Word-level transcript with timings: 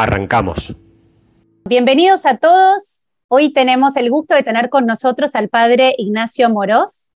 Arrancamos. 0.00 0.76
Bienvenidos 1.64 2.24
a 2.24 2.36
todos. 2.36 3.02
Hoy 3.26 3.52
tenemos 3.52 3.96
el 3.96 4.12
gusto 4.12 4.36
de 4.36 4.44
tener 4.44 4.68
con 4.70 4.86
nosotros 4.86 5.34
al 5.34 5.48
padre 5.48 5.92
Ignacio 5.98 6.48
Morós. 6.50 7.10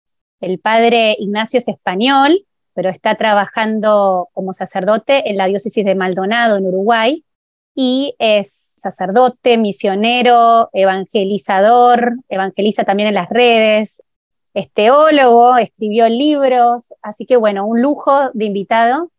El 0.40 0.60
padre 0.60 1.16
Ignacio 1.18 1.58
es 1.58 1.66
español, 1.66 2.46
pero 2.74 2.88
está 2.88 3.16
trabajando 3.16 4.28
como 4.32 4.52
sacerdote 4.52 5.28
en 5.28 5.38
la 5.38 5.46
diócesis 5.46 5.84
de 5.84 5.96
Maldonado, 5.96 6.56
en 6.56 6.66
Uruguay, 6.66 7.24
y 7.74 8.14
es 8.20 8.76
sacerdote, 8.80 9.58
misionero, 9.58 10.70
evangelizador, 10.72 12.12
evangeliza 12.28 12.84
también 12.84 13.08
en 13.08 13.14
las 13.16 13.28
redes, 13.28 14.04
es 14.54 14.70
teólogo, 14.72 15.56
escribió 15.56 16.08
libros, 16.08 16.94
así 17.02 17.26
que 17.26 17.36
bueno, 17.36 17.66
un 17.66 17.82
lujo 17.82 18.30
de 18.34 18.44
invitado. 18.44 19.10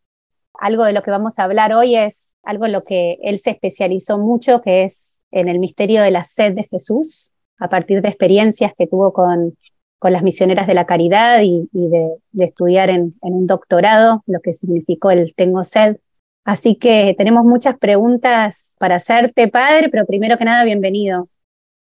Algo 0.53 0.85
de 0.85 0.93
lo 0.93 1.01
que 1.01 1.11
vamos 1.11 1.39
a 1.39 1.43
hablar 1.43 1.73
hoy 1.73 1.97
es 1.97 2.28
algo 2.43 2.65
en 2.65 2.71
lo 2.71 2.83
que 2.83 3.17
él 3.21 3.39
se 3.39 3.51
especializó 3.51 4.17
mucho, 4.17 4.61
que 4.61 4.83
es 4.83 5.21
en 5.31 5.47
el 5.47 5.59
misterio 5.59 6.01
de 6.01 6.11
la 6.11 6.23
sed 6.23 6.53
de 6.53 6.63
Jesús, 6.63 7.33
a 7.59 7.69
partir 7.69 8.01
de 8.01 8.09
experiencias 8.09 8.73
que 8.77 8.87
tuvo 8.87 9.13
con, 9.13 9.55
con 9.99 10.13
las 10.13 10.23
misioneras 10.23 10.65
de 10.65 10.73
la 10.73 10.85
caridad 10.85 11.41
y, 11.43 11.67
de, 11.73 12.15
estudiar 12.37 12.89
en, 12.89 13.15
un 13.21 13.45
doctorado, 13.45 14.23
lo 14.25 14.39
que 14.39 14.53
significó 14.53 15.11
el 15.11 15.35
tengo 15.35 15.63
sed. 15.63 15.97
Así 16.45 16.75
que 16.75 17.13
tenemos 17.17 17.43
muchas 17.43 17.77
preguntas 17.77 18.75
para 18.79 18.95
hacerte, 18.95 19.49
padre, 19.49 19.89
pero 19.89 20.05
primero 20.05 20.37
que 20.37 20.45
nada, 20.45 20.63
bienvenido. 20.63 21.27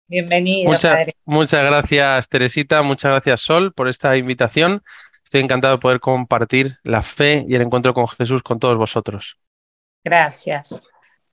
Bienvenido. 0.07 0.71
padre. 0.71 1.13
Muchas 1.25 1.65
gracias, 1.65 2.27
Teresita, 2.27 2.83
muchas 2.83 3.11
gracias, 3.11 3.41
Sol, 3.41 3.73
por 3.73 3.87
esta 3.87 4.17
invitación. 4.17 4.83
Estoy 5.23 5.41
encantado 5.41 5.77
de 5.77 5.79
poder 5.79 6.01
compartir 6.01 6.77
la 6.83 7.01
fe 7.01 7.45
y 7.47 7.55
el 7.55 7.61
encuentro 7.61 7.93
con 7.93 8.09
Jesús 8.09 8.43
con 8.43 8.59
todos 8.59 8.77
vosotros. 8.77 9.37
Gracias. 10.03 10.81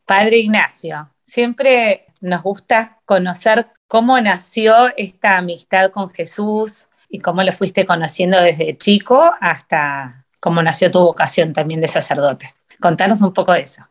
Padre 0.04 0.38
Ignacio, 0.38 1.10
siempre 1.24 2.06
nos 2.20 2.42
gusta 2.42 2.98
conocer 3.04 3.66
cómo 3.86 4.20
nació 4.20 4.74
esta 4.96 5.38
amistad 5.38 5.90
con 5.90 6.10
Jesús 6.10 6.88
y 7.08 7.20
cómo 7.20 7.42
lo 7.42 7.52
fuiste 7.52 7.86
conociendo 7.86 8.40
desde 8.40 8.76
chico 8.76 9.30
hasta 9.40 10.26
cómo 10.40 10.62
nació 10.62 10.90
tu 10.90 11.00
vocación 11.00 11.52
también 11.52 11.80
de 11.80 11.88
sacerdote. 11.88 12.54
Contanos 12.80 13.22
un 13.22 13.32
poco 13.32 13.52
de 13.52 13.60
eso. 13.60 13.82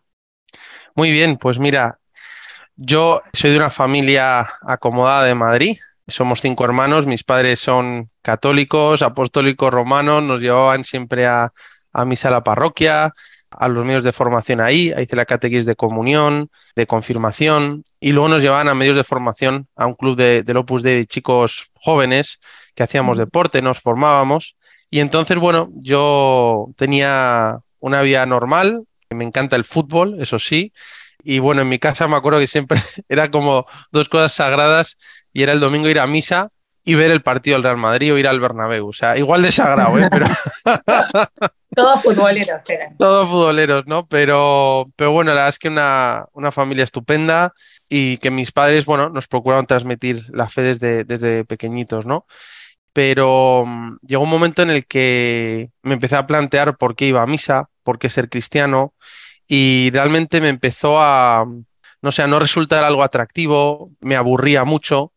Muy 0.95 1.11
bien, 1.11 1.37
pues 1.37 1.59
mira, 1.59 1.99
yo 2.75 3.21
soy 3.33 3.51
de 3.51 3.57
una 3.57 3.69
familia 3.69 4.47
acomodada 4.61 5.25
de 5.25 5.35
Madrid. 5.35 5.77
Somos 6.07 6.41
cinco 6.41 6.63
hermanos, 6.63 7.05
mis 7.05 7.23
padres 7.23 7.59
son 7.59 8.09
católicos, 8.21 9.01
apostólicos 9.01 9.73
romanos, 9.73 10.23
nos 10.23 10.39
llevaban 10.39 10.83
siempre 10.83 11.25
a, 11.25 11.51
a 11.91 12.05
misa 12.05 12.29
a 12.29 12.31
la 12.31 12.43
parroquia, 12.43 13.13
a 13.49 13.67
los 13.67 13.85
medios 13.85 14.03
de 14.03 14.11
formación 14.11 14.61
ahí, 14.61 14.91
ahí 14.95 15.03
hice 15.03 15.15
la 15.15 15.25
catequis 15.25 15.65
de 15.65 15.75
comunión, 15.75 16.49
de 16.75 16.87
confirmación, 16.87 17.83
y 17.99 18.11
luego 18.11 18.29
nos 18.29 18.41
llevaban 18.41 18.67
a 18.67 18.75
medios 18.75 18.95
de 18.95 19.03
formación 19.03 19.67
a 19.75 19.85
un 19.85 19.95
club 19.95 20.17
de, 20.17 20.43
del 20.43 20.57
Opus 20.57 20.83
de 20.83 21.05
chicos 21.05 21.69
jóvenes 21.73 22.39
que 22.75 22.83
hacíamos 22.83 23.17
deporte, 23.17 23.61
nos 23.61 23.79
formábamos, 23.79 24.55
y 24.89 24.99
entonces, 24.99 25.37
bueno, 25.37 25.69
yo 25.75 26.69
tenía 26.77 27.59
una 27.79 28.01
vida 28.01 28.25
normal, 28.25 28.83
me 29.09 29.23
encanta 29.23 29.55
el 29.55 29.63
fútbol, 29.63 30.21
eso 30.21 30.39
sí, 30.39 30.73
y 31.23 31.39
bueno, 31.39 31.61
en 31.61 31.69
mi 31.69 31.79
casa 31.79 32.07
me 32.07 32.15
acuerdo 32.15 32.39
que 32.39 32.47
siempre 32.47 32.79
era 33.09 33.31
como 33.31 33.65
dos 33.91 34.09
cosas 34.09 34.33
sagradas, 34.33 34.97
y 35.33 35.43
era 35.43 35.53
el 35.53 35.59
domingo 35.59 35.89
ir 35.89 35.99
a 35.99 36.07
misa 36.07 36.49
y 36.87 36.95
ver 36.95 37.11
el 37.11 37.21
partido 37.21 37.57
del 37.57 37.63
Real 37.63 37.75
Madrid 37.75 38.13
o 38.13 38.17
ir 38.17 38.29
al 38.29 38.39
Bernabéu. 38.39 38.87
O 38.87 38.93
sea, 38.93 39.17
igual 39.17 39.41
de 39.41 39.51
sagrado, 39.51 39.99
¿eh? 39.99 40.07
Pero... 40.09 40.27
Todos 41.75 42.01
futboleros 42.01 42.61
eran. 42.69 42.95
Todos 42.95 43.27
futboleros, 43.27 43.85
¿no? 43.87 44.07
Pero, 44.07 44.89
pero 44.95 45.11
bueno, 45.11 45.31
la 45.31 45.35
verdad 45.35 45.49
es 45.49 45.59
que 45.59 45.67
una, 45.67 46.27
una 46.31 46.53
familia 46.53 46.85
estupenda 46.85 47.53
y 47.89 48.19
que 48.19 48.31
mis 48.31 48.53
padres, 48.53 48.85
bueno, 48.85 49.09
nos 49.09 49.27
procuraron 49.27 49.67
transmitir 49.67 50.23
la 50.29 50.47
fe 50.47 50.61
desde, 50.61 51.03
desde 51.03 51.43
pequeñitos, 51.43 52.05
¿no? 52.05 52.25
Pero 52.93 53.65
mm, 53.67 53.97
llegó 54.07 54.23
un 54.23 54.29
momento 54.29 54.61
en 54.61 54.69
el 54.69 54.87
que 54.87 55.69
me 55.81 55.95
empecé 55.95 56.15
a 56.15 56.25
plantear 56.25 56.77
por 56.77 56.95
qué 56.95 57.07
iba 57.07 57.21
a 57.21 57.27
misa, 57.27 57.69
por 57.83 57.99
qué 57.99 58.09
ser 58.09 58.29
cristiano 58.29 58.93
y 59.45 59.89
realmente 59.91 60.39
me 60.39 60.47
empezó 60.47 61.01
a, 61.01 61.45
no 62.01 62.11
sé, 62.13 62.23
a 62.23 62.27
no 62.27 62.39
resultar 62.39 62.85
algo 62.85 63.03
atractivo, 63.03 63.91
me 63.99 64.15
aburría 64.15 64.63
mucho 64.63 65.11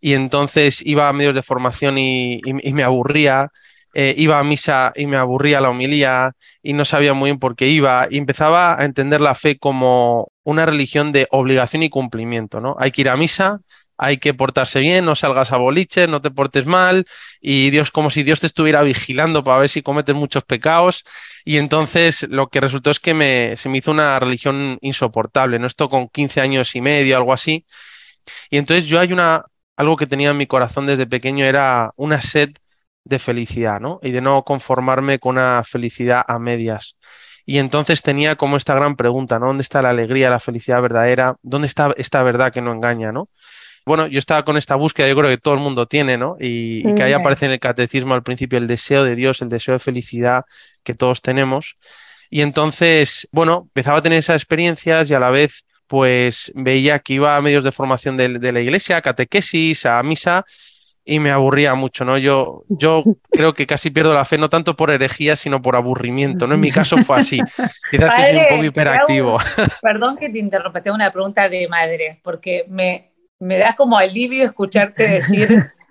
y 0.00 0.14
entonces 0.14 0.84
iba 0.84 1.08
a 1.08 1.12
medios 1.12 1.34
de 1.34 1.42
formación 1.42 1.98
y, 1.98 2.40
me 2.72 2.82
aburría, 2.82 3.48
eh, 3.94 4.14
iba 4.18 4.38
a 4.38 4.44
misa 4.44 4.92
y 4.94 5.06
me 5.06 5.16
aburría 5.16 5.60
la 5.60 5.70
homilía 5.70 6.32
y 6.62 6.74
no 6.74 6.84
sabía 6.84 7.14
muy 7.14 7.30
bien 7.30 7.38
por 7.38 7.56
qué 7.56 7.68
iba 7.68 8.08
y 8.10 8.18
empezaba 8.18 8.80
a 8.80 8.84
entender 8.84 9.20
la 9.20 9.34
fe 9.34 9.58
como 9.58 10.30
una 10.44 10.66
religión 10.66 11.12
de 11.12 11.26
obligación 11.30 11.82
y 11.82 11.90
cumplimiento, 11.90 12.60
¿no? 12.60 12.76
Hay 12.78 12.90
que 12.90 13.00
ir 13.02 13.08
a 13.08 13.16
misa, 13.16 13.60
hay 13.98 14.18
que 14.18 14.34
portarse 14.34 14.80
bien, 14.80 15.04
no 15.04 15.16
salgas 15.16 15.52
a 15.52 15.56
boliche, 15.56 16.06
no 16.06 16.20
te 16.20 16.30
portes 16.30 16.66
mal, 16.66 17.06
y 17.40 17.70
Dios, 17.70 17.90
como 17.90 18.10
si 18.10 18.22
Dios 18.22 18.40
te 18.40 18.46
estuviera 18.46 18.82
vigilando 18.82 19.42
para 19.44 19.58
ver 19.58 19.68
si 19.68 19.82
cometes 19.82 20.14
muchos 20.14 20.44
pecados. 20.44 21.04
Y 21.44 21.56
entonces 21.58 22.26
lo 22.28 22.48
que 22.48 22.60
resultó 22.60 22.90
es 22.90 23.00
que 23.00 23.14
me, 23.14 23.56
se 23.56 23.68
me 23.68 23.78
hizo 23.78 23.90
una 23.92 24.18
religión 24.20 24.78
insoportable, 24.82 25.58
¿no? 25.58 25.66
Esto 25.66 25.88
con 25.88 26.08
15 26.08 26.40
años 26.40 26.76
y 26.76 26.80
medio, 26.80 27.16
algo 27.16 27.32
así. 27.32 27.66
Y 28.50 28.58
entonces 28.58 28.86
yo 28.86 29.00
hay 29.00 29.12
una, 29.12 29.44
algo 29.76 29.96
que 29.96 30.06
tenía 30.06 30.30
en 30.30 30.36
mi 30.36 30.46
corazón 30.46 30.86
desde 30.86 31.06
pequeño 31.06 31.44
era 31.44 31.92
una 31.96 32.20
sed 32.20 32.50
de 33.04 33.18
felicidad, 33.18 33.80
¿no? 33.80 34.00
Y 34.02 34.10
de 34.10 34.20
no 34.20 34.42
conformarme 34.42 35.18
con 35.18 35.36
una 35.36 35.62
felicidad 35.64 36.24
a 36.26 36.38
medias. 36.38 36.96
Y 37.44 37.58
entonces 37.58 38.02
tenía 38.02 38.34
como 38.34 38.56
esta 38.56 38.74
gran 38.74 38.96
pregunta, 38.96 39.38
¿no? 39.38 39.46
¿Dónde 39.46 39.62
está 39.62 39.80
la 39.80 39.90
alegría, 39.90 40.30
la 40.30 40.40
felicidad 40.40 40.82
verdadera? 40.82 41.36
¿Dónde 41.42 41.68
está 41.68 41.94
esta 41.96 42.22
verdad 42.24 42.52
que 42.52 42.60
no 42.60 42.72
engaña, 42.72 43.12
¿no? 43.12 43.28
Bueno, 43.84 44.08
yo 44.08 44.18
estaba 44.18 44.44
con 44.44 44.56
esta 44.56 44.74
búsqueda, 44.74 45.06
yo 45.06 45.14
creo 45.14 45.30
que 45.30 45.38
todo 45.38 45.54
el 45.54 45.60
mundo 45.60 45.86
tiene, 45.86 46.18
¿no? 46.18 46.36
Y, 46.40 46.92
que 46.94 47.04
ahí 47.04 47.12
aparece 47.12 47.46
en 47.46 47.52
el 47.52 47.60
catecismo 47.60 48.14
al 48.14 48.24
principio 48.24 48.58
el 48.58 48.66
deseo 48.66 49.04
de 49.04 49.14
Dios, 49.14 49.42
el 49.42 49.48
deseo 49.48 49.74
de 49.74 49.78
felicidad 49.78 50.44
que 50.82 50.94
todos 50.94 51.22
tenemos. 51.22 51.76
Y 52.28 52.40
entonces, 52.40 53.28
bueno, 53.30 53.62
empezaba 53.68 53.98
a 53.98 54.02
tener 54.02 54.18
esas 54.18 54.42
experiencias 54.42 55.08
y 55.08 55.14
a 55.14 55.20
la 55.20 55.30
vez 55.30 55.65
pues 55.86 56.52
veía 56.54 56.98
que 56.98 57.14
iba 57.14 57.36
a 57.36 57.42
medios 57.42 57.64
de 57.64 57.72
formación 57.72 58.16
de, 58.16 58.52
la 58.52 58.60
iglesia, 58.60 58.96
a 58.96 59.02
catequesis, 59.02 59.86
a 59.86 60.02
misa, 60.02 60.44
y 61.04 61.20
me 61.20 61.30
aburría 61.30 61.74
mucho, 61.74 62.04
¿no? 62.04 62.18
Yo, 62.18 62.64
yo 62.68 63.04
creo 63.30 63.54
que 63.54 63.66
casi 63.66 63.90
pierdo 63.90 64.12
la 64.12 64.24
fe, 64.24 64.38
no 64.38 64.50
tanto 64.50 64.76
por 64.76 64.90
herejía, 64.90 65.36
sino 65.36 65.62
por 65.62 65.76
aburrimiento, 65.76 66.46
¿no? 66.46 66.54
En 66.54 66.60
mi 66.60 66.72
caso 66.72 66.96
fue 66.98 67.20
así. 67.20 67.38
Quizás 67.90 68.14
que 68.14 68.24
soy 68.24 68.36
un 68.36 68.48
poco 68.48 68.64
hiperactivo. 68.64 69.38
perdón 69.82 70.16
que 70.16 70.28
te 70.28 70.38
interrumpa, 70.38 70.82
tengo 70.82 70.96
una 70.96 71.12
pregunta 71.12 71.48
de 71.48 71.68
madre, 71.68 72.20
porque 72.22 72.64
me, 72.68 73.12
me 73.38 73.58
da 73.58 73.76
como 73.76 73.96
alivio 73.96 74.44
escucharte 74.44 75.08
decir 75.08 75.48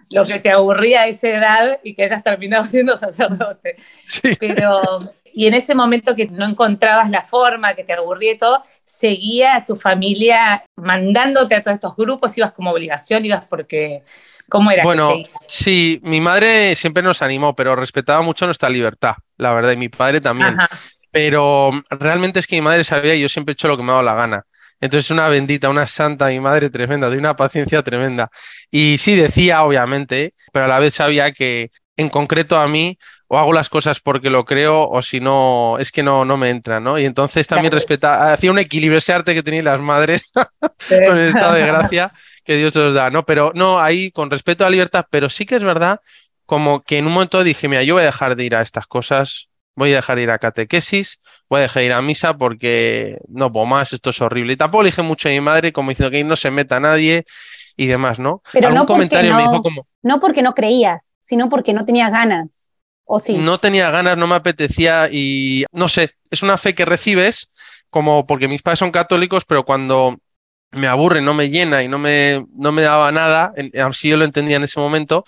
lo 0.10 0.26
que 0.26 0.40
te 0.40 0.52
aburría 0.52 1.02
a 1.02 1.08
esa 1.08 1.30
edad 1.30 1.80
y 1.84 1.96
que 1.96 2.04
hayas 2.04 2.24
terminado 2.24 2.64
siendo 2.64 2.96
sacerdote. 2.98 3.76
Pero 4.40 4.82
y 5.36 5.48
en 5.48 5.54
ese 5.54 5.76
momento 5.76 6.16
que 6.16 6.28
no 6.28 6.46
encontrabas 6.46 7.10
la 7.10 7.22
forma, 7.22 7.74
que 7.76 7.84
te 7.84 7.92
aburría 7.94 8.32
y 8.32 8.38
todo, 8.38 8.64
seguía 8.86 9.58
a 9.58 9.66
tu 9.66 9.76
familia 9.76 10.64
mandándote 10.78 11.56
a 11.56 11.62
todos 11.62 11.76
estos 11.76 11.96
grupos, 11.98 12.38
ibas 12.38 12.54
como 12.54 12.72
obligación, 12.72 13.26
ibas 13.26 13.44
porque... 13.50 14.04
¿Cómo 14.48 14.70
era? 14.70 14.84
Bueno, 14.84 15.16
sí, 15.48 16.00
mi 16.04 16.22
madre 16.22 16.76
siempre 16.76 17.02
nos 17.02 17.24
animó, 17.24 17.56
pero 17.56 17.76
respetaba 17.76 18.22
mucho 18.22 18.46
nuestra 18.46 18.70
libertad, 18.70 19.16
la 19.38 19.54
verdad, 19.54 19.72
y 19.72 19.78
mi 19.78 19.90
padre 19.90 20.22
también. 20.22 20.56
Pero 21.12 21.72
realmente 21.90 22.40
es 22.40 22.46
que 22.46 22.56
mi 22.56 22.62
madre 22.62 22.84
sabía 22.84 23.16
y 23.16 23.22
yo 23.22 23.28
siempre 23.28 23.52
he 23.52 23.56
hecho 23.56 23.68
lo 23.68 23.76
que 23.76 23.82
me 23.82 23.90
ha 23.90 23.96
dado 23.96 24.06
la 24.06 24.14
gana. 24.14 24.46
Entonces, 24.80 25.10
una 25.10 25.28
bendita, 25.30 25.68
una 25.68 25.88
santa, 25.88 26.28
mi 26.28 26.40
madre 26.40 26.70
tremenda, 26.70 27.10
de 27.10 27.18
una 27.18 27.36
paciencia 27.36 27.82
tremenda. 27.82 28.30
Y 28.70 28.98
sí 29.00 29.16
decía, 29.16 29.64
obviamente, 29.64 30.36
pero 30.54 30.66
a 30.66 30.68
la 30.68 30.80
vez 30.80 30.94
sabía 30.94 31.32
que 31.32 31.72
en 31.98 32.10
concreto 32.10 32.60
a 32.60 32.68
mí 32.68 32.98
o 33.28 33.38
hago 33.38 33.54
las 33.54 33.70
cosas 33.70 34.00
porque 34.00 34.30
lo 34.30 34.46
creo 34.46 34.88
o 34.90 35.02
si 35.02 35.20
no, 35.20 35.78
es 35.80 35.92
que 35.92 36.04
no, 36.04 36.26
no 36.26 36.38
me 36.38 36.50
entra, 36.50 36.80
¿no? 36.80 37.00
Y 37.00 37.06
entonces 37.06 37.48
también 37.48 37.72
respeta, 37.72 38.34
hacía 38.34 38.52
un 38.52 38.60
equilibrio, 38.60 38.98
ese 38.98 39.14
arte 39.14 39.34
que 39.34 39.44
tenían 39.44 39.66
las 39.66 39.82
madres 39.82 40.32
con 41.08 41.18
el 41.18 41.30
estado 41.30 41.54
de 41.56 41.66
gracia 41.66 42.12
que 42.44 42.58
Dios 42.58 42.76
os 42.76 42.94
da, 42.94 43.10
¿no? 43.10 43.26
Pero 43.26 43.52
no, 43.56 43.80
ahí 43.80 44.12
con 44.12 44.30
respeto 44.30 44.64
a 44.64 44.68
la 44.68 44.72
libertad, 44.72 45.06
pero 45.10 45.30
sí 45.30 45.46
que 45.46 45.56
es 45.56 45.64
verdad 45.64 46.00
como 46.46 46.84
que 46.84 47.00
en 47.00 47.08
un 47.08 47.14
momento 47.14 47.44
dije, 47.44 47.68
mira, 47.68 47.82
yo 47.82 47.96
voy 47.96 48.04
a 48.04 48.08
dejar 48.08 48.36
de 48.36 48.44
ir 48.44 48.56
a 48.56 48.62
estas 48.62 48.86
cosas 48.86 49.50
voy 49.76 49.92
a 49.92 49.98
dejar 49.98 50.20
ir 50.20 50.32
a 50.32 50.40
catequesis, 50.40 51.20
voy 51.50 51.60
a 51.60 51.64
dejar 51.64 51.84
ir 51.84 51.94
a 51.94 52.02
misa 52.02 52.38
porque 52.38 53.20
no 53.28 53.52
puedo 53.52 53.66
más, 53.66 53.94
esto 53.94 54.10
es 54.10 54.22
horrible. 54.22 54.54
Y 54.54 54.58
tampoco 54.58 54.84
le 54.84 54.90
dije 54.90 55.02
mucho 55.02 55.28
a 55.28 55.32
mi 55.32 55.42
madre, 55.42 55.72
como 55.72 55.90
diciendo 55.90 56.12
que 56.12 56.24
no 56.24 56.36
se 56.36 56.52
meta 56.52 56.80
nadie 56.80 57.26
y 57.76 57.88
demás, 57.88 58.20
¿no? 58.20 58.42
Pero 58.54 58.72
no 58.72 58.86
comentario 58.86 59.32
no, 59.32 59.38
me 59.38 59.44
dijo 59.44 59.62
como... 59.62 59.88
No 60.02 60.20
porque 60.20 60.42
no 60.42 60.54
creías, 60.54 61.18
sino 61.20 61.50
porque 61.50 61.74
no 61.74 61.86
tenías 61.86 62.12
ganas, 62.12 62.65
No 63.38 63.60
tenía 63.60 63.92
ganas, 63.92 64.18
no 64.18 64.28
me 64.28 64.36
apetecía 64.36 65.10
y 65.12 65.66
no 65.72 65.90
sé, 65.90 66.12
es 66.30 66.44
una 66.44 66.58
fe 66.58 66.76
que 66.76 66.86
recibes 66.86 67.52
como 67.90 68.26
porque 68.28 68.48
mis 68.48 68.62
padres 68.62 68.80
son 68.80 68.92
católicos, 68.92 69.46
pero 69.48 69.64
cuando 69.64 70.18
me 70.72 70.88
aburre, 70.88 71.22
no 71.22 71.34
me 71.34 71.50
llena 71.50 71.82
y 71.84 71.88
no 71.88 71.98
me, 72.00 72.46
no 72.54 72.72
me 72.72 72.82
daba 72.82 73.12
nada, 73.12 73.54
así 73.84 74.10
yo 74.10 74.18
lo 74.18 74.26
entendía 74.26 74.58
en 74.58 74.64
ese 74.64 74.80
momento, 74.80 75.26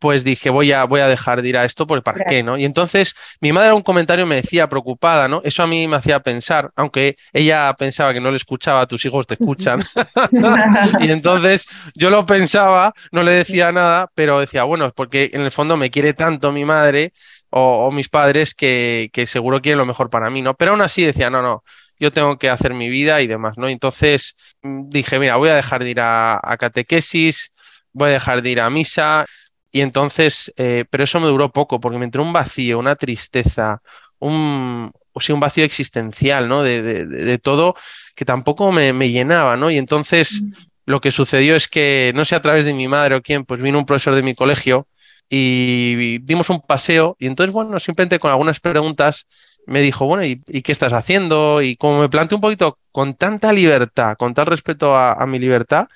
pues 0.00 0.24
dije, 0.24 0.50
voy 0.50 0.72
a, 0.72 0.84
voy 0.84 1.00
a 1.00 1.06
dejar 1.06 1.42
de 1.42 1.48
ir 1.48 1.56
a 1.56 1.64
esto, 1.64 1.86
porque 1.86 2.02
¿para 2.02 2.24
qué? 2.24 2.42
¿no? 2.42 2.58
Y 2.58 2.64
entonces 2.64 3.14
mi 3.40 3.52
madre 3.52 3.72
un 3.72 3.82
comentario 3.82 4.26
me 4.26 4.36
decía 4.36 4.68
preocupada, 4.68 5.28
¿no? 5.28 5.40
Eso 5.44 5.62
a 5.62 5.68
mí 5.68 5.86
me 5.86 5.96
hacía 5.96 6.20
pensar, 6.20 6.72
aunque 6.74 7.16
ella 7.32 7.72
pensaba 7.78 8.12
que 8.12 8.20
no 8.20 8.30
le 8.30 8.36
escuchaba, 8.36 8.86
tus 8.86 9.04
hijos 9.04 9.26
te 9.26 9.34
escuchan. 9.34 9.84
y 11.00 11.10
entonces 11.10 11.66
yo 11.94 12.10
lo 12.10 12.26
pensaba, 12.26 12.92
no 13.12 13.22
le 13.22 13.32
decía 13.32 13.70
nada, 13.70 14.10
pero 14.14 14.40
decía, 14.40 14.64
bueno, 14.64 14.90
porque 14.92 15.30
en 15.32 15.42
el 15.42 15.52
fondo 15.52 15.76
me 15.76 15.90
quiere 15.90 16.14
tanto 16.14 16.50
mi 16.50 16.64
madre 16.64 17.12
o, 17.50 17.90
mis 17.92 18.08
padres 18.08 18.54
que, 18.54 19.10
que 19.12 19.26
seguro 19.26 19.60
quieren 19.60 19.78
lo 19.78 19.86
mejor 19.86 20.10
para 20.10 20.30
mí, 20.30 20.42
¿no? 20.42 20.54
Pero 20.54 20.72
aún 20.72 20.80
así 20.80 21.04
decía, 21.04 21.30
no, 21.30 21.42
no, 21.42 21.62
yo 22.00 22.10
tengo 22.10 22.38
que 22.38 22.48
hacer 22.48 22.74
mi 22.74 22.88
vida 22.88 23.20
y 23.20 23.26
demás, 23.26 23.58
¿no? 23.58 23.68
Entonces 23.68 24.36
mm, 24.62 24.88
dije, 24.88 25.18
mira, 25.20 25.36
voy 25.36 25.50
a 25.50 25.54
dejar 25.54 25.84
de 25.84 25.90
ir 25.90 26.00
a, 26.00 26.40
catequesis, 26.58 27.52
voy 27.92 28.08
a 28.08 28.12
dejar 28.12 28.42
de 28.42 28.50
ir 28.50 28.60
a 28.60 28.70
misa. 28.70 29.26
Y 29.72 29.82
entonces, 29.82 30.52
eh, 30.56 30.84
pero 30.90 31.04
eso 31.04 31.20
me 31.20 31.28
duró 31.28 31.50
poco, 31.52 31.80
porque 31.80 31.98
me 31.98 32.04
entró 32.04 32.22
un 32.22 32.32
vacío, 32.32 32.78
una 32.78 32.96
tristeza, 32.96 33.82
un, 34.18 34.92
o 35.12 35.20
sea, 35.20 35.34
un 35.34 35.40
vacío 35.40 35.64
existencial, 35.64 36.48
¿no? 36.48 36.62
De, 36.62 36.82
de, 37.06 37.38
todo 37.38 37.76
que 38.14 38.24
tampoco 38.24 38.72
me, 38.72 38.92
me, 38.92 39.10
llenaba, 39.10 39.56
¿no? 39.56 39.70
Y 39.70 39.78
entonces 39.78 40.42
lo 40.86 41.00
que 41.00 41.10
sucedió 41.10 41.56
es 41.56 41.68
que, 41.68 42.12
no 42.14 42.24
sé 42.24 42.34
a 42.34 42.42
través 42.42 42.64
de 42.64 42.74
mi 42.74 42.88
madre 42.88 43.14
o 43.14 43.22
quién, 43.22 43.44
pues 43.44 43.62
vino 43.62 43.78
un 43.78 43.86
profesor 43.86 44.14
de 44.14 44.22
mi 44.22 44.34
colegio 44.34 44.86
y 45.28 46.18
dimos 46.18 46.50
un 46.50 46.60
paseo 46.60 47.16
y 47.20 47.26
entonces, 47.28 47.52
bueno, 47.52 47.78
simplemente 47.78 48.18
con 48.18 48.32
algunas 48.32 48.58
preguntas 48.58 49.26
me 49.66 49.80
dijo, 49.80 50.06
bueno, 50.06 50.24
¿y, 50.24 50.36
qué 50.62 50.72
estás 50.72 50.92
haciendo? 50.92 51.62
Y 51.62 51.76
como 51.76 52.00
me 52.00 52.08
planteé 52.08 52.34
un 52.34 52.40
poquito 52.40 52.78
con 52.90 53.14
tanta 53.14 53.52
libertad, 53.52 54.16
con 54.18 54.34
tal 54.34 54.46
respeto 54.46 54.96
a, 54.96 55.24
mi 55.26 55.38
libertad, 55.38 55.86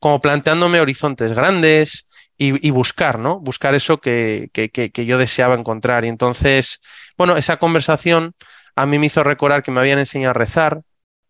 como 0.00 0.20
planteándome 0.20 0.80
horizontes 0.80 1.32
grandes 1.32 2.06
y, 2.42 2.70
buscar, 2.70 3.18
¿no? 3.18 3.38
Buscar 3.38 3.74
eso 3.74 4.00
que, 4.00 4.48
que, 4.52 4.70
que, 4.70 5.06
yo 5.06 5.18
deseaba 5.18 5.54
encontrar. 5.54 6.06
Y 6.06 6.08
entonces, 6.08 6.80
bueno, 7.18 7.36
esa 7.36 7.58
conversación 7.58 8.34
a 8.76 8.86
mí 8.86 8.98
me 8.98 9.06
hizo 9.06 9.22
recordar 9.22 9.62
que 9.62 9.70
me 9.70 9.80
habían 9.80 9.98
enseñado 9.98 10.30
a 10.30 10.34
rezar, 10.34 10.82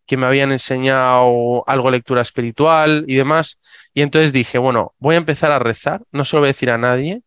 que 0.07 0.17
me 0.17 0.27
habían 0.27 0.53
enseñado 0.53 1.65
algo 1.67 1.89
de 1.89 1.99
lectura 1.99 2.23
espiritual 2.23 3.05
y 3.09 3.17
demás. 3.17 3.59
Y 3.93 4.03
entonces 4.03 4.33
dije, 4.33 4.59
bueno, 4.59 4.95
voy 4.99 5.17
a 5.17 5.19
empezar 5.19 5.51
a 5.53 5.59
rezar, 5.59 6.03
no 6.12 6.25
se 6.25 6.37
lo 6.37 6.41
voy 6.41 6.49
a 6.49 6.55
decir 6.55 6.71
a 6.71 6.79
nadie, 6.79 7.23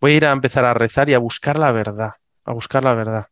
voy 0.00 0.12
a 0.12 0.16
ir 0.16 0.26
a 0.26 0.32
empezar 0.32 0.64
a 0.64 0.74
rezar 0.74 1.10
y 1.10 1.14
a 1.14 1.18
buscar 1.18 1.58
la 1.58 1.72
verdad, 1.72 2.12
a 2.44 2.52
buscar 2.52 2.84
la 2.84 2.94
verdad 2.94 3.26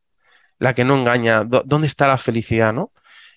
la 0.58 0.74
que 0.74 0.84
no 0.84 0.96
engaña, 0.96 1.44
¿dónde 1.44 1.86
está 1.86 2.08
la 2.08 2.18
felicidad, 2.18 2.72
no? 2.72 2.92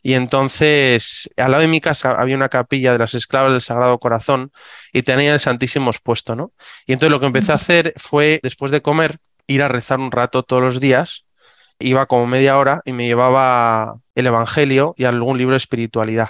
Y 0.07 0.13
entonces, 0.13 1.30
al 1.36 1.51
lado 1.51 1.63
de 1.63 1.68
mi 1.68 1.81
casa 1.81 2.12
había 2.12 2.38
una 2.38 2.48
capilla 2.48 2.94
de 2.94 2.98
las 2.98 3.13
esclavas 3.13 3.51
del 3.51 3.62
Sagrado 3.62 4.00
Corazón 4.00 4.54
y 4.94 5.04
tenía 5.04 5.33
el 5.33 5.42
Santísimo 5.42 5.92
expuesto, 5.92 6.33
¿no? 6.33 6.54
Y 6.86 6.94
entonces 6.94 7.12
lo 7.12 7.19
que 7.19 7.25
empecé 7.25 7.51
a 7.51 7.56
hacer 7.56 7.94
fue, 7.98 8.39
después 8.42 8.71
de 8.71 8.81
comer, 8.81 9.18
ir 9.48 9.63
a 9.63 9.68
rezar 9.68 10.00
un 10.00 10.13
rato 10.13 10.44
todos 10.44 10.63
los 10.63 10.80
días. 10.80 11.25
Iba 11.80 12.06
como 12.06 12.25
media 12.25 12.57
hora 12.57 12.81
y 12.86 12.94
me 12.94 13.06
llevaba 13.06 13.98
el 14.15 14.27
Evangelio 14.27 14.95
y 14.98 15.04
algún 15.04 15.38
libro 15.38 15.56
de 15.56 15.57
espiritualidad. 15.57 16.30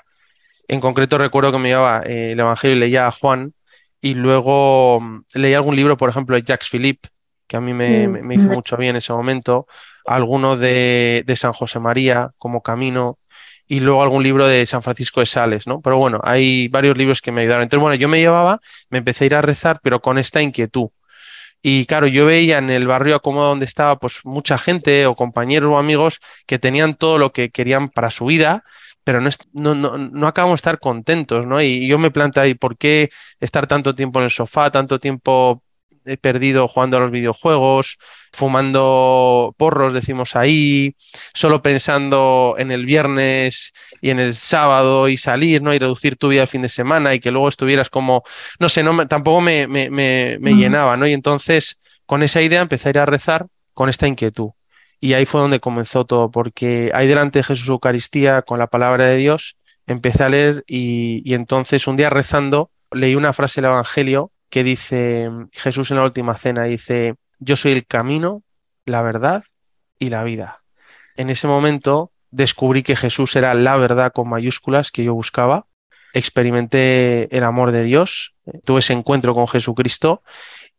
En 0.67 0.79
concreto 0.79 1.19
recuerdo 1.19 1.51
que 1.51 1.59
me 1.59 1.69
llevaba 1.69 2.01
eh, 2.03 2.31
el 2.31 2.39
Evangelio 2.39 2.77
y 2.77 2.79
leía 2.79 3.05
a 3.05 3.11
Juan 3.11 3.53
y 4.01 4.15
luego 4.15 4.99
mm, 5.01 5.23
leía 5.35 5.57
algún 5.57 5.75
libro, 5.75 5.97
por 5.97 6.09
ejemplo, 6.09 6.35
de 6.35 6.41
Jacques 6.41 6.71
Philippe, 6.71 7.09
que 7.45 7.57
a 7.57 7.61
mí 7.61 7.75
me, 7.75 8.07
mm, 8.07 8.25
me 8.25 8.33
hizo 8.33 8.47
mucho 8.49 8.75
bien 8.75 8.95
en 8.95 8.95
ese 8.95 9.13
momento 9.13 9.67
alguno 10.07 10.55
de, 10.57 11.23
San 11.35 11.53
José 11.53 11.79
María 11.79 12.31
como 12.39 12.63
Camino 12.63 13.19
y 13.67 13.79
luego 13.81 14.01
algún 14.01 14.23
libro 14.23 14.47
de 14.47 14.65
San 14.65 14.83
Francisco 14.83 15.19
de 15.19 15.25
Sales, 15.25 15.67
¿no? 15.67 15.81
Pero 15.81 15.97
bueno, 15.97 16.19
hay 16.23 16.67
varios 16.69 16.97
libros 16.97 17.21
que 17.21 17.31
me 17.31 17.41
ayudaron. 17.41 17.63
Entonces, 17.63 17.81
bueno, 17.81 17.95
yo 17.95 18.07
me 18.07 18.19
llevaba, 18.19 18.59
me 18.89 18.99
empecé 18.99 19.25
a 19.25 19.27
ir 19.27 19.35
a 19.35 19.41
rezar, 19.41 19.79
pero 19.83 20.01
con 20.01 20.17
esta 20.17 20.41
inquietud. 20.41 20.89
Y 21.61 21.85
claro, 21.85 22.07
yo 22.07 22.25
veía 22.27 22.59
en 22.59 22.69
el 22.69 22.87
barrio 22.87 23.19
como 23.21 23.43
donde 23.43 23.65
estaba, 23.65 23.99
pues 23.99 24.21
mucha 24.23 24.57
gente 24.57 25.05
o 25.07 25.15
compañeros 25.15 25.71
o 25.73 25.77
amigos 25.77 26.19
que 26.45 26.59
tenían 26.59 26.95
todo 26.95 27.17
lo 27.17 27.33
que 27.33 27.49
querían 27.49 27.89
para 27.89 28.11
su 28.11 28.25
vida, 28.25 28.63
pero 29.03 29.21
no, 29.21 29.29
no, 29.53 29.75
no, 29.75 29.97
no 29.97 30.27
acabamos 30.27 30.57
de 30.57 30.61
estar 30.61 30.79
contentos, 30.79 31.45
¿no? 31.47 31.61
Y 31.61 31.87
yo 31.87 31.97
me 31.97 32.11
planteé, 32.11 32.55
¿por 32.55 32.77
qué 32.77 33.09
estar 33.39 33.67
tanto 33.67 33.95
tiempo 33.95 34.19
en 34.19 34.25
el 34.25 34.31
sofá, 34.31 34.71
tanto 34.71 34.99
tiempo 34.99 35.63
he 36.07 36.17
perdido 36.17 36.67
jugando 36.67 36.97
a 36.97 36.99
los 37.01 37.11
videojuegos, 37.11 37.97
fumando 38.33 39.53
porros, 39.57 39.93
decimos 39.93 40.35
ahí, 40.35 40.95
solo 41.33 41.61
pensando 41.61 42.55
en 42.57 42.71
el 42.71 42.85
viernes 42.85 43.73
y 44.01 44.09
en 44.09 44.19
el 44.19 44.35
sábado 44.35 45.09
y 45.09 45.17
salir, 45.17 45.61
¿no? 45.61 45.73
Y 45.73 45.79
reducir 45.79 46.15
tu 46.15 46.29
vida 46.29 46.43
el 46.43 46.47
fin 46.47 46.61
de 46.61 46.69
semana 46.69 47.13
y 47.13 47.19
que 47.19 47.31
luego 47.31 47.49
estuvieras 47.49 47.89
como, 47.89 48.23
no 48.59 48.69
sé, 48.69 48.83
no, 48.83 49.07
tampoco 49.07 49.41
me, 49.41 49.67
me, 49.67 49.89
me, 49.89 50.55
llenaba, 50.55 50.97
¿no? 50.97 51.07
Y 51.07 51.13
entonces 51.13 51.79
con 52.05 52.23
esa 52.23 52.41
idea 52.41 52.61
empecé 52.61 52.89
a 52.89 52.91
ir 52.91 52.99
a 52.99 53.05
rezar 53.05 53.47
con 53.73 53.89
esta 53.89 54.07
inquietud. 54.07 54.51
Y 54.99 55.13
ahí 55.13 55.25
fue 55.25 55.41
donde 55.41 55.59
comenzó 55.59 56.05
todo, 56.05 56.31
porque 56.31 56.91
ahí 56.93 57.07
delante 57.07 57.39
de 57.39 57.43
Jesús 57.43 57.69
Eucaristía, 57.69 58.41
con 58.41 58.57
la 58.59 58.67
palabra 58.67 59.05
de 59.05 59.17
Dios, 59.17 59.57
empecé 59.85 60.23
a 60.23 60.29
leer 60.29 60.63
y, 60.67 61.21
y 61.23 61.33
entonces 61.35 61.87
un 61.87 61.97
día 61.97 62.09
rezando 62.09 62.71
leí 62.91 63.15
una 63.15 63.33
frase 63.33 63.61
del 63.61 63.71
Evangelio 63.71 64.31
que 64.49 64.63
dice 64.63 65.29
Jesús 65.51 65.91
en 65.91 65.97
la 65.97 66.03
última 66.03 66.37
cena, 66.37 66.63
dice, 66.63 67.15
yo 67.39 67.57
soy 67.57 67.73
el 67.73 67.85
camino, 67.85 68.43
la 68.85 69.01
verdad 69.01 69.43
y 69.99 70.09
la 70.09 70.23
vida. 70.23 70.61
En 71.15 71.29
ese 71.29 71.47
momento 71.47 72.11
descubrí 72.31 72.83
que 72.83 72.95
Jesús 72.95 73.35
era 73.35 73.53
la 73.53 73.75
verdad 73.77 74.11
con 74.13 74.29
mayúsculas 74.29 74.91
que 74.91 75.03
yo 75.03 75.13
buscaba, 75.13 75.65
experimenté 76.13 77.35
el 77.35 77.43
amor 77.43 77.71
de 77.71 77.83
Dios, 77.83 78.33
tuve 78.63 78.79
ese 78.79 78.93
encuentro 78.93 79.33
con 79.33 79.47
Jesucristo 79.47 80.23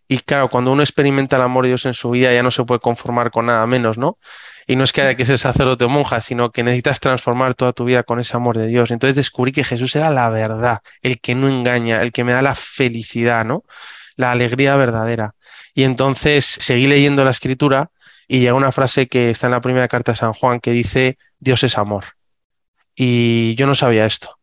y 0.09 0.19
claro, 0.21 0.49
cuando 0.49 0.73
uno 0.73 0.83
experimenta 0.83 1.37
el 1.37 1.43
amor 1.43 1.65
de 1.65 1.69
Dios 1.69 1.85
en 1.85 1.95
su 1.95 2.11
vida 2.11 2.33
ya 2.33 2.43
no 2.43 2.51
se 2.51 2.65
puede 2.65 2.81
conformar 2.81 3.31
con 3.31 3.47
nada 3.47 3.67
menos, 3.67 3.99
¿no? 3.99 4.19
Y 4.71 4.77
no 4.77 4.85
es 4.85 4.93
que 4.93 5.01
haya 5.01 5.15
que 5.15 5.25
ser 5.25 5.39
sacerdote 5.39 5.87
o 5.87 5.89
monja, 5.89 6.21
sino 6.21 6.53
que 6.53 6.63
necesitas 6.63 7.01
transformar 7.01 7.55
toda 7.55 7.73
tu 7.73 7.87
vida 7.87 8.03
con 8.03 8.21
ese 8.21 8.37
amor 8.37 8.59
de 8.59 8.67
Dios. 8.67 8.91
Entonces 8.91 9.17
descubrí 9.17 9.51
que 9.51 9.65
Jesús 9.65 9.97
era 9.97 10.11
la 10.11 10.29
verdad, 10.29 10.81
el 11.01 11.21
que 11.21 11.35
no 11.35 11.49
engaña, 11.49 12.03
el 12.03 12.13
que 12.13 12.23
me 12.23 12.33
da 12.33 12.43
la 12.43 12.55
felicidad, 12.55 13.47
¿no? 13.47 13.65
La 14.17 14.31
alegría 14.31 14.77
verdadera. 14.77 15.35
Y 15.73 15.85
entonces 15.85 16.45
seguí 16.45 16.87
leyendo 16.87 17.25
la 17.25 17.31
escritura 17.31 17.91
y 18.29 18.41
llega 18.41 18.53
una 18.53 18.71
frase 18.71 19.09
que 19.09 19.31
está 19.31 19.47
en 19.47 19.53
la 19.53 19.63
primera 19.63 19.89
carta 19.89 20.13
de 20.13 20.19
San 20.19 20.35
Juan 20.35 20.61
que 20.61 20.73
dice, 20.73 21.17
Dios 21.39 21.63
es 21.63 21.79
amor. 21.79 22.05
Y 22.95 23.55
yo 23.55 23.67
no 23.67 23.75
sabía 23.75 24.05
esto. 24.05 24.39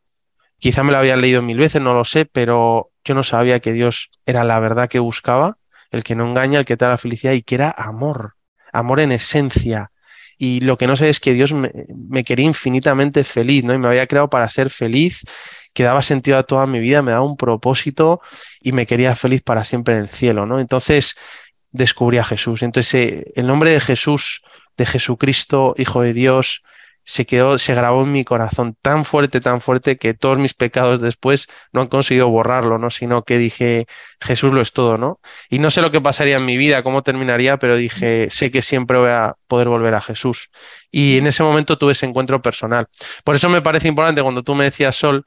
Quizá 0.58 0.82
me 0.82 0.91
lo 0.91 0.98
había 0.98 1.17
leído 1.17 1.44
mil 1.44 1.58
veces, 1.60 1.84
no 1.84 1.94
lo 1.94 2.03
sé, 2.03 2.25
pero 2.25 2.89
yo 3.03 3.13
no 3.13 3.22
sabía 3.22 3.60
que 3.60 3.74
Dios 3.74 4.10
era 4.25 4.44
la 4.44 4.60
verdad 4.60 4.89
que 4.89 4.98
buscaba, 4.98 5.60
el 5.91 6.03
que 6.03 6.15
no 6.15 6.25
engaña, 6.25 6.58
el 6.58 6.65
que 6.65 6.77
te 6.77 6.86
da 6.86 6.89
la 6.89 6.98
felicidad 6.98 7.34
y 7.34 7.44
que 7.44 7.53
era 7.53 7.70
amor, 7.77 8.38
amor 8.74 9.01
en 9.01 9.12
esencia, 9.12 9.91
y 10.38 10.62
lo 10.62 10.77
que 10.77 10.88
no 10.88 10.96
sé 10.96 11.10
es 11.10 11.20
que 11.20 11.34
Dios 11.34 11.54
me, 11.54 12.24
quería 12.24 12.46
infinitamente 12.46 13.24
feliz, 13.24 13.63
¿no? 13.63 13.74
Y 13.74 13.77
me 13.77 13.88
había 13.88 14.08
creado 14.08 14.30
para 14.30 14.50
ser 14.50 14.70
feliz, 14.70 15.22
que 15.74 15.84
daba 15.84 16.01
sentido 16.01 16.38
a 16.38 16.44
toda 16.44 16.68
mi 16.68 16.80
vida, 16.80 17.01
me 17.01 17.12
daba 17.12 17.24
un 17.24 17.38
propósito 17.38 18.22
y 18.62 18.72
me 18.72 18.86
quería 18.86 19.15
feliz 19.15 19.42
para 19.42 19.63
siempre 19.63 19.96
en 19.96 20.01
el 20.01 20.10
cielo, 20.10 20.46
¿no? 20.46 20.60
Entonces 20.60 21.15
descubrí 21.72 22.18
a 22.18 22.24
Jesús. 22.24 22.63
Entonces 22.63 22.94
eh, 22.96 23.32
el 23.36 23.48
nombre 23.48 23.72
de 23.72 23.80
Jesús, 23.80 24.42
de 24.77 24.86
Jesucristo, 24.86 25.74
Hijo 25.77 26.01
de 26.01 26.13
Dios, 26.13 26.63
se 27.05 27.25
quedó, 27.25 27.57
se 27.59 27.75
grabó 27.75 28.03
en 28.03 28.12
mi 28.12 28.24
corazón 28.25 28.75
tan 28.81 29.05
fuerte, 29.05 29.39
tan 29.39 29.62
fuerte 29.62 29.97
que 29.97 30.13
todos 30.15 30.38
mis 30.39 30.55
pecados 30.55 31.00
después 31.01 31.47
no 31.71 31.81
han 31.81 31.88
conseguido 31.88 32.29
borrarlo, 32.29 32.79
¿no? 32.79 32.89
Sino 32.89 33.24
que 33.24 33.38
dije, 33.38 33.85
Jesús 34.19 34.51
lo 34.53 34.62
es 34.62 34.74
todo, 34.74 34.97
¿no? 34.97 35.19
Y 35.50 35.59
no 35.59 35.69
sé 35.71 35.81
lo 35.81 35.91
que 35.91 36.01
pasaría 36.01 36.38
en 36.38 36.45
mi 36.45 36.57
vida, 36.57 36.83
cómo 36.83 37.03
terminaría, 37.03 37.57
pero 37.57 37.75
dije, 37.77 38.27
sé 38.31 38.50
que 38.51 38.62
siempre 38.63 38.97
voy 38.97 39.12
a 39.12 39.35
poder 39.47 39.69
volver 39.69 39.93
a 39.93 40.01
Jesús. 40.01 40.50
Y 40.91 41.17
en 41.17 41.27
ese 41.27 41.43
momento 41.43 41.77
tuve 41.77 41.91
ese 41.91 42.07
encuentro 42.07 42.41
personal. 42.41 42.88
Por 43.24 43.35
eso 43.35 43.50
me 43.50 43.62
parece 43.62 43.88
importante 43.88 44.24
cuando 44.24 44.43
tú 44.43 44.55
me 44.55 44.65
decías, 44.65 44.95
Sol, 44.95 45.25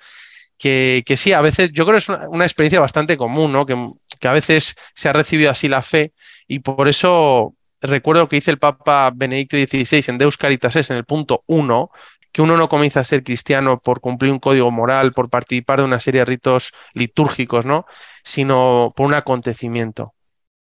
que, 0.59 1.05
que 1.07 1.17
sí, 1.17 1.33
a 1.33 1.41
veces 1.41 1.71
yo 1.73 1.85
creo 1.85 1.95
que 1.95 1.99
es 1.99 2.09
una, 2.09 2.29
una 2.29 2.45
experiencia 2.45 2.81
bastante 2.81 3.17
común, 3.17 3.53
¿no? 3.53 3.67
Que, 3.67 3.77
que 4.19 4.29
a 4.29 4.33
veces 4.33 4.77
se 4.95 5.09
ha 5.09 5.13
recibido 5.13 5.51
así 5.51 5.69
la 5.69 5.83
fe 5.83 6.13
y 6.49 6.61
por 6.61 6.89
eso 6.89 7.55
recuerdo 7.81 8.29
que 8.29 8.37
dice 8.37 8.51
el 8.51 8.59
Papa 8.59 9.11
Benedicto 9.15 9.57
XVI 9.57 10.05
en 10.09 10.19
Deus 10.19 10.37
Caritas 10.37 10.77
es 10.77 10.91
en 10.91 10.97
el 10.97 11.05
punto 11.05 11.45
1, 11.47 11.91
que 12.33 12.43
uno 12.43 12.57
no 12.57 12.69
comienza 12.69 13.01
a 13.01 13.05
ser 13.05 13.25
cristiano 13.25 13.81
por 13.81 14.01
cumplir 14.01 14.33
un 14.33 14.39
código 14.39 14.71
moral, 14.71 15.13
por 15.13 15.31
participar 15.31 15.79
de 15.81 15.85
una 15.87 15.99
serie 15.99 16.21
de 16.21 16.27
ritos 16.27 16.73
litúrgicos, 16.95 17.65
¿no? 17.65 17.87
Sino 18.23 18.93
por 18.97 19.07
un 19.07 19.15
acontecimiento. 19.15 20.15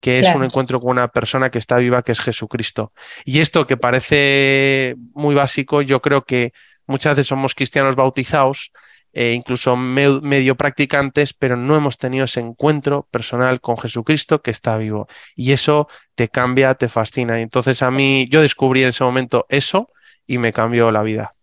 que 0.00 0.20
es 0.20 0.32
un 0.34 0.44
encuentro 0.44 0.78
con 0.78 0.92
una 0.92 1.08
persona 1.08 1.50
que 1.50 1.58
está 1.58 1.78
viva, 1.78 2.02
que 2.02 2.12
es 2.12 2.20
Jesucristo. 2.20 2.92
Y 3.24 3.40
esto 3.40 3.66
que 3.66 3.76
parece 3.76 4.94
muy 5.14 5.34
básico, 5.34 5.82
yo 5.82 6.00
creo 6.00 6.22
que 6.24 6.52
muchas 6.86 7.16
veces 7.16 7.28
somos 7.28 7.54
cristianos 7.54 7.96
bautizados, 7.96 8.70
e 9.16 9.32
incluso 9.32 9.76
medio 9.76 10.56
practicantes, 10.56 11.32
pero 11.32 11.56
no 11.56 11.74
hemos 11.74 11.96
tenido 11.96 12.26
ese 12.26 12.40
encuentro 12.40 13.08
personal 13.10 13.62
con 13.62 13.78
Jesucristo 13.78 14.42
que 14.42 14.50
está 14.50 14.76
vivo. 14.76 15.08
Y 15.34 15.52
eso 15.52 15.88
te 16.14 16.28
cambia, 16.28 16.74
te 16.74 16.90
fascina. 16.90 17.38
Y 17.38 17.42
entonces 17.42 17.80
a 17.80 17.90
mí, 17.90 18.28
yo 18.30 18.42
descubrí 18.42 18.82
en 18.82 18.90
ese 18.90 19.04
momento 19.04 19.46
eso 19.48 19.88
y 20.26 20.36
me 20.36 20.52
cambió 20.52 20.90
la 20.90 21.02
vida. 21.02 21.34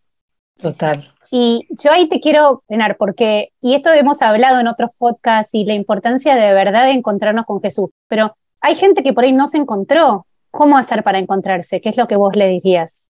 Total. 0.62 1.15
Y 1.32 1.68
yo 1.72 1.92
ahí 1.92 2.08
te 2.08 2.20
quiero 2.20 2.62
frenar 2.68 2.96
porque, 2.96 3.50
y 3.60 3.74
esto 3.74 3.92
hemos 3.92 4.22
hablado 4.22 4.60
en 4.60 4.68
otros 4.68 4.92
podcasts 5.00 5.56
y 5.56 5.65
la 5.65 5.74
importancia 5.74 6.36
de 6.36 6.53
verdad 6.53 6.86
de 6.86 6.92
encontrarnos 6.92 7.48
con 7.48 7.60
Jesús, 7.60 7.89
pero 8.08 8.38
hay 8.62 8.75
gente 8.75 9.01
que 9.01 9.13
por 9.13 9.24
ahí 9.24 9.32
no 9.32 9.48
se 9.48 9.58
encontró. 9.58 10.27
¿Cómo 10.51 10.77
hacer 10.77 11.01
para 11.01 11.18
encontrarse? 11.18 11.82
¿Qué 11.82 11.89
es 11.89 11.98
lo 11.98 12.08
que 12.08 12.18
vos 12.18 12.36
le 12.36 12.50
dirías? 12.50 13.10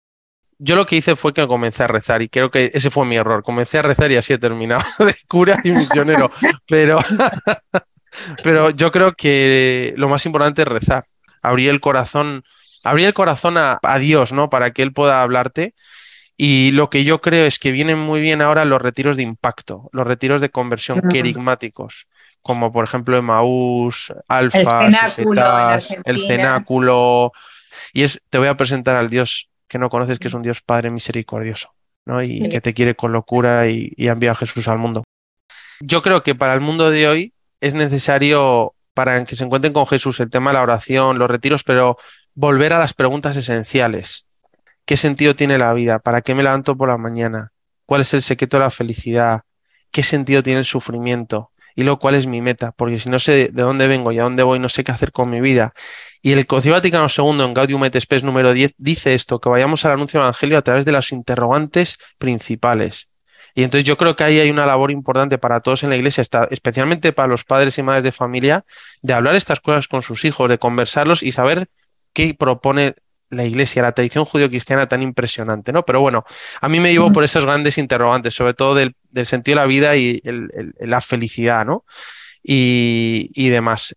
Yo 0.63 0.75
lo 0.75 0.85
que 0.85 0.95
hice 0.95 1.15
fue 1.15 1.33
que 1.33 1.47
comencé 1.47 1.83
a 1.83 1.87
rezar 1.87 2.21
y 2.21 2.29
creo 2.29 2.51
que 2.51 2.69
ese 2.75 2.91
fue 2.91 3.03
mi 3.03 3.15
error. 3.15 3.41
Comencé 3.41 3.79
a 3.79 3.81
rezar 3.81 4.11
y 4.11 4.17
así 4.17 4.33
he 4.33 4.37
terminado 4.37 4.83
de 4.99 5.15
cura 5.27 5.59
y 5.63 5.71
misionero. 5.71 6.31
Pero, 6.67 6.99
pero 8.43 8.69
yo 8.69 8.91
creo 8.91 9.13
que 9.13 9.95
lo 9.97 10.07
más 10.07 10.23
importante 10.27 10.61
es 10.61 10.67
rezar. 10.67 11.05
Abrir 11.41 11.71
el 11.71 11.79
corazón, 11.79 12.43
abrir 12.83 13.07
el 13.07 13.15
corazón 13.15 13.55
a, 13.57 13.79
Dios, 13.99 14.33
¿no? 14.33 14.51
Para 14.51 14.69
que 14.69 14.83
Él 14.83 14.93
pueda 14.93 15.23
hablarte. 15.23 15.73
Y 16.37 16.71
lo 16.71 16.91
que 16.91 17.03
yo 17.03 17.21
creo 17.21 17.47
es 17.47 17.57
que 17.57 17.71
vienen 17.71 17.97
muy 17.97 18.21
bien 18.21 18.43
ahora 18.43 18.63
los 18.63 18.81
retiros 18.81 19.17
de 19.17 19.23
impacto, 19.23 19.89
los 19.91 20.05
retiros 20.05 20.41
de 20.41 20.49
conversión 20.49 20.99
querigmáticos, 21.11 22.07
como 22.41 22.71
por 22.71 22.85
ejemplo 22.85 23.17
Emaús, 23.17 24.13
Alfa, 24.27 24.59
el 24.59 24.65
cenáculo, 24.65 25.43
el 26.05 26.27
cenáculo. 26.27 27.31
Y 27.93 28.03
es, 28.03 28.21
te 28.29 28.37
voy 28.37 28.47
a 28.47 28.57
presentar 28.57 28.95
al 28.95 29.09
Dios 29.09 29.50
que 29.71 29.79
no 29.79 29.87
conoces 29.87 30.19
que 30.19 30.27
es 30.27 30.33
un 30.33 30.41
Dios 30.41 30.59
Padre 30.59 30.91
misericordioso, 30.91 31.73
¿no? 32.05 32.21
Y 32.21 32.49
que 32.49 32.59
te 32.59 32.73
quiere 32.73 32.93
con 32.93 33.13
locura 33.13 33.69
y, 33.69 33.93
y 33.95 34.09
envía 34.09 34.31
a 34.31 34.35
Jesús 34.35 34.67
al 34.67 34.77
mundo. 34.77 35.05
Yo 35.79 36.01
creo 36.01 36.23
que 36.23 36.35
para 36.35 36.53
el 36.53 36.59
mundo 36.59 36.91
de 36.91 37.07
hoy 37.07 37.33
es 37.61 37.73
necesario, 37.73 38.75
para 38.93 39.23
que 39.23 39.37
se 39.37 39.45
encuentren 39.45 39.71
con 39.71 39.87
Jesús, 39.87 40.19
el 40.19 40.29
tema 40.29 40.49
de 40.49 40.55
la 40.55 40.63
oración, 40.63 41.17
los 41.17 41.29
retiros, 41.29 41.63
pero 41.63 41.97
volver 42.35 42.73
a 42.73 42.79
las 42.79 42.93
preguntas 42.93 43.37
esenciales. 43.37 44.25
¿Qué 44.83 44.97
sentido 44.97 45.37
tiene 45.37 45.57
la 45.57 45.73
vida? 45.73 45.99
¿Para 45.99 46.21
qué 46.21 46.35
me 46.35 46.43
levanto 46.43 46.75
por 46.75 46.89
la 46.89 46.97
mañana? 46.97 47.53
¿Cuál 47.85 48.01
es 48.01 48.13
el 48.13 48.23
secreto 48.23 48.57
de 48.57 48.63
la 48.63 48.71
felicidad? 48.71 49.43
¿Qué 49.89 50.03
sentido 50.03 50.43
tiene 50.43 50.59
el 50.59 50.65
sufrimiento? 50.65 51.51
Y 51.75 51.83
luego, 51.83 51.99
¿cuál 51.99 52.15
es 52.15 52.27
mi 52.27 52.41
meta? 52.41 52.71
Porque 52.71 52.99
si 52.99 53.09
no 53.09 53.19
sé 53.19 53.49
de 53.51 53.63
dónde 53.63 53.87
vengo 53.87 54.11
y 54.11 54.19
a 54.19 54.23
dónde 54.23 54.43
voy, 54.43 54.59
no 54.59 54.69
sé 54.69 54.83
qué 54.83 54.91
hacer 54.91 55.11
con 55.11 55.29
mi 55.29 55.41
vida. 55.41 55.73
Y 56.21 56.33
el 56.33 56.45
Concilio 56.45 56.75
Vaticano 56.75 57.07
II 57.15 57.43
en 57.43 57.53
Gaudium 57.53 57.83
et 57.85 57.99
Spes 57.99 58.23
número 58.23 58.53
10 58.53 58.75
dice 58.77 59.13
esto, 59.13 59.39
que 59.39 59.49
vayamos 59.49 59.85
al 59.85 59.93
anuncio 59.93 60.19
del 60.19 60.25
Evangelio 60.25 60.57
a 60.57 60.61
través 60.61 60.85
de 60.85 60.91
los 60.91 61.11
interrogantes 61.11 61.97
principales. 62.17 63.09
Y 63.53 63.63
entonces 63.63 63.85
yo 63.85 63.97
creo 63.97 64.15
que 64.15 64.23
ahí 64.23 64.39
hay 64.39 64.49
una 64.49 64.65
labor 64.65 64.91
importante 64.91 65.37
para 65.37 65.59
todos 65.59 65.83
en 65.83 65.89
la 65.89 65.95
iglesia, 65.95 66.23
especialmente 66.51 67.11
para 67.11 67.27
los 67.27 67.43
padres 67.43 67.77
y 67.77 67.83
madres 67.83 68.03
de 68.03 68.11
familia, 68.11 68.65
de 69.01 69.13
hablar 69.13 69.35
estas 69.35 69.59
cosas 69.59 69.87
con 69.87 70.01
sus 70.01 70.23
hijos, 70.25 70.47
de 70.49 70.57
conversarlos 70.57 71.23
y 71.23 71.31
saber 71.31 71.69
qué 72.13 72.33
propone 72.33 72.95
la 73.31 73.45
iglesia, 73.45 73.81
la 73.81 73.93
tradición 73.93 74.25
judío-cristiana 74.25 74.87
tan 74.87 75.01
impresionante, 75.01 75.73
¿no? 75.73 75.83
Pero 75.83 76.01
bueno, 76.01 76.25
a 76.59 76.69
mí 76.69 76.79
me 76.79 76.91
llevo 76.91 77.11
por 77.11 77.23
esos 77.23 77.43
grandes 77.43 77.77
interrogantes, 77.77 78.35
sobre 78.35 78.53
todo 78.53 78.75
del, 78.75 78.93
sentido 79.25 79.55
de 79.55 79.61
la 79.61 79.65
vida 79.65 79.95
y 79.95 80.21
la 80.79 81.01
felicidad, 81.01 81.65
¿no? 81.65 81.85
Y, 82.43 83.31
y 83.33 83.49
demás. 83.49 83.93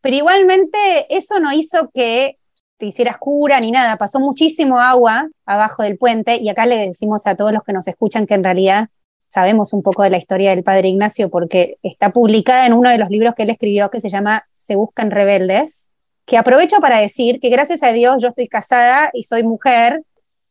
Pero 0.00 0.16
igualmente 0.16 0.78
eso 1.10 1.40
no 1.40 1.52
hizo 1.52 1.90
que 1.92 2.38
te 2.76 2.86
hicieras 2.86 3.18
cura 3.18 3.58
ni 3.60 3.70
nada, 3.72 3.96
pasó 3.96 4.20
muchísimo 4.20 4.78
agua 4.78 5.28
abajo 5.44 5.82
del 5.82 5.98
puente 5.98 6.36
y 6.36 6.48
acá 6.48 6.64
le 6.66 6.76
decimos 6.76 7.26
a 7.26 7.34
todos 7.34 7.52
los 7.52 7.64
que 7.64 7.72
nos 7.72 7.88
escuchan 7.88 8.26
que 8.26 8.34
en 8.34 8.44
realidad 8.44 8.88
sabemos 9.26 9.72
un 9.72 9.82
poco 9.82 10.02
de 10.04 10.10
la 10.10 10.18
historia 10.18 10.50
del 10.50 10.62
padre 10.62 10.88
Ignacio 10.88 11.28
porque 11.28 11.78
está 11.82 12.12
publicada 12.12 12.66
en 12.66 12.72
uno 12.72 12.90
de 12.90 12.98
los 12.98 13.10
libros 13.10 13.34
que 13.34 13.42
él 13.42 13.50
escribió 13.50 13.90
que 13.90 14.00
se 14.00 14.10
llama 14.10 14.48
Se 14.56 14.76
buscan 14.76 15.10
rebeldes, 15.10 15.87
que 16.28 16.36
aprovecho 16.36 16.76
para 16.80 17.00
decir 17.00 17.40
que 17.40 17.48
gracias 17.48 17.82
a 17.82 17.90
Dios 17.90 18.16
yo 18.20 18.28
estoy 18.28 18.48
casada 18.48 19.10
y 19.14 19.24
soy 19.24 19.42
mujer 19.44 20.02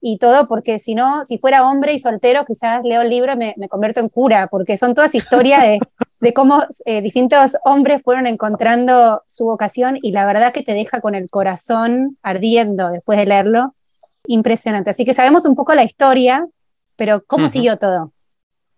y 0.01 0.17
todo, 0.17 0.47
porque 0.47 0.79
si 0.79 0.95
no, 0.95 1.23
si 1.23 1.37
fuera 1.37 1.67
hombre 1.67 1.93
y 1.93 1.99
soltero, 1.99 2.45
quizás 2.45 2.81
leo 2.83 3.03
el 3.03 3.09
libro 3.11 3.33
y 3.33 3.35
me, 3.35 3.53
me 3.57 3.69
convierto 3.69 3.99
en 3.99 4.09
cura, 4.09 4.47
porque 4.47 4.75
son 4.75 4.95
todas 4.95 5.13
historias 5.13 5.61
de, 5.61 5.79
de 6.19 6.33
cómo 6.33 6.63
eh, 6.85 7.01
distintos 7.01 7.57
hombres 7.63 8.01
fueron 8.03 8.25
encontrando 8.25 9.23
su 9.27 9.45
vocación 9.45 9.99
y 10.01 10.11
la 10.11 10.25
verdad 10.25 10.51
que 10.51 10.63
te 10.63 10.73
deja 10.73 10.99
con 10.99 11.13
el 11.13 11.29
corazón 11.29 12.17
ardiendo 12.23 12.89
después 12.89 13.19
de 13.19 13.27
leerlo. 13.27 13.75
Impresionante. 14.25 14.89
Así 14.89 15.05
que 15.05 15.13
sabemos 15.13 15.45
un 15.45 15.55
poco 15.55 15.75
la 15.75 15.83
historia, 15.83 16.47
pero 16.95 17.23
¿cómo 17.23 17.49
siguió 17.49 17.77
todo? 17.77 18.11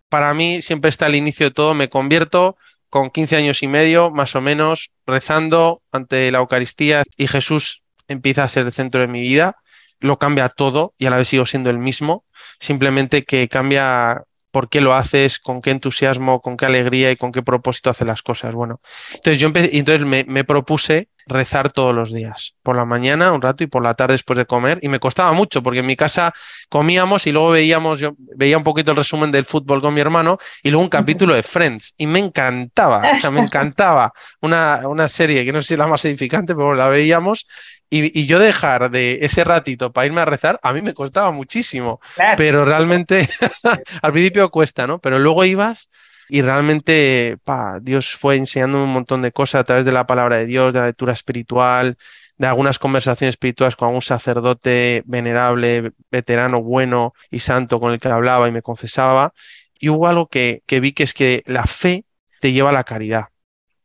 Para 0.09 0.33
mí 0.33 0.61
siempre 0.61 0.89
está 0.89 1.07
el 1.07 1.15
inicio 1.15 1.47
de 1.47 1.51
todo. 1.51 1.73
Me 1.73 1.89
convierto 1.89 2.57
con 2.89 3.09
15 3.09 3.35
años 3.35 3.63
y 3.63 3.67
medio, 3.67 4.11
más 4.11 4.35
o 4.35 4.41
menos, 4.41 4.89
rezando 5.05 5.81
ante 5.91 6.31
la 6.31 6.39
Eucaristía 6.39 7.03
y 7.17 7.27
Jesús 7.27 7.83
empieza 8.07 8.43
a 8.43 8.49
ser 8.49 8.65
el 8.65 8.73
centro 8.73 9.01
de 9.01 9.07
mi 9.07 9.21
vida 9.21 9.57
lo 9.99 10.17
cambia 10.17 10.49
todo 10.49 10.93
y 10.97 11.05
a 11.05 11.09
la 11.09 11.17
vez 11.17 11.27
sigo 11.27 11.45
siendo 11.45 11.69
el 11.69 11.77
mismo, 11.77 12.23
simplemente 12.59 13.23
que 13.23 13.47
cambia 13.47 14.23
por 14.51 14.69
qué 14.69 14.81
lo 14.81 14.95
haces, 14.95 15.39
con 15.39 15.61
qué 15.61 15.71
entusiasmo, 15.71 16.41
con 16.41 16.57
qué 16.57 16.65
alegría 16.65 17.11
y 17.11 17.17
con 17.17 17.31
qué 17.31 17.43
propósito 17.43 17.89
hace 17.89 18.05
las 18.05 18.23
cosas. 18.23 18.53
Bueno, 18.53 18.81
entonces 19.13 19.39
yo 19.39 19.47
empecé, 19.47 19.77
entonces 19.77 20.07
me, 20.07 20.43
propuse 20.43 21.09
rezar 21.29 21.71
todos 21.71 21.93
los 21.93 22.13
días, 22.13 22.55
por 22.63 22.75
la 22.75 22.85
mañana 22.85 23.31
un 23.31 23.41
rato 23.41 23.63
y 23.63 23.67
por 23.67 23.83
la 23.83 23.93
tarde 23.93 24.13
después 24.13 24.37
de 24.37 24.45
comer, 24.45 24.79
y 24.81 24.89
me 24.89 24.99
costaba 24.99 25.31
mucho 25.31 25.63
porque 25.63 25.79
en 25.79 25.85
mi 25.85 25.95
casa 25.95 26.33
comíamos 26.67 27.27
y 27.27 27.31
luego 27.31 27.51
veíamos, 27.51 27.99
yo 27.99 28.15
veía 28.35 28.57
un 28.57 28.63
poquito 28.63 28.91
el 28.91 28.97
resumen 28.97 29.31
del 29.31 29.45
fútbol 29.45 29.81
con 29.81 29.93
mi 29.93 30.01
hermano 30.01 30.37
y 30.63 30.71
luego 30.71 30.83
un 30.83 30.89
capítulo 30.89 31.33
de 31.33 31.43
Friends 31.43 31.93
y 31.97 32.07
me 32.07 32.19
encantaba, 32.19 33.11
o 33.11 33.15
sea, 33.15 33.31
me 33.31 33.39
encantaba 33.39 34.11
una, 34.41 34.81
una 34.87 35.07
serie 35.07 35.45
que 35.45 35.53
no 35.53 35.61
sé 35.61 35.69
si 35.69 35.73
es 35.75 35.79
la 35.79 35.87
más 35.87 36.03
edificante, 36.05 36.55
pero 36.55 36.75
la 36.75 36.89
veíamos 36.89 37.45
y, 37.89 38.25
yo 38.27 38.39
dejar 38.39 38.91
de 38.91 39.19
ese 39.21 39.43
ratito 39.43 39.91
para 39.91 40.05
irme 40.05 40.21
a 40.21 40.25
rezar, 40.25 40.59
a 40.61 40.73
mí 40.73 40.81
me 40.81 40.93
costaba 40.93 41.31
muchísimo, 41.31 41.99
pero 42.37 42.63
realmente 42.63 43.27
al 44.01 44.11
principio 44.11 44.49
cuesta, 44.51 44.85
¿no? 44.85 44.99
Pero 44.99 45.17
luego 45.17 45.43
ibas 45.43 45.89
y 46.29 46.43
realmente, 46.43 47.37
pa, 47.43 47.79
Dios 47.81 48.15
fue 48.15 48.35
enseñando 48.35 48.83
un 48.83 48.93
montón 48.93 49.21
de 49.23 49.31
cosas 49.31 49.61
a 49.61 49.63
través 49.63 49.83
de 49.83 49.91
la 49.91 50.05
palabra 50.05 50.37
de 50.37 50.45
Dios, 50.45 50.71
de 50.71 50.79
la 50.79 50.85
lectura 50.85 51.11
espiritual, 51.11 51.97
de 52.37 52.47
algunas 52.47 52.77
conversaciones 52.77 53.33
espirituales 53.33 53.75
con 53.75 53.87
algún 53.87 54.03
sacerdote 54.03 55.03
venerable, 55.05 55.91
veterano, 56.11 56.61
bueno 56.61 57.13
y 57.31 57.39
santo 57.39 57.79
con 57.79 57.91
el 57.91 57.99
que 57.99 58.09
hablaba 58.09 58.47
y 58.47 58.51
me 58.51 58.61
confesaba. 58.61 59.33
Y 59.79 59.89
hubo 59.89 60.07
algo 60.07 60.27
que, 60.27 60.61
que 60.67 60.79
vi 60.79 60.93
que 60.93 61.03
es 61.03 61.15
que 61.15 61.43
la 61.47 61.65
fe 61.65 62.05
te 62.39 62.53
lleva 62.53 62.69
a 62.69 62.73
la 62.73 62.83
caridad. 62.83 63.29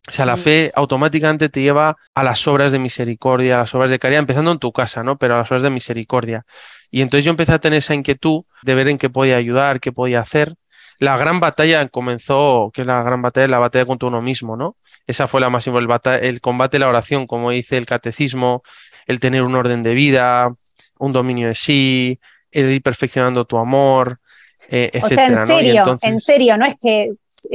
O 0.07 0.13
sea, 0.13 0.27
la 0.27 0.37
fe 0.37 0.71
automáticamente 0.75 1.49
te 1.49 1.63
lleva 1.63 1.97
a 2.15 2.23
las 2.23 2.47
obras 2.47 2.73
de 2.73 2.79
misericordia, 2.79 3.55
a 3.55 3.59
las 3.61 3.75
obras 3.75 3.89
de 3.91 3.99
caridad, 3.99 4.21
empezando 4.21 4.53
en 4.53 4.59
tu 4.59 4.71
casa, 4.71 5.03
¿no? 5.03 5.17
Pero 5.17 5.35
a 5.35 5.39
las 5.39 5.51
obras 5.51 5.63
de 5.63 5.71
misericordia. 5.71 6.45
Y 6.91 7.01
entonces 7.01 7.25
yo 7.25 7.31
empecé 7.31 7.53
a 7.53 7.59
tener 7.59 7.79
esa 7.79 7.95
inquietud 7.95 8.43
de 8.63 8.75
ver 8.75 8.89
en 8.89 8.99
qué 8.99 9.09
podía 9.09 9.37
ayudar, 9.37 9.81
qué 9.81 9.93
podía 9.93 10.21
hacer. 10.21 10.57
La 10.99 11.17
gran 11.17 11.41
batalla 11.41 11.89
comenzó, 11.89 12.71
que 12.73 12.83
es 12.83 12.87
la 12.87 13.03
gran 13.03 13.23
batalla, 13.23 13.47
la 13.47 13.59
batalla 13.59 13.87
contra 13.87 14.09
uno 14.09 14.23
mismo, 14.23 14.57
¿no? 14.57 14.77
Esa 15.07 15.29
fue 15.29 15.41
la 15.41 15.51
más 15.51 15.67
importante, 15.67 16.29
el 16.29 16.41
combate 16.41 16.79
la 16.79 16.89
oración, 16.89 17.27
como 17.27 17.51
dice 17.51 17.77
el 17.77 17.87
catecismo, 17.87 18.63
el 19.07 19.21
tener 19.21 19.43
un 19.43 19.55
orden 19.55 19.83
de 19.83 19.95
vida, 19.95 20.55
un 20.99 21.13
dominio 21.13 21.49
de 21.49 21.55
sí, 21.55 22.21
el 22.51 22.71
ir 22.71 22.83
perfeccionando 22.83 23.45
tu 23.45 23.59
amor, 23.59 24.21
eh, 24.69 24.91
o 25.03 25.09
sea, 25.09 25.27
en 25.27 25.47
serio, 25.47 25.99
en 26.01 26.21
serio, 26.21 26.57
no 26.57 26.65
es 26.65 26.77
que 26.81 27.13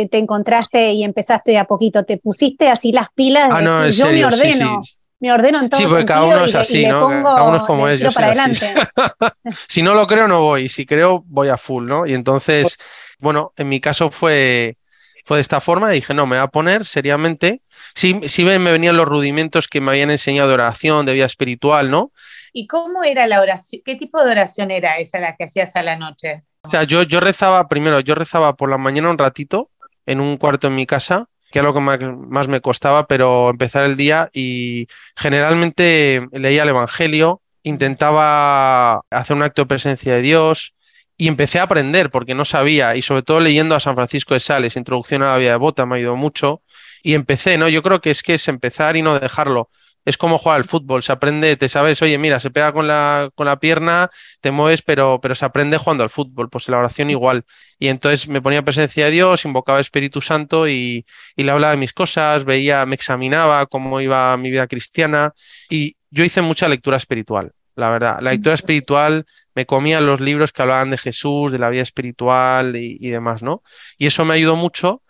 te 0.10 0.17
encontraste 0.17 0.91
y 0.91 1.03
empezaste 1.03 1.51
de 1.51 1.58
a 1.58 1.65
poquito, 1.65 2.03
te 2.03 2.17
pusiste 2.17 2.69
así 2.69 2.91
las 2.91 3.08
pilas 3.13 3.50
ah, 3.51 3.62
no, 3.62 3.89
yo 3.89 4.12
me 4.12 4.25
ordeno. 4.25 4.81
Me 5.22 5.34
ordeno 5.34 5.60
en 5.60 5.67
todo 5.67 5.81
sí, 5.81 5.86
porque 5.86 6.05
cada 6.05 6.24
uno 6.24 6.46
es 6.46 6.55
así, 6.55 6.86
¿no? 6.86 7.10
cada 7.24 7.43
uno 7.43 7.58
es 7.58 7.63
como 7.63 7.89
es, 7.89 8.01
para 8.13 8.27
adelante. 8.27 8.74
si 9.67 9.81
no 9.81 9.93
lo 9.93 10.08
creo, 10.08 10.29
no 10.29 10.39
voy. 10.39 10.69
Si 10.69 10.86
creo, 10.86 11.25
voy 11.27 11.50
a 11.50 11.58
full, 11.58 11.86
¿no? 11.86 12.05
Y 12.05 12.13
entonces, 12.13 12.77
bueno, 13.19 13.53
en 13.57 13.69
mi 13.69 13.79
caso 13.79 14.11
fue, 14.11 14.77
fue 15.25 15.38
de 15.38 15.41
esta 15.41 15.61
forma. 15.61 15.89
Dije, 15.89 16.13
no, 16.13 16.25
me 16.25 16.38
voy 16.38 16.43
a 16.43 16.47
poner 16.47 16.85
seriamente. 16.85 17.61
Sí, 17.95 18.19
sí 18.27 18.43
me 18.43 18.57
venían 18.57 18.97
los 18.97 19.07
rudimentos 19.07 19.67
que 19.67 19.81
me 19.81 19.91
habían 19.91 20.11
enseñado 20.11 20.47
de 20.47 20.55
oración, 20.55 21.05
de 21.05 21.13
vida 21.13 21.25
espiritual, 21.25 21.91
¿no? 21.91 22.11
¿Y 22.53 22.67
cómo 22.67 23.03
era 23.03 23.27
la 23.27 23.41
oración? 23.41 23.81
¿Qué 23.85 23.95
tipo 23.95 24.23
de 24.23 24.31
oración 24.31 24.71
era 24.71 24.97
esa 24.97 25.19
la 25.19 25.35
que 25.35 25.45
hacías 25.45 25.75
a 25.75 25.83
la 25.83 25.95
noche? 25.95 26.43
O 26.61 26.69
sea, 26.69 26.83
yo, 26.83 27.03
yo 27.03 27.19
rezaba, 27.19 27.67
primero, 27.67 27.99
yo 27.99 28.15
rezaba 28.15 28.55
por 28.55 28.69
la 28.69 28.77
mañana 28.77 29.09
un 29.09 29.17
ratito 29.17 29.69
en 30.05 30.19
un 30.19 30.38
cuarto 30.38 30.67
en 30.67 30.75
mi 30.75 30.85
casa, 30.85 31.27
que 31.51 31.59
era 31.59 31.67
lo 31.67 31.73
que 31.73 31.79
más, 31.79 32.47
me 32.47 32.61
costaba, 32.61 33.07
pero 33.07 33.49
empezar 33.49 33.85
el 33.85 33.95
día 33.95 34.29
y 34.33 34.88
generalmente 35.15 36.27
leía 36.31 36.63
el 36.63 36.69
Evangelio, 36.69 37.41
intentaba 37.63 39.01
hacer 39.09 39.35
un 39.35 39.43
acto 39.43 39.63
de 39.63 39.67
presencia 39.67 40.15
de 40.15 40.21
Dios 40.21 40.73
y 41.19 41.27
empecé 41.27 41.59
a 41.59 41.63
aprender 41.63 42.09
porque 42.09 42.33
no 42.33 42.45
sabía 42.45 42.95
y 42.95 43.03
sobre 43.03 43.21
todo 43.21 43.39
leyendo 43.39 43.75
a 43.75 43.79
San 43.79 43.93
Francisco 43.93 44.33
de 44.33 44.39
Sales, 44.39 44.75
Introducción 44.75 45.21
a 45.21 45.27
la 45.27 45.38
vida 45.38 45.51
de 45.51 45.57
Bota, 45.57 45.85
me 45.85 45.95
ha 45.95 45.97
ayudado 45.97 46.15
mucho 46.15 46.63
y 47.03 47.13
empecé, 47.13 47.59
¿no? 47.59 47.69
Yo 47.69 47.83
creo 47.83 48.01
que 48.01 48.09
es 48.11 48.23
que 48.23 48.35
es 48.35 48.47
empezar 48.47 48.97
y 48.97 49.03
no 49.03 49.19
dejarlo 49.19 49.69
es 50.05 50.17
como 50.17 50.38
jugar 50.38 50.57
al 50.57 50.65
fútbol, 50.65 51.03
se 51.03 51.11
aprende, 51.11 51.55
te 51.55 51.69
sabes, 51.69 52.01
oye, 52.01 52.17
mira, 52.17 52.39
se 52.39 52.49
pega 52.49 52.71
con 52.73 52.88
la, 52.88 53.29
con 53.35 53.45
la 53.45 53.59
pierna, 53.59 54.09
te 54.41 54.51
mueves, 54.51 54.81
pero, 54.81 55.19
pero 55.21 55.35
se 55.35 55.45
aprende 55.45 55.77
jugando 55.77 56.03
al 56.03 56.09
fútbol, 56.09 56.49
pues 56.49 56.67
la 56.69 56.79
oración 56.79 57.09
igual. 57.09 57.45
Y 57.77 57.89
entonces 57.89 58.27
me 58.27 58.41
ponía 58.41 58.63
presencia 58.63 59.05
de 59.05 59.11
Dios, 59.11 59.45
invocaba 59.45 59.79
Espíritu 59.79 60.21
Santo 60.21 60.67
y, 60.67 61.05
y 61.35 61.43
le 61.43 61.51
hablaba 61.51 61.71
de 61.71 61.77
mis 61.77 61.93
cosas, 61.93 62.45
veía, 62.45 62.85
me 62.85 62.95
examinaba 62.95 63.65
cómo 63.67 64.01
iba 64.01 64.35
mi 64.38 64.49
vida 64.49 64.67
cristiana 64.67 65.33
y 65.69 65.95
yo 66.09 66.23
hice 66.23 66.41
mucha 66.41 66.67
lectura 66.67 66.97
espiritual, 66.97 67.53
la 67.79 67.89
verdad. 67.89 68.19
La 68.21 68.31
lectura 68.31 68.55
espiritual 68.55 69.25
me 69.55 69.65
comía 69.65 70.01
los 70.01 70.21
libros 70.21 70.51
que 70.51 70.62
hablaban 70.62 70.91
de 70.91 70.98
Jesús, 70.98 71.51
de 71.51 71.59
la 71.59 71.69
vida 71.69 71.81
espiritual 71.81 72.75
y, 72.75 72.98
y 73.00 73.09
demás, 73.09 73.41
¿no? 73.41 73.63
Y 73.98 74.07
eso 74.07 74.25
me 74.25 74.36
ayudó 74.36 74.55
mucho 74.55 75.01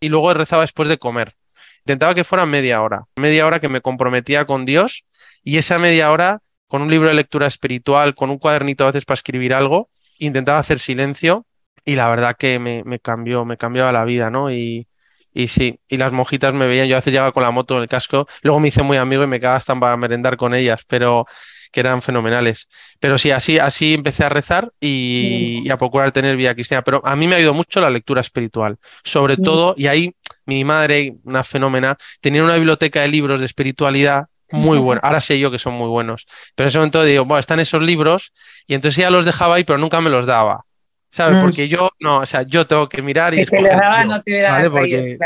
y 0.00 0.08
luego 0.08 0.34
rezaba 0.34 0.62
después 0.62 0.88
de 0.88 0.98
comer 0.98 1.34
intentaba 1.86 2.14
que 2.14 2.24
fuera 2.24 2.46
media 2.46 2.82
hora, 2.82 3.04
media 3.14 3.46
hora 3.46 3.60
que 3.60 3.68
me 3.68 3.80
comprometía 3.80 4.44
con 4.44 4.66
Dios 4.66 5.04
y 5.44 5.58
esa 5.58 5.78
media 5.78 6.10
hora 6.10 6.40
con 6.66 6.82
un 6.82 6.90
libro 6.90 7.08
de 7.08 7.14
lectura 7.14 7.46
espiritual, 7.46 8.16
con 8.16 8.28
un 8.30 8.38
cuadernito 8.38 8.82
a 8.82 8.88
veces 8.88 9.04
para 9.04 9.14
escribir 9.14 9.54
algo, 9.54 9.88
intentaba 10.18 10.58
hacer 10.58 10.80
silencio 10.80 11.46
y 11.84 11.94
la 11.94 12.08
verdad 12.08 12.34
que 12.36 12.58
me, 12.58 12.98
cambió, 12.98 13.44
me 13.44 13.56
cambiaba 13.56 13.92
la 13.92 14.04
vida, 14.04 14.30
¿no? 14.30 14.50
Y, 14.50 14.88
y 15.32 15.46
sí, 15.46 15.78
y 15.86 15.96
las 15.96 16.10
mojitas 16.10 16.52
me 16.54 16.66
veían, 16.66 16.88
yo 16.88 16.96
a 16.96 16.98
veces 16.98 17.12
llegaba 17.12 17.30
con 17.30 17.44
la 17.44 17.52
moto 17.52 17.76
en 17.76 17.82
el 17.82 17.88
casco, 17.88 18.26
luego 18.42 18.58
me 18.58 18.66
hice 18.66 18.82
muy 18.82 18.96
amigo 18.96 19.22
y 19.22 19.28
me 19.28 19.38
quedaba 19.38 19.54
hasta 19.54 19.78
para 19.78 19.96
merendar 19.96 20.36
con 20.36 20.54
ellas, 20.54 20.80
pero 20.88 21.24
que 21.76 21.80
eran 21.80 22.00
fenomenales. 22.00 22.68
Pero 23.00 23.18
sí, 23.18 23.30
así, 23.32 23.58
así 23.58 23.92
empecé 23.92 24.24
a 24.24 24.30
rezar 24.30 24.72
y, 24.80 25.60
y, 25.62 25.68
a 25.68 25.76
procurar 25.76 26.10
tener 26.10 26.34
vida 26.34 26.54
cristiana. 26.54 26.82
Pero 26.82 27.02
a 27.04 27.14
mí 27.16 27.26
me 27.26 27.34
ha 27.34 27.36
ayudado 27.36 27.52
mucho 27.52 27.82
la 27.82 27.90
lectura 27.90 28.22
espiritual, 28.22 28.78
sobre 29.04 29.36
todo, 29.36 29.74
y 29.76 29.86
ahí 29.86 30.14
mi 30.46 30.64
madre, 30.64 31.16
una 31.24 31.44
fenómena, 31.44 31.98
tenía 32.22 32.42
una 32.42 32.54
biblioteca 32.54 33.02
de 33.02 33.08
libros 33.08 33.40
de 33.40 33.46
espiritualidad 33.46 34.24
muy 34.50 34.78
buena. 34.78 35.00
Ahora 35.04 35.20
sé 35.20 35.38
yo 35.38 35.50
que 35.50 35.58
son 35.58 35.74
muy 35.74 35.88
buenos. 35.88 36.26
Pero 36.54 36.64
en 36.64 36.68
ese 36.68 36.78
momento 36.78 37.04
digo, 37.04 37.26
bueno, 37.26 37.40
están 37.40 37.60
esos 37.60 37.82
libros 37.82 38.32
y 38.66 38.72
entonces 38.72 38.96
ella 38.96 39.10
los 39.10 39.26
dejaba 39.26 39.56
ahí, 39.56 39.64
pero 39.64 39.78
nunca 39.78 40.00
me 40.00 40.08
los 40.08 40.24
daba. 40.24 40.64
¿Sabes? 41.10 41.36
Mm. 41.36 41.40
Porque 41.42 41.68
yo, 41.68 41.90
no, 42.00 42.20
o 42.20 42.26
sea, 42.26 42.40
yo 42.40 42.66
tengo 42.66 42.88
que 42.88 43.02
mirar 43.02 43.34
y... 43.34 43.44
Que 43.44 43.62
daba, 43.62 44.02
no 44.06 44.22
te 44.22 44.42
¿vale? 44.42 44.70
Porque 44.70 45.18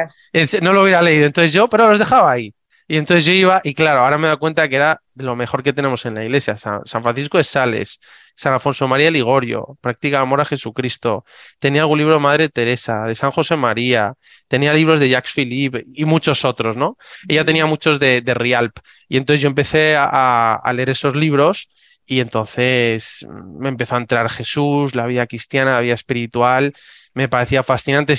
no 0.60 0.72
lo 0.72 0.82
hubiera 0.82 1.00
leído. 1.00 1.26
Entonces 1.26 1.52
yo, 1.52 1.68
pero 1.68 1.90
los 1.90 1.98
dejaba 2.00 2.32
ahí. 2.32 2.52
Y 2.90 2.96
entonces 2.96 3.24
yo 3.24 3.32
iba, 3.32 3.60
y 3.62 3.72
claro, 3.74 4.00
ahora 4.00 4.18
me 4.18 4.26
doy 4.26 4.36
cuenta 4.38 4.68
que 4.68 4.74
era 4.74 5.00
de 5.14 5.22
lo 5.24 5.36
mejor 5.36 5.62
que 5.62 5.72
tenemos 5.72 6.04
en 6.06 6.14
la 6.16 6.24
iglesia. 6.24 6.58
San, 6.58 6.82
Francisco 6.84 7.38
de 7.38 7.44
Sales, 7.44 8.00
San 8.34 8.52
Alfonso 8.52 8.88
María 8.88 9.12
Ligorio, 9.12 9.78
Practica 9.80 10.18
amor 10.18 10.40
a 10.40 10.44
Jesucristo. 10.44 11.24
Tenía 11.60 11.82
algún 11.82 11.98
libro 11.98 12.14
de 12.14 12.20
Madre 12.20 12.48
Teresa, 12.48 13.02
de 13.06 13.14
San 13.14 13.30
José 13.30 13.54
María, 13.54 14.14
tenía 14.48 14.74
libros 14.74 14.98
de 14.98 15.08
Jacques 15.08 15.32
Philippe 15.32 15.84
y 15.94 16.04
muchos 16.04 16.44
otros, 16.44 16.76
¿no? 16.76 16.98
Ella 17.28 17.44
tenía 17.44 17.64
muchos 17.64 18.00
de, 18.00 18.22
de 18.22 18.34
Rialp. 18.34 18.78
Y 19.08 19.18
entonces 19.18 19.40
yo 19.40 19.46
empecé 19.46 19.94
a, 19.96 20.54
a 20.54 20.72
leer 20.72 20.90
esos 20.90 21.14
libros 21.14 21.68
y 22.06 22.18
entonces 22.18 23.24
me 23.56 23.68
empezó 23.68 23.94
a 23.94 23.98
entrar 23.98 24.28
Jesús, 24.28 24.96
la 24.96 25.06
vida 25.06 25.28
cristiana, 25.28 25.74
la 25.74 25.80
vida 25.80 25.94
espiritual, 25.94 26.72
me 27.14 27.28
parecía 27.28 27.62
fascinante. 27.62 28.16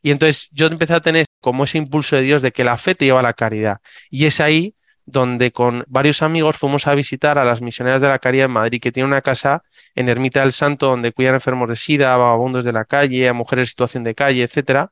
Y 0.00 0.12
entonces 0.12 0.48
yo 0.50 0.66
empecé 0.66 0.94
a 0.94 1.00
tener 1.00 1.26
como 1.44 1.64
ese 1.64 1.76
impulso 1.76 2.16
de 2.16 2.22
Dios 2.22 2.40
de 2.40 2.52
que 2.52 2.64
la 2.64 2.78
fe 2.78 2.94
te 2.94 3.04
lleva 3.04 3.20
a 3.20 3.22
la 3.22 3.34
caridad. 3.34 3.82
Y 4.08 4.24
es 4.24 4.40
ahí 4.40 4.74
donde 5.04 5.52
con 5.52 5.84
varios 5.88 6.22
amigos 6.22 6.56
fuimos 6.56 6.86
a 6.86 6.94
visitar 6.94 7.36
a 7.36 7.44
las 7.44 7.60
misioneras 7.60 8.00
de 8.00 8.08
la 8.08 8.18
caridad 8.18 8.46
en 8.46 8.52
Madrid, 8.52 8.80
que 8.80 8.90
tiene 8.90 9.06
una 9.06 9.20
casa 9.20 9.62
en 9.94 10.08
Ermita 10.08 10.40
del 10.40 10.54
Santo 10.54 10.86
donde 10.86 11.12
cuidan 11.12 11.34
enfermos 11.34 11.68
de 11.68 11.76
SIDA, 11.76 12.16
vagabundos 12.16 12.64
de 12.64 12.72
la 12.72 12.86
calle, 12.86 13.28
a 13.28 13.34
mujeres 13.34 13.64
en 13.64 13.68
situación 13.68 14.04
de 14.04 14.14
calle, 14.14 14.42
etc. 14.42 14.86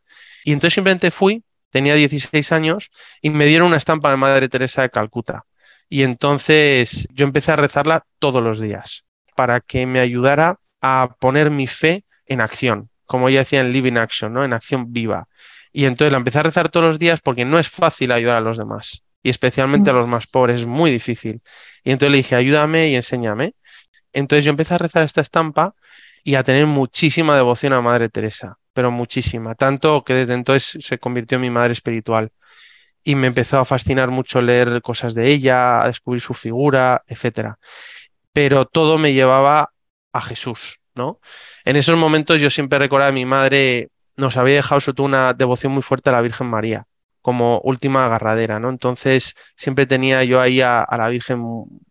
Y 0.44 0.52
entonces 0.52 0.74
simplemente 0.74 1.10
fui, 1.10 1.42
tenía 1.70 1.94
16 1.94 2.52
años, 2.52 2.90
y 3.22 3.30
me 3.30 3.46
dieron 3.46 3.68
una 3.68 3.78
estampa 3.78 4.10
de 4.10 4.18
Madre 4.18 4.50
Teresa 4.50 4.82
de 4.82 4.90
Calcuta. 4.90 5.46
Y 5.88 6.02
entonces 6.02 7.08
yo 7.14 7.24
empecé 7.24 7.52
a 7.52 7.56
rezarla 7.56 8.04
todos 8.18 8.42
los 8.42 8.60
días 8.60 9.04
para 9.34 9.60
que 9.60 9.86
me 9.86 10.00
ayudara 10.00 10.58
a 10.82 11.16
poner 11.18 11.50
mi 11.50 11.66
fe 11.66 12.04
en 12.26 12.42
acción 12.42 12.90
como 13.12 13.28
ella 13.28 13.40
decía 13.40 13.60
en 13.60 13.72
Living 13.72 13.98
Action, 13.98 14.32
¿no? 14.32 14.42
En 14.42 14.54
acción 14.54 14.90
viva. 14.90 15.28
Y 15.72 15.86
entonces 15.86 16.12
la 16.12 16.18
empecé 16.18 16.38
a 16.38 16.42
rezar 16.42 16.68
todos 16.68 16.86
los 16.86 16.98
días 16.98 17.20
porque 17.20 17.44
no 17.44 17.58
es 17.58 17.68
fácil 17.68 18.12
ayudar 18.12 18.36
a 18.36 18.40
los 18.40 18.58
demás. 18.58 19.02
Y 19.22 19.30
especialmente 19.30 19.90
a 19.90 19.92
mm. 19.92 19.96
los 19.96 20.08
más 20.08 20.26
pobres, 20.26 20.60
es 20.60 20.66
muy 20.66 20.90
difícil. 20.90 21.40
Y 21.84 21.92
entonces 21.92 22.12
le 22.12 22.16
dije, 22.18 22.34
ayúdame 22.34 22.88
y 22.88 22.96
enséñame. 22.96 23.54
Entonces 24.12 24.44
yo 24.44 24.50
empecé 24.50 24.74
a 24.74 24.78
rezar 24.78 25.04
esta 25.04 25.20
estampa 25.20 25.74
y 26.24 26.34
a 26.34 26.44
tener 26.44 26.66
muchísima 26.66 27.34
devoción 27.36 27.72
a 27.72 27.80
Madre 27.80 28.08
Teresa, 28.08 28.58
pero 28.72 28.90
muchísima. 28.90 29.54
Tanto 29.54 30.04
que 30.04 30.14
desde 30.14 30.34
entonces 30.34 30.84
se 30.84 30.98
convirtió 30.98 31.36
en 31.36 31.42
mi 31.42 31.50
madre 31.50 31.72
espiritual. 31.72 32.30
Y 33.04 33.16
me 33.16 33.26
empezó 33.26 33.58
a 33.58 33.64
fascinar 33.64 34.10
mucho 34.10 34.40
leer 34.40 34.80
cosas 34.82 35.14
de 35.14 35.28
ella, 35.28 35.82
a 35.82 35.88
descubrir 35.88 36.20
su 36.22 36.34
figura, 36.34 37.02
etc. 37.08 37.54
Pero 38.32 38.64
todo 38.66 38.98
me 38.98 39.12
llevaba 39.12 39.72
a 40.12 40.20
Jesús, 40.20 40.80
¿no? 40.94 41.18
En 41.64 41.76
esos 41.76 41.96
momentos 41.98 42.40
yo 42.40 42.50
siempre 42.50 42.78
recordaba 42.78 43.08
a 43.08 43.12
mi 43.12 43.24
madre 43.24 43.88
nos 44.16 44.36
había 44.36 44.56
dejado 44.56 44.80
sobre 44.80 44.96
todo 44.96 45.06
una 45.06 45.32
devoción 45.34 45.72
muy 45.72 45.82
fuerte 45.82 46.10
a 46.10 46.12
la 46.12 46.20
Virgen 46.20 46.46
María 46.48 46.86
como 47.22 47.60
última 47.60 48.04
agarradera, 48.04 48.58
¿no? 48.58 48.68
Entonces 48.68 49.34
siempre 49.56 49.86
tenía 49.86 50.24
yo 50.24 50.40
ahí 50.40 50.60
a, 50.60 50.86
la 50.90 51.08
Virgen 51.08 51.40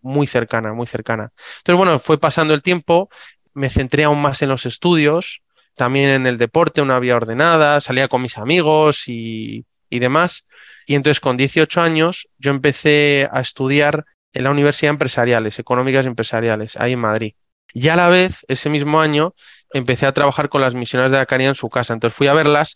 muy 0.01 0.27
cercana, 0.27 0.73
muy 0.73 0.85
cercana. 0.85 1.31
Entonces, 1.59 1.77
bueno, 1.77 1.99
fue 1.99 2.19
pasando 2.19 2.53
el 2.53 2.61
tiempo, 2.61 3.09
me 3.53 3.69
centré 3.69 4.03
aún 4.03 4.21
más 4.21 4.41
en 4.41 4.49
los 4.49 4.65
estudios, 4.65 5.41
también 5.75 6.09
en 6.09 6.27
el 6.27 6.37
deporte, 6.37 6.81
una 6.81 6.99
vía 6.99 7.15
ordenada, 7.15 7.79
salía 7.81 8.09
con 8.09 8.21
mis 8.21 8.37
amigos 8.37 9.03
y, 9.07 9.65
demás. 9.89 10.45
Y 10.85 10.95
entonces 10.95 11.19
con 11.19 11.37
18 11.37 11.81
años 11.81 12.27
yo 12.37 12.51
empecé 12.51 13.29
a 13.31 13.41
estudiar 13.41 14.05
en 14.33 14.43
la 14.43 14.51
Universidad 14.51 14.91
Empresariales, 14.91 15.59
Económicas 15.59 16.05
Empresariales, 16.05 16.75
ahí 16.77 16.93
en 16.93 16.99
Madrid. 16.99 17.33
Y 17.73 17.87
a 17.87 17.95
la 17.95 18.09
vez, 18.09 18.45
ese 18.49 18.69
mismo 18.69 18.99
año, 18.99 19.33
empecé 19.73 20.05
a 20.05 20.11
trabajar 20.13 20.49
con 20.49 20.61
las 20.61 20.73
misioneras 20.73 21.11
de 21.11 21.17
la 21.17 21.25
caridad 21.25 21.49
en 21.49 21.55
su 21.55 21.69
casa. 21.69 21.93
Entonces 21.93 22.15
fui 22.15 22.27
a 22.27 22.33
verlas, 22.33 22.75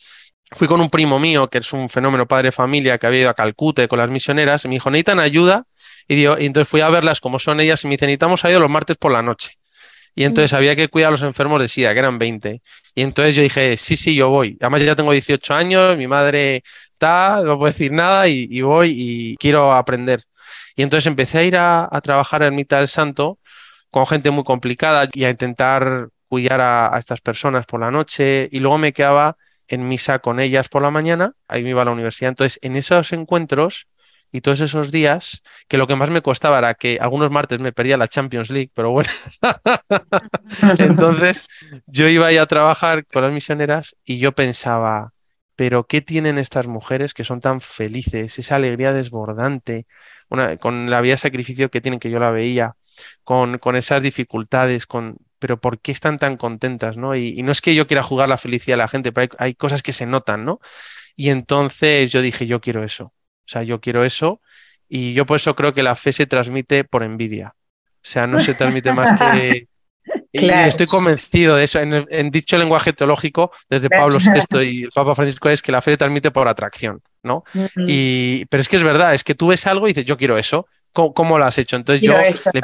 fui 0.52 0.68
con 0.68 0.82
un 0.82 0.90
primo 0.90 1.20
mío, 1.20 1.50
que 1.50 1.60
es 1.60 1.74
un 1.74 1.90
fenómeno 1.90 2.28
padre 2.28 2.50
de 2.50 2.52
familia, 2.52 2.98
que 2.98 3.08
había 3.08 3.22
ido 3.22 3.30
a 3.30 3.34
Calcuta 3.34 3.88
con 3.88 4.00
las 4.00 4.10
misioneras, 4.10 4.66
y 4.66 4.68
me 4.68 4.76
dijo, 4.76 4.90
necesitan 4.90 5.20
ayuda. 5.20 5.64
Y, 6.08 6.22
y 6.24 6.26
entonces 6.26 6.68
fui 6.68 6.82
a 6.82 6.90
verlas 6.90 7.20
como 7.20 7.40
son 7.40 7.60
ellas 7.60 7.84
y 7.84 7.88
me 7.88 7.96
dice, 7.96 8.06
necesitamos 8.06 8.46
ayuda 8.46 8.60
los 8.60 8.70
martes 8.70 8.98
por 8.98 9.12
la 9.12 9.22
noche. 9.22 9.58
Y 10.16 10.24
entonces 10.24 10.54
mm. 10.54 10.56
había 10.56 10.76
que 10.76 10.88
cuidar 10.88 11.10
a 11.10 11.12
los 11.12 11.22
enfermos 11.22 11.62
de 11.62 11.68
SIDA, 11.68 11.94
que 11.94 12.00
eran 12.00 12.18
20. 12.18 12.62
Y 12.96 13.02
entonces 13.02 13.36
yo 13.36 13.42
dije, 13.44 13.78
sí, 13.78 13.98
sí, 13.98 14.16
yo 14.16 14.30
voy. 14.30 14.58
Además 14.62 14.82
ya 14.84 14.96
tengo 14.96 15.12
18 15.12 15.54
años, 15.54 15.98
mi 15.98 16.08
madre 16.08 16.64
está, 16.94 17.42
no 17.44 17.58
puedo 17.58 17.72
decir 17.72 17.92
nada 17.92 18.28
y, 18.28 18.62
voy 18.62 18.94
y 18.96 19.36
quiero 19.38 19.74
aprender. 19.74 20.24
Y 20.76 20.84
entonces 20.84 21.08
empecé 21.08 21.40
a 21.40 21.44
ir 21.44 21.58
a, 21.58 21.90
a 21.92 22.02
trabajar 22.02 22.42
en 22.42 22.48
Ermita 22.48 22.80
del 22.80 22.88
Santo 22.88 23.40
con 23.92 24.08
gente 24.08 24.32
muy 24.32 24.44
complicada 24.44 25.10
y 25.14 25.26
a 25.26 25.30
intentar 25.30 26.10
cuidar 26.28 26.62
a, 26.62 26.98
estas 26.98 27.22
personas 27.22 27.66
por 27.66 27.80
la 27.80 27.92
noche 27.92 28.50
y 28.52 28.60
luego 28.60 28.78
me 28.78 28.94
quedaba 28.94 29.38
en 29.68 29.88
misa 29.88 30.20
con 30.20 30.40
ellas 30.40 30.70
por 30.70 30.82
la 30.82 30.92
mañana, 30.92 31.34
ahí 31.48 31.64
me 31.64 31.72
iba 31.72 31.82
a 31.82 31.86
la 31.86 31.92
universidad. 31.92 32.30
Entonces, 32.30 32.60
en 32.62 32.76
esos 32.76 33.14
encuentros 33.14 33.88
y 34.32 34.42
todos 34.42 34.60
esos 34.60 34.92
días, 34.92 35.42
que 35.68 35.78
lo 35.78 35.88
que 35.88 35.96
más 35.96 36.10
me 36.10 36.22
costaba 36.22 36.58
era 36.58 36.74
que 36.74 36.98
algunos 37.00 37.32
martes 37.32 37.60
me 37.60 37.72
perdía 37.72 37.98
la 37.98 38.08
Champions 38.08 38.50
League, 38.50 38.72
pero 38.74 38.92
bueno. 38.92 39.10
Entonces, 40.78 41.48
yo 41.88 42.08
iba 42.10 42.28
ahí 42.28 42.38
a 42.38 42.46
trabajar 42.46 43.06
con 43.06 43.24
las 43.24 43.32
misioneras 43.32 43.96
y 44.04 44.20
yo 44.20 44.34
pensaba, 44.34 45.14
pero 45.56 45.88
¿qué 45.88 46.02
tienen 46.02 46.38
estas 46.38 46.68
mujeres 46.68 47.14
que 47.14 47.24
son 47.24 47.40
tan 47.40 47.62
felices? 47.62 48.38
Esa 48.38 48.58
alegría 48.58 48.94
desbordante, 48.94 49.88
con 50.60 50.90
la 50.90 51.02
vida 51.02 51.14
de 51.14 51.20
sacrificio 51.20 51.70
que 51.70 51.82
tienen, 51.82 52.00
que 52.00 52.10
yo 52.10 52.20
la 52.20 52.32
veía 52.32 52.76
con, 53.24 53.58
con 53.58 53.76
esas 53.76 54.02
dificultades, 54.02 54.86
con, 54.86 55.18
pero 55.46 55.62
¿por 55.62 55.80
qué 55.80 55.92
están 55.92 56.18
tan 56.18 56.38
contentas? 56.38 56.98
¿no? 56.98 57.16
Y, 57.16 57.44
no 57.44 57.52
es 57.52 57.62
que 57.62 57.76
yo 57.76 57.86
quiera 57.86 58.02
jugar 58.02 58.28
la 58.28 58.40
felicidad 58.40 58.80
a 58.80 58.84
la 58.84 58.88
gente, 58.88 59.12
pero 59.12 59.32
hay, 59.38 59.54
cosas 59.54 59.84
que 59.84 59.94
se 59.94 60.08
notan, 60.08 60.44
¿no? 60.44 60.60
Y 61.16 61.30
entonces 61.30 62.12
yo 62.12 62.24
dije, 62.24 62.48
yo 62.48 62.62
quiero 62.62 62.84
eso. 62.84 63.04
O 63.04 63.46
sea, 63.46 63.62
yo 63.62 63.80
quiero 63.80 64.04
eso. 64.04 64.42
Y 64.90 65.14
yo 65.14 65.28
por 65.28 65.36
eso 65.36 65.54
creo 65.54 65.72
que 65.76 65.84
la 65.84 65.96
fe 65.96 66.14
se 66.14 66.26
transmite 66.26 66.84
por 66.84 67.04
envidia. 67.04 67.54
O 67.58 68.00
sea, 68.02 68.26
no 68.26 68.42
se 68.42 68.56
transmite 68.56 68.92
más 68.92 69.22
que... 69.22 69.68
Y 70.32 70.50
estoy 70.50 70.88
convencido 70.88 71.56
de 71.56 71.66
eso. 71.66 71.80
En, 71.80 72.32
dicho 72.32 72.58
lenguaje 72.58 72.92
teológico, 72.92 73.52
desde 73.70 73.88
Pablo 73.88 74.18
VI 74.18 74.64
y 74.64 74.84
el 74.86 74.90
Papa 74.90 75.14
Francisco, 75.14 75.50
es 75.50 75.62
que 75.62 75.72
la 75.72 75.82
fe 75.84 75.92
se 75.92 75.98
transmite 75.98 76.32
por 76.32 76.48
atracción, 76.48 77.02
¿no? 77.22 77.44
y, 77.76 78.46
pero 78.46 78.62
es 78.62 78.68
que 78.68 78.78
es 78.78 78.84
verdad, 78.84 79.14
es 79.14 79.24
que 79.24 79.36
tú 79.36 79.48
ves 79.48 79.66
algo 79.68 79.88
y 79.88 79.92
dices, 79.92 80.06
yo 80.06 80.18
quiero 80.18 80.40
eso. 80.40 80.68
¿Cómo, 80.92 81.38
lo 81.38 81.46
has 81.46 81.58
hecho? 81.58 81.76
Entonces 81.76 82.02
yo, 82.02 82.14
le 82.18 82.62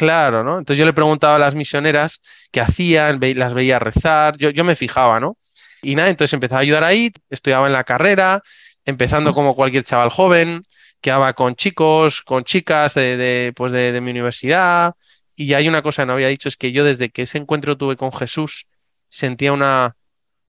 claro, 0.00 0.42
¿no? 0.42 0.58
Entonces 0.58 0.78
yo 0.78 0.86
le 0.86 0.94
preguntaba 0.94 1.34
a 1.36 1.38
las 1.38 1.54
misioneras 1.54 2.22
qué 2.50 2.62
hacían, 2.62 3.20
las 3.20 3.52
veía 3.52 3.78
rezar, 3.78 4.38
yo, 4.38 4.48
yo 4.48 4.64
me 4.64 4.74
fijaba, 4.74 5.20
¿no? 5.20 5.36
Y 5.82 5.94
nada, 5.94 6.08
entonces 6.08 6.32
empecé 6.32 6.54
a 6.54 6.58
ayudar 6.60 6.84
ahí, 6.84 7.12
estudiaba 7.28 7.66
en 7.66 7.74
la 7.74 7.84
carrera, 7.84 8.42
empezando 8.86 9.34
como 9.34 9.54
cualquier 9.54 9.84
chaval 9.84 10.08
joven, 10.08 10.62
quedaba 11.02 11.34
con 11.34 11.54
chicos, 11.54 12.22
con 12.22 12.44
chicas 12.44 12.94
de, 12.94 13.52
pues 13.54 13.72
de, 13.72 14.00
mi 14.00 14.10
universidad. 14.10 14.94
Y 15.36 15.52
hay 15.52 15.68
una 15.68 15.82
cosa 15.82 16.02
que 16.02 16.06
no 16.06 16.14
había 16.14 16.28
dicho, 16.28 16.48
es 16.48 16.56
que 16.56 16.72
yo 16.72 16.82
desde 16.82 17.10
que 17.10 17.22
ese 17.22 17.36
encuentro 17.36 17.76
tuve 17.76 17.96
con 17.96 18.10
Jesús, 18.10 18.66
sentía 19.10 19.52
una 19.52 19.96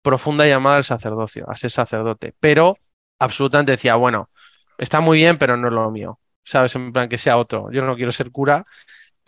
profunda 0.03 0.45
llamada 0.45 0.77
al 0.77 0.83
sacerdocio, 0.83 1.49
a 1.49 1.55
ser 1.55 1.71
sacerdote. 1.71 2.35
Pero 2.39 2.77
absolutamente 3.17 3.71
decía, 3.71 3.95
bueno, 3.95 4.29
está 4.77 5.01
muy 5.01 5.17
bien, 5.17 5.39
pero 5.39 5.57
no 5.57 5.69
es 5.69 5.73
lo 5.73 5.89
mío. 5.89 6.19
¿sabes? 6.49 6.75
En 6.75 6.91
plan 6.91 7.07
que 7.09 7.17
sea 7.17 7.37
otro. 7.37 7.71
Yo 7.71 7.85
no 7.85 7.95
quiero 7.95 8.11
ser 8.11 8.31
cura, 8.31 8.65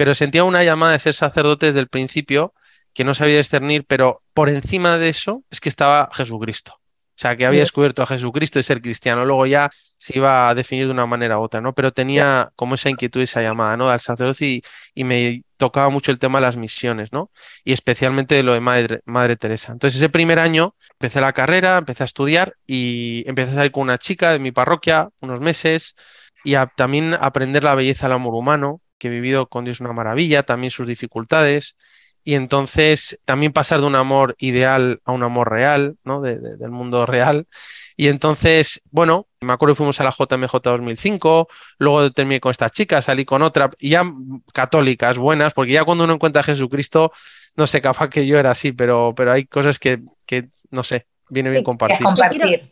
pero 0.01 0.15
sentía 0.15 0.43
una 0.43 0.63
llamada 0.63 0.93
de 0.93 0.97
ser 0.97 1.13
sacerdote 1.13 1.67
desde 1.67 1.79
el 1.79 1.87
principio 1.87 2.55
que 2.91 3.03
no 3.03 3.13
sabía 3.13 3.37
discernir, 3.37 3.85
pero 3.87 4.23
por 4.33 4.49
encima 4.49 4.97
de 4.97 5.09
eso 5.09 5.43
es 5.51 5.61
que 5.61 5.69
estaba 5.69 6.09
Jesucristo. 6.11 6.73
O 6.73 7.21
sea, 7.21 7.37
que 7.37 7.45
había 7.45 7.59
descubierto 7.59 8.01
a 8.01 8.07
Jesucristo 8.07 8.57
y 8.57 8.63
ser 8.63 8.81
cristiano. 8.81 9.25
Luego 9.25 9.45
ya 9.45 9.69
se 9.97 10.17
iba 10.17 10.49
a 10.49 10.55
definir 10.55 10.87
de 10.87 10.91
una 10.91 11.05
manera 11.05 11.37
u 11.37 11.43
otra, 11.43 11.61
¿no? 11.61 11.75
Pero 11.75 11.91
tenía 11.91 12.49
como 12.55 12.73
esa 12.73 12.89
inquietud, 12.89 13.21
esa 13.21 13.43
llamada, 13.43 13.77
¿no? 13.77 13.91
Al 13.91 13.99
sacerdocio 13.99 14.47
y, 14.47 14.63
y 14.95 15.03
me 15.03 15.43
tocaba 15.57 15.89
mucho 15.89 16.09
el 16.09 16.17
tema 16.17 16.39
de 16.39 16.47
las 16.47 16.57
misiones, 16.57 17.13
¿no? 17.13 17.29
Y 17.63 17.71
especialmente 17.71 18.41
lo 18.41 18.53
de 18.53 18.59
Madre, 18.59 19.01
Madre 19.05 19.35
Teresa. 19.35 19.71
Entonces, 19.71 19.99
ese 19.99 20.09
primer 20.09 20.39
año 20.39 20.73
empecé 20.93 21.21
la 21.21 21.33
carrera, 21.33 21.77
empecé 21.77 22.01
a 22.01 22.07
estudiar 22.07 22.55
y 22.65 23.23
empecé 23.27 23.51
a 23.51 23.53
salir 23.53 23.71
con 23.71 23.83
una 23.83 23.99
chica 23.99 24.31
de 24.31 24.39
mi 24.39 24.51
parroquia 24.51 25.09
unos 25.19 25.41
meses 25.41 25.95
y 26.43 26.55
a, 26.55 26.65
también 26.65 27.13
aprender 27.13 27.63
la 27.63 27.75
belleza 27.75 28.07
del 28.07 28.15
amor 28.15 28.33
humano, 28.33 28.80
que 29.01 29.07
he 29.07 29.11
vivido 29.11 29.47
con 29.49 29.65
Dios 29.65 29.79
una 29.79 29.93
maravilla, 29.93 30.43
también 30.43 30.69
sus 30.69 30.85
dificultades 30.85 31.75
y 32.23 32.35
entonces 32.35 33.19
también 33.25 33.51
pasar 33.51 33.81
de 33.81 33.87
un 33.87 33.95
amor 33.95 34.35
ideal 34.37 35.01
a 35.05 35.11
un 35.11 35.23
amor 35.23 35.49
real, 35.49 35.97
¿no? 36.03 36.21
del 36.21 36.69
mundo 36.69 37.05
real. 37.07 37.47
Y 37.97 38.09
entonces, 38.09 38.83
bueno, 38.91 39.27
me 39.41 39.53
acuerdo 39.53 39.73
que 39.73 39.77
fuimos 39.77 39.99
a 39.99 40.03
la 40.03 40.11
JMJ 40.11 40.53
2005, 40.61 41.47
luego 41.79 42.11
terminé 42.11 42.39
con 42.39 42.51
esta 42.51 42.69
chica, 42.69 43.01
salí 43.01 43.25
con 43.25 43.41
otra, 43.41 43.71
ya 43.79 44.03
católicas, 44.53 45.17
buenas, 45.17 45.53
porque 45.55 45.71
ya 45.71 45.83
cuando 45.83 46.03
uno 46.03 46.13
encuentra 46.13 46.41
a 46.41 46.43
Jesucristo, 46.43 47.11
no 47.55 47.65
sé, 47.65 47.81
capaz 47.81 48.09
que 48.09 48.27
yo 48.27 48.37
era 48.37 48.51
así, 48.51 48.71
pero, 48.71 49.15
pero 49.15 49.31
hay 49.31 49.45
cosas 49.45 49.79
que, 49.79 50.01
que 50.27 50.49
no 50.69 50.83
sé, 50.83 51.07
viene 51.31 51.49
bien 51.49 51.63
compartir. 51.63 52.05
Te 52.05 52.29
quiero, 52.29 52.63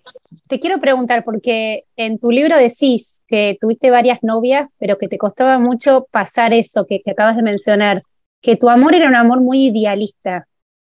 te 0.47 0.59
quiero, 0.59 0.79
preguntar, 0.79 1.23
porque 1.23 1.85
en 1.95 2.19
tu 2.19 2.29
libro 2.29 2.57
decís 2.57 3.21
que 3.27 3.57
tuviste 3.59 3.89
varias 3.89 4.19
novias, 4.21 4.69
pero 4.77 4.97
que 4.97 5.07
te 5.07 5.17
costaba 5.17 5.57
mucho 5.59 6.07
pasar 6.11 6.53
eso 6.53 6.85
que, 6.85 7.01
que 7.01 7.11
acabas 7.11 7.37
de 7.37 7.41
mencionar, 7.41 8.03
que 8.41 8.57
tu 8.57 8.69
amor 8.69 8.93
era 8.93 9.07
un 9.07 9.15
amor 9.15 9.39
muy 9.39 9.67
idealista. 9.67 10.45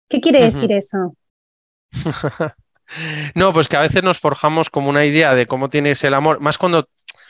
¿Qué 0.08 0.22
quiere 0.22 0.44
decir 0.44 0.72
eso? 0.72 1.16
no, 3.36 3.52
pues 3.52 3.68
que 3.68 3.76
a 3.76 3.82
veces 3.82 4.02
nos 4.02 4.18
forjamos 4.18 4.70
como 4.70 4.90
una 4.90 5.06
idea 5.06 5.36
de 5.36 5.46
cómo 5.46 5.70
tienes 5.70 6.04
el 6.06 6.14
amor, 6.14 6.40
más 6.40 6.58
cuando, 6.58 6.88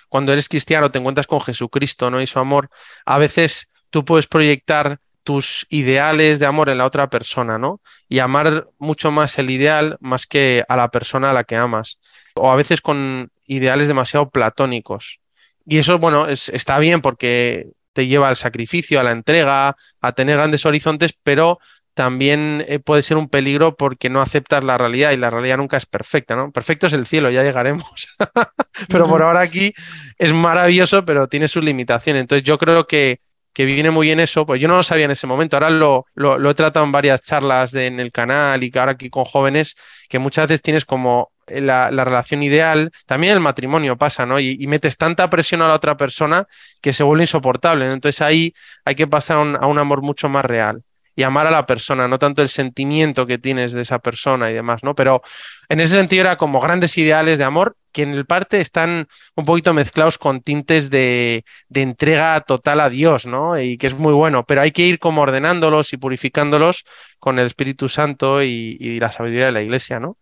cuando 0.07 0.33
eres 0.33 0.49
cristiano, 0.49 0.91
te 0.91 0.99
encuentras 0.99 1.25
con 1.25 1.41
Jesucristo, 1.41 2.11
¿no? 2.11 2.21
Y 2.21 2.27
su 2.27 2.37
amor, 2.37 2.69
a 3.05 3.17
veces 3.17 3.71
tú 3.89 4.05
puedes 4.05 4.27
proyectar 4.27 4.99
tus 5.27 5.67
ideales 5.69 6.39
de 6.39 6.45
amor 6.45 6.69
en 6.69 6.77
la 6.77 6.85
otra 6.85 7.09
persona, 7.09 7.57
¿no? 7.57 7.81
Y 8.07 8.19
amar 8.19 8.69
mucho 8.77 9.11
más 9.11 9.37
el 9.37 9.49
ideal 9.49 9.97
más 9.99 10.25
que 10.25 10.63
a 10.69 10.77
la 10.77 10.89
persona 10.89 11.31
a 11.31 11.33
la 11.33 11.43
que 11.43 11.57
amas. 11.57 11.99
O 12.35 12.49
a 12.49 12.55
veces 12.55 12.79
con 12.79 13.29
ideales 13.45 13.89
demasiado 13.89 14.29
platónicos. 14.29 15.19
Y 15.65 15.79
eso, 15.79 15.99
bueno, 15.99 16.27
está 16.29 16.79
bien 16.79 17.01
porque 17.01 17.67
te 17.91 18.07
lleva 18.07 18.29
al 18.29 18.37
sacrificio, 18.37 19.01
a 19.01 19.03
la 19.03 19.11
entrega, 19.11 19.75
a 19.99 20.11
tener 20.13 20.37
grandes 20.37 20.65
horizontes, 20.65 21.13
pero 21.23 21.59
también 21.93 22.63
eh, 22.69 22.79
puede 22.79 23.01
ser 23.01 23.17
un 23.17 23.27
peligro 23.27 23.75
porque 23.75 24.09
no 24.09 24.21
aceptas 24.21 24.63
la 24.63 24.77
realidad 24.77 25.11
y 25.11 25.17
la 25.17 25.29
realidad 25.29 25.57
nunca 25.57 25.75
es 25.75 25.85
perfecta, 25.85 26.37
¿no? 26.37 26.53
Perfecto 26.53 26.87
es 26.87 26.93
el 26.93 27.05
cielo, 27.05 27.31
ya 27.31 27.43
llegaremos. 27.43 28.07
pero 28.87 29.09
por 29.09 29.23
ahora 29.23 29.41
aquí 29.41 29.73
es 30.17 30.31
maravilloso, 30.31 31.03
pero 31.03 31.27
tiene 31.27 31.49
sus 31.49 31.65
limitaciones. 31.65 32.21
Entonces 32.21 32.45
yo 32.45 32.57
creo 32.57 32.87
que, 32.87 33.19
que 33.57 33.65
viene 33.65 33.89
muy 33.89 34.05
bien 34.05 34.19
eso, 34.19 34.45
pues 34.45 34.61
yo 34.61 34.67
no 34.67 34.77
lo 34.77 34.83
sabía 34.83 35.05
en 35.05 35.11
ese 35.11 35.25
momento, 35.25 35.55
ahora 35.55 35.71
lo, 35.71 36.05
lo, 36.13 36.47
he 36.47 36.53
tratado 36.53 36.85
en 36.85 36.91
varias 36.91 37.23
charlas 37.23 37.73
en 37.73 37.99
el 37.99 38.11
canal 38.11 38.63
y 38.63 38.71
ahora 38.77 38.91
aquí 38.91 39.09
con 39.09 39.25
jóvenes, 39.25 39.75
que 40.09 40.19
muchas 40.19 40.47
veces 40.47 40.61
tienes 40.61 40.85
como 40.85 41.31
la, 41.47 41.89
relación 41.89 42.43
ideal, 42.43 42.91
también 43.07 43.33
el 43.33 43.39
matrimonio 43.39 43.97
pasa, 43.97 44.27
¿no? 44.27 44.39
Y, 44.39 44.67
metes 44.67 44.97
tanta 44.97 45.27
presión 45.31 45.63
a 45.63 45.67
la 45.67 45.73
otra 45.73 45.97
persona 45.97 46.45
que 46.81 46.93
se 46.93 47.01
vuelve 47.01 47.23
insoportable, 47.23 47.91
Entonces 47.91 48.21
ahí 48.21 48.53
hay 48.85 48.93
que 48.93 49.07
pasar 49.07 49.37
a 49.37 49.65
un, 49.65 49.79
amor 49.79 50.03
mucho 50.03 50.29
más 50.29 50.45
real 50.45 50.83
y 51.17 51.23
amar 51.23 51.47
a 51.47 51.51
la 51.51 51.65
persona, 51.65 52.07
no 52.07 52.19
tanto 52.19 52.43
el 52.43 52.49
sentimiento 52.49 53.25
que 53.25 53.39
tienes 53.39 53.71
de 53.71 53.81
esa 53.81 53.97
persona 53.97 54.51
y 54.51 54.53
demás, 54.53 54.83
¿no? 54.83 54.93
Pero 54.93 55.23
en 55.67 55.79
ese 55.79 55.95
sentido 55.95 56.21
era 56.21 56.37
como 56.37 56.61
grandes 56.61 56.95
ideales 56.95 57.39
de 57.39 57.43
amor 57.43 57.75
que 57.91 58.03
en 58.03 58.13
el 58.13 58.27
parte 58.27 58.61
están 58.61 59.07
un 59.35 59.43
poquito 59.43 59.73
mezclados 59.73 60.19
con 60.19 60.41
tintes 60.41 60.91
de, 60.91 61.43
entrega 61.73 62.39
total 62.41 62.81
a 62.81 62.89
Dios, 62.91 63.25
¿no? 63.25 63.59
Y 63.59 63.79
que 63.79 63.87
es 63.87 63.95
muy 63.97 64.13
bueno, 64.13 64.45
pero 64.45 64.61
hay 64.61 64.71
que 64.71 64.83
ir 64.83 64.99
como 64.99 65.23
ordenándolos 65.23 65.91
y 65.91 65.97
purificándolos 65.97 66.85
con 67.17 67.39
el 67.39 67.47
Espíritu 67.47 67.89
Santo 67.89 68.43
y, 68.43 68.99
la 68.99 69.11
sabiduría 69.11 69.47
de 69.47 69.53
la 69.53 69.63
Iglesia, 69.63 69.99
¿no? 69.99 70.19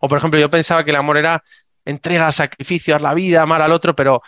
O 0.00 0.06
por 0.08 0.18
ejemplo, 0.18 0.38
yo 0.38 0.50
pensaba 0.50 0.84
que 0.84 0.92
el 0.92 0.96
amor 0.98 1.16
era 1.16 1.42
entrega, 1.84 2.30
sacrificio, 2.30 2.96
la 3.00 3.14
vida, 3.14 3.42
amar 3.42 3.60
al 3.60 3.72
otro, 3.72 3.96
pero 3.96 4.22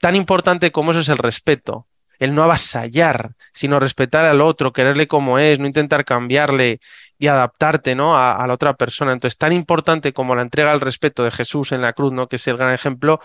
tan 0.00 0.16
importante 0.16 0.72
como 0.72 0.92
eso 0.92 1.00
es 1.00 1.08
el 1.10 1.18
respeto, 1.18 1.87
el 2.18 2.34
no 2.34 2.42
avasallar, 2.42 3.32
sino 3.52 3.80
respetar 3.80 4.24
al 4.24 4.40
otro, 4.40 4.72
quererle 4.72 5.06
como 5.08 5.38
es, 5.38 5.58
no 5.58 5.66
intentar 5.66 6.04
cambiarle 6.04 6.80
y 7.18 7.26
adaptarte 7.26 7.94
¿no? 7.94 8.16
a, 8.16 8.44
la 8.46 8.54
otra 8.54 8.74
persona. 8.74 9.12
Entonces, 9.12 9.36
tan 9.38 9.52
importante 9.52 10.12
como 10.12 10.34
la 10.34 10.42
entrega 10.42 10.72
al 10.72 10.80
respeto 10.80 11.24
de 11.24 11.30
Jesús 11.30 11.72
en 11.72 11.82
la 11.82 11.92
cruz, 11.92 12.12
¿no? 12.12 12.28
que 12.28 12.36
es 12.36 12.46
el 12.48 12.56
gran 12.56 12.72
ejemplo, 12.72 13.20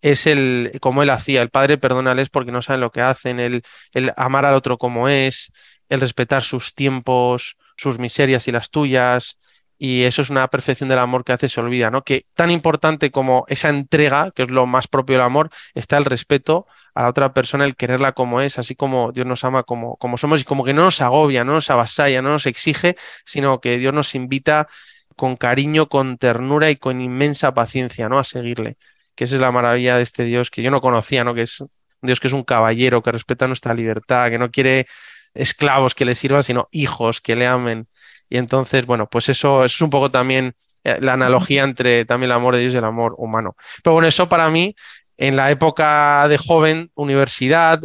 es 0.00 0.26
el 0.26 0.78
como 0.80 1.02
él 1.02 1.10
hacía, 1.10 1.42
el 1.42 1.50
Padre 1.50 1.78
perdónales 1.78 2.30
porque 2.30 2.52
no 2.52 2.62
saben 2.62 2.80
lo 2.80 2.92
que 2.92 3.00
hacen, 3.00 3.40
el, 3.40 3.62
el 3.92 4.12
amar 4.16 4.44
al 4.44 4.54
otro 4.54 4.78
como 4.78 5.08
es, 5.08 5.52
el 5.88 6.00
respetar 6.00 6.44
sus 6.44 6.74
tiempos, 6.74 7.56
sus 7.76 7.98
miserias 7.98 8.46
y 8.48 8.52
las 8.52 8.70
tuyas, 8.70 9.38
y 9.78 10.02
eso 10.02 10.22
es 10.22 10.30
una 10.30 10.48
perfección 10.48 10.88
del 10.88 10.98
amor 10.98 11.24
que 11.24 11.32
hace 11.32 11.48
se 11.48 11.60
olvida, 11.60 11.90
¿no? 11.90 12.02
Que 12.02 12.24
tan 12.34 12.50
importante 12.50 13.10
como 13.10 13.44
esa 13.48 13.68
entrega, 13.68 14.32
que 14.32 14.42
es 14.42 14.50
lo 14.50 14.66
más 14.66 14.88
propio 14.88 15.16
del 15.16 15.24
amor, 15.24 15.50
está 15.74 15.96
el 15.96 16.04
respeto 16.04 16.66
a 16.98 17.02
la 17.02 17.08
otra 17.10 17.32
persona, 17.32 17.64
el 17.64 17.76
quererla 17.76 18.12
como 18.12 18.40
es, 18.40 18.58
así 18.58 18.74
como 18.74 19.12
Dios 19.12 19.26
nos 19.26 19.44
ama 19.44 19.62
como, 19.62 19.96
como 19.98 20.18
somos 20.18 20.40
y 20.40 20.44
como 20.44 20.64
que 20.64 20.74
no 20.74 20.82
nos 20.84 21.00
agobia, 21.00 21.44
no 21.44 21.54
nos 21.54 21.70
avasalla, 21.70 22.22
no 22.22 22.30
nos 22.30 22.46
exige, 22.46 22.96
sino 23.24 23.60
que 23.60 23.78
Dios 23.78 23.94
nos 23.94 24.14
invita 24.14 24.68
con 25.16 25.36
cariño, 25.36 25.88
con 25.88 26.18
ternura 26.18 26.70
y 26.70 26.76
con 26.76 27.00
inmensa 27.00 27.54
paciencia, 27.54 28.08
¿no? 28.08 28.18
A 28.18 28.24
seguirle. 28.24 28.78
Que 29.14 29.24
esa 29.24 29.36
es 29.36 29.40
la 29.40 29.52
maravilla 29.52 29.96
de 29.96 30.02
este 30.02 30.24
Dios 30.24 30.50
que 30.50 30.62
yo 30.62 30.70
no 30.72 30.80
conocía, 30.80 31.22
¿no? 31.24 31.34
Que 31.34 31.42
es 31.42 31.60
un 31.60 31.70
Dios 32.02 32.20
que 32.20 32.26
es 32.28 32.32
un 32.32 32.44
caballero, 32.44 33.02
que 33.02 33.12
respeta 33.12 33.46
nuestra 33.46 33.74
libertad, 33.74 34.30
que 34.30 34.38
no 34.38 34.50
quiere 34.50 34.86
esclavos 35.34 35.94
que 35.94 36.04
le 36.04 36.14
sirvan, 36.16 36.42
sino 36.42 36.68
hijos 36.72 37.20
que 37.20 37.36
le 37.36 37.46
amen 37.46 37.88
y 38.28 38.38
entonces, 38.38 38.86
bueno, 38.86 39.08
pues 39.08 39.28
eso, 39.28 39.64
es 39.64 39.80
un 39.80 39.90
poco 39.90 40.10
también 40.10 40.54
eh, 40.84 40.98
la 41.00 41.14
analogía 41.14 41.64
entre 41.64 42.04
también 42.04 42.30
el 42.30 42.36
amor 42.36 42.54
de 42.54 42.62
Dios 42.62 42.74
y 42.74 42.76
el 42.76 42.84
amor 42.84 43.14
humano. 43.18 43.56
Pero 43.82 43.94
bueno, 43.94 44.08
eso 44.08 44.28
para 44.28 44.48
mí, 44.50 44.74
en 45.18 45.36
la 45.36 45.50
época 45.50 46.26
de 46.28 46.38
joven, 46.38 46.90
universidad, 46.94 47.82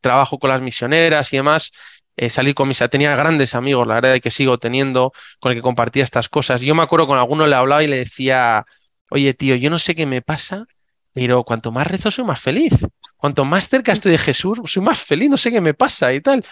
trabajo 0.00 0.38
con 0.38 0.50
las 0.50 0.62
misioneras 0.62 1.32
y 1.32 1.36
demás, 1.36 1.72
eh, 2.16 2.30
salir 2.30 2.54
con 2.54 2.68
mis... 2.68 2.78
Tenía 2.90 3.14
grandes 3.14 3.54
amigos, 3.54 3.86
la 3.86 3.94
verdad, 3.94 4.18
que 4.20 4.30
sigo 4.30 4.58
teniendo, 4.58 5.12
con 5.40 5.50
el 5.50 5.58
que 5.58 5.62
compartía 5.62 6.04
estas 6.04 6.28
cosas. 6.28 6.60
Yo 6.62 6.74
me 6.74 6.82
acuerdo 6.82 7.06
con 7.06 7.18
alguno 7.18 7.46
le 7.46 7.56
hablaba 7.56 7.82
y 7.82 7.88
le 7.88 7.98
decía, 7.98 8.64
oye, 9.10 9.34
tío, 9.34 9.56
yo 9.56 9.68
no 9.68 9.78
sé 9.78 9.94
qué 9.94 10.06
me 10.06 10.22
pasa, 10.22 10.66
pero 11.12 11.44
cuanto 11.44 11.72
más 11.72 11.86
rezo 11.88 12.10
soy 12.10 12.24
más 12.24 12.40
feliz. 12.40 12.72
Cuanto 13.16 13.44
más 13.44 13.68
cerca 13.68 13.92
estoy 13.92 14.12
de 14.12 14.18
Jesús, 14.18 14.60
soy 14.64 14.82
más 14.82 14.98
feliz, 14.98 15.28
no 15.28 15.36
sé 15.36 15.50
qué 15.50 15.60
me 15.60 15.74
pasa 15.74 16.12
y 16.14 16.20
tal. 16.20 16.44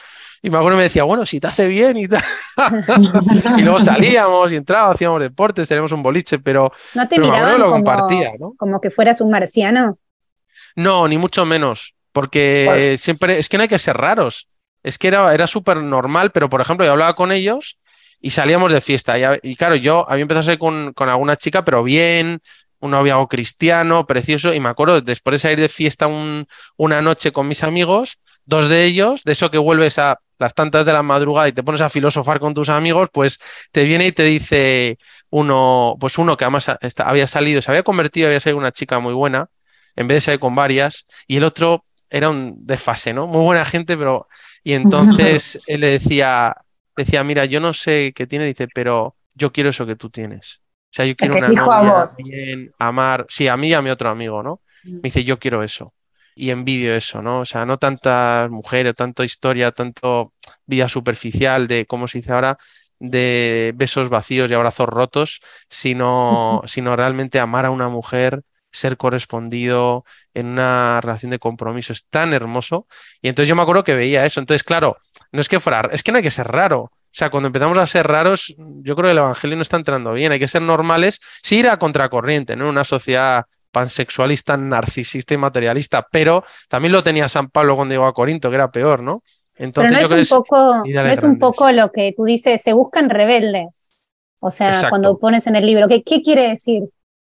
Y 0.43 0.51
me 0.51 0.59
acuerdo 0.59 0.77
me 0.77 0.83
decía, 0.83 1.05
bueno, 1.05 1.25
si 1.25 1.41
te 1.41 1.47
hace 1.47 1.69
bien 1.69 1.97
y 1.97 2.09
tal. 2.09 2.23
y 3.59 3.63
luego 3.63 3.79
salíamos 3.79 4.53
y 4.53 4.57
entrábamos, 4.57 4.97
hacíamos 4.97 5.21
deportes, 5.23 5.69
teníamos 5.69 5.93
un 5.93 6.03
boliche, 6.03 6.39
pero, 6.39 6.73
no 6.95 7.09
te 7.09 7.19
miraban 7.19 7.59
lo 7.59 7.71
como, 7.71 7.77
compartía, 7.77 8.33
¿no? 8.39 8.55
como 8.59 8.81
que 8.81 8.91
fueras 8.91 9.21
un 9.21 9.31
marciano. 9.31 9.99
No, 10.75 11.07
ni 11.09 11.19
mucho 11.19 11.45
menos, 11.45 11.95
porque 12.13 12.65
pues 12.67 13.01
siempre, 13.01 13.39
es 13.39 13.49
que 13.49 13.57
no 13.57 13.63
hay 13.63 13.69
que 13.69 13.79
ser 13.79 13.97
raros. 13.97 14.49
Es 14.83 14.99
que 14.99 15.09
era, 15.09 15.33
era 15.35 15.47
súper 15.47 15.79
normal, 15.79 16.31
pero 16.33 16.51
por 16.51 16.61
ejemplo, 16.61 16.85
yo 16.85 16.93
hablaba 16.93 17.15
con 17.15 17.33
ellos 17.33 17.79
y 18.21 18.31
salíamos 18.31 18.73
de 18.73 18.81
fiesta. 18.81 19.17
Y, 19.43 19.57
claro, 19.57 19.77
yo 19.77 20.05
había 20.09 20.23
empezado 20.23 20.41
a 20.41 20.45
salir 20.45 20.59
con, 20.59 20.93
con 20.93 21.09
alguna 21.09 21.37
chica, 21.37 21.65
pero 21.65 21.83
bien, 21.83 22.43
un 22.81 22.91
noviazgo 22.91 23.29
cristiano, 23.29 24.07
precioso, 24.07 24.53
y 24.53 24.61
me 24.61 24.69
acuerdo, 24.69 25.01
después 25.01 25.33
de 25.33 25.39
salir 25.39 25.61
de 25.61 25.69
fiesta 25.69 26.07
un, 26.07 26.47
una 26.77 27.01
noche 27.01 27.33
con 27.33 27.49
mis 27.49 27.63
amigos, 27.63 28.19
dos 28.45 28.69
de 28.69 28.85
ellos, 28.85 29.23
de 29.25 29.33
eso 29.33 29.51
que 29.51 29.59
vuelves 29.59 29.99
a 29.99 30.19
las 30.39 30.55
tantas 30.55 30.85
de 30.85 30.93
la 30.93 31.03
madrugada 31.03 31.49
y 31.49 31.53
te 31.53 31.63
pones 31.63 31.81
a 31.81 31.89
filosofar 31.89 32.41
con 32.41 32.55
tus 32.55 32.69
amigos, 32.69 33.09
pues 33.13 33.39
te 33.73 33.85
viene 33.85 34.07
y 34.07 34.13
te 34.13 34.25
dice 34.25 34.99
uno, 35.31 35.97
pues 35.99 36.19
uno 36.19 36.37
que 36.37 36.45
además 36.45 36.71
había 36.99 37.27
salido, 37.27 37.63
se 37.63 37.71
había 37.71 37.83
convertido, 37.83 38.27
había 38.27 38.41
sido 38.41 38.57
una 38.57 38.73
chica 38.73 38.99
muy 38.99 39.15
buena, 39.15 39.49
en 39.97 40.09
vez 40.09 40.17
de 40.17 40.21
salir 40.23 40.41
con 40.41 40.55
varias, 40.55 41.07
y 41.27 41.37
el 41.37 41.45
otro 41.45 41.85
era 42.11 42.29
un 42.31 42.55
desfase, 42.59 43.13
¿no? 43.13 43.27
Muy 43.27 43.43
buena 43.43 43.65
gente, 43.65 43.97
pero... 43.97 44.29
Y 44.63 44.73
entonces 44.75 45.59
él 45.67 45.81
le 45.81 45.89
decía, 45.89 46.57
decía, 46.97 47.25
mira, 47.25 47.45
yo 47.45 47.61
no 47.61 47.73
sé 47.73 48.13
qué 48.15 48.27
tiene, 48.27 48.47
dice, 48.47 48.69
pero 48.73 49.17
yo 49.35 49.53
quiero 49.53 49.71
eso 49.71 49.87
que 49.87 49.97
tú 49.97 50.11
tienes. 50.11 50.61
O 50.91 50.97
sea, 50.97 51.07
yo 51.07 51.17
quiero 51.17 51.37
una 51.37 51.49
novia, 51.49 52.07
bien, 52.25 52.71
amar, 52.79 53.27
sí, 53.29 53.49
a 53.49 53.57
mí 53.57 53.69
y 53.69 53.75
a 53.75 53.83
mi 53.83 53.91
otro 53.91 54.09
amigo, 54.09 54.43
¿no? 54.43 54.61
Mm. 54.85 54.95
Me 54.95 55.01
dice, 55.03 55.25
yo 55.25 55.39
quiero 55.39 55.63
eso 55.63 55.93
y 56.37 56.51
envidio 56.51 56.95
eso, 56.95 57.23
¿no? 57.23 57.41
O 57.41 57.45
sea, 57.45 57.65
no 57.65 57.79
tantas 57.79 58.51
mujeres, 58.51 58.95
tanto 58.95 59.25
historia, 59.25 59.71
tanto 59.73 60.33
vida 60.67 60.89
superficial 60.89 61.67
de, 61.67 61.87
como 61.87 62.09
se 62.09 62.19
dice 62.19 62.33
ahora, 62.33 62.59
de 62.99 63.73
besos 63.77 64.09
vacíos 64.09 64.51
y 64.51 64.55
abrazos 64.55 64.89
rotos, 64.89 65.41
sino, 65.69 66.63
sino 66.67 66.97
realmente 66.97 67.39
amar 67.39 67.67
a 67.67 67.71
una 67.71 67.89
mujer 67.89 68.43
ser 68.75 68.97
correspondido 68.97 70.05
en 70.35 70.47
una 70.49 71.01
relación 71.01 71.31
de 71.31 71.39
compromiso. 71.39 71.93
Es 71.93 72.07
tan 72.07 72.35
hermoso. 72.35 72.87
Y 73.23 73.29
entonces 73.29 73.49
yo 73.49 73.55
me 73.55 73.63
acuerdo 73.63 73.85
que 73.85 73.95
veía 73.95 74.27
eso. 74.27 74.41
Entonces, 74.41 74.65
claro, 74.65 74.99
no 75.33 75.41
es 75.41 75.49
que 75.49 75.61
fuera, 75.61 75.89
es 75.93 76.03
que 76.03 76.11
no 76.11 76.19
hay 76.19 76.25
que 76.25 76.31
ser 76.31 76.49
raro. 76.49 76.81
O 76.81 77.17
sea, 77.17 77.31
cuando 77.31 77.47
empezamos 77.47 77.79
a 77.79 77.87
ser 77.87 78.09
raros, 78.09 78.53
yo 78.59 78.97
creo 78.97 79.07
que 79.07 79.13
el 79.13 79.19
Evangelio 79.19 79.57
no 79.57 79.63
está 79.63 79.77
entrando 79.77 80.13
bien. 80.13 80.33
Hay 80.33 80.41
que 80.41 80.49
ser 80.49 80.63
normales, 80.63 81.21
sí 81.43 81.59
ir 81.59 81.69
a 81.69 81.79
contracorriente, 81.79 82.57
¿no? 82.57 82.65
En 82.65 82.71
una 82.71 82.85
sociedad 82.85 83.45
pansexualista, 83.71 84.57
narcisista 84.57 85.35
y 85.35 85.37
materialista, 85.37 86.07
pero 86.11 86.45
también 86.69 86.93
lo 86.93 87.03
tenía 87.03 87.29
San 87.29 87.51
Pablo 87.51 87.77
cuando 87.77 87.95
llegó 87.95 88.07
a 88.07 88.13
Corinto, 88.13 88.51
que 88.51 88.57
era 88.57 88.71
peor, 88.71 89.03
¿no? 89.03 89.23
Entonces, 89.57 89.97
Pero 89.97 90.09
no 90.09 90.17
es, 90.17 90.31
un, 90.33 90.39
poco, 90.39 90.83
no 90.85 91.09
es 91.09 91.23
un 91.23 91.39
poco 91.39 91.71
lo 91.71 91.93
que 91.93 92.13
tú 92.17 92.25
dices, 92.25 92.61
se 92.61 92.73
buscan 92.73 93.09
rebeldes. 93.09 94.07
O 94.41 94.51
sea, 94.51 94.89
cuando 94.91 95.17
pones 95.19 95.47
en 95.47 95.55
el 95.55 95.65
libro, 95.65 95.87
¿qué, 95.87 96.03
¿qué 96.03 96.23
quiere 96.23 96.49
decir 96.49 96.83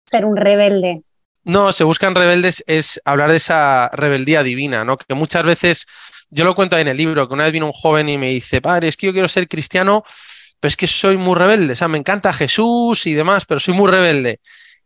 ser 0.07 0.27
un 0.27 0.37
rebelde? 0.37 1.03
No, 1.49 1.73
se 1.73 1.83
buscan 1.83 2.15
rebeldes 2.15 2.63
es 2.67 3.01
hablar 3.07 3.31
de 3.31 3.39
esa 3.39 3.89
rebeldía 3.95 4.43
divina, 4.43 4.85
¿no? 4.85 4.99
Que 4.99 5.15
muchas 5.15 5.45
veces, 5.45 5.87
yo 6.29 6.45
lo 6.45 6.55
cuento 6.55 6.77
ahí 6.77 6.83
en 6.83 6.89
el 6.89 6.99
libro, 6.99 7.27
que 7.27 7.33
una 7.33 7.45
vez 7.45 7.55
vino 7.55 7.65
un 7.65 7.73
joven 7.73 8.07
y 8.11 8.19
me 8.19 8.29
dice, 8.29 8.61
padre, 8.61 8.89
es 8.89 8.99
que 8.99 9.07
yo 9.07 9.15
quiero 9.15 9.29
ser 9.29 9.49
cristiano, 9.49 10.05
pero 10.61 10.69
es 10.69 10.77
que 10.77 10.87
soy 10.87 11.17
muy 11.17 11.35
rebelde, 11.35 11.73
o 11.73 11.77
sea, 11.77 11.89
me 11.89 11.97
encanta 11.97 12.35
Jesús 12.35 13.07
y 13.07 13.15
demás, 13.15 13.47
pero 13.47 13.61
soy 13.61 13.73
muy 13.73 13.91
rebelde. 13.91 14.41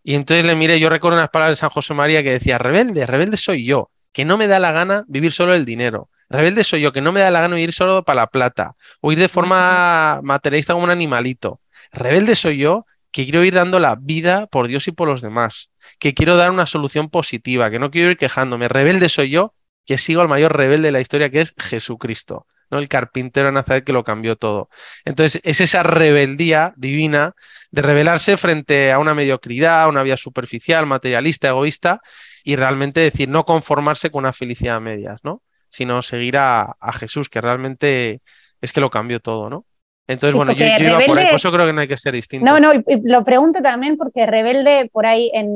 Y 0.04 0.14
entonces 0.14 0.46
le 0.46 0.54
miré, 0.54 0.78
yo 0.78 0.88
recuerdo 0.88 1.18
unas 1.18 1.30
palabras 1.30 1.56
de 1.58 1.60
San 1.60 1.70
José 1.70 1.94
María 1.94 2.22
que 2.22 2.30
decía, 2.30 2.58
rebelde, 2.58 3.06
rebelde 3.06 3.38
soy 3.38 3.64
yo, 3.64 3.90
que 4.12 4.24
no 4.24 4.38
me 4.38 4.46
da 4.46 4.60
la 4.60 4.70
gana 4.70 5.04
vivir 5.08 5.32
solo 5.32 5.54
el 5.54 5.64
dinero. 5.64 6.10
Rebelde 6.28 6.62
soy 6.62 6.80
yo, 6.80 6.92
que 6.92 7.00
no 7.00 7.10
me 7.10 7.18
da 7.18 7.32
la 7.32 7.40
gana 7.40 7.58
ir 7.58 7.72
solo 7.72 8.04
para 8.04 8.20
la 8.20 8.26
plata, 8.28 8.76
o 9.00 9.10
ir 9.10 9.18
de 9.18 9.28
forma 9.28 10.20
materialista 10.22 10.74
como 10.74 10.84
un 10.84 10.90
animalito. 10.90 11.60
Rebelde 11.90 12.36
soy 12.36 12.58
yo, 12.58 12.86
que 13.12 13.24
quiero 13.24 13.44
ir 13.44 13.54
dando 13.54 13.78
la 13.78 13.96
vida 13.96 14.46
por 14.46 14.68
Dios 14.68 14.88
y 14.88 14.92
por 14.92 15.08
los 15.08 15.22
demás, 15.22 15.70
que 15.98 16.14
quiero 16.14 16.36
dar 16.36 16.50
una 16.50 16.66
solución 16.66 17.08
positiva, 17.10 17.70
que 17.70 17.78
no 17.78 17.90
quiero 17.90 18.10
ir 18.10 18.16
quejándome. 18.16 18.68
Rebelde 18.68 19.08
soy 19.08 19.30
yo, 19.30 19.54
que 19.86 19.98
sigo 19.98 20.22
al 20.22 20.28
mayor 20.28 20.56
rebelde 20.56 20.88
de 20.88 20.92
la 20.92 21.00
historia, 21.00 21.30
que 21.30 21.40
es 21.40 21.54
Jesucristo, 21.58 22.46
¿no? 22.70 22.78
El 22.78 22.88
carpintero 22.88 23.46
de 23.46 23.52
Nazaret 23.52 23.84
que 23.84 23.92
lo 23.92 24.04
cambió 24.04 24.36
todo. 24.36 24.68
Entonces, 25.04 25.40
es 25.44 25.60
esa 25.60 25.82
rebeldía 25.82 26.72
divina 26.76 27.34
de 27.70 27.82
rebelarse 27.82 28.36
frente 28.36 28.92
a 28.92 28.98
una 28.98 29.14
mediocridad, 29.14 29.88
una 29.88 30.02
vida 30.02 30.16
superficial, 30.16 30.86
materialista, 30.86 31.48
egoísta, 31.48 32.00
y 32.44 32.56
realmente 32.56 33.00
decir, 33.00 33.28
no 33.28 33.44
conformarse 33.44 34.10
con 34.10 34.20
una 34.20 34.32
felicidad 34.32 34.76
a 34.76 34.80
medias, 34.80 35.20
¿no? 35.22 35.42
sino 35.72 36.02
seguir 36.02 36.36
a, 36.36 36.76
Jesús, 37.00 37.30
que 37.30 37.40
realmente 37.40 38.20
es 38.60 38.72
que 38.72 38.80
lo 38.82 38.90
cambió 38.90 39.20
todo, 39.20 39.48
¿no? 39.48 39.66
Entonces, 40.12 40.36
bueno, 40.36 40.52
yo, 40.52 40.64
iba 40.64 40.98
por 41.06 41.18
ahí, 41.18 41.26
por 41.26 41.36
eso 41.36 41.52
creo 41.52 41.66
que 41.66 41.72
no 41.72 41.80
hay 41.80 41.88
que 41.88 41.96
ser 41.96 42.14
distinto. 42.14 42.44
No, 42.44 42.60
no, 42.60 42.72
lo 43.04 43.24
pregunto 43.24 43.60
también 43.62 43.96
porque 43.96 44.26
rebelde 44.26 44.88
por 44.92 45.06
ahí 45.06 45.30
en, 45.34 45.50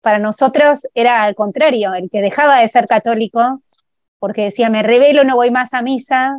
para 0.00 0.18
nosotros 0.18 0.86
era 0.94 1.22
al 1.22 1.34
contrario, 1.34 1.94
el 1.94 2.10
que 2.10 2.22
dejaba 2.22 2.60
de 2.60 2.68
ser 2.68 2.86
católico 2.86 3.62
porque 4.18 4.44
decía, 4.44 4.70
me 4.70 4.82
revelo, 4.82 5.22
no 5.24 5.36
voy 5.36 5.50
más 5.50 5.74
a 5.74 5.82
misa, 5.82 6.38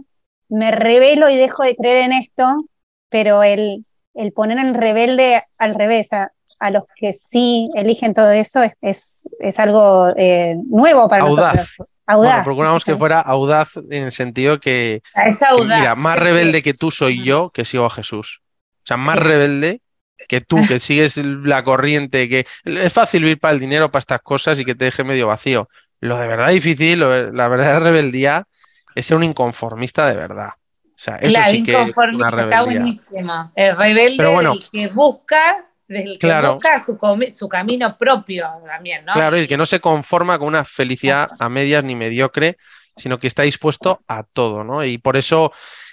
me 0.49 0.71
revelo 0.71 1.29
y 1.29 1.35
dejo 1.35 1.63
de 1.63 1.75
creer 1.75 1.97
en 1.97 2.13
esto, 2.13 2.65
pero 3.09 3.43
el, 3.43 3.85
el 4.15 4.31
poner 4.31 4.57
en 4.57 4.73
rebelde 4.73 5.43
al 5.57 5.75
revés, 5.75 6.09
a, 6.11 6.31
los 6.71 6.83
que 6.95 7.13
sí 7.13 7.69
eligen 7.75 8.15
todo 8.15 8.31
eso, 8.31 8.61
es, 8.81 9.29
es, 9.39 9.59
algo 9.59 10.07
eh, 10.17 10.55
nuevo 10.67 11.07
para 11.07 11.25
nosotros. 11.25 11.75
Audaz. 12.07 12.43
procuramos 12.43 12.85
que 12.85 12.95
fuera 12.95 13.19
audaz 13.19 13.77
en 13.77 14.03
el 14.03 14.11
sentido 14.11 14.59
que, 14.59 15.01
es 15.25 15.41
audaz, 15.41 15.79
mira, 15.79 15.95
más 15.95 16.19
rebelde 16.19 16.61
que 16.61 16.73
tú 16.73 16.91
soy 16.91 17.23
yo 17.23 17.49
que 17.49 17.65
sigo 17.65 17.85
a 17.85 17.89
Jesús. 17.89 18.41
O 18.83 18.87
sea, 18.87 18.97
más 18.97 19.17
rebelde 19.17 19.81
que 20.27 20.41
tú, 20.41 20.57
que 20.67 20.79
sigues 20.79 21.17
la 21.17 21.63
corriente, 21.63 22.29
que 22.29 22.45
es 22.63 22.93
fácil 22.93 23.23
vivir 23.23 23.39
para 23.39 23.53
el 23.53 23.59
dinero, 23.59 23.91
para 23.91 24.01
estas 24.01 24.21
cosas 24.21 24.59
y 24.59 24.65
que 24.65 24.75
te 24.75 24.85
deje 24.85 25.03
medio 25.03 25.27
vacío. 25.27 25.67
Lo 25.99 26.17
de 26.17 26.27
verdad 26.27 26.49
difícil, 26.49 26.99
la 26.99 27.47
verdadera 27.47 27.79
rebeldía 27.79 28.47
es 28.93 29.05
ser 29.05 29.17
un 29.17 29.23
inconformista 29.23 30.07
de 30.07 30.15
verdad. 30.15 30.49
O 30.49 30.97
sea, 30.97 31.15
eso 31.17 31.41
sí 31.49 31.63
que 31.63 31.81
es 31.81 31.93
una 31.97 32.31
rebeldía. 32.31 32.59
Está 32.59 32.71
buenísimo. 32.71 33.51
El 33.55 33.75
rebelde 33.75 34.23
el 34.23 34.69
que 34.71 34.87
busca 34.89 35.65
del 35.87 36.17
que 36.17 36.41
busca 36.41 36.79
su, 36.79 37.47
camino 37.47 37.97
propio 37.97 38.47
también, 38.65 39.05
¿no? 39.05 39.13
Claro, 39.13 39.37
el 39.37 39.47
que 39.47 39.57
no 39.57 39.65
se 39.65 39.79
conforma 39.79 40.39
con 40.39 40.47
una 40.47 40.65
felicidad 40.65 41.29
a 41.39 41.49
medias 41.49 41.83
ni 41.83 41.95
mediocre, 41.95 42.57
sino 42.97 43.19
que 43.19 43.27
está 43.27 43.43
dispuesto 43.43 44.01
a 44.07 44.23
todo, 44.23 44.63
¿no? 44.63 44.83
Y 44.83 44.97
por 44.97 45.17
eso 45.17 45.51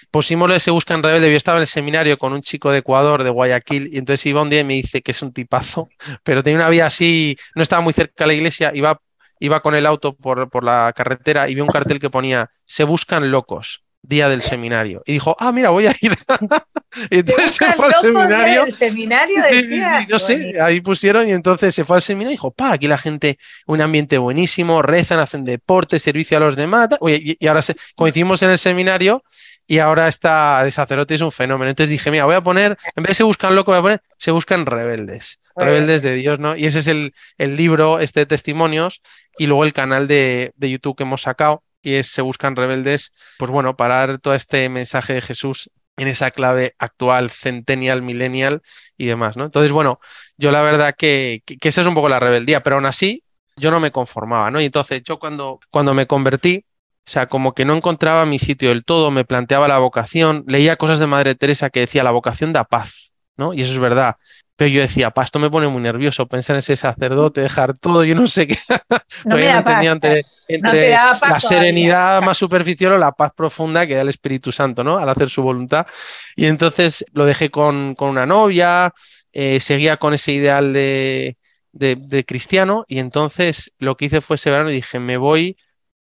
pusimos 0.09 0.63
Se 0.63 0.71
Buscan 0.71 1.03
Rebelde. 1.03 1.29
Yo 1.29 1.37
estaba 1.37 1.57
en 1.57 1.63
el 1.63 1.67
seminario 1.67 2.17
con 2.17 2.33
un 2.33 2.41
chico 2.41 2.71
de 2.71 2.79
Ecuador, 2.79 3.23
de 3.23 3.29
Guayaquil, 3.29 3.89
y 3.93 3.97
entonces 3.97 4.25
iba 4.25 4.41
un 4.41 4.49
día 4.49 4.61
y 4.61 4.63
me 4.63 4.75
dice 4.75 5.01
que 5.01 5.11
es 5.11 5.21
un 5.21 5.33
tipazo, 5.33 5.89
pero 6.23 6.43
tenía 6.43 6.59
una 6.59 6.69
vida 6.69 6.85
así, 6.85 7.35
no 7.55 7.63
estaba 7.63 7.81
muy 7.81 7.93
cerca 7.93 8.23
de 8.23 8.27
la 8.27 8.33
iglesia, 8.33 8.71
iba, 8.73 9.01
iba 9.39 9.61
con 9.61 9.75
el 9.75 9.85
auto 9.85 10.15
por, 10.15 10.49
por 10.49 10.63
la 10.63 10.93
carretera 10.95 11.49
y 11.49 11.55
vi 11.55 11.61
un 11.61 11.67
cartel 11.67 11.99
que 11.99 12.09
ponía 12.09 12.51
Se 12.65 12.83
Buscan 12.83 13.29
Locos 13.31 13.82
día 14.03 14.29
del 14.29 14.41
seminario. 14.41 15.01
Y 15.05 15.13
dijo, 15.13 15.35
ah, 15.39 15.51
mira, 15.51 15.69
voy 15.69 15.87
a 15.87 15.95
ir. 16.01 16.11
y 17.09 17.19
entonces 17.19 17.55
se 17.55 17.71
fue 17.73 17.87
al 17.87 17.95
seminario. 17.95 18.65
El 18.65 18.73
seminario 18.73 19.41
decía. 19.41 20.05
no 20.07 20.19
sé, 20.19 20.61
ahí 20.61 20.81
pusieron 20.81 21.27
y 21.27 21.31
entonces 21.31 21.73
se 21.73 21.85
fue 21.85 21.95
al 21.95 22.01
seminario 22.01 22.31
y 22.31 22.35
dijo, 22.35 22.51
pa, 22.51 22.73
aquí 22.73 22.87
la 22.87 22.97
gente, 22.97 23.39
un 23.65 23.81
ambiente 23.81 24.17
buenísimo, 24.17 24.81
rezan, 24.81 25.19
hacen 25.19 25.45
deporte, 25.45 25.97
servicio 25.99 26.37
a 26.37 26.41
los 26.41 26.55
demás. 26.55 26.89
Oye, 26.99 27.37
y, 27.39 27.47
ahora 27.47 27.61
se, 27.61 27.75
coincidimos 27.95 28.43
en 28.43 28.51
el 28.51 28.57
seminario 28.57 29.23
y 29.65 29.79
ahora 29.79 30.09
está 30.09 30.61
de 30.65 30.71
sacerdote 30.71 31.15
es 31.15 31.21
un 31.21 31.31
fenómeno. 31.31 31.69
Entonces 31.69 31.89
dije, 31.89 32.11
mira, 32.11 32.25
voy 32.25 32.35
a 32.35 32.41
poner, 32.41 32.77
en 32.95 33.03
vez 33.03 33.11
de 33.11 33.15
se 33.15 33.23
buscan 33.23 33.55
locos, 33.55 33.71
voy 33.71 33.79
a 33.79 33.81
poner, 33.81 34.01
se 34.17 34.31
buscan 34.31 34.65
rebeldes. 34.65 35.41
Rebeldes 35.55 36.01
de 36.01 36.15
Dios, 36.15 36.39
¿no? 36.39 36.57
Y 36.57 36.65
ese 36.65 36.79
es 36.79 36.87
el, 36.87 37.13
el 37.37 37.55
libro, 37.55 37.99
este 37.99 38.21
de 38.21 38.25
testimonios, 38.25 39.01
y 39.37 39.45
luego 39.47 39.63
el 39.63 39.71
canal 39.71 40.07
de, 40.07 40.51
de 40.55 40.69
YouTube 40.69 40.97
que 40.97 41.03
hemos 41.03 41.21
sacado, 41.21 41.63
y 41.83 41.95
es 41.95 42.07
Se 42.07 42.21
Buscan 42.21 42.55
Rebeldes, 42.55 43.13
pues 43.37 43.51
bueno, 43.51 43.75
para 43.75 43.97
dar 43.97 44.17
todo 44.19 44.33
este 44.33 44.67
mensaje 44.69 45.13
de 45.13 45.21
Jesús 45.21 45.69
en 45.97 46.07
esa 46.07 46.31
clave 46.31 46.73
actual, 46.79 47.29
centennial, 47.29 48.01
millennial 48.01 48.61
y 48.97 49.05
demás, 49.05 49.37
¿no? 49.37 49.45
Entonces, 49.45 49.71
bueno, 49.71 49.99
yo 50.37 50.51
la 50.51 50.61
verdad 50.61 50.95
que, 50.97 51.43
que, 51.45 51.69
esa 51.69 51.81
es 51.81 51.87
un 51.87 51.93
poco 51.93 52.09
la 52.09 52.19
rebeldía, 52.19 52.63
pero 52.63 52.77
aún 52.77 52.85
así 52.85 53.23
yo 53.55 53.69
no 53.69 53.79
me 53.79 53.91
conformaba, 53.91 54.49
¿no? 54.49 54.59
Y 54.59 54.65
entonces 54.65 55.03
yo 55.03 55.19
cuando, 55.19 55.59
cuando 55.69 55.93
me 55.93 56.07
convertí, 56.07 56.65
o 57.05 57.11
sea, 57.11 57.27
como 57.27 57.53
que 57.53 57.65
no 57.65 57.75
encontraba 57.75 58.25
mi 58.25 58.39
sitio 58.39 58.69
del 58.69 58.85
todo, 58.85 59.11
me 59.11 59.25
planteaba 59.25 59.67
la 59.67 59.77
vocación, 59.77 60.45
leía 60.47 60.77
cosas 60.77 60.99
de 60.99 61.07
Madre 61.07 61.35
Teresa 61.35 61.69
que 61.69 61.81
decía 61.81 62.03
la 62.03 62.11
vocación 62.11 62.53
da 62.53 62.63
paz, 62.63 63.13
¿no? 63.37 63.53
Y 63.53 63.61
eso 63.61 63.73
es 63.73 63.79
verdad. 63.79 64.15
Pero 64.55 64.69
yo 64.69 64.81
decía, 64.81 65.09
pa, 65.09 65.23
esto 65.23 65.39
me 65.39 65.49
pone 65.49 65.67
muy 65.67 65.81
nervioso 65.81 66.27
pensar 66.27 66.55
en 66.55 66.59
ese 66.59 66.75
sacerdote, 66.75 67.41
dejar 67.41 67.73
todo, 67.73 68.03
yo 68.03 68.13
no 68.13 68.27
sé 68.27 68.47
qué. 68.47 68.57
No 69.25 69.35
me 69.35 69.45
da 69.45 69.63
paz. 69.63 69.83
entre, 69.85 70.25
entre 70.47 70.91
la 70.91 71.39
serenidad 71.39 72.21
más 72.21 72.37
superficial 72.37 72.93
o 72.93 72.97
la 72.97 73.11
paz 73.11 73.31
profunda 73.35 73.87
que 73.87 73.95
da 73.95 74.01
el 74.01 74.09
Espíritu 74.09 74.51
Santo, 74.51 74.83
¿no? 74.83 74.97
Al 74.97 75.09
hacer 75.09 75.29
su 75.29 75.41
voluntad. 75.41 75.87
Y 76.35 76.45
entonces 76.45 77.05
lo 77.13 77.25
dejé 77.25 77.49
con, 77.49 77.95
con 77.95 78.09
una 78.09 78.25
novia, 78.25 78.93
eh, 79.31 79.59
seguía 79.59 79.97
con 79.97 80.13
ese 80.13 80.33
ideal 80.33 80.73
de, 80.73 81.37
de, 81.71 81.95
de, 81.95 82.25
cristiano, 82.25 82.85
y 82.87 82.99
entonces 82.99 83.71
lo 83.79 83.97
que 83.97 84.05
hice 84.05 84.21
fue 84.21 84.35
ese 84.35 84.51
verano 84.51 84.69
y 84.69 84.75
dije, 84.75 84.99
me 84.99 85.17
voy 85.17 85.57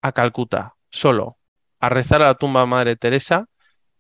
a 0.02 0.12
Calcuta, 0.12 0.74
solo, 0.90 1.38
a 1.80 1.88
rezar 1.88 2.22
a 2.22 2.26
la 2.26 2.34
tumba 2.34 2.60
de 2.60 2.66
Madre 2.66 2.96
Teresa 2.96 3.46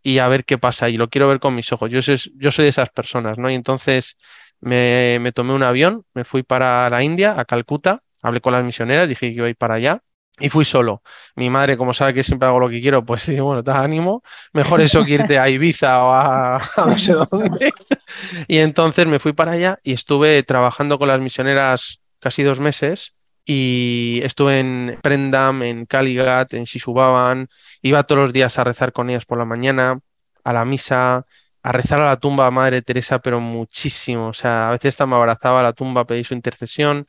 y 0.06 0.20
a 0.20 0.28
ver 0.28 0.44
qué 0.44 0.56
pasa. 0.56 0.88
Y 0.88 0.96
lo 0.96 1.08
quiero 1.08 1.26
ver 1.26 1.40
con 1.40 1.56
mis 1.56 1.72
ojos. 1.72 1.90
Yo 1.90 2.00
soy, 2.00 2.16
yo 2.36 2.52
soy 2.52 2.66
de 2.66 2.68
esas 2.68 2.90
personas, 2.90 3.38
¿no? 3.38 3.50
Y 3.50 3.54
entonces 3.54 4.16
me, 4.60 5.18
me, 5.20 5.32
tomé 5.32 5.52
un 5.52 5.64
avión, 5.64 6.04
me 6.14 6.22
fui 6.22 6.44
para 6.44 6.88
la 6.88 7.02
India, 7.02 7.34
a 7.36 7.44
Calcuta, 7.44 8.04
hablé 8.22 8.40
con 8.40 8.52
las 8.52 8.64
misioneras, 8.64 9.08
dije 9.08 9.30
que 9.30 9.34
iba 9.34 9.46
a 9.46 9.50
ir 9.50 9.56
para 9.56 9.74
allá. 9.74 10.00
Y 10.38 10.48
fui 10.48 10.64
solo. 10.64 11.02
Mi 11.34 11.50
madre, 11.50 11.76
como 11.76 11.92
sabe 11.92 12.14
que 12.14 12.22
siempre 12.22 12.46
hago 12.46 12.60
lo 12.60 12.68
que 12.68 12.80
quiero, 12.80 13.04
pues 13.04 13.26
dice, 13.26 13.40
bueno, 13.40 13.64
te 13.64 13.72
ánimo. 13.72 14.22
Mejor 14.52 14.80
eso 14.80 15.04
que 15.04 15.14
irte 15.14 15.40
a 15.40 15.48
Ibiza 15.50 16.04
o 16.04 16.12
a, 16.14 16.62
no 16.76 16.96
sé 16.98 17.12
dónde. 17.12 17.72
y 18.46 18.58
entonces 18.58 19.06
me 19.08 19.18
fui 19.18 19.32
para 19.32 19.52
allá 19.52 19.80
y 19.82 19.92
estuve 19.92 20.40
trabajando 20.44 21.00
con 21.00 21.08
las 21.08 21.18
misioneras 21.18 22.00
casi 22.20 22.44
dos 22.44 22.60
meses 22.60 23.15
y 23.46 24.20
estuve 24.24 24.60
en 24.60 24.98
Prendam, 25.02 25.62
en 25.62 25.86
Kaligat, 25.86 26.52
en 26.54 26.64
Shisubaban, 26.64 27.48
iba 27.80 28.02
todos 28.02 28.22
los 28.22 28.32
días 28.32 28.58
a 28.58 28.64
rezar 28.64 28.92
con 28.92 29.08
ellas 29.08 29.24
por 29.24 29.38
la 29.38 29.44
mañana, 29.44 30.00
a 30.44 30.52
la 30.52 30.64
misa, 30.64 31.26
a 31.62 31.72
rezar 31.72 32.00
a 32.00 32.06
la 32.06 32.16
tumba 32.18 32.46
a 32.46 32.50
Madre 32.50 32.82
Teresa, 32.82 33.20
pero 33.20 33.40
muchísimo, 33.40 34.28
o 34.28 34.32
sea, 34.34 34.68
a 34.68 34.72
veces 34.72 34.90
hasta 34.90 35.06
me 35.06 35.16
abrazaba 35.16 35.60
a 35.60 35.62
la 35.62 35.72
tumba 35.72 36.02
a 36.02 36.06
pedir 36.06 36.26
su 36.26 36.34
intercesión 36.34 37.06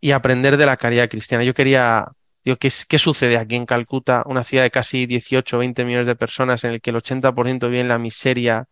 y 0.00 0.12
aprender 0.12 0.56
de 0.56 0.66
la 0.66 0.76
caridad 0.78 1.08
cristiana. 1.10 1.44
Yo 1.44 1.54
quería, 1.54 2.06
yo, 2.44 2.58
¿qué, 2.58 2.70
¿qué 2.88 2.98
sucede 2.98 3.36
aquí 3.38 3.56
en 3.56 3.66
Calcuta, 3.66 4.22
una 4.26 4.44
ciudad 4.44 4.64
de 4.64 4.70
casi 4.70 5.06
18 5.06 5.56
o 5.56 5.58
20 5.60 5.84
millones 5.84 6.06
de 6.06 6.16
personas 6.16 6.64
en 6.64 6.72
el 6.72 6.80
que 6.80 6.90
el 6.90 6.96
80% 6.96 7.68
vive 7.68 7.80
en 7.80 7.88
la 7.88 7.98
miseria, 7.98 8.66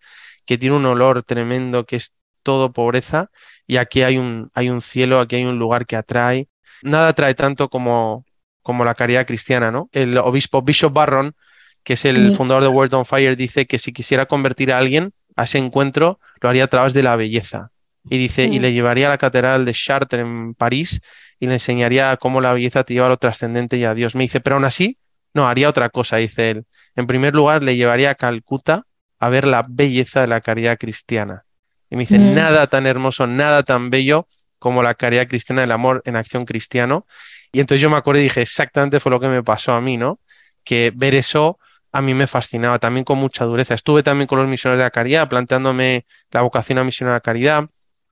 que 0.46 0.58
tiene 0.58 0.76
un 0.76 0.86
olor 0.86 1.22
tremendo, 1.24 1.84
que 1.84 1.96
es 1.96 2.14
todo 2.42 2.72
pobreza, 2.72 3.30
y 3.66 3.76
aquí 3.76 4.02
hay 4.02 4.18
un, 4.18 4.50
hay 4.54 4.70
un 4.70 4.82
cielo, 4.82 5.20
aquí 5.20 5.36
hay 5.36 5.44
un 5.44 5.58
lugar 5.58 5.86
que 5.86 5.96
atrae, 5.96 6.48
nada 6.82 7.12
trae 7.12 7.34
tanto 7.34 7.68
como, 7.68 8.24
como 8.62 8.84
la 8.84 8.94
caridad 8.94 9.26
cristiana, 9.26 9.70
¿no? 9.70 9.88
El 9.92 10.16
obispo 10.18 10.62
Bishop 10.62 10.92
Barron, 10.92 11.34
que 11.84 11.94
es 11.94 12.04
el 12.04 12.36
fundador 12.36 12.62
de 12.62 12.68
World 12.68 12.94
on 12.94 13.04
Fire, 13.04 13.36
dice 13.36 13.66
que 13.66 13.78
si 13.78 13.92
quisiera 13.92 14.26
convertir 14.26 14.72
a 14.72 14.78
alguien 14.78 15.12
a 15.36 15.44
ese 15.44 15.58
encuentro, 15.58 16.20
lo 16.40 16.48
haría 16.48 16.64
a 16.64 16.68
través 16.68 16.92
de 16.92 17.02
la 17.02 17.16
belleza. 17.16 17.70
y 18.08 18.18
dice, 18.18 18.44
y 18.44 18.58
le 18.58 18.72
llevaría 18.72 19.06
a 19.06 19.10
la 19.10 19.18
catedral 19.18 19.64
de 19.64 19.72
Chartres 19.72 20.22
en 20.22 20.54
París 20.54 21.00
y 21.38 21.46
le 21.46 21.54
enseñaría 21.54 22.16
cómo 22.16 22.40
la 22.40 22.52
belleza 22.52 22.82
te 22.82 22.94
lleva 22.94 23.06
a 23.06 23.10
lo 23.10 23.16
trascendente 23.16 23.76
y 23.76 23.84
a 23.84 23.94
Dios. 23.94 24.16
Me 24.16 24.24
dice, 24.24 24.40
pero 24.40 24.56
aún 24.56 24.64
así, 24.64 24.98
no, 25.34 25.48
haría 25.48 25.68
otra 25.68 25.88
cosa, 25.88 26.16
dice 26.16 26.50
él. 26.50 26.64
En 26.96 27.06
primer 27.06 27.34
lugar, 27.34 27.62
le 27.62 27.76
llevaría 27.76 28.10
a 28.10 28.14
Calcuta 28.14 28.84
a 29.18 29.28
ver 29.28 29.46
la 29.46 29.64
belleza 29.68 30.20
de 30.20 30.26
la 30.26 30.40
caridad 30.40 30.78
cristiana. 30.78 31.44
Y 31.90 31.96
me 31.96 32.02
dice, 32.02 32.18
mm. 32.18 32.34
nada 32.34 32.66
tan 32.66 32.86
hermoso, 32.86 33.26
nada 33.26 33.62
tan 33.62 33.90
bello 33.90 34.26
como 34.62 34.80
la 34.80 34.94
caridad 34.94 35.26
cristiana, 35.26 35.64
el 35.64 35.72
amor 35.72 36.02
en 36.06 36.14
acción 36.14 36.44
cristiano. 36.44 37.04
Y 37.50 37.58
entonces 37.58 37.82
yo 37.82 37.90
me 37.90 37.96
acuerdo 37.96 38.20
y 38.20 38.24
dije, 38.24 38.42
exactamente 38.42 39.00
fue 39.00 39.10
lo 39.10 39.18
que 39.18 39.26
me 39.26 39.42
pasó 39.42 39.72
a 39.72 39.80
mí, 39.80 39.96
¿no? 39.96 40.20
Que 40.62 40.92
ver 40.94 41.16
eso 41.16 41.58
a 41.90 42.00
mí 42.00 42.14
me 42.14 42.28
fascinaba 42.28 42.78
también 42.78 43.04
con 43.04 43.18
mucha 43.18 43.44
dureza. 43.44 43.74
Estuve 43.74 44.04
también 44.04 44.28
con 44.28 44.38
los 44.38 44.48
misioneros 44.48 44.78
de 44.78 44.84
la 44.84 44.90
caridad, 44.90 45.28
planteándome 45.28 46.06
la 46.30 46.42
vocación 46.42 46.78
a 46.78 46.84
misionar 46.84 47.14
de 47.14 47.16
la 47.16 47.20
caridad. 47.22 47.68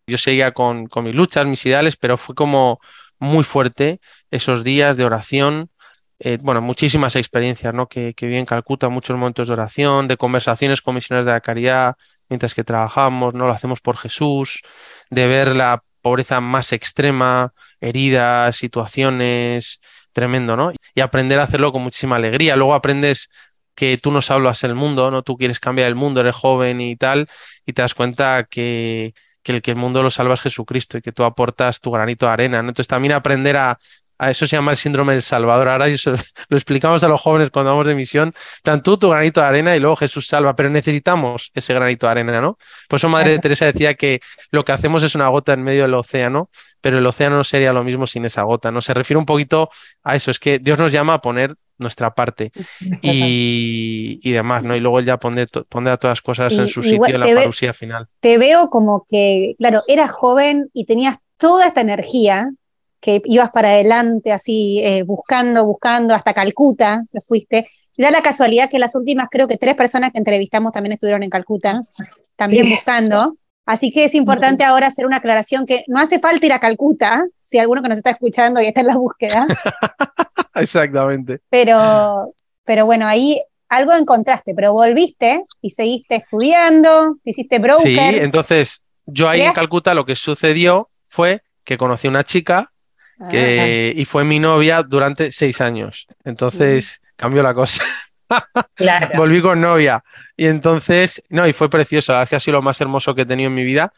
Yo 0.09 0.19
seguía 0.19 0.51
con, 0.53 0.89
con 0.89 1.05
mis 1.05 1.15
luchas, 1.15 1.47
mis 1.47 1.65
ideales, 1.65 1.97
pero 1.97 2.17
fue 2.19 2.35
como 2.35 2.81
muy 3.21 3.45
fuerte 3.45 4.01
esos 4.33 4.65
días 4.65 4.97
de 4.97 5.05
oración, 5.05 5.71
eh, 6.19 6.39
bueno, 6.43 6.61
muchísimas 6.61 7.15
experiencias, 7.15 7.73
¿no? 7.73 7.87
Que, 7.87 8.13
que 8.15 8.27
vi 8.27 8.37
en 8.37 8.45
Calcuta, 8.45 8.89
muchos 8.89 9.17
momentos 9.17 9.47
de 9.47 9.53
oración, 9.53 10.09
de 10.09 10.17
conversaciones 10.17 10.83
con 10.83 10.97
misioneros 10.97 11.27
de 11.27 11.33
la 11.33 11.41
caridad 11.41 11.95
mientras 12.29 12.55
que 12.55 12.65
trabajamos, 12.65 13.35
¿no? 13.35 13.47
Lo 13.47 13.53
hacemos 13.53 13.81
por 13.81 13.99
Jesús, 13.99 14.63
de 15.11 15.27
ver 15.27 15.55
la 15.55 15.83
pobreza 16.01 16.41
más 16.41 16.73
extrema, 16.73 17.53
heridas, 17.81 18.57
situaciones, 18.57 19.81
tremendo, 20.13 20.57
¿no? 20.57 20.73
Y 20.95 21.01
aprender 21.01 21.39
a 21.39 21.45
hacerlo 21.45 21.73
con 21.73 21.83
muchísima 21.83 22.17
alegría. 22.17 22.57
Luego 22.57 22.75
aprendes 22.75 23.31
que 23.75 23.97
tú 23.99 24.11
no 24.13 24.21
hablas 24.29 24.65
el 24.65 24.75
mundo, 24.75 25.11
¿no? 25.11 25.23
Tú 25.23 25.37
quieres 25.37 25.61
cambiar 25.61 25.89
el 25.89 25.95
mundo, 25.95 26.21
eres 26.21 26.35
joven 26.35 26.81
y 26.81 26.97
tal, 26.97 27.29
y 27.67 27.73
te 27.73 27.83
das 27.83 27.95
cuenta 27.95 28.47
que, 28.51 29.15
que 29.43 29.53
el 29.53 29.63
que 29.63 29.71
el 29.73 29.77
mundo 29.77 30.03
lo 30.03 30.11
salva 30.11 30.35
es 30.35 30.41
Jesucristo 30.41 30.99
y 30.99 31.03
que 31.03 31.13
tú 31.13 31.25
aportas 31.25 31.81
tu 31.81 31.91
granito 31.91 32.27
de 32.27 32.33
arena. 32.33 32.63
¿no? 32.63 32.71
Entonces 32.71 32.89
también 32.89 33.13
aprender 33.13 33.57
a, 33.57 33.79
a 34.21 34.31
eso 34.31 34.47
se 34.47 34.55
llama 34.55 34.73
el 34.73 34.77
síndrome 34.77 35.15
del 35.15 35.23
Salvador. 35.23 35.71
Ahora 35.71 35.89
eso 35.89 36.13
lo 36.51 36.57
explicamos 36.57 37.03
a 37.03 37.09
los 37.09 37.19
jóvenes 37.19 37.49
cuando 37.51 37.71
vamos 37.71 37.87
de 37.87 37.95
misión. 37.95 38.35
Plan, 38.63 38.83
tú 38.83 38.99
tu 38.99 39.09
granito 39.09 39.41
de 39.41 39.47
arena 39.47 39.75
y 39.75 39.81
luego 39.81 39.97
Jesús 39.97 40.27
salva, 40.27 40.55
pero 40.55 40.69
necesitamos 40.69 41.51
ese 41.55 41.73
granito 41.73 42.07
de 42.07 42.11
arena, 42.11 42.39
¿no? 42.39 42.59
Por 42.87 42.99
eso 42.99 43.09
Madre 43.09 43.39
Teresa 43.39 43.65
decía 43.65 43.95
que 43.95 44.21
lo 44.51 44.63
que 44.63 44.73
hacemos 44.73 45.03
es 45.05 45.15
una 45.15 45.29
gota 45.29 45.55
en 45.55 45.63
medio 45.63 45.83
del 45.83 45.95
océano, 45.95 46.51
pero 46.83 46.99
el 46.99 47.07
océano 47.07 47.37
no 47.37 47.45
sería 47.45 47.73
lo 47.73 47.83
mismo 47.83 48.07
sin 48.07 48.27
esa 48.27 48.43
gota, 48.43 48.71
¿no? 48.71 48.83
Se 48.83 48.93
refiere 48.93 49.17
un 49.17 49.25
poquito 49.25 49.71
a 50.03 50.17
eso, 50.17 50.31
es 50.31 50.39
que 50.39 50.59
Dios 50.59 50.79
nos 50.79 50.93
llama 50.93 51.15
a 51.15 51.23
poner 51.23 51.55
nuestra 51.79 52.15
parte 52.15 52.53
y, 53.01 54.21
y 54.23 54.33
demás, 54.33 54.63
¿no? 54.63 54.77
Y 54.77 54.81
luego 54.81 54.99
él 54.99 55.07
ya 55.07 55.17
pone, 55.17 55.43
a 55.43 55.47
todas 55.47 56.03
las 56.03 56.21
cosas 56.21 56.53
en 56.53 56.69
su 56.69 56.83
sitio 56.83 57.15
en 57.15 57.21
la 57.21 57.35
parusía 57.35 57.73
final. 57.73 58.07
Te 58.21 58.37
veo 58.37 58.69
como 58.69 59.07
que, 59.09 59.55
claro, 59.57 59.83
eras 59.89 60.11
joven 60.11 60.69
y 60.75 60.85
tenías 60.85 61.17
toda 61.39 61.67
esta 61.67 61.81
energía 61.81 62.51
que 63.01 63.23
ibas 63.25 63.51
para 63.51 63.71
adelante 63.71 64.33
así, 64.33 64.81
eh, 64.85 65.03
buscando, 65.03 65.67
buscando, 65.67 66.15
hasta 66.15 66.35
Calcuta, 66.35 67.03
te 67.11 67.21
fuiste. 67.21 67.69
Y 67.97 68.03
da 68.03 68.11
la 68.11 68.23
casualidad 68.23 68.71
que 68.71 68.79
las 68.79 68.95
últimas, 68.95 69.29
creo 69.31 69.49
que 69.49 69.57
tres 69.57 69.75
personas 69.75 70.13
que 70.13 70.19
entrevistamos 70.19 70.73
también 70.73 70.93
estuvieron 70.93 71.23
en 71.23 71.31
Calcuta, 71.31 71.83
también 72.37 72.69
buscando. 72.69 73.37
Así 73.67 73.91
que 73.91 74.05
es 74.05 74.15
importante 74.15 74.65
ahora 74.65 74.89
hacer 74.89 75.07
una 75.07 75.17
aclaración 75.17 75.65
que 75.67 75.85
no 75.87 75.99
hace 75.99 76.19
falta 76.19 76.45
ir 76.47 76.53
a 76.53 76.61
Calcuta, 76.61 77.25
si 77.43 77.59
alguno 77.59 77.83
que 77.83 77.89
nos 77.89 77.99
está 77.99 78.11
escuchando 78.11 78.61
y 78.61 78.67
está 78.67 78.81
en 78.81 78.87
la 78.89 78.97
búsqueda. 78.97 79.47
Exactamente. 80.55 81.41
Pero, 81.49 82.35
pero 82.65 82.87
bueno, 82.87 83.07
ahí 83.07 83.41
algo 83.69 83.95
encontraste, 83.95 84.53
pero 84.55 84.73
volviste 84.73 85.45
y 85.63 85.71
seguiste 85.71 86.17
estudiando, 86.17 87.19
hiciste 87.25 87.59
broker. 87.61 87.87
Sí, 87.87 88.19
entonces 88.21 88.83
yo 89.07 89.29
ahí 89.29 89.43
en 89.43 89.53
Calcuta 89.53 89.95
lo 89.95 90.05
que 90.05 90.17
sucedió 90.17 90.91
fue 91.09 91.43
que 91.65 91.79
conocí 91.79 92.09
a 92.09 92.11
una 92.11 92.25
chica 92.25 92.73
que, 93.29 93.93
y 93.95 94.05
fue 94.05 94.25
mi 94.25 94.39
novia 94.39 94.83
durante 94.83 95.33
seis 95.33 95.61
años. 95.61 96.07
Entonces 96.25 97.03
cambió 97.17 97.43
la 97.43 97.53
cosa. 97.53 97.85
Volví 99.17 99.41
con 99.41 99.61
novia. 99.61 100.03
Y 100.37 100.47
entonces, 100.47 101.23
no, 101.29 101.47
y 101.47 101.53
fue 101.53 101.69
precioso. 101.69 102.21
es 102.21 102.29
que 102.29 102.37
ha 102.37 102.41
sido 102.41 102.59
lo 102.59 102.63
más 102.63 102.81
hermoso 102.81 103.15
que 103.15 103.23
he 103.23 103.27
tenido 103.27 103.49
en 103.49 103.55
mi 103.55 103.65
vida 103.65 103.93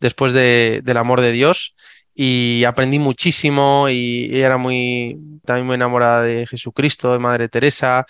después 0.00 0.32
de, 0.32 0.80
del 0.84 0.96
amor 0.96 1.20
de 1.20 1.32
Dios. 1.32 1.74
Y 2.14 2.64
aprendí 2.64 2.98
muchísimo 2.98 3.88
y, 3.88 4.40
era 4.40 4.56
muy, 4.58 5.18
también 5.44 5.66
muy 5.66 5.74
enamorada 5.74 6.22
de 6.22 6.46
Jesucristo, 6.46 7.12
de 7.12 7.18
Madre 7.18 7.48
Teresa. 7.48 8.06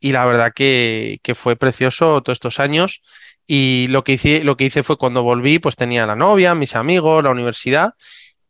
Y 0.00 0.12
la 0.12 0.26
verdad 0.26 0.52
que, 0.54 1.18
que 1.22 1.34
fue 1.34 1.56
precioso 1.56 2.20
todos 2.22 2.36
estos 2.36 2.60
años. 2.60 3.02
Y 3.46 3.88
lo 3.90 4.04
que, 4.04 4.12
hice, 4.12 4.42
lo 4.44 4.56
que 4.56 4.64
hice 4.64 4.82
fue 4.82 4.96
cuando 4.96 5.22
volví, 5.22 5.58
pues 5.58 5.76
tenía 5.76 6.06
la 6.06 6.16
novia, 6.16 6.54
mis 6.54 6.76
amigos, 6.76 7.22
la 7.22 7.30
universidad. 7.30 7.94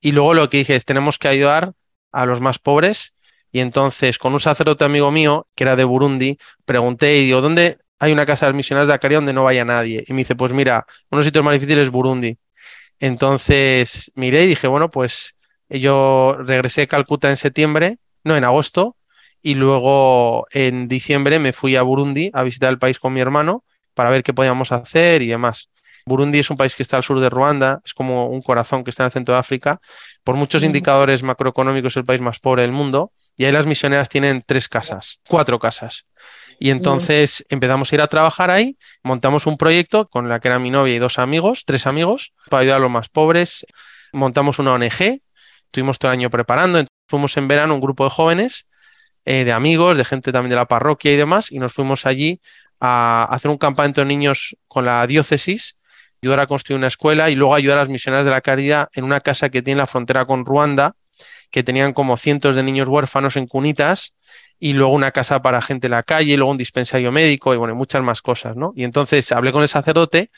Y 0.05 0.12
luego 0.12 0.35
lo 0.35 0.51
que 0.51 0.59
dije 0.59 0.77
es, 0.77 0.85
tenemos 0.85 1.17
que 1.17 1.29
ayudar 1.29 1.73
a 2.12 2.27
los 2.27 2.38
más 2.43 2.59
pobres. 2.59 3.14
Y 3.51 3.61
entonces, 3.61 4.19
con 4.19 4.35
un 4.35 4.40
sacerdote 4.40 4.85
amigo 4.85 5.11
mío, 5.11 5.47
que 5.55 5.64
era 5.64 5.77
de 5.77 5.85
Burundi, 5.85 6.37
pregunté 6.67 7.17
y 7.17 7.25
digo, 7.25 7.40
¿dónde 7.40 7.79
hay 7.99 8.12
una 8.12 8.27
casa 8.27 8.47
de 8.47 8.53
misioneros 8.53 8.87
de 8.87 8.93
Acaria 8.93 9.17
donde 9.17 9.33
no 9.33 9.45
vaya 9.45 9.64
nadie? 9.64 10.05
Y 10.07 10.12
me 10.12 10.19
dice, 10.19 10.37
pues 10.37 10.53
mira, 10.53 10.85
uno 11.11 11.17
de 11.17 11.21
los 11.21 11.25
sitios 11.25 11.43
más 11.43 11.55
difíciles 11.55 11.85
es 11.85 11.90
Burundi. 11.90 12.37
Entonces 13.01 14.12
miré 14.14 14.45
y 14.45 14.49
dije, 14.49 14.67
bueno, 14.67 14.90
pues 14.90 15.37
yo 15.71 16.37
regresé 16.38 16.83
a 16.83 16.87
Calcuta 16.87 17.31
en 17.31 17.38
septiembre, 17.38 17.97
no, 18.25 18.37
en 18.37 18.45
agosto, 18.45 18.97
y 19.40 19.55
luego 19.55 20.47
en 20.51 20.87
diciembre 20.87 21.38
me 21.38 21.55
fui 21.55 21.77
a 21.77 21.83
Burundi 21.83 22.31
a 22.35 22.43
visitar 22.43 22.69
el 22.69 22.79
país 22.79 22.99
con 22.99 23.14
mi 23.14 23.23
hermano 23.23 23.64
para 23.95 24.11
ver 24.11 24.23
qué 24.23 24.35
podíamos 24.35 24.71
hacer 24.71 25.23
y 25.23 25.29
demás. 25.29 25.71
Burundi 26.07 26.38
es 26.38 26.51
un 26.51 26.57
país 26.57 26.77
que 26.77 26.83
está 26.83 26.99
al 26.99 27.03
sur 27.03 27.19
de 27.19 27.31
Ruanda, 27.31 27.81
es 27.85 27.95
como 27.95 28.29
un 28.29 28.43
corazón 28.43 28.85
que 28.85 28.90
está 28.90 29.05
en 29.05 29.07
el 29.07 29.12
centro 29.12 29.35
de 29.35 29.40
África. 29.40 29.81
Por 30.23 30.37
muchos 30.37 30.62
indicadores 30.62 31.23
macroeconómicos 31.23 31.95
es 31.95 31.97
el 31.97 32.05
país 32.05 32.21
más 32.21 32.38
pobre 32.40 32.62
del 32.62 32.73
mundo 32.73 33.12
y 33.37 33.47
ahí 33.47 33.53
las 33.53 33.67
misioneras 33.67 34.09
tienen 34.09 34.43
tres 34.45 34.69
casas, 34.69 35.21
cuatro 35.27 35.59
casas. 35.59 36.05
Y 36.61 36.71
entonces 36.71 37.45
empezamos 37.49 37.90
a 37.90 37.95
ir 37.97 38.01
a 38.03 38.07
trabajar 38.07 38.51
ahí, 38.51 38.77
montamos 39.03 39.47
un 39.47 39.57
proyecto 39.57 40.07
con 40.09 40.29
la 40.29 40.40
que 40.40 40.49
era 40.49 40.59
mi 40.59 40.71
novia 40.71 40.95
y 40.95 40.99
dos 40.99 41.19
amigos, 41.19 41.64
tres 41.64 41.87
amigos, 41.87 42.33
para 42.49 42.61
ayudar 42.61 42.77
a 42.77 42.81
los 42.81 42.90
más 42.90 43.09
pobres. 43.09 43.67
Montamos 44.12 44.59
una 44.59 44.75
ONG, 44.75 45.21
estuvimos 45.64 45.99
todo 45.99 46.12
el 46.12 46.19
año 46.19 46.31
preparando, 46.31 46.85
fuimos 47.09 47.37
en 47.38 47.49
verano 47.49 47.75
un 47.75 47.81
grupo 47.81 48.05
de 48.05 48.11
jóvenes, 48.11 48.67
eh, 49.25 49.45
de 49.45 49.53
amigos, 49.53 49.97
de 49.97 50.05
gente 50.05 50.33
también 50.33 50.51
de 50.51 50.57
la 50.57 50.67
parroquia 50.67 51.12
y 51.12 51.17
demás, 51.17 51.51
y 51.51 51.59
nos 51.59 51.73
fuimos 51.73 52.07
allí 52.07 52.40
a 52.79 53.25
hacer 53.31 53.51
un 53.51 53.59
campamento 53.59 54.03
de 54.03 54.05
niños 54.05 54.55
con 54.69 54.85
la 54.85 55.07
diócesis 55.07 55.77
ayudar 56.25 56.41
a 56.41 56.47
construir 56.47 56.79
una 56.79 56.87
escuela 56.87 57.29
y 57.29 57.35
luego 57.35 57.55
ayudar 57.55 57.77
a 57.79 57.83
las 57.83 57.91
misioneras 57.91 58.25
de 58.25 58.31
la 58.31 58.41
caridad 58.41 58.89
en 58.95 59.05
una 59.05 59.21
casa 59.21 59.51
que 59.51 59.61
tiene 59.61 59.79
la 59.79 59.87
frontera 59.87 60.25
con 60.25 60.47
Ruanda, 60.47 60.97
que 61.51 61.63
tenían 61.63 61.93
como 61.93 62.17
cientos 62.17 62.55
de 62.55 62.63
niños 62.63 62.89
huérfanos 62.89 63.37
en 63.37 63.47
cunitas 63.47 64.15
y 64.59 64.73
luego 64.73 64.95
una 64.95 65.11
casa 65.11 65.43
para 65.43 65.61
gente 65.61 65.89
en 65.89 65.91
la 65.91 66.03
calle, 66.03 66.33
y 66.33 66.37
luego 66.37 66.51
un 66.51 66.57
dispensario 66.57 67.13
médico 67.13 67.53
y 67.53 67.59
bueno, 67.59 67.75
muchas 67.75 68.03
más 68.03 68.23
cosas, 68.23 68.57
¿no? 68.57 68.73
Y 68.75 68.85
entonces 68.85 69.31
hablé 69.33 69.53
con 69.53 69.63
el 69.63 69.69
sacerdote 69.69 70.31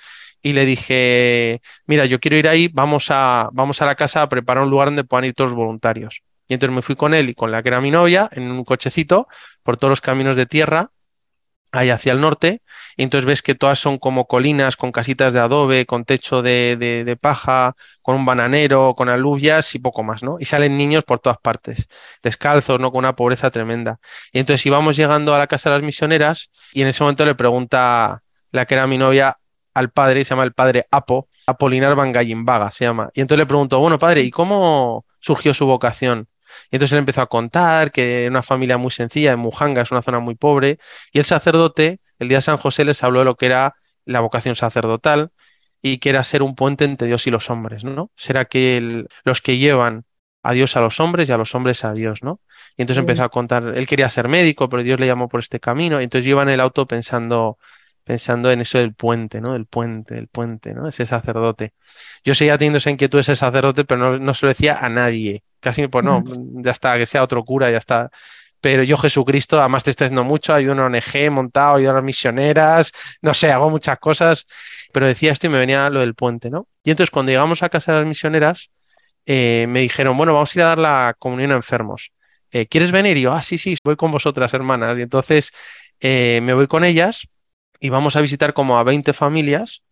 y 0.43 0.55
le 0.55 0.65
dije, 0.65 1.63
mira, 1.87 2.05
yo 2.07 2.19
quiero 2.19 2.37
ir 2.37 2.49
ahí, 2.49 2.69
vamos 2.73 3.07
a, 3.11 3.49
vamos 3.53 3.81
a 3.81 3.87
la 3.87 3.95
casa 3.95 4.23
a 4.23 4.29
preparar 4.29 4.65
un 4.65 4.71
lugar 4.71 4.89
donde 4.89 5.05
puedan 5.05 5.27
ir 5.27 5.35
todos 5.35 5.51
los 5.51 5.57
voluntarios. 5.57 6.23
Y 6.49 6.55
entonces 6.55 6.75
me 6.75 6.83
fui 6.83 6.97
con 6.97 7.15
él 7.15 7.31
y 7.31 7.35
con 7.35 7.53
la 7.53 7.63
que 7.63 7.69
era 7.69 7.81
mi 7.81 7.93
novia 7.93 8.29
en 8.33 8.51
un 8.51 8.65
cochecito 8.65 9.29
por 9.63 9.77
todos 9.77 9.91
los 9.91 10.01
caminos 10.01 10.37
de 10.37 10.47
tierra 10.47 10.91
ahí 11.73 11.91
hacia 11.91 12.13
el 12.13 12.21
norte, 12.21 12.63
y 12.97 13.03
entonces 13.03 13.27
ves 13.27 13.43
que 13.43 13.55
todas 13.55 13.79
son 13.79 13.99
como 13.99 14.27
colinas 14.27 14.77
con 14.77 14.93
casitas 14.93 15.33
de 15.33 15.41
adobe, 15.41 15.87
con 15.87 16.05
techo 16.05 16.43
de, 16.43 16.77
de, 16.77 17.17
paja, 17.17 17.77
con 18.03 18.17
un 18.17 18.25
bananero, 18.25 18.95
con 18.97 19.09
alubias 19.09 19.75
y 19.75 19.79
poco 19.79 20.03
más, 20.03 20.23
¿no? 20.23 20.37
Y 20.41 20.45
salen 20.47 20.77
niños 20.77 21.05
por 21.05 21.19
todas 21.19 21.39
partes, 21.39 21.89
descalzos, 22.23 22.81
¿no? 22.81 22.91
Con 22.91 23.01
una 23.01 23.15
pobreza 23.17 23.51
tremenda. 23.51 23.99
Y 24.33 24.39
entonces 24.39 24.65
íbamos 24.67 24.97
llegando 24.97 25.35
a 25.35 25.39
la 25.39 25.47
casa 25.47 25.71
de 25.71 25.77
las 25.77 25.85
misioneras 25.85 26.51
y 26.73 26.83
en 26.83 26.89
ese 26.89 27.03
momento 27.03 27.25
le 27.25 27.35
pregunta 27.35 28.23
la 28.53 28.67
que 28.67 28.75
era 28.75 28.87
mi 28.87 28.99
novia 28.99 29.39
al 29.75 29.91
padre, 29.91 30.25
se 30.25 30.31
llama 30.31 30.45
el 30.45 30.53
padre 30.53 30.87
Apo, 30.91 31.29
Apolinar 31.47 31.95
Vaga 31.95 32.71
se 32.71 32.85
llama. 32.85 33.11
Y 33.15 33.21
entonces 33.21 33.41
le 33.41 33.47
pregunto, 33.47 33.79
bueno, 33.79 33.99
padre, 33.99 34.23
¿y 34.23 34.31
cómo 34.31 35.05
surgió 35.21 35.55
su 35.55 35.67
vocación? 35.67 36.29
Y 36.71 36.77
entonces 36.77 36.93
él 36.93 36.99
empezó 36.99 37.23
a 37.23 37.27
contar 37.27 37.93
que 37.93 38.23
era 38.23 38.31
una 38.31 38.43
familia 38.43 38.79
muy 38.79 38.91
sencilla, 38.91 39.33
en 39.33 39.39
Mujanga 39.39 39.83
es 39.83 39.91
una 39.91 40.03
zona 40.03 40.21
muy 40.21 40.35
pobre, 40.35 40.79
y 41.13 41.19
el 41.19 41.25
sacerdote, 41.25 42.01
el 42.19 42.29
día 42.29 42.39
de 42.39 42.43
San 42.43 42.59
José, 42.59 42.85
les 42.85 43.03
habló 43.03 43.21
de 43.21 43.25
lo 43.27 43.37
que 43.37 43.47
era 43.47 43.75
la 44.05 44.21
vocación 44.21 44.57
sacerdotal 44.57 45.31
y 45.83 45.99
que 45.99 46.11
era 46.11 46.25
ser 46.25 46.43
un 46.43 46.55
puente 46.55 46.85
entre 46.85 47.09
Dios 47.09 47.27
y 47.27 47.31
los 47.31 47.51
hombres, 47.51 47.85
¿no? 47.85 48.11
Será 48.17 48.47
que 48.47 49.05
los 49.25 49.43
que 49.43 49.59
llevan 49.59 50.05
a 50.43 50.53
Dios 50.53 50.77
a 50.77 50.81
los 50.81 51.01
hombres 51.01 51.29
y 51.29 51.33
a 51.33 51.37
los 51.37 51.55
hombres 51.55 51.85
a 51.85 51.93
Dios, 51.93 52.23
¿no? 52.23 52.41
Y 52.77 52.83
entonces 52.83 53.01
empezó 53.01 53.25
a 53.25 53.29
contar, 53.31 53.73
él 53.77 53.87
quería 53.87 54.09
ser 54.11 54.29
médico, 54.29 54.69
pero 54.69 54.83
Dios 54.83 55.01
le 55.01 55.07
llamó 55.07 55.29
por 55.29 55.41
este 55.41 55.61
camino, 55.61 56.01
y 56.01 56.05
entonces 56.05 56.29
iba 56.29 56.43
en 56.43 56.51
el 56.51 56.61
auto 56.61 56.87
pensando, 56.87 57.59
pensando 58.07 58.53
en 58.53 58.61
eso 58.61 58.79
del 58.79 58.95
puente, 58.95 59.41
¿no? 59.41 59.57
El 59.57 59.67
puente, 59.67 60.17
el 60.17 60.29
puente, 60.29 60.73
¿no? 60.73 60.87
Ese 60.87 61.07
sacerdote. 61.07 61.75
Yo 62.25 62.37
seguía 62.37 62.57
teniendo 62.57 62.79
esa 62.79 62.91
inquietud 62.91 63.19
de 63.19 63.23
ese 63.23 63.35
sacerdote, 63.35 63.85
pero 63.85 64.01
no, 64.01 64.19
no 64.19 64.33
se 64.33 64.47
lo 64.47 64.51
decía 64.51 64.79
a 64.81 64.89
nadie. 64.89 65.43
Casi, 65.59 65.89
pues 65.89 66.05
no, 66.05 66.23
ya 66.63 66.71
está, 66.71 66.97
que 66.99 67.07
sea 67.07 67.25
otro 67.25 67.45
cura, 67.45 67.69
ya 67.69 67.79
está. 67.79 68.11
pero 68.61 68.85
yo 68.85 68.97
Jesucristo, 68.97 69.59
además 69.59 69.83
te 69.83 69.91
estoy 69.91 70.05
haciendo 70.07 70.23
mucho, 70.23 70.55
hay 70.55 70.69
una 70.69 70.87
ONG 70.87 71.31
montado, 71.33 71.77
ayudo 71.77 71.91
a 71.91 71.95
las 71.95 72.05
misioneras, 72.05 72.93
no 73.23 73.35
sé, 73.35 73.51
hago 73.51 73.71
muchas 73.71 73.99
cosas, 73.99 74.47
pero 74.93 75.07
decía 75.07 75.33
esto 75.33 75.49
y 75.49 75.51
me 75.51 75.59
venía 75.59 75.91
lo 75.91 76.01
del 76.01 76.15
puente, 76.15 76.49
¿no? 76.49 76.69
Y 76.85 76.91
entonces 76.91 77.11
cuando 77.11 77.31
llegamos 77.33 77.65
a 77.65 77.69
casa 77.71 77.93
de 77.93 77.99
las 78.01 78.09
misioneras, 78.09 78.71
eh, 79.27 79.67
me 79.69 79.81
dijeron, 79.81 80.17
bueno, 80.17 80.33
vamos 80.35 80.55
a 80.55 80.59
ir 80.59 80.63
a 80.63 80.67
dar 80.69 80.79
la 80.79 81.17
comunión 81.19 81.51
a 81.51 81.57
enfermos. 81.57 82.13
Eh, 82.53 82.67
¿Quieres 82.69 82.93
venir? 82.93 83.17
Y 83.17 83.23
yo, 83.23 83.33
ah, 83.33 83.43
sí, 83.43 83.59
sí, 83.59 83.77
voy 83.83 83.97
con 83.97 84.13
vosotras, 84.13 84.55
hermanas. 84.55 84.97
Y 84.97 85.03
entonces 85.03 85.51
eh, 86.01 86.41
me 86.45 86.55
voy 86.55 86.69
con 86.69 86.85
ellas 86.85 87.29
y 87.81 87.91
vamos 87.91 88.17
a 88.17 88.21
visitar 88.21 88.53
como 88.55 88.79
a 88.79 88.83
20 88.83 89.13
familias 89.13 89.83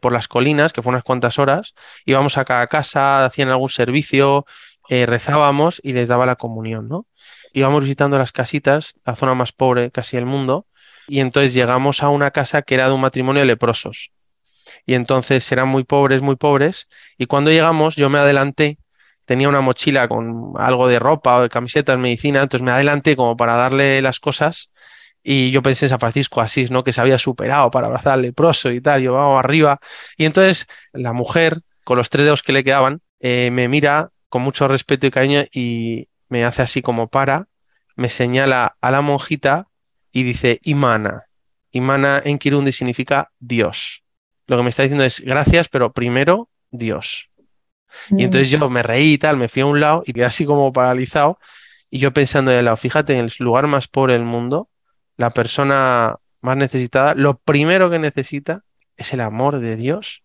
por 0.00 0.12
las 0.12 0.28
colinas, 0.28 0.72
que 0.72 0.82
fue 0.82 0.90
unas 0.90 1.04
cuantas 1.04 1.38
horas, 1.38 1.74
íbamos 2.04 2.36
a 2.36 2.44
cada 2.44 2.66
casa, 2.66 3.24
hacían 3.24 3.50
algún 3.50 3.70
servicio, 3.70 4.44
rezábamos 4.88 5.80
y 5.82 5.94
les 5.94 6.08
daba 6.08 6.26
la 6.26 6.36
comunión, 6.36 6.88
¿no? 6.88 7.06
Íbamos 7.54 7.82
visitando 7.82 8.18
las 8.18 8.32
casitas, 8.32 8.94
la 9.06 9.16
zona 9.16 9.34
más 9.34 9.52
pobre 9.52 9.90
casi 9.90 10.16
del 10.16 10.26
mundo, 10.26 10.66
y 11.06 11.20
entonces 11.20 11.54
llegamos 11.54 12.02
a 12.02 12.10
una 12.10 12.30
casa 12.32 12.60
que 12.60 12.74
era 12.74 12.86
de 12.88 12.92
un 12.92 13.00
matrimonio 13.00 13.40
de 13.40 13.46
leprosos 13.46 14.10
y 14.84 14.94
entonces 14.94 15.50
eran 15.52 15.68
muy 15.68 15.84
pobres, 15.84 16.20
muy 16.20 16.36
pobres. 16.36 16.88
Y 17.16 17.26
cuando 17.26 17.50
llegamos, 17.50 17.96
yo 17.96 18.10
me 18.10 18.18
adelanté, 18.18 18.78
tenía 19.24 19.48
una 19.48 19.60
mochila 19.60 20.08
con 20.08 20.52
algo 20.58 20.88
de 20.88 20.98
ropa 20.98 21.38
o 21.38 21.42
de 21.42 21.48
camisetas, 21.48 21.98
medicina, 21.98 22.42
entonces 22.42 22.64
me 22.64 22.70
adelanté 22.72 23.16
como 23.16 23.36
para 23.36 23.54
darle 23.54 24.02
las 24.02 24.20
cosas. 24.20 24.70
Y 25.22 25.50
yo 25.50 25.62
pensé 25.62 25.86
en 25.86 25.90
San 25.90 26.00
Francisco 26.00 26.40
Asís, 26.40 26.70
¿no? 26.70 26.84
Que 26.84 26.92
se 26.92 27.00
había 27.00 27.18
superado 27.18 27.70
para 27.70 27.86
abrazar 27.86 28.14
al 28.14 28.22
leproso 28.22 28.70
y 28.70 28.80
tal, 28.80 29.02
yo 29.02 29.14
vamos 29.14 29.42
arriba. 29.42 29.80
Y 30.16 30.24
entonces 30.24 30.66
la 30.92 31.12
mujer, 31.12 31.60
con 31.84 31.98
los 31.98 32.10
tres 32.10 32.24
dedos 32.24 32.42
que 32.42 32.52
le 32.52 32.64
quedaban, 32.64 33.00
eh, 33.20 33.50
me 33.50 33.68
mira 33.68 34.10
con 34.28 34.42
mucho 34.42 34.68
respeto 34.68 35.06
y 35.06 35.10
cariño 35.10 35.44
y 35.52 36.08
me 36.28 36.44
hace 36.44 36.62
así 36.62 36.82
como 36.82 37.08
para, 37.08 37.48
me 37.96 38.08
señala 38.08 38.76
a 38.80 38.90
la 38.90 39.00
monjita 39.00 39.66
y 40.12 40.22
dice 40.22 40.60
Imana. 40.62 41.24
Imana 41.72 42.22
en 42.24 42.38
Kirundi 42.38 42.72
significa 42.72 43.30
Dios 43.38 44.02
lo 44.48 44.56
que 44.56 44.62
me 44.62 44.70
está 44.70 44.82
diciendo 44.82 45.04
es 45.04 45.20
gracias, 45.20 45.68
pero 45.68 45.92
primero 45.92 46.48
Dios. 46.70 47.28
Y 48.10 48.14
mm. 48.14 48.20
entonces 48.20 48.50
yo 48.50 48.68
me 48.70 48.82
reí 48.82 49.12
y 49.12 49.18
tal, 49.18 49.36
me 49.36 49.48
fui 49.48 49.62
a 49.62 49.66
un 49.66 49.78
lado 49.78 50.02
y 50.04 50.12
quedé 50.12 50.24
así 50.24 50.44
como 50.44 50.72
paralizado. 50.72 51.38
Y 51.90 51.98
yo 51.98 52.12
pensando 52.12 52.50
de 52.50 52.62
lado, 52.62 52.76
fíjate, 52.76 53.16
en 53.16 53.26
el 53.26 53.32
lugar 53.38 53.66
más 53.66 53.88
pobre 53.88 54.14
del 54.14 54.24
mundo, 54.24 54.68
la 55.18 55.30
persona 55.30 56.16
más 56.40 56.56
necesitada, 56.56 57.14
lo 57.14 57.38
primero 57.38 57.90
que 57.90 57.98
necesita 57.98 58.64
es 58.96 59.12
el 59.12 59.20
amor 59.20 59.58
de 59.58 59.76
Dios 59.76 60.22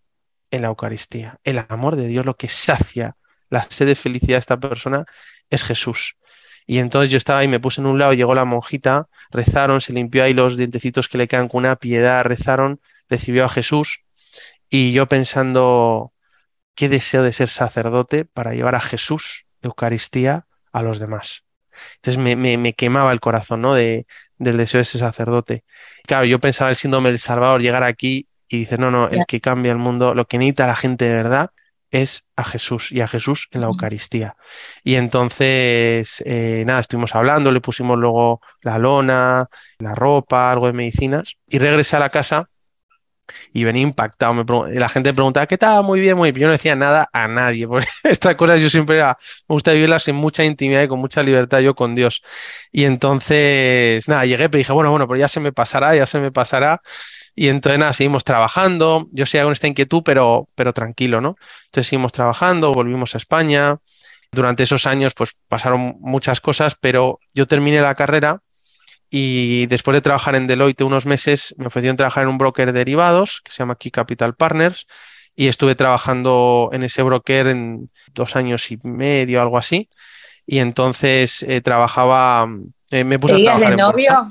en 0.50 0.62
la 0.62 0.68
Eucaristía. 0.68 1.38
El 1.44 1.64
amor 1.68 1.96
de 1.96 2.06
Dios, 2.06 2.24
lo 2.24 2.36
que 2.36 2.48
sacia 2.48 3.16
la 3.50 3.66
sed 3.68 3.86
de 3.86 3.96
felicidad 3.96 4.36
de 4.36 4.40
esta 4.40 4.58
persona 4.58 5.04
es 5.50 5.64
Jesús. 5.64 6.16
Y 6.66 6.78
entonces 6.78 7.10
yo 7.10 7.18
estaba 7.18 7.40
ahí, 7.40 7.48
me 7.48 7.60
puse 7.60 7.80
en 7.80 7.88
un 7.88 7.98
lado, 7.98 8.14
llegó 8.14 8.34
la 8.34 8.44
monjita, 8.44 9.08
rezaron, 9.30 9.80
se 9.80 9.92
limpió 9.92 10.24
ahí 10.24 10.32
los 10.32 10.56
dientecitos 10.56 11.08
que 11.08 11.18
le 11.18 11.28
quedan 11.28 11.48
con 11.48 11.58
una 11.58 11.76
piedad, 11.76 12.24
rezaron, 12.24 12.80
recibió 13.08 13.44
a 13.44 13.48
Jesús 13.48 14.00
y 14.70 14.92
yo 14.92 15.06
pensando, 15.06 16.12
qué 16.74 16.88
deseo 16.88 17.22
de 17.22 17.32
ser 17.32 17.48
sacerdote 17.48 18.24
para 18.24 18.54
llevar 18.54 18.76
a 18.76 18.80
Jesús, 18.80 19.44
Eucaristía, 19.60 20.46
a 20.72 20.82
los 20.82 20.98
demás. 20.98 21.44
Entonces 21.96 22.18
me, 22.18 22.72
quemaba 22.74 23.12
el 23.12 23.20
corazón, 23.20 23.62
¿no? 23.62 23.74
De, 23.74 24.06
del 24.38 24.56
deseo 24.56 24.78
de 24.78 24.84
ser 24.84 25.00
sacerdote. 25.00 25.64
Claro, 26.06 26.24
yo 26.26 26.38
pensaba 26.38 26.70
el 26.70 26.76
síndrome 26.76 27.10
del 27.10 27.18
Salvador, 27.18 27.60
llegar 27.60 27.82
aquí 27.84 28.28
y 28.48 28.58
dice, 28.60 28.78
no, 28.78 28.90
no, 28.90 29.08
el 29.08 29.24
que 29.26 29.40
cambia 29.40 29.72
el 29.72 29.78
mundo, 29.78 30.14
lo 30.14 30.26
que 30.26 30.38
necesita 30.38 30.66
la 30.66 30.76
gente 30.76 31.06
de 31.06 31.14
verdad 31.14 31.50
es 31.90 32.26
a 32.34 32.42
Jesús 32.44 32.90
y 32.90 33.00
a 33.00 33.08
Jesús 33.08 33.48
en 33.52 33.60
la 33.60 33.68
Eucaristía. 33.68 34.36
Y 34.82 34.96
entonces, 34.96 36.22
eh, 36.26 36.64
nada, 36.66 36.80
estuvimos 36.80 37.14
hablando, 37.14 37.52
le 37.52 37.60
pusimos 37.60 37.96
luego 37.96 38.40
la 38.62 38.78
lona, 38.78 39.48
la 39.78 39.94
ropa, 39.94 40.50
algo 40.50 40.66
de 40.66 40.72
medicinas 40.72 41.36
y 41.48 41.58
regresé 41.58 41.96
a 41.96 42.00
la 42.00 42.10
casa 42.10 42.48
y 43.52 43.64
venía 43.64 43.82
impactado. 43.82 44.34
Me 44.34 44.44
la 44.78 44.88
gente 44.88 45.12
preguntaba, 45.14 45.46
¿qué 45.46 45.58
tal? 45.58 45.84
Muy 45.84 46.00
bien, 46.00 46.16
muy 46.16 46.32
bien. 46.32 46.42
Yo 46.42 46.46
no 46.48 46.52
decía 46.52 46.74
nada 46.74 47.08
a 47.12 47.28
nadie, 47.28 47.66
porque 47.68 47.88
estas 48.04 48.34
cosas 48.36 48.60
yo 48.60 48.68
siempre 48.70 49.02
me 49.02 49.14
gusta 49.48 49.72
vivirlas 49.72 50.06
en 50.08 50.16
mucha 50.16 50.44
intimidad 50.44 50.82
y 50.82 50.88
con 50.88 51.00
mucha 51.00 51.22
libertad 51.22 51.60
yo 51.60 51.74
con 51.74 51.94
Dios. 51.94 52.22
Y 52.72 52.84
entonces, 52.84 54.08
nada, 54.08 54.26
llegué, 54.26 54.48
pero 54.48 54.58
dije, 54.58 54.72
bueno, 54.72 54.90
bueno, 54.90 55.08
pero 55.08 55.18
ya 55.18 55.28
se 55.28 55.40
me 55.40 55.52
pasará, 55.52 55.94
ya 55.96 56.06
se 56.06 56.18
me 56.18 56.32
pasará. 56.32 56.82
Y 57.34 57.48
entonces, 57.48 57.78
nada, 57.78 57.92
seguimos 57.92 58.24
trabajando. 58.24 59.08
Yo 59.12 59.26
seguía 59.26 59.44
con 59.44 59.52
esta 59.52 59.66
inquietud, 59.66 60.02
pero, 60.04 60.48
pero 60.54 60.72
tranquilo, 60.72 61.20
¿no? 61.20 61.36
Entonces 61.66 61.88
seguimos 61.88 62.12
trabajando, 62.12 62.72
volvimos 62.72 63.14
a 63.14 63.18
España. 63.18 63.78
Durante 64.32 64.64
esos 64.64 64.86
años, 64.86 65.14
pues 65.14 65.30
pasaron 65.48 65.96
muchas 66.00 66.40
cosas, 66.40 66.76
pero 66.80 67.20
yo 67.34 67.46
terminé 67.46 67.80
la 67.80 67.94
carrera 67.94 68.43
y 69.16 69.66
después 69.66 69.94
de 69.94 70.00
trabajar 70.00 70.34
en 70.34 70.48
Deloitte 70.48 70.82
unos 70.82 71.06
meses, 71.06 71.54
me 71.56 71.68
ofrecieron 71.68 71.96
trabajar 71.96 72.24
en 72.24 72.30
un 72.30 72.36
broker 72.36 72.72
de 72.72 72.80
derivados 72.80 73.42
que 73.44 73.52
se 73.52 73.58
llama 73.58 73.76
Key 73.76 73.92
Capital 73.92 74.34
Partners 74.34 74.88
y 75.36 75.46
estuve 75.46 75.76
trabajando 75.76 76.70
en 76.72 76.82
ese 76.82 77.00
broker 77.04 77.46
en 77.46 77.90
dos 78.12 78.34
años 78.34 78.72
y 78.72 78.78
medio, 78.82 79.40
algo 79.40 79.56
así. 79.56 79.88
Y 80.46 80.58
entonces 80.58 81.44
eh, 81.44 81.60
trabajaba, 81.60 82.48
eh, 82.90 83.04
me 83.04 83.20
puse 83.20 83.36
a 83.36 83.38
trabajar 83.38 83.70
de 83.70 83.76
novio? 83.76 84.28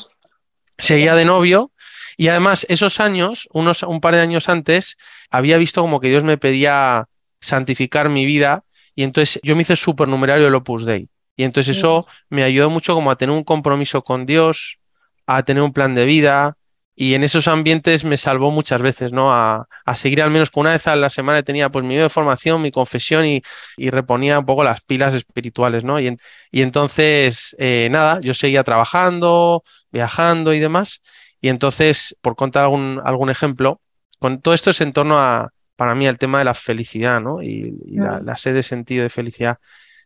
Seguía 0.78 1.16
de 1.16 1.24
novio. 1.24 1.72
Y 2.18 2.28
además, 2.28 2.66
esos 2.68 3.00
años, 3.00 3.48
unos, 3.54 3.84
un 3.84 4.02
par 4.02 4.16
de 4.16 4.20
años 4.20 4.50
antes, 4.50 4.98
había 5.32 5.58
visto 5.58 5.80
como 5.80 6.02
que 6.02 6.10
Dios 6.10 6.26
me 6.26 6.38
pedía 6.38 7.06
santificar 7.40 8.10
mi 8.10 8.26
vida. 8.26 8.66
Y 8.96 9.04
entonces 9.04 9.40
yo 9.44 9.56
me 9.56 9.62
hice 9.62 9.78
supernumerario 9.78 10.44
del 10.44 10.56
Opus 10.56 10.84
Dei. 10.84 11.08
Y 11.36 11.44
entonces 11.44 11.78
eso 11.78 12.08
me 12.30 12.44
ayudó 12.44 12.70
mucho 12.70 12.94
como 12.94 13.12
a 13.12 13.16
tener 13.16 13.36
un 13.36 13.44
compromiso 13.44 14.04
con 14.04 14.26
Dios, 14.26 14.80
a 15.26 15.44
tener 15.44 15.64
un 15.64 15.74
plan 15.74 15.96
de 15.96 16.06
vida. 16.06 16.58
Y 16.96 17.16
en 17.16 17.24
esos 17.24 17.48
ambientes 17.48 18.06
me 18.06 18.18
salvó 18.18 18.52
muchas 18.52 18.82
veces, 18.82 19.12
¿no? 19.12 19.32
A, 19.32 19.68
seguir 19.96 20.22
al 20.22 20.30
menos 20.30 20.52
con 20.52 20.62
una 20.62 20.74
vez 20.74 20.86
a 20.86 20.96
la 20.96 21.10
semana 21.10 21.42
tenía 21.42 21.70
pues 21.70 21.84
mi 21.84 21.96
de 21.96 22.08
formación, 22.10 22.62
mi 22.62 22.72
confesión 22.72 23.26
y, 23.26 23.42
reponía 23.90 24.40
un 24.40 24.46
poco 24.46 24.64
las 24.64 24.82
pilas 24.82 25.16
espirituales, 25.16 25.84
¿no? 25.84 26.00
Y, 26.00 26.16
y 26.52 26.62
entonces, 26.62 27.56
eh, 27.58 27.90
nada, 27.92 28.20
yo 28.22 28.36
seguía 28.36 28.64
trabajando, 28.64 29.64
viajando 29.92 30.54
y 30.54 30.60
demás. 30.60 31.02
Y 31.42 31.50
entonces, 31.50 32.16
por 32.22 32.36
contar 32.36 32.64
algún, 32.64 33.02
algún 33.04 33.30
ejemplo, 33.32 33.82
con 34.20 34.40
todo 34.42 34.54
esto 34.54 34.70
es 34.70 34.80
en 34.82 34.94
torno 34.94 35.18
a, 35.18 35.52
para 35.76 35.96
mí, 35.96 36.08
al 36.08 36.20
tema 36.20 36.40
de 36.40 36.46
la 36.46 36.54
felicidad, 36.54 37.20
¿no? 37.20 37.42
Y, 37.42 37.76
la, 37.88 38.22
la 38.22 38.38
sed 38.38 38.54
de 38.54 38.64
sentido 38.64 39.04
de 39.04 39.10
felicidad. 39.10 39.58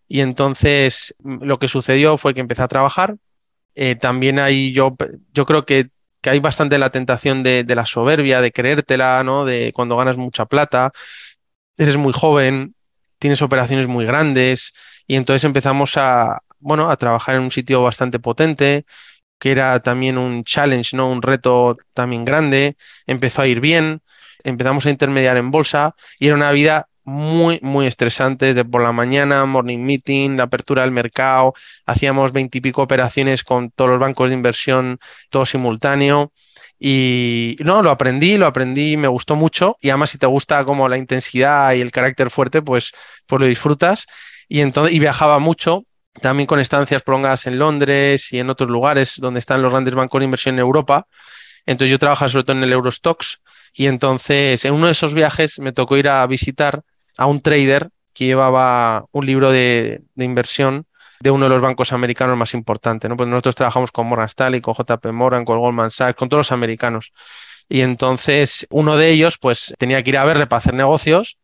Y 0.07 0.21
entonces 0.21 1.15
lo 1.23 1.59
que 1.59 1.67
sucedió 1.67 2.17
fue 2.17 2.33
que 2.33 2.41
empecé 2.41 2.61
a 2.63 2.67
trabajar. 2.67 3.17
Eh, 3.75 3.95
también 3.95 4.39
ahí 4.39 4.71
yo, 4.73 4.95
yo 5.33 5.45
creo 5.45 5.65
que, 5.65 5.89
que 6.21 6.29
hay 6.29 6.39
bastante 6.39 6.77
la 6.77 6.89
tentación 6.89 7.43
de, 7.43 7.63
de, 7.63 7.75
la 7.75 7.85
soberbia, 7.85 8.41
de 8.41 8.51
creértela, 8.51 9.23
¿no? 9.23 9.45
De 9.45 9.71
cuando 9.73 9.97
ganas 9.97 10.17
mucha 10.17 10.45
plata, 10.45 10.91
eres 11.77 11.97
muy 11.97 12.13
joven, 12.13 12.75
tienes 13.19 13.41
operaciones 13.41 13.87
muy 13.87 14.05
grandes 14.05 14.73
y 15.07 15.15
entonces 15.15 15.43
empezamos 15.43 15.97
a, 15.97 16.41
bueno, 16.59 16.89
a 16.89 16.97
trabajar 16.97 17.35
en 17.35 17.43
un 17.43 17.51
sitio 17.51 17.83
bastante 17.83 18.19
potente, 18.19 18.85
que 19.39 19.51
era 19.51 19.79
también 19.81 20.17
un 20.17 20.43
challenge, 20.43 20.95
¿no? 20.95 21.09
Un 21.09 21.21
reto 21.21 21.77
también 21.93 22.25
grande, 22.25 22.77
empezó 23.05 23.41
a 23.43 23.47
ir 23.47 23.59
bien, 23.61 24.01
empezamos 24.43 24.85
a 24.85 24.89
intermediar 24.89 25.37
en 25.37 25.51
bolsa 25.51 25.95
y 26.19 26.27
era 26.27 26.35
una 26.35 26.51
vida 26.51 26.89
muy, 27.07 27.59
muy 27.63 27.87
estresantes 27.87 28.53
de 28.53 28.65
por 28.65 28.83
la 28.83 28.91
mañana, 28.91 29.45
morning 29.45 29.79
meeting, 29.79 30.35
la 30.35 30.43
apertura 30.43 30.81
del 30.81 30.91
mercado, 30.91 31.53
hacíamos 31.85 32.33
veintipico 32.33 32.81
operaciones 32.81 33.45
con 33.45 33.71
todos 33.71 33.91
los 33.91 33.99
bancos 33.99 34.27
de 34.29 34.35
inversión, 34.35 34.99
todo 35.29 35.45
simultáneo. 35.45 36.33
Y 36.77 37.55
no, 37.61 37.81
lo 37.81 37.91
aprendí, 37.91 38.37
lo 38.37 38.45
aprendí, 38.45 38.97
me 38.97 39.07
gustó 39.07 39.37
mucho. 39.37 39.77
Y 39.79 39.89
además, 39.89 40.09
si 40.09 40.17
te 40.17 40.25
gusta 40.25 40.65
como 40.65 40.89
la 40.89 40.97
intensidad 40.97 41.73
y 41.73 41.81
el 41.81 41.91
carácter 41.91 42.29
fuerte, 42.29 42.61
pues, 42.61 42.91
pues 43.25 43.39
lo 43.39 43.45
disfrutas. 43.47 44.05
Y 44.49 44.59
entonces, 44.59 44.93
y 44.93 44.99
viajaba 44.99 45.39
mucho, 45.39 45.85
también 46.21 46.45
con 46.45 46.59
estancias 46.59 47.03
prolongadas 47.03 47.47
en 47.47 47.57
Londres 47.57 48.33
y 48.33 48.39
en 48.39 48.49
otros 48.49 48.69
lugares 48.69 49.15
donde 49.17 49.39
están 49.39 49.61
los 49.61 49.71
grandes 49.71 49.95
bancos 49.95 50.19
de 50.19 50.25
inversión 50.25 50.55
en 50.55 50.59
Europa. 50.59 51.07
Entonces 51.65 51.91
yo 51.91 51.99
trabajaba 51.99 52.29
sobre 52.29 52.43
todo 52.43 52.57
en 52.57 52.63
el 52.63 52.73
Eurostox 52.73 53.39
y 53.73 53.87
entonces 53.87 54.65
en 54.65 54.73
uno 54.73 54.87
de 54.87 54.91
esos 54.91 55.13
viajes 55.13 55.59
me 55.59 55.71
tocó 55.71 55.95
ir 55.95 56.09
a 56.09 56.25
visitar 56.27 56.83
a 57.17 57.25
un 57.25 57.41
trader 57.41 57.89
que 58.13 58.25
llevaba 58.25 59.05
un 59.11 59.25
libro 59.25 59.51
de, 59.51 60.01
inversión 60.15 60.85
de 61.19 61.31
uno 61.31 61.45
de 61.45 61.49
los 61.49 61.61
bancos 61.61 61.93
americanos 61.93 62.37
más 62.37 62.53
importantes. 62.53 63.09
¿no? 63.09 63.17
Pues 63.17 63.29
nosotros 63.29 63.55
trabajamos 63.55 63.91
con 63.91 64.07
Morgan 64.07 64.27
Stanley, 64.27 64.61
con 64.61 64.75
JP 64.75 65.05
Morgan, 65.11 65.45
con 65.45 65.59
Goldman 65.59 65.91
Sachs, 65.91 66.17
con 66.17 66.29
todos 66.29 66.39
los 66.39 66.51
americanos. 66.51 67.13
Y 67.69 67.81
entonces 67.81 68.65
uno 68.69 68.97
de 68.97 69.09
ellos 69.11 69.37
pues 69.37 69.73
tenía 69.77 70.01
que 70.03 70.11
ir 70.11 70.17
a 70.17 70.25
verle 70.25 70.47
para 70.47 70.59
hacer 70.59 70.73
negocios. 70.73 71.37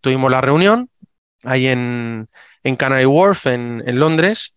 Tuvimos 0.00 0.30
la 0.30 0.40
reunión 0.40 0.90
ahí 1.42 1.66
en, 1.68 2.28
Canary 2.78 3.06
Wharf, 3.06 3.46
en, 3.46 3.82
en 3.86 3.98
Londres, 3.98 4.54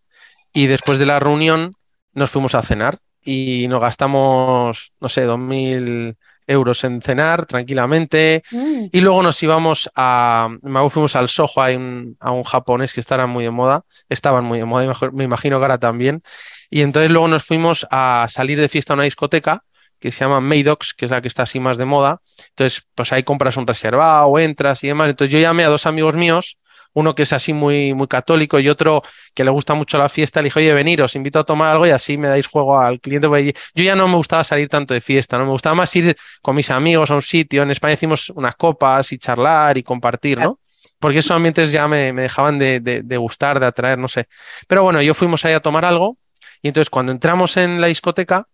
y 0.52 0.68
después 0.68 1.00
de 1.00 1.06
la 1.06 1.20
reunión 1.20 1.76
nos 2.14 2.30
fuimos 2.30 2.56
a 2.56 2.62
cenar 2.62 3.00
y 3.24 3.68
nos 3.70 3.82
gastamos, 3.82 4.92
no 5.00 5.10
sé, 5.10 5.24
dos 5.24 5.40
mil 5.40 6.18
euros 6.54 6.84
en 6.84 7.02
cenar 7.02 7.46
tranquilamente. 7.46 8.44
Mm. 8.52 8.86
Y 8.92 9.02
luego 9.02 9.22
nos 9.22 9.42
íbamos 9.44 9.90
a, 9.96 10.50
fuimos 10.90 11.16
al 11.16 11.30
Soho, 11.30 11.62
a 11.62 11.70
un, 11.70 12.16
a 12.20 12.32
un 12.32 12.44
japonés 12.44 12.94
que 12.94 13.02
estaban 13.02 13.30
muy 13.30 13.44
de 13.44 13.52
moda, 13.52 13.84
estaban 14.10 14.46
muy 14.46 14.60
de 14.60 14.66
moda, 14.66 14.94
me 15.12 15.24
imagino 15.26 15.60
que 15.60 15.66
ahora 15.66 15.78
también. 15.78 16.24
Y 16.70 16.82
entonces 16.82 17.12
luego 17.12 17.28
nos 17.28 17.44
fuimos 17.44 17.86
a 17.92 18.28
salir 18.30 18.60
de 18.60 18.70
fiesta 18.70 18.94
a 18.94 18.96
una 18.96 19.04
discoteca 19.04 19.64
que 20.00 20.12
se 20.12 20.20
llama 20.26 20.42
Maydox, 20.42 20.94
que 20.94 21.06
es 21.06 21.12
la 21.12 21.22
que 21.22 21.30
está 21.30 21.44
así 21.44 21.62
más 21.62 21.78
de 21.78 21.86
moda. 21.86 22.22
Entonces, 22.50 22.84
pues 22.94 23.14
ahí 23.14 23.24
compras 23.24 23.56
un 23.56 23.66
reservado, 23.66 24.38
entras 24.38 24.84
y 24.84 24.88
demás. 24.88 25.10
Entonces 25.10 25.32
yo 25.32 25.40
llamé 25.40 25.64
a 25.64 25.70
dos 25.70 25.86
amigos 25.86 26.14
míos 26.16 26.58
uno 26.94 27.16
que 27.16 27.24
es 27.24 27.34
así 27.34 27.54
muy, 27.54 27.94
muy 27.94 28.08
católico 28.08 28.60
y 28.60 28.70
otro 28.70 29.04
que 29.34 29.44
le 29.44 29.52
gusta 29.52 29.74
mucho 29.74 29.98
la 29.98 30.10
fiesta, 30.10 30.42
le 30.42 30.46
dije, 30.46 30.60
oye, 30.60 30.74
venir, 30.74 31.02
os 31.02 31.16
invito 31.16 31.40
a 31.40 31.44
tomar 31.44 31.70
algo 31.70 31.88
y 31.88 31.92
así 31.92 32.18
me 32.18 32.28
dais 32.28 32.48
juego 32.48 32.80
al 32.80 33.00
cliente. 33.00 33.28
Yo 33.76 33.84
ya 33.84 33.96
no 33.96 34.08
me 34.08 34.16
gustaba 34.16 34.44
salir 34.44 34.70
tanto 34.70 34.94
de 34.94 35.02
fiesta, 35.02 35.38
no 35.38 35.46
me 35.46 35.52
gustaba 35.52 35.76
más 35.76 35.96
ir 35.96 36.16
con 36.42 36.56
mis 36.56 36.70
amigos 36.70 37.10
a 37.12 37.16
un 37.16 37.22
sitio. 37.22 37.64
En 37.64 37.72
España 37.72 37.94
hicimos 37.96 38.30
unas 38.30 38.56
copas 38.56 39.12
y 39.12 39.18
charlar 39.18 39.78
y 39.78 39.84
compartir, 39.84 40.40
¿no? 40.40 40.60
Porque 41.00 41.20
esos 41.20 41.32
ambientes 41.32 41.72
ya 41.72 41.88
me, 41.88 42.14
dejaban 42.14 42.58
de, 42.60 42.80
de, 42.80 43.18
gustar, 43.18 43.60
de 43.60 43.66
atraer, 43.66 43.98
no 43.98 44.08
sé. 44.08 44.28
Pero 44.68 44.84
bueno, 44.84 45.02
yo 45.02 45.14
fuimos 45.14 45.44
ahí 45.46 45.54
a 45.54 45.60
tomar 45.60 45.84
algo 45.86 46.18
y 46.62 46.70
entonces 46.70 46.90
cuando 46.90 47.12
entramos 47.12 47.58
en 47.58 47.82
la 47.82 47.88
discoteca, 47.88 48.48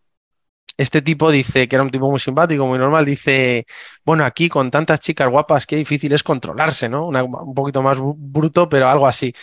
este 0.79 1.01
tipo 1.01 1.29
dice, 1.29 1.67
que 1.67 1.75
era 1.75 1.83
un 1.83 1.89
tipo 1.89 2.09
muy 2.09 2.21
simpático, 2.21 2.65
muy 2.65 2.79
normal, 2.79 3.03
dice, 3.03 3.65
bueno, 4.05 4.23
aquí 4.23 4.47
con 4.47 4.71
tantas 4.71 5.01
chicas 5.01 5.27
guapas, 5.29 5.67
qué 5.67 5.75
difícil 5.75 6.13
es 6.13 6.23
controlarse, 6.23 6.87
¿no? 6.87 7.07
un 7.07 7.53
poquito 7.53 7.81
más 7.81 7.97
bruto, 7.99 8.69
pero 8.69 8.87
algo 8.87 9.05
así. 9.05 9.33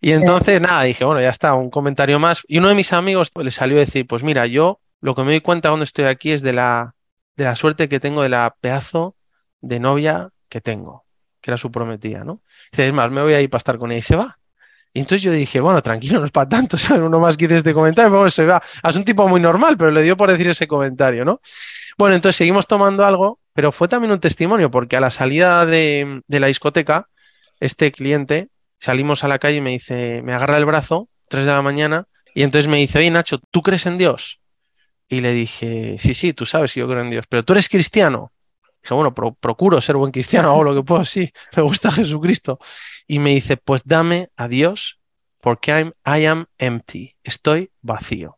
Y 0.00 0.12
entonces, 0.12 0.58
nada, 0.58 0.84
dije, 0.84 1.04
bueno, 1.04 1.20
ya 1.20 1.28
está, 1.28 1.52
un 1.52 1.68
comentario 1.68 2.18
más. 2.18 2.44
Y 2.48 2.56
uno 2.58 2.70
de 2.70 2.74
mis 2.74 2.94
amigos 2.94 3.30
le 3.38 3.50
salió 3.50 3.76
a 3.76 3.80
decir, 3.80 4.06
pues 4.06 4.22
mira, 4.22 4.46
yo 4.46 4.80
lo 5.02 5.14
que 5.14 5.22
me 5.22 5.32
doy 5.32 5.42
cuenta 5.42 5.68
cuando 5.68 5.84
estoy 5.84 6.06
aquí 6.06 6.32
es 6.32 6.40
de 6.40 6.54
la, 6.54 6.94
de 7.36 7.44
la 7.44 7.56
suerte 7.56 7.90
que 7.90 8.00
tengo 8.00 8.22
de 8.22 8.30
la 8.30 8.56
pedazo 8.58 9.16
de 9.60 9.80
novia 9.80 10.30
que 10.48 10.62
tengo, 10.62 11.04
que 11.42 11.50
era 11.50 11.58
su 11.58 11.70
prometida, 11.70 12.24
¿no? 12.24 12.40
Dice, 12.72 12.86
es 12.86 12.94
más, 12.94 13.10
me 13.10 13.20
voy 13.20 13.34
a 13.34 13.42
ir 13.42 13.50
para 13.50 13.58
estar 13.58 13.76
con 13.76 13.92
ella 13.92 13.98
y 13.98 14.02
se 14.02 14.16
va. 14.16 14.38
Y 14.96 15.00
entonces 15.00 15.20
yo 15.20 15.30
dije, 15.30 15.60
bueno, 15.60 15.82
tranquilo, 15.82 16.18
no 16.20 16.24
es 16.24 16.32
para 16.32 16.48
tanto, 16.48 16.78
¿sabes? 16.78 17.02
Uno 17.02 17.20
más 17.20 17.36
quiere 17.36 17.58
este 17.58 17.74
comentario, 17.74 18.10
bueno, 18.10 18.30
se 18.30 18.46
va. 18.46 18.62
Es 18.82 18.96
un 18.96 19.04
tipo 19.04 19.28
muy 19.28 19.42
normal, 19.42 19.76
pero 19.76 19.90
le 19.90 20.02
dio 20.02 20.16
por 20.16 20.30
decir 20.30 20.48
ese 20.48 20.66
comentario, 20.66 21.22
¿no? 21.22 21.42
Bueno, 21.98 22.16
entonces 22.16 22.36
seguimos 22.36 22.66
tomando 22.66 23.04
algo, 23.04 23.38
pero 23.52 23.72
fue 23.72 23.88
también 23.88 24.10
un 24.12 24.20
testimonio, 24.20 24.70
porque 24.70 24.96
a 24.96 25.00
la 25.00 25.10
salida 25.10 25.66
de, 25.66 26.22
la 26.28 26.46
discoteca, 26.46 27.10
este 27.60 27.92
cliente, 27.92 28.48
salimos 28.80 29.22
a 29.22 29.28
la 29.28 29.38
calle 29.38 29.58
y 29.58 29.60
me 29.60 29.72
dice, 29.72 30.22
me 30.22 30.32
agarra 30.32 30.56
el 30.56 30.64
brazo, 30.64 31.10
3 31.28 31.44
de 31.44 31.52
la 31.52 31.60
mañana, 31.60 32.06
y 32.34 32.42
entonces 32.42 32.66
me 32.66 32.78
dice, 32.78 32.98
oye 32.98 33.10
Nacho, 33.10 33.38
¿tú 33.50 33.60
crees 33.60 33.84
en 33.84 33.98
Dios? 33.98 34.40
Y 35.10 35.20
le 35.20 35.32
dije, 35.32 35.96
sí, 35.98 36.14
sí, 36.14 36.32
tú 36.32 36.46
sabes 36.46 36.72
que 36.72 36.80
yo 36.80 36.88
creo 36.88 37.02
en 37.02 37.10
Dios, 37.10 37.26
pero 37.28 37.44
tú 37.44 37.52
eres 37.52 37.68
cristiano. 37.68 38.32
Dije, 38.86 38.94
bueno, 38.94 39.12
procuro 39.12 39.80
ser 39.80 39.96
buen 39.96 40.12
cristiano, 40.12 40.50
hago 40.50 40.62
lo 40.62 40.72
que 40.72 40.84
puedo, 40.84 41.04
sí, 41.04 41.32
me 41.56 41.62
gusta 41.64 41.90
Jesucristo 41.90 42.60
y 43.08 43.18
me 43.18 43.30
dice, 43.30 43.56
pues 43.56 43.82
dame 43.84 44.30
a 44.36 44.46
Dios 44.46 45.00
porque 45.40 45.72
I'm, 45.72 45.92
I 46.06 46.24
am 46.26 46.46
empty, 46.56 47.16
estoy 47.24 47.72
vacío. 47.82 48.36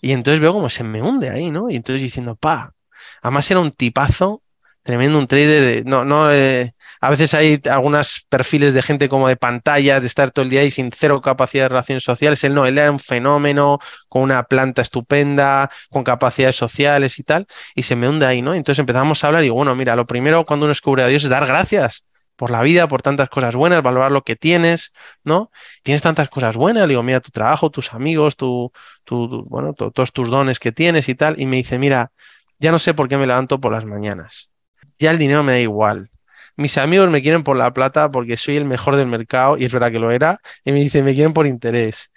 Y 0.00 0.10
entonces 0.10 0.40
veo 0.40 0.52
como 0.52 0.68
se 0.68 0.82
me 0.82 1.00
hunde 1.00 1.30
ahí, 1.30 1.52
¿no? 1.52 1.70
Y 1.70 1.76
entonces 1.76 2.02
diciendo, 2.02 2.34
pa, 2.34 2.74
además 3.22 3.48
era 3.52 3.60
un 3.60 3.70
tipazo, 3.70 4.42
tremendo, 4.82 5.16
un 5.16 5.28
trader, 5.28 5.62
de, 5.62 5.84
no, 5.84 6.04
no, 6.04 6.32
eh, 6.32 6.74
a 7.04 7.10
veces 7.10 7.34
hay 7.34 7.60
algunos 7.70 8.24
perfiles 8.30 8.72
de 8.72 8.80
gente 8.80 9.10
como 9.10 9.28
de 9.28 9.36
pantallas, 9.36 10.00
de 10.00 10.06
estar 10.06 10.30
todo 10.30 10.42
el 10.42 10.50
día 10.50 10.62
ahí 10.62 10.70
sin 10.70 10.90
cero 10.90 11.20
capacidad 11.20 11.64
de 11.64 11.68
relaciones 11.68 12.02
sociales. 12.02 12.42
Él 12.44 12.54
no, 12.54 12.64
él 12.64 12.78
era 12.78 12.90
un 12.90 12.98
fenómeno, 12.98 13.78
con 14.08 14.22
una 14.22 14.44
planta 14.44 14.80
estupenda, 14.80 15.70
con 15.90 16.02
capacidades 16.02 16.56
sociales 16.56 17.18
y 17.18 17.22
tal, 17.22 17.46
y 17.74 17.82
se 17.82 17.94
me 17.94 18.08
hunde 18.08 18.24
ahí, 18.24 18.40
¿no? 18.40 18.54
Entonces 18.54 18.78
empezamos 18.78 19.22
a 19.22 19.26
hablar 19.26 19.44
y 19.44 19.50
bueno, 19.50 19.74
mira, 19.74 19.96
lo 19.96 20.06
primero 20.06 20.46
cuando 20.46 20.64
uno 20.64 20.70
descubre 20.70 21.02
a 21.02 21.06
Dios 21.08 21.24
es 21.24 21.28
dar 21.28 21.46
gracias 21.46 22.06
por 22.36 22.50
la 22.50 22.62
vida, 22.62 22.88
por 22.88 23.02
tantas 23.02 23.28
cosas 23.28 23.54
buenas, 23.54 23.82
valorar 23.82 24.10
lo 24.10 24.22
que 24.22 24.34
tienes, 24.34 24.94
¿no? 25.24 25.50
Tienes 25.82 26.00
tantas 26.00 26.30
cosas 26.30 26.56
buenas, 26.56 26.88
digo, 26.88 27.02
mira 27.02 27.20
tu 27.20 27.30
trabajo, 27.30 27.68
tus 27.68 27.92
amigos, 27.92 28.38
tu, 28.38 28.72
bueno, 29.10 29.74
todos 29.74 30.10
tus 30.10 30.30
dones 30.30 30.58
que 30.58 30.72
tienes 30.72 31.10
y 31.10 31.14
tal, 31.14 31.38
y 31.38 31.44
me 31.44 31.56
dice, 31.56 31.78
mira, 31.78 32.12
ya 32.58 32.72
no 32.72 32.78
sé 32.78 32.94
por 32.94 33.08
qué 33.08 33.18
me 33.18 33.26
levanto 33.26 33.60
por 33.60 33.72
las 33.72 33.84
mañanas, 33.84 34.50
ya 34.98 35.10
el 35.10 35.18
dinero 35.18 35.42
me 35.42 35.52
da 35.52 35.60
igual. 35.60 36.10
Mis 36.56 36.78
amigos 36.78 37.10
me 37.10 37.22
quieren 37.22 37.42
por 37.42 37.56
la 37.56 37.72
plata 37.72 38.10
porque 38.10 38.36
soy 38.36 38.56
el 38.56 38.64
mejor 38.64 38.96
del 38.96 39.06
mercado, 39.06 39.56
y 39.58 39.64
es 39.64 39.72
verdad 39.72 39.90
que 39.90 39.98
lo 39.98 40.10
era, 40.10 40.40
y 40.64 40.72
me 40.72 40.80
dice, 40.80 41.02
me 41.02 41.14
quieren 41.14 41.32
por 41.32 41.46
interés 41.46 42.10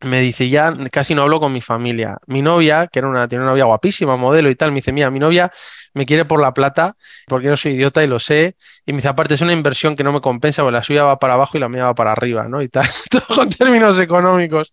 me 0.00 0.20
dice, 0.20 0.48
ya 0.48 0.74
casi 0.92 1.14
no 1.14 1.22
hablo 1.22 1.40
con 1.40 1.52
mi 1.52 1.60
familia. 1.60 2.18
Mi 2.26 2.40
novia, 2.40 2.86
que 2.86 3.00
era 3.00 3.08
una, 3.08 3.26
tiene 3.28 3.42
una 3.42 3.52
novia 3.52 3.64
guapísima, 3.64 4.16
modelo 4.16 4.48
y 4.48 4.54
tal, 4.54 4.70
me 4.70 4.76
dice, 4.76 4.92
mira, 4.92 5.10
mi 5.10 5.18
novia 5.18 5.50
me 5.94 6.06
quiere 6.06 6.24
por 6.24 6.40
la 6.40 6.54
plata, 6.54 6.96
porque 7.26 7.48
no 7.48 7.56
soy 7.56 7.72
idiota 7.72 8.04
y 8.04 8.06
lo 8.06 8.20
sé. 8.20 8.56
Y 8.86 8.92
me 8.92 8.98
dice, 8.98 9.08
aparte 9.08 9.34
es 9.34 9.40
una 9.40 9.52
inversión 9.52 9.96
que 9.96 10.04
no 10.04 10.12
me 10.12 10.20
compensa, 10.20 10.62
porque 10.62 10.74
la 10.74 10.82
suya 10.82 11.04
va 11.04 11.18
para 11.18 11.34
abajo 11.34 11.56
y 11.56 11.60
la 11.60 11.68
mía 11.68 11.84
va 11.84 11.94
para 11.94 12.12
arriba, 12.12 12.48
¿no? 12.48 12.62
Y 12.62 12.68
tal, 12.68 12.86
todo 13.10 13.24
con 13.26 13.48
términos 13.48 13.98
económicos. 13.98 14.72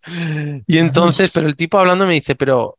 Y 0.66 0.78
entonces, 0.78 1.30
pero 1.32 1.48
el 1.48 1.56
tipo 1.56 1.78
hablando 1.78 2.06
me 2.06 2.14
dice, 2.14 2.34
pero... 2.36 2.78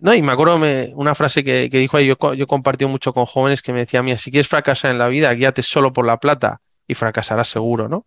No, 0.00 0.14
y 0.14 0.22
me 0.22 0.32
acuerdo 0.32 0.60
una 0.94 1.14
frase 1.14 1.42
que, 1.42 1.68
dijo 1.68 1.96
ahí, 1.96 2.06
yo, 2.06 2.34
yo 2.34 2.46
compartí 2.46 2.84
mucho 2.86 3.12
con 3.12 3.26
jóvenes 3.26 3.62
que 3.62 3.72
me 3.72 3.80
decía, 3.80 4.02
mira, 4.02 4.18
si 4.18 4.30
quieres 4.30 4.48
fracasar 4.48 4.90
en 4.90 4.98
la 4.98 5.08
vida, 5.08 5.32
guíate 5.32 5.62
solo 5.62 5.92
por 5.92 6.06
la 6.06 6.18
plata 6.18 6.60
y 6.86 6.94
fracasarás 6.94 7.48
seguro, 7.48 7.88
¿no? 7.88 8.06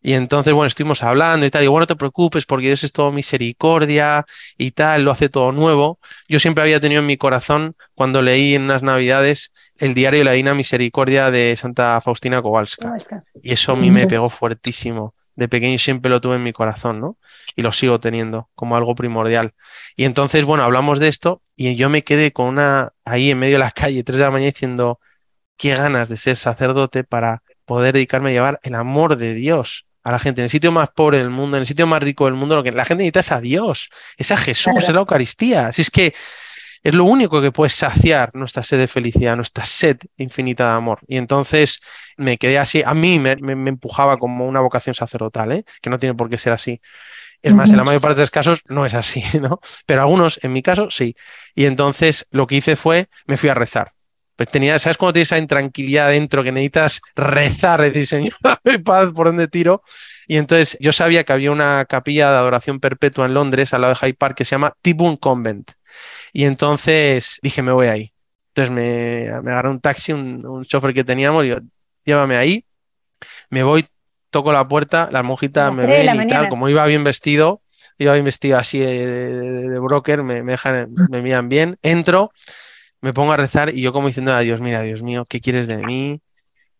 Y 0.00 0.12
entonces, 0.12 0.52
bueno, 0.52 0.68
estuvimos 0.68 1.02
hablando 1.02 1.46
y 1.46 1.50
tal, 1.50 1.64
y 1.64 1.66
bueno, 1.66 1.80
no 1.80 1.86
te 1.86 1.96
preocupes 1.96 2.46
porque 2.46 2.66
Dios 2.66 2.84
es 2.84 2.92
todo 2.92 3.12
misericordia 3.12 4.24
y 4.56 4.70
tal, 4.70 5.02
lo 5.02 5.10
hace 5.10 5.28
todo 5.28 5.52
nuevo. 5.52 5.98
Yo 6.28 6.38
siempre 6.38 6.62
había 6.62 6.80
tenido 6.80 7.00
en 7.00 7.06
mi 7.06 7.16
corazón, 7.16 7.74
cuando 7.94 8.22
leí 8.22 8.54
en 8.54 8.62
unas 8.62 8.82
navidades, 8.82 9.52
el 9.78 9.94
diario 9.94 10.20
de 10.20 10.24
la 10.24 10.32
Dina 10.32 10.54
Misericordia 10.54 11.30
de 11.30 11.56
Santa 11.58 12.00
Faustina 12.00 12.40
Kowalska. 12.40 12.94
Y 13.42 13.52
eso 13.52 13.72
a 13.72 13.76
mí 13.76 13.90
me 13.90 14.06
pegó 14.06 14.28
fuertísimo. 14.30 15.14
De 15.36 15.48
pequeño 15.48 15.78
siempre 15.78 16.10
lo 16.10 16.20
tuve 16.20 16.36
en 16.36 16.42
mi 16.42 16.52
corazón, 16.52 17.00
¿no? 17.00 17.18
Y 17.54 17.62
lo 17.62 17.72
sigo 17.72 18.00
teniendo 18.00 18.50
como 18.54 18.76
algo 18.76 18.94
primordial. 18.94 19.54
Y 19.96 20.04
entonces, 20.04 20.44
bueno, 20.44 20.64
hablamos 20.64 20.98
de 20.98 21.08
esto 21.08 21.42
y 21.56 21.76
yo 21.76 21.90
me 21.90 22.04
quedé 22.04 22.32
con 22.32 22.46
una 22.46 22.92
ahí 23.04 23.30
en 23.30 23.38
medio 23.38 23.56
de 23.56 23.60
la 23.60 23.70
calle, 23.72 24.02
tres 24.02 24.18
de 24.18 24.24
la 24.24 24.30
mañana, 24.30 24.50
diciendo, 24.50 25.00
qué 25.56 25.74
ganas 25.74 26.08
de 26.08 26.16
ser 26.16 26.36
sacerdote 26.36 27.04
para 27.04 27.42
poder 27.64 27.94
dedicarme 27.94 28.30
a 28.30 28.32
llevar 28.32 28.60
el 28.62 28.74
amor 28.74 29.16
de 29.16 29.34
Dios 29.34 29.86
a 30.02 30.12
la 30.12 30.20
gente, 30.20 30.40
en 30.40 30.44
el 30.44 30.50
sitio 30.50 30.70
más 30.70 30.90
pobre 30.90 31.18
del 31.18 31.30
mundo, 31.30 31.56
en 31.56 31.62
el 31.62 31.66
sitio 31.66 31.86
más 31.88 32.00
rico 32.00 32.26
del 32.26 32.34
mundo, 32.34 32.54
lo 32.54 32.62
que 32.62 32.70
la 32.70 32.84
gente 32.84 33.02
necesita 33.02 33.20
es 33.20 33.32
a 33.32 33.40
Dios, 33.40 33.90
es 34.16 34.30
a 34.30 34.36
Jesús, 34.36 34.76
es 34.78 34.94
la 34.94 35.00
Eucaristía. 35.00 35.72
Si 35.72 35.82
es 35.82 35.90
que 35.90 36.14
es 36.86 36.94
lo 36.94 37.02
único 37.02 37.40
que 37.40 37.50
puede 37.50 37.70
saciar 37.70 38.30
nuestra 38.32 38.62
sed 38.62 38.78
de 38.78 38.86
felicidad, 38.86 39.34
nuestra 39.34 39.66
sed 39.66 39.98
infinita 40.18 40.70
de 40.70 40.76
amor. 40.76 41.00
Y 41.08 41.16
entonces 41.16 41.80
me 42.16 42.38
quedé 42.38 42.58
así, 42.58 42.84
a 42.86 42.94
mí 42.94 43.18
me, 43.18 43.32
empujaba 43.32 44.18
como 44.18 44.46
una 44.46 44.60
vocación 44.60 44.94
sacerdotal, 44.94 45.50
¿eh? 45.50 45.64
que 45.82 45.90
no 45.90 45.98
tiene 45.98 46.14
por 46.14 46.30
qué 46.30 46.38
ser 46.38 46.52
así. 46.52 46.80
Es 47.42 47.52
más, 47.52 47.70
en 47.70 47.76
la 47.76 47.82
mayor 47.82 48.00
parte 48.00 48.16
de 48.16 48.22
los 48.22 48.30
casos 48.30 48.62
no 48.68 48.86
es 48.86 48.94
así, 48.94 49.20
¿no? 49.40 49.58
Pero 49.84 50.02
algunos, 50.02 50.38
en 50.44 50.52
mi 50.52 50.62
caso, 50.62 50.88
sí. 50.88 51.16
Y 51.56 51.64
entonces 51.64 52.28
lo 52.30 52.46
que 52.46 52.54
hice 52.54 52.76
fue, 52.76 53.08
me 53.26 53.36
fui 53.36 53.48
a 53.48 53.54
rezar 53.54 53.92
pues 54.36 54.50
tenía, 54.50 54.78
¿sabes 54.78 54.98
cuando 54.98 55.14
tienes 55.14 55.28
esa 55.28 55.38
intranquilidad 55.38 56.10
dentro 56.10 56.44
que 56.44 56.52
necesitas 56.52 57.00
rezar, 57.16 57.80
decir, 57.80 58.06
Señor, 58.06 58.34
dame 58.42 58.78
paz, 58.80 59.10
¿por 59.12 59.28
dónde 59.28 59.48
tiro? 59.48 59.82
Y 60.28 60.36
entonces 60.36 60.76
yo 60.78 60.92
sabía 60.92 61.24
que 61.24 61.32
había 61.32 61.50
una 61.50 61.86
capilla 61.86 62.30
de 62.30 62.36
adoración 62.36 62.78
perpetua 62.78 63.24
en 63.24 63.34
Londres, 63.34 63.72
al 63.72 63.80
lado 63.80 63.94
de 63.94 64.06
Hyde 64.06 64.14
Park, 64.14 64.36
que 64.36 64.44
se 64.44 64.50
llama 64.50 64.74
Tibun 64.82 65.16
Convent. 65.16 65.72
Y 66.36 66.44
entonces 66.44 67.38
dije, 67.42 67.62
me 67.62 67.72
voy 67.72 67.86
ahí. 67.86 68.12
Entonces 68.48 68.70
me, 68.70 69.40
me 69.40 69.52
agarré 69.52 69.70
un 69.70 69.80
taxi, 69.80 70.12
un, 70.12 70.44
un 70.44 70.66
chofer 70.66 70.92
que 70.92 71.02
teníamos, 71.02 71.46
y 71.46 71.48
yo, 71.48 71.60
llévame 72.04 72.36
ahí. 72.36 72.66
Me 73.48 73.62
voy, 73.62 73.88
toco 74.28 74.52
la 74.52 74.68
puerta, 74.68 75.08
las 75.10 75.24
monjitas 75.24 75.72
me 75.72 75.86
ven 75.86 76.22
y 76.22 76.28
tal, 76.28 76.50
como 76.50 76.68
iba 76.68 76.84
bien 76.84 77.04
vestido, 77.04 77.62
iba 77.96 78.12
bien 78.12 78.26
vestido 78.26 78.58
así 78.58 78.78
de, 78.78 79.78
broker, 79.80 80.22
me, 80.22 80.42
me, 80.42 80.52
dejan, 80.52 80.92
me 81.08 81.22
miran 81.22 81.48
bien, 81.48 81.78
entro 81.80 82.32
me 83.00 83.14
pongo 83.14 83.32
a 83.32 83.38
rezar 83.38 83.74
y 83.74 83.80
yo 83.80 83.94
como 83.94 84.08
diciendo 84.08 84.34
a 84.34 84.40
Dios, 84.40 84.60
mira, 84.60 84.82
Dios 84.82 85.00
mío, 85.00 85.24
¿qué 85.24 85.40
quieres 85.40 85.66
de 85.66 85.78
mí? 85.78 86.20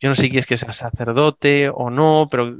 Yo 0.00 0.10
no 0.10 0.16
sé 0.16 0.22
si 0.22 0.28
quieres 0.28 0.46
que 0.46 0.58
sea 0.58 0.74
sacerdote 0.74 1.70
o 1.72 1.88
no, 1.88 2.28
pero... 2.30 2.54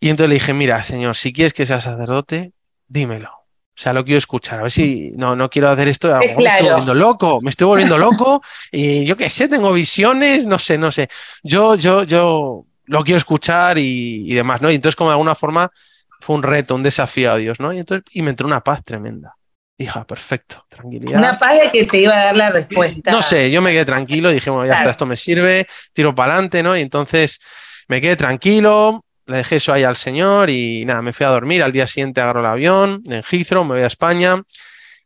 Y 0.00 0.08
entonces 0.08 0.30
le 0.30 0.34
dije, 0.34 0.52
mira, 0.52 0.82
Señor, 0.82 1.14
si 1.14 1.32
quieres 1.32 1.54
que 1.54 1.64
sea 1.64 1.80
sacerdote, 1.80 2.52
dímelo. 2.88 3.41
O 3.74 3.80
sea, 3.80 3.92
lo 3.92 4.04
quiero 4.04 4.18
escuchar. 4.18 4.60
A 4.60 4.62
ver 4.64 4.70
si 4.70 5.12
no, 5.16 5.34
no 5.34 5.48
quiero 5.48 5.70
hacer 5.70 5.88
esto. 5.88 6.08
Me 6.18 6.26
estoy 6.26 6.68
volviendo 6.68 6.94
loco. 6.94 7.40
Me 7.40 7.50
estoy 7.50 7.66
volviendo 7.66 7.96
loco. 7.98 8.42
y 8.70 9.04
yo 9.04 9.16
qué 9.16 9.28
sé, 9.28 9.48
tengo 9.48 9.72
visiones, 9.72 10.46
no 10.46 10.58
sé, 10.58 10.76
no 10.76 10.92
sé. 10.92 11.08
Yo, 11.42 11.74
yo, 11.76 12.04
yo 12.04 12.66
lo 12.84 13.04
quiero 13.04 13.18
escuchar 13.18 13.78
y, 13.78 14.30
y 14.30 14.34
demás, 14.34 14.60
¿no? 14.60 14.70
Y 14.70 14.74
entonces, 14.74 14.96
como 14.96 15.10
de 15.10 15.14
alguna 15.14 15.34
forma, 15.34 15.70
fue 16.20 16.36
un 16.36 16.42
reto, 16.42 16.74
un 16.74 16.82
desafío 16.82 17.32
a 17.32 17.36
Dios, 17.36 17.58
¿no? 17.60 17.72
Y 17.72 17.78
entonces, 17.78 18.04
y 18.12 18.22
me 18.22 18.30
entró 18.30 18.46
una 18.46 18.60
paz 18.60 18.84
tremenda. 18.84 19.34
Hija, 19.78 20.04
perfecto, 20.06 20.64
tranquilidad. 20.68 21.18
Una 21.18 21.38
paz 21.38 21.58
que 21.72 21.84
te 21.84 21.98
iba 21.98 22.14
a 22.14 22.24
dar 22.26 22.36
la 22.36 22.50
respuesta. 22.50 23.10
No 23.10 23.22
sé, 23.22 23.50
yo 23.50 23.60
me 23.60 23.72
quedé 23.72 23.84
tranquilo, 23.84 24.30
dije, 24.30 24.50
bueno, 24.50 24.66
ya 24.66 24.76
está, 24.76 24.90
esto 24.90 25.06
me 25.06 25.16
sirve, 25.16 25.66
tiro 25.92 26.14
para 26.14 26.34
adelante, 26.34 26.62
¿no? 26.62 26.76
Y 26.76 26.80
entonces 26.82 27.40
me 27.88 28.00
quedé 28.00 28.14
tranquilo, 28.14 29.04
le 29.26 29.36
dejé 29.38 29.56
eso 29.56 29.72
ahí 29.72 29.84
al 29.84 29.96
señor 29.96 30.50
y 30.50 30.84
nada, 30.84 31.02
me 31.02 31.12
fui 31.12 31.24
a 31.26 31.30
dormir. 31.30 31.62
Al 31.62 31.72
día 31.72 31.86
siguiente 31.86 32.20
agarro 32.20 32.40
el 32.40 32.46
avión 32.46 33.02
en 33.08 33.22
Heathrow, 33.22 33.64
me 33.64 33.74
voy 33.74 33.82
a 33.82 33.86
España 33.86 34.42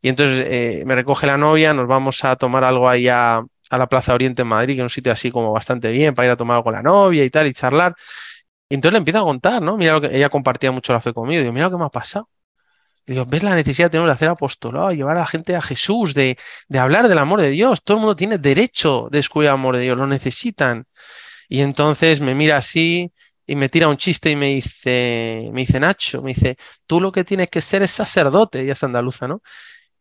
y 0.01 0.09
entonces 0.09 0.45
eh, 0.49 0.83
me 0.85 0.95
recoge 0.95 1.27
la 1.27 1.37
novia, 1.37 1.73
nos 1.73 1.87
vamos 1.87 2.23
a 2.23 2.35
tomar 2.35 2.63
algo 2.63 2.87
ahí 2.89 3.07
a, 3.07 3.43
la 3.69 3.87
Plaza 3.87 4.13
Oriente 4.13 4.43
en 4.43 4.47
Madrid, 4.47 4.75
que 4.75 4.79
es 4.79 4.83
un 4.83 4.89
sitio 4.89 5.11
así 5.11 5.29
como 5.31 5.51
bastante 5.51 5.91
bien 5.91 6.15
para 6.15 6.27
ir 6.27 6.31
a 6.31 6.37
tomar 6.37 6.55
algo 6.55 6.65
con 6.65 6.73
la 6.73 6.81
novia 6.81 7.23
y 7.25 7.29
tal 7.29 7.47
y 7.47 7.53
charlar. 7.53 7.95
Y 8.69 8.75
entonces 8.75 8.93
le 8.93 8.99
empiezo 8.99 9.19
a 9.19 9.23
contar, 9.23 9.61
¿no? 9.61 9.77
Mira 9.77 9.93
lo 9.93 10.01
que 10.01 10.15
ella 10.15 10.29
compartía 10.29 10.71
mucho 10.71 10.93
la 10.93 11.01
fe 11.01 11.13
conmigo. 11.13 11.41
Digo, 11.41 11.53
mira 11.53 11.65
lo 11.65 11.71
que 11.71 11.77
me 11.77 11.85
ha 11.85 11.89
pasado. 11.89 12.29
Y 13.05 13.13
digo, 13.13 13.25
¿ves 13.25 13.43
la 13.43 13.55
necesidad 13.55 13.91
de 13.91 13.99
hacer 14.11 14.29
apostolado, 14.29 14.91
llevar 14.91 15.17
a 15.17 15.21
la 15.21 15.27
gente 15.27 15.55
a 15.55 15.61
Jesús, 15.61 16.13
de, 16.13 16.37
de 16.67 16.79
hablar 16.79 17.07
del 17.07 17.17
amor 17.17 17.41
de 17.41 17.49
Dios? 17.49 17.83
Todo 17.83 17.97
el 17.97 18.01
mundo 18.01 18.15
tiene 18.15 18.37
derecho 18.37 19.07
de 19.11 19.19
descubrir 19.19 19.47
el 19.49 19.53
amor 19.55 19.77
de 19.77 19.83
Dios, 19.83 19.97
lo 19.97 20.07
necesitan. 20.07 20.85
Y 21.49 21.61
entonces 21.61 22.21
me 22.21 22.35
mira 22.35 22.57
así 22.57 23.13
y 23.47 23.55
me 23.55 23.69
tira 23.69 23.87
un 23.87 23.97
chiste 23.97 24.29
y 24.31 24.35
me 24.35 24.47
dice, 24.47 25.49
me 25.53 25.61
dice 25.61 25.79
Nacho, 25.79 26.21
me 26.21 26.33
dice, 26.33 26.57
tú 26.85 27.01
lo 27.01 27.11
que 27.11 27.23
tienes 27.23 27.49
que 27.49 27.61
ser 27.61 27.81
es 27.81 27.91
sacerdote, 27.91 28.61
ella 28.61 28.73
es 28.73 28.83
andaluza, 28.83 29.27
¿no? 29.27 29.41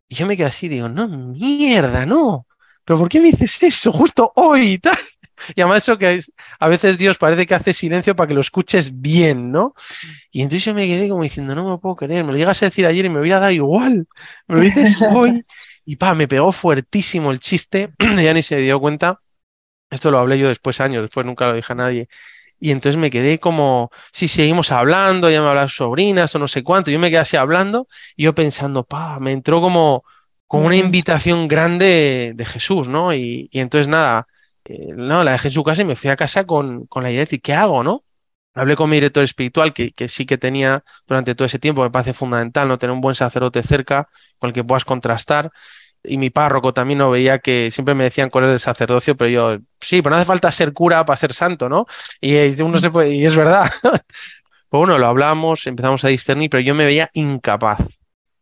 Y 0.09 0.17
yo 0.17 0.27
me 0.27 0.37
quedo 0.37 0.49
así, 0.49 0.69
digo, 0.69 0.89
no, 0.89 1.09
mierda, 1.09 2.07
no. 2.07 2.47
¿Pero 2.85 2.99
por 3.01 3.09
qué 3.09 3.21
me 3.21 3.31
dices 3.31 3.63
eso 3.63 3.93
justo 3.93 4.33
hoy 4.37 4.73
y 4.75 4.79
tal? 4.79 4.97
Y 5.55 5.61
además 5.61 5.83
eso 5.83 5.99
que 5.99 6.19
a 6.61 6.69
veces 6.69 6.97
Dios 6.97 7.19
parece 7.19 7.47
que 7.47 7.55
hace 7.55 7.75
silencio 7.75 8.17
para 8.17 8.27
que 8.27 8.33
lo 8.35 8.41
escuches 8.41 9.03
bien, 9.03 9.53
¿no? 9.53 9.75
Y 10.31 10.43
entonces 10.43 10.65
yo 10.65 10.75
me 10.75 10.87
quedé 10.87 11.11
como 11.11 11.25
diciendo, 11.25 11.55
no 11.55 11.65
me 11.65 11.71
lo 11.71 11.81
puedo 11.81 11.97
creer, 11.97 12.25
me 12.25 12.33
lo 12.33 12.39
llegas 12.39 12.63
a 12.63 12.67
decir 12.67 12.87
ayer 12.87 13.05
y 13.05 13.11
me 13.11 13.21
hubiera 13.21 13.41
dado 13.41 13.53
igual, 13.53 14.07
me 14.49 14.55
lo 14.57 14.63
dices 14.63 14.97
hoy. 15.15 15.45
Y 15.85 15.97
pa, 15.97 16.15
me 16.15 16.27
pegó 16.27 16.53
fuertísimo 16.53 17.33
el 17.33 17.41
chiste, 17.41 17.91
ya 17.99 18.33
ni 18.33 18.43
se 18.43 18.57
dio 18.57 18.81
cuenta. 18.81 19.21
Esto 19.91 20.11
lo 20.11 20.19
hablé 20.19 20.39
yo 20.39 20.49
después, 20.49 20.81
años 20.81 21.03
después, 21.03 21.27
nunca 21.27 21.49
lo 21.49 21.55
dije 21.55 21.73
a 21.73 21.77
nadie. 21.77 22.09
Y 22.59 22.71
entonces 22.71 22.99
me 22.99 23.11
quedé 23.11 23.39
como, 23.39 23.91
si 24.13 24.29
seguimos 24.29 24.73
hablando, 24.73 25.31
ya 25.31 25.43
me 25.43 25.49
hablan 25.49 25.69
sobrinas 25.69 26.35
o 26.35 26.39
no 26.39 26.49
sé 26.49 26.63
cuánto, 26.63 26.91
yo 26.91 26.99
me 26.99 27.11
quedé 27.11 27.21
así 27.21 27.37
hablando 27.37 27.89
y 28.17 28.25
yo 28.25 28.35
pensando, 28.35 28.85
pa, 28.85 29.21
me 29.21 29.33
entró 29.33 29.61
como, 29.61 30.05
como 30.47 30.67
una 30.67 30.77
invitación 30.77 31.49
grande 31.49 32.33
de 32.35 32.45
Jesús, 32.47 32.89
¿no? 32.89 33.15
Y, 33.15 33.49
y 33.53 33.61
entonces 33.61 33.89
nada, 33.89 34.27
eh, 34.65 34.93
no, 34.97 35.23
la 35.25 35.33
dejé 35.33 35.49
en 35.49 35.55
su 35.55 35.65
casa 35.65 35.83
y 35.83 35.85
me 35.85 35.97
fui 35.97 36.11
a 36.11 36.17
casa 36.17 36.45
con, 36.45 36.87
con 36.87 37.03
la 37.03 37.11
idea 37.11 37.21
de 37.21 37.27
decir, 37.27 37.43
¿qué 37.43 37.55
hago, 37.55 37.83
no? 37.83 38.05
Hablé 38.55 38.75
con 38.77 38.89
mi 38.91 38.97
director 38.97 39.23
espiritual, 39.25 39.73
que, 39.75 39.93
que, 39.93 40.09
sí 40.09 40.25
que 40.27 40.39
tenía 40.39 40.83
durante 41.07 41.35
todo 41.35 41.47
ese 41.47 41.59
tiempo, 41.59 41.83
me 41.83 41.91
parece 41.91 42.15
fundamental, 42.15 42.69
¿no? 42.69 42.79
Tener 42.79 42.95
un 42.95 43.01
buen 43.03 43.15
sacerdote 43.15 43.63
cerca 43.63 44.09
con 44.39 44.49
el 44.49 44.55
que 44.55 44.65
puedas 44.65 44.85
contrastar. 44.85 45.51
Y 46.07 46.19
mi 46.19 46.31
párroco 46.31 46.73
también 46.73 46.99
no 46.99 47.11
veía 47.11 47.39
que 47.39 47.71
siempre 47.71 47.95
me 47.95 48.05
decían 48.05 48.31
cosas 48.31 48.51
del 48.51 48.61
sacerdocio, 48.61 49.17
pero 49.17 49.29
yo, 49.29 49.59
sí, 49.81 50.03
pero 50.03 50.11
no 50.11 50.17
hace 50.17 50.27
falta 50.27 50.51
ser 50.53 50.73
cura 50.73 51.05
para 51.05 51.17
ser 51.17 51.33
santo, 51.33 51.69
¿no? 51.69 51.87
Y, 52.21 52.61
uno 52.63 52.79
se 52.79 52.91
puede, 52.91 53.15
y 53.15 53.25
es 53.27 53.37
verdad. 53.37 53.71
pues 53.83 54.03
bueno, 54.71 54.99
lo 54.99 55.07
hablamos, 55.07 55.67
empezamos 55.67 56.05
a 56.05 56.09
discernir, 56.09 56.51
pero 56.51 56.61
yo 56.61 56.75
me 56.75 56.85
veía 56.85 57.11
incapaz, 57.15 57.81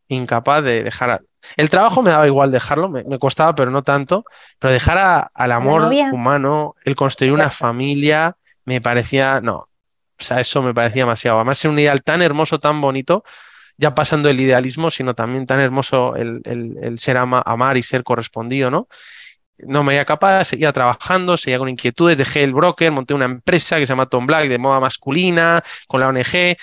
incapaz 0.07 0.63
de 0.63 0.83
dejar 0.83 1.21
el 1.57 1.69
trabajo 1.69 2.01
me 2.01 2.09
daba 2.09 2.27
igual 2.27 2.51
dejarlo, 2.51 2.89
me, 2.89 3.19
costaba, 3.19 3.55
pero 3.55 3.71
no 3.71 3.83
tanto. 3.83 4.25
Pero 4.59 4.73
dejar 4.73 5.29
al 5.33 5.51
amor 5.51 5.91
humano, 6.11 6.75
el 6.83 6.95
construir 6.95 7.33
una 7.33 7.49
familia, 7.49 8.37
me 8.65 8.81
parecía, 8.81 9.41
no, 9.41 9.55
o 10.19 10.23
sea, 10.23 10.39
eso 10.39 10.61
me 10.61 10.73
parecía 10.73 11.03
demasiado. 11.03 11.37
Además, 11.37 11.59
es 11.59 11.65
un 11.65 11.79
ideal 11.79 12.01
tan 12.03 12.21
hermoso, 12.21 12.59
tan 12.59 12.81
bonito, 12.81 13.23
ya 13.77 13.95
pasando 13.95 14.29
el 14.29 14.39
idealismo, 14.39 14.91
sino 14.91 15.15
también 15.15 15.45
tan 15.45 15.59
hermoso 15.59 16.15
el, 16.15 16.95
ser 16.99 17.17
amar 17.17 17.77
y 17.77 17.83
ser 17.83 18.03
correspondido, 18.03 18.71
¿no? 18.71 18.87
No 19.57 19.83
me 19.83 19.93
veía 19.93 20.05
capaz, 20.05 20.45
seguía 20.45 20.73
trabajando, 20.73 21.37
seguía 21.37 21.59
con 21.59 21.69
inquietudes, 21.69 22.17
dejé 22.17 22.43
el 22.43 22.53
broker, 22.53 22.91
monté 22.91 23.13
una 23.13 23.25
empresa 23.25 23.77
que 23.77 23.85
se 23.85 23.91
llama 23.91 24.07
Tom 24.07 24.27
Black 24.27 24.49
de 24.49 24.57
moda 24.57 24.79
masculina, 24.79 25.63
con 25.87 26.01
la 26.01 26.09
ONG, 26.09 26.57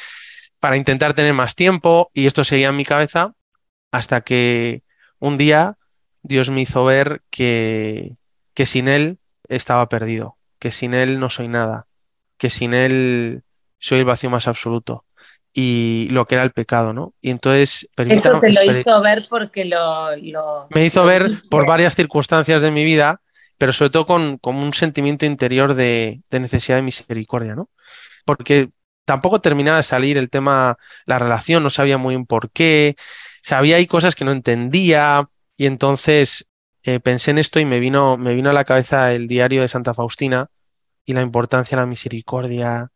para 0.60 0.76
intentar 0.76 1.14
tener 1.14 1.32
más 1.32 1.54
tiempo, 1.54 2.10
y 2.14 2.26
esto 2.26 2.44
seguía 2.44 2.68
en 2.68 2.76
mi 2.76 2.84
cabeza, 2.84 3.32
hasta 3.92 4.20
que 4.22 4.82
un 5.18 5.38
día 5.38 5.76
Dios 6.22 6.50
me 6.50 6.60
hizo 6.62 6.84
ver 6.84 7.22
que, 7.30 8.16
que 8.54 8.66
sin 8.66 8.88
Él 8.88 9.18
estaba 9.48 9.88
perdido, 9.88 10.36
que 10.58 10.70
sin 10.70 10.94
Él 10.94 11.18
no 11.18 11.30
soy 11.30 11.48
nada, 11.48 11.86
que 12.36 12.50
sin 12.50 12.74
Él 12.74 13.42
soy 13.78 14.00
el 14.00 14.04
vacío 14.04 14.30
más 14.30 14.48
absoluto 14.48 15.04
y 15.52 16.08
lo 16.10 16.26
que 16.26 16.36
era 16.36 16.44
el 16.44 16.52
pecado, 16.52 16.92
¿no? 16.92 17.14
Y 17.20 17.30
entonces... 17.30 17.88
Eso 17.96 18.40
te 18.40 18.52
lo 18.52 18.62
hizo 18.64 19.00
ver 19.02 19.22
porque 19.28 19.64
lo... 19.64 20.66
me 20.70 20.84
hizo 20.84 21.04
ver 21.04 21.42
por 21.50 21.66
varias 21.66 21.94
circunstancias 21.94 22.62
de 22.62 22.70
mi 22.70 22.84
vida, 22.84 23.20
pero 23.58 23.72
sobre 23.72 23.90
todo 23.90 24.06
con, 24.06 24.38
con 24.38 24.56
un 24.56 24.72
sentimiento 24.74 25.26
interior 25.26 25.74
de, 25.74 26.22
de, 26.30 26.40
necesidad 26.40 26.76
de 26.76 26.82
misericordia, 26.82 27.54
¿no? 27.54 27.68
Porque 28.24 28.70
tampoco 29.04 29.40
terminaba 29.40 29.78
de 29.78 29.82
salir 29.82 30.16
el 30.16 30.30
tema, 30.30 30.78
la 31.06 31.18
relación, 31.18 31.62
no 31.62 31.70
sabía 31.70 31.98
muy 31.98 32.14
bien 32.14 32.26
por 32.26 32.50
qué, 32.50 32.96
sabía 33.42 33.76
hay 33.76 33.86
cosas 33.86 34.14
que 34.14 34.24
no 34.24 34.30
entendía 34.30 35.28
y 35.56 35.66
entonces 35.66 36.48
eh, 36.84 37.00
pensé 37.00 37.30
en 37.30 37.38
esto 37.38 37.60
y 37.60 37.64
me 37.64 37.80
vino, 37.80 38.16
me 38.16 38.34
vino 38.34 38.50
a 38.50 38.54
la 38.54 38.64
cabeza 38.64 39.12
el 39.12 39.28
diario 39.28 39.62
de 39.62 39.68
Santa 39.68 39.94
Faustina 39.94 40.48
y 41.04 41.12
la 41.12 41.22
importancia 41.22 41.76
de 41.76 41.82
la 41.82 41.86
misericordia. 41.86 42.91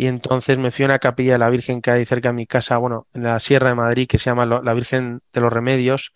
Y 0.00 0.06
entonces 0.06 0.56
me 0.56 0.70
fui 0.70 0.84
a 0.84 0.86
una 0.86 0.98
capilla 0.98 1.34
de 1.34 1.38
la 1.38 1.50
Virgen 1.50 1.82
que 1.82 1.90
hay 1.90 2.06
cerca 2.06 2.30
de 2.30 2.32
mi 2.32 2.46
casa, 2.46 2.78
bueno, 2.78 3.06
en 3.12 3.22
la 3.24 3.38
Sierra 3.38 3.68
de 3.68 3.74
Madrid, 3.74 4.08
que 4.08 4.18
se 4.18 4.30
llama 4.30 4.46
la 4.46 4.72
Virgen 4.72 5.20
de 5.30 5.40
los 5.42 5.52
Remedios. 5.52 6.14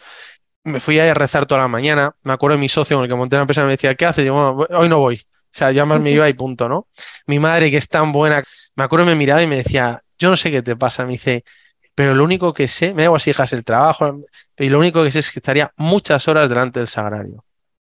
Me 0.62 0.80
fui 0.80 0.99
a 0.99 1.12
rezar 1.12 1.45
toda 1.45 1.61
la 1.61 1.68
mañana. 1.68 2.16
Me 2.22 2.32
acuerdo 2.32 2.57
de 2.57 2.62
mi 2.62 2.70
socio 2.70 2.97
con 2.97 3.05
el 3.05 3.11
que 3.11 3.14
monté 3.14 3.37
la 3.37 3.43
empresa 3.43 3.62
me 3.62 3.72
decía, 3.72 3.95
¿qué 3.95 4.07
haces? 4.07 4.30
Bueno, 4.30 4.66
hoy 4.70 4.89
no 4.89 5.01
voy. 5.01 5.26
O 5.26 5.28
sea, 5.51 5.70
yo 5.70 5.85
más 5.85 6.01
me 6.01 6.12
iba 6.12 6.26
y 6.30 6.32
punto, 6.32 6.66
¿no? 6.66 6.89
Mi 7.26 7.39
madre, 7.39 7.70
que 7.70 7.76
es 7.76 7.87
tan 7.87 8.11
buena, 8.11 8.43
me 8.74 8.85
acuerdo 8.85 9.05
me 9.05 9.16
miraba 9.16 9.43
y 9.43 9.47
me 9.47 9.57
decía, 9.57 10.03
yo 10.18 10.30
no 10.30 10.37
sé 10.37 10.51
qué 10.51 10.62
te 10.62 10.76
pasa. 10.76 11.05
Me 11.05 11.12
dice, 11.12 11.45
pero 11.95 12.14
lo 12.14 12.24
único 12.24 12.55
que 12.55 12.68
sé, 12.68 12.95
me 12.95 13.05
hago 13.05 13.16
así 13.16 13.30
hijas 13.32 13.53
el 13.53 13.66
trabajo, 13.66 14.22
y 14.57 14.70
lo 14.70 14.78
único 14.78 15.03
que 15.03 15.12
sé 15.12 15.18
es 15.18 15.30
que 15.30 15.41
estaría 15.41 15.74
muchas 15.76 16.26
horas 16.26 16.49
delante 16.49 16.80
del 16.80 16.89
sagrario, 16.89 17.45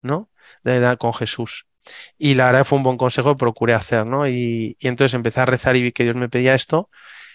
¿no? 0.02 0.30
De, 0.62 0.96
con 0.98 1.12
Jesús. 1.14 1.66
Y 2.18 2.34
la 2.34 2.46
verdad 2.46 2.64
fue 2.64 2.78
un 2.78 2.84
buen 2.84 2.96
consejo, 2.96 3.36
procuré 3.36 3.74
hacer, 3.74 4.06
¿no? 4.06 4.28
Y, 4.28 4.76
entonces 4.80 5.14
empecé 5.14 5.40
a 5.40 5.46
rezar 5.46 5.76
y 5.76 5.82
vi 5.82 5.92
que 5.92 6.04
Dios 6.04 6.16
me 6.16 6.28
pedía 6.28 6.54
esto. 6.54 6.90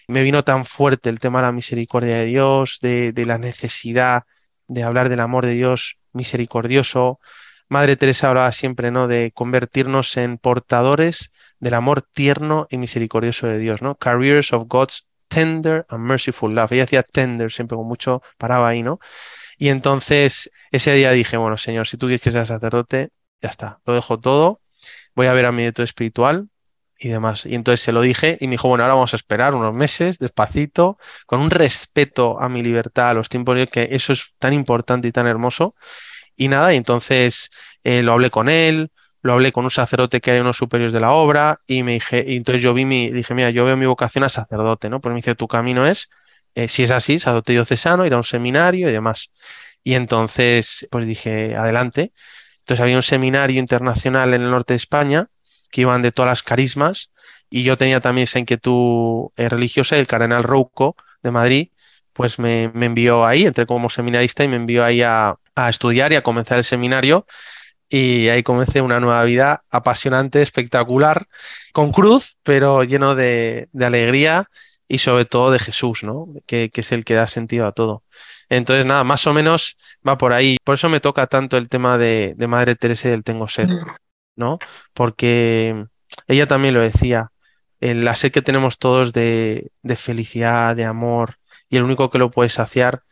Me 0.07 0.23
vino 0.23 0.43
tan 0.43 0.65
fuerte 0.65 1.09
el 1.09 1.19
tema 1.19 1.39
de 1.39 1.47
la 1.47 1.51
misericordia 1.51 2.17
de 2.17 2.25
Dios, 2.25 2.79
de, 2.81 3.11
de 3.11 3.25
la 3.25 3.37
necesidad 3.37 4.23
de 4.67 4.83
hablar 4.83 5.09
del 5.09 5.19
amor 5.19 5.45
de 5.45 5.53
Dios 5.53 5.97
misericordioso. 6.13 7.19
Madre 7.69 7.95
Teresa 7.95 8.29
hablaba 8.29 8.51
siempre, 8.51 8.91
¿no? 8.91 9.07
De 9.07 9.31
convertirnos 9.33 10.17
en 10.17 10.37
portadores 10.37 11.31
del 11.59 11.73
amor 11.73 12.01
tierno 12.03 12.67
y 12.69 12.77
misericordioso 12.77 13.47
de 13.47 13.57
Dios, 13.57 13.81
¿no? 13.81 13.95
Carriers 13.95 14.53
of 14.53 14.65
God's 14.67 15.07
tender 15.27 15.85
and 15.89 16.03
merciful 16.03 16.53
love. 16.53 16.71
Ella 16.71 16.83
hacía 16.83 17.03
tender 17.03 17.51
siempre 17.51 17.75
con 17.75 17.87
mucho, 17.87 18.21
paraba 18.37 18.69
ahí, 18.69 18.83
¿no? 18.83 18.99
Y 19.57 19.69
entonces 19.69 20.51
ese 20.71 20.93
día 20.93 21.11
dije, 21.11 21.37
bueno, 21.37 21.57
Señor, 21.57 21.87
si 21.87 21.97
tú 21.97 22.07
quieres 22.07 22.21
que 22.21 22.31
sea 22.31 22.45
sacerdote, 22.45 23.09
ya 23.45 23.51
está, 23.51 23.79
lo 23.85 23.93
dejo 23.93 24.19
todo, 24.19 24.61
voy 25.15 25.27
a 25.27 25.33
ver 25.33 25.45
a 25.45 25.51
mi 25.51 25.61
nieto 25.61 25.83
espiritual 25.83 26.49
y 26.97 27.09
demás. 27.09 27.45
Y 27.45 27.53
entonces 27.53 27.81
se 27.81 27.91
lo 27.91 28.01
dije 28.01 28.37
y 28.41 28.47
me 28.47 28.51
dijo, 28.51 28.67
bueno, 28.67 28.83
ahora 28.83 28.95
vamos 28.95 29.13
a 29.13 29.17
esperar 29.17 29.53
unos 29.53 29.73
meses, 29.73 30.17
despacito, 30.17 30.97
con 31.27 31.41
un 31.41 31.51
respeto 31.51 32.41
a 32.41 32.49
mi 32.49 32.63
libertad, 32.63 33.09
a 33.09 33.13
los 33.13 33.29
tiempos, 33.29 33.55
que 33.71 33.89
eso 33.91 34.13
es 34.13 34.33
tan 34.39 34.53
importante 34.53 35.07
y 35.07 35.11
tan 35.11 35.27
hermoso. 35.27 35.75
Y 36.35 36.47
nada, 36.47 36.73
y 36.73 36.77
entonces 36.77 37.51
eh, 37.83 38.01
lo 38.01 38.13
hablé 38.13 38.31
con 38.31 38.49
él, 38.49 38.91
lo 39.21 39.33
hablé 39.33 39.51
con 39.51 39.65
un 39.65 39.71
sacerdote 39.71 40.21
que 40.21 40.31
hay 40.31 40.39
unos 40.39 40.57
superiores 40.57 40.93
de 40.93 40.99
la 40.99 41.11
obra 41.11 41.61
y 41.67 41.83
me 41.83 41.93
dije, 41.93 42.25
y 42.27 42.37
entonces 42.37 42.63
yo 42.63 42.73
vi 42.73 42.85
mi, 42.85 43.11
dije, 43.11 43.35
mira, 43.35 43.51
yo 43.51 43.63
veo 43.65 43.77
mi 43.77 43.85
vocación 43.85 44.23
a 44.23 44.29
sacerdote, 44.29 44.89
¿no? 44.89 45.01
Pues 45.01 45.11
me 45.13 45.17
dice, 45.17 45.35
tu 45.35 45.47
camino 45.47 45.85
es, 45.85 46.09
eh, 46.55 46.67
si 46.67 46.83
es 46.83 46.91
así, 46.91 47.19
sacerdote 47.19 47.53
diocesano, 47.53 48.05
ir 48.07 48.13
a 48.13 48.17
un 48.17 48.23
seminario 48.23 48.89
y 48.89 48.91
demás. 48.91 49.31
Y 49.83 49.93
entonces, 49.93 50.87
pues 50.89 51.05
dije, 51.05 51.55
adelante. 51.55 52.11
Entonces 52.65 52.81
había 52.81 52.95
un 52.95 53.03
seminario 53.03 53.59
internacional 53.59 54.33
en 54.33 54.41
el 54.41 54.51
norte 54.51 54.73
de 54.73 54.77
España 54.77 55.29
que 55.71 55.81
iban 55.81 56.01
de 56.01 56.11
todas 56.11 56.29
las 56.29 56.43
carismas 56.43 57.11
y 57.49 57.63
yo 57.63 57.77
tenía 57.77 58.01
también 58.01 58.23
esa 58.23 58.39
inquietud 58.39 59.29
eh, 59.37 59.49
religiosa, 59.49 59.97
el 59.97 60.07
cardenal 60.07 60.43
Rouco 60.43 60.95
de 61.21 61.31
Madrid, 61.31 61.69
pues 62.13 62.39
me, 62.39 62.63
envió 62.63 63.25
ahí, 63.25 63.45
entré 63.45 63.65
como 63.65 63.89
seminarista 63.89 64.43
y 64.43 64.47
me 64.47 64.55
envió 64.55 64.83
ahí 64.83 65.01
a, 65.01 65.35
a 65.55 65.69
estudiar 65.69 66.11
y 66.11 66.15
a 66.15 66.23
comenzar 66.23 66.57
el 66.57 66.63
seminario 66.63 67.25
y 67.89 68.29
ahí 68.29 68.43
comencé 68.43 68.81
una 68.81 68.99
nueva 68.99 69.23
vida 69.23 69.63
apasionante, 69.69 70.41
espectacular, 70.41 71.27
con 71.71 71.91
cruz, 71.91 72.37
pero 72.43 72.83
lleno 72.83 73.15
de, 73.15 73.69
alegría 73.79 74.49
y 74.87 74.99
sobre 74.99 75.25
todo 75.25 75.51
de 75.51 75.59
Jesús, 75.59 76.03
¿no? 76.03 76.27
Que, 76.45 76.71
es 76.73 76.91
el 76.91 77.05
que 77.05 77.13
da 77.13 77.27
sentido 77.27 77.67
a 77.67 77.71
todo. 77.71 78.03
Entonces, 78.49 78.85
nada, 78.85 79.03
más 79.03 79.25
o 79.27 79.33
menos 79.33 79.77
va 80.07 80.17
por 80.17 80.33
ahí. 80.33 80.57
Por 80.63 80.75
eso 80.75 80.89
me 80.89 80.99
toca 80.99 81.27
tanto 81.27 81.57
el 81.57 81.69
tema 81.69 81.97
de, 81.97 82.35
Madre 82.47 82.75
Teresa 82.75 83.07
y 83.07 83.11
del 83.11 83.23
tengo 83.23 83.47
sed, 83.47 83.69
mm. 83.69 83.85
¿no? 84.35 84.59
Porque 84.93 85.85
ella 86.27 86.47
también 86.47 86.73
lo 86.73 86.81
decía, 86.81 87.31
la 87.79 88.15
sed 88.15 88.31
que 88.31 88.41
tenemos 88.41 88.77
todos 88.77 89.13
de, 89.13 89.71
de 89.81 89.95
felicidad, 89.95 90.75
de 90.75 90.85
amor, 90.85 91.37
y 91.69 91.77
el 91.77 91.83
único 91.83 92.09
que 92.09 92.19
lo 92.19 92.31
puede 92.31 92.49
saciar 92.49 93.03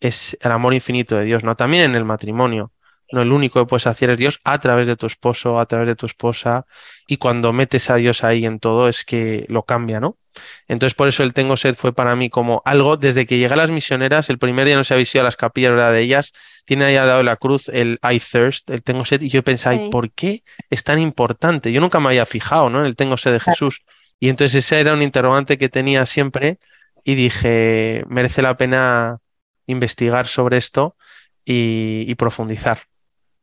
es 0.00 0.36
el 0.40 0.52
amor 0.52 0.74
infinito 0.74 1.16
de 1.16 1.24
Dios, 1.24 1.44
¿no? 1.44 1.56
También 1.56 1.84
en 1.84 1.94
el 1.94 2.04
matrimonio 2.04 2.72
no 3.12 3.22
el 3.22 3.30
único 3.30 3.60
que 3.60 3.68
puedes 3.68 3.86
hacer 3.86 4.10
es 4.10 4.16
Dios 4.16 4.40
a 4.42 4.58
través 4.58 4.86
de 4.86 4.96
tu 4.96 5.06
esposo, 5.06 5.60
a 5.60 5.66
través 5.66 5.86
de 5.86 5.94
tu 5.94 6.06
esposa, 6.06 6.66
y 7.06 7.18
cuando 7.18 7.52
metes 7.52 7.90
a 7.90 7.96
Dios 7.96 8.24
ahí 8.24 8.46
en 8.46 8.58
todo 8.58 8.88
es 8.88 9.04
que 9.04 9.44
lo 9.48 9.64
cambia, 9.64 10.00
¿no? 10.00 10.16
Entonces 10.66 10.94
por 10.94 11.08
eso 11.08 11.22
el 11.22 11.34
Tengo 11.34 11.58
Sed 11.58 11.74
fue 11.74 11.92
para 11.92 12.16
mí 12.16 12.30
como 12.30 12.62
algo, 12.64 12.96
desde 12.96 13.26
que 13.26 13.36
llegué 13.36 13.52
a 13.52 13.56
las 13.56 13.70
misioneras, 13.70 14.30
el 14.30 14.38
primer 14.38 14.64
día 14.64 14.76
no 14.76 14.84
se 14.84 14.94
había 14.94 15.06
ido 15.12 15.20
a 15.20 15.24
las 15.24 15.36
capillas 15.36 15.72
¿verdad? 15.72 15.92
de 15.92 16.00
ellas, 16.00 16.32
tiene 16.64 16.86
ahí 16.86 16.96
al 16.96 17.06
lado 17.06 17.18
de 17.18 17.24
la 17.24 17.36
cruz 17.36 17.68
el 17.68 17.98
I 18.02 18.18
thirst, 18.18 18.70
el 18.70 18.82
Tengo 18.82 19.04
Sed, 19.04 19.20
y 19.20 19.28
yo 19.28 19.42
pensaba, 19.44 19.78
¿por 19.90 20.10
qué 20.12 20.42
es 20.70 20.82
tan 20.82 20.98
importante? 20.98 21.70
Yo 21.70 21.80
nunca 21.82 22.00
me 22.00 22.08
había 22.08 22.24
fijado, 22.24 22.70
¿no? 22.70 22.80
En 22.80 22.86
el 22.86 22.96
Tengo 22.96 23.16
Sed 23.18 23.32
de 23.32 23.40
Jesús. 23.40 23.82
Y 24.18 24.28
entonces 24.28 24.64
ese 24.64 24.80
era 24.80 24.94
un 24.94 25.02
interrogante 25.02 25.58
que 25.58 25.68
tenía 25.68 26.06
siempre 26.06 26.58
y 27.04 27.14
dije, 27.16 28.04
merece 28.06 28.40
la 28.40 28.56
pena 28.56 29.18
investigar 29.66 30.26
sobre 30.28 30.56
esto 30.56 30.96
y 31.44 32.14
profundizar. 32.14 32.78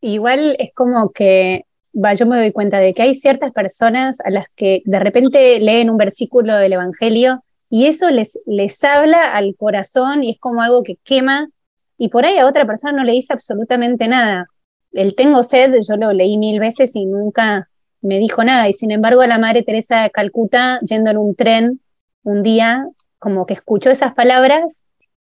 Igual 0.01 0.55
es 0.59 0.71
como 0.73 1.11
que, 1.11 1.65
va, 1.93 2.13
yo 2.13 2.25
me 2.25 2.37
doy 2.37 2.51
cuenta 2.51 2.79
de 2.79 2.93
que 2.93 3.01
hay 3.01 3.15
ciertas 3.15 3.51
personas 3.51 4.17
a 4.23 4.29
las 4.29 4.45
que 4.55 4.81
de 4.85 4.99
repente 4.99 5.59
leen 5.59 5.89
un 5.89 5.97
versículo 5.97 6.55
del 6.55 6.73
Evangelio 6.73 7.43
y 7.69 7.85
eso 7.85 8.09
les, 8.09 8.39
les 8.45 8.83
habla 8.83 9.33
al 9.35 9.55
corazón 9.55 10.23
y 10.23 10.31
es 10.31 10.39
como 10.39 10.61
algo 10.61 10.83
que 10.83 10.97
quema 11.03 11.49
y 11.97 12.07
por 12.09 12.25
ahí 12.25 12.37
a 12.37 12.47
otra 12.47 12.65
persona 12.65 12.93
no 12.93 13.03
le 13.03 13.11
dice 13.11 13.33
absolutamente 13.33 14.07
nada. 14.07 14.47
El 14.93 15.15
tengo 15.15 15.43
sed, 15.43 15.75
yo 15.87 15.97
lo 15.97 16.13
leí 16.13 16.37
mil 16.37 16.59
veces 16.59 16.95
y 16.95 17.05
nunca 17.05 17.69
me 18.01 18.17
dijo 18.19 18.43
nada 18.43 18.69
y 18.69 18.73
sin 18.73 18.91
embargo 18.91 19.25
la 19.25 19.37
Madre 19.37 19.61
Teresa 19.61 20.03
de 20.03 20.09
Calcuta 20.09 20.79
yendo 20.81 21.11
en 21.11 21.17
un 21.17 21.35
tren 21.35 21.81
un 22.23 22.41
día 22.41 22.87
como 23.19 23.45
que 23.45 23.53
escuchó 23.53 23.89
esas 23.89 24.13
palabras 24.13 24.81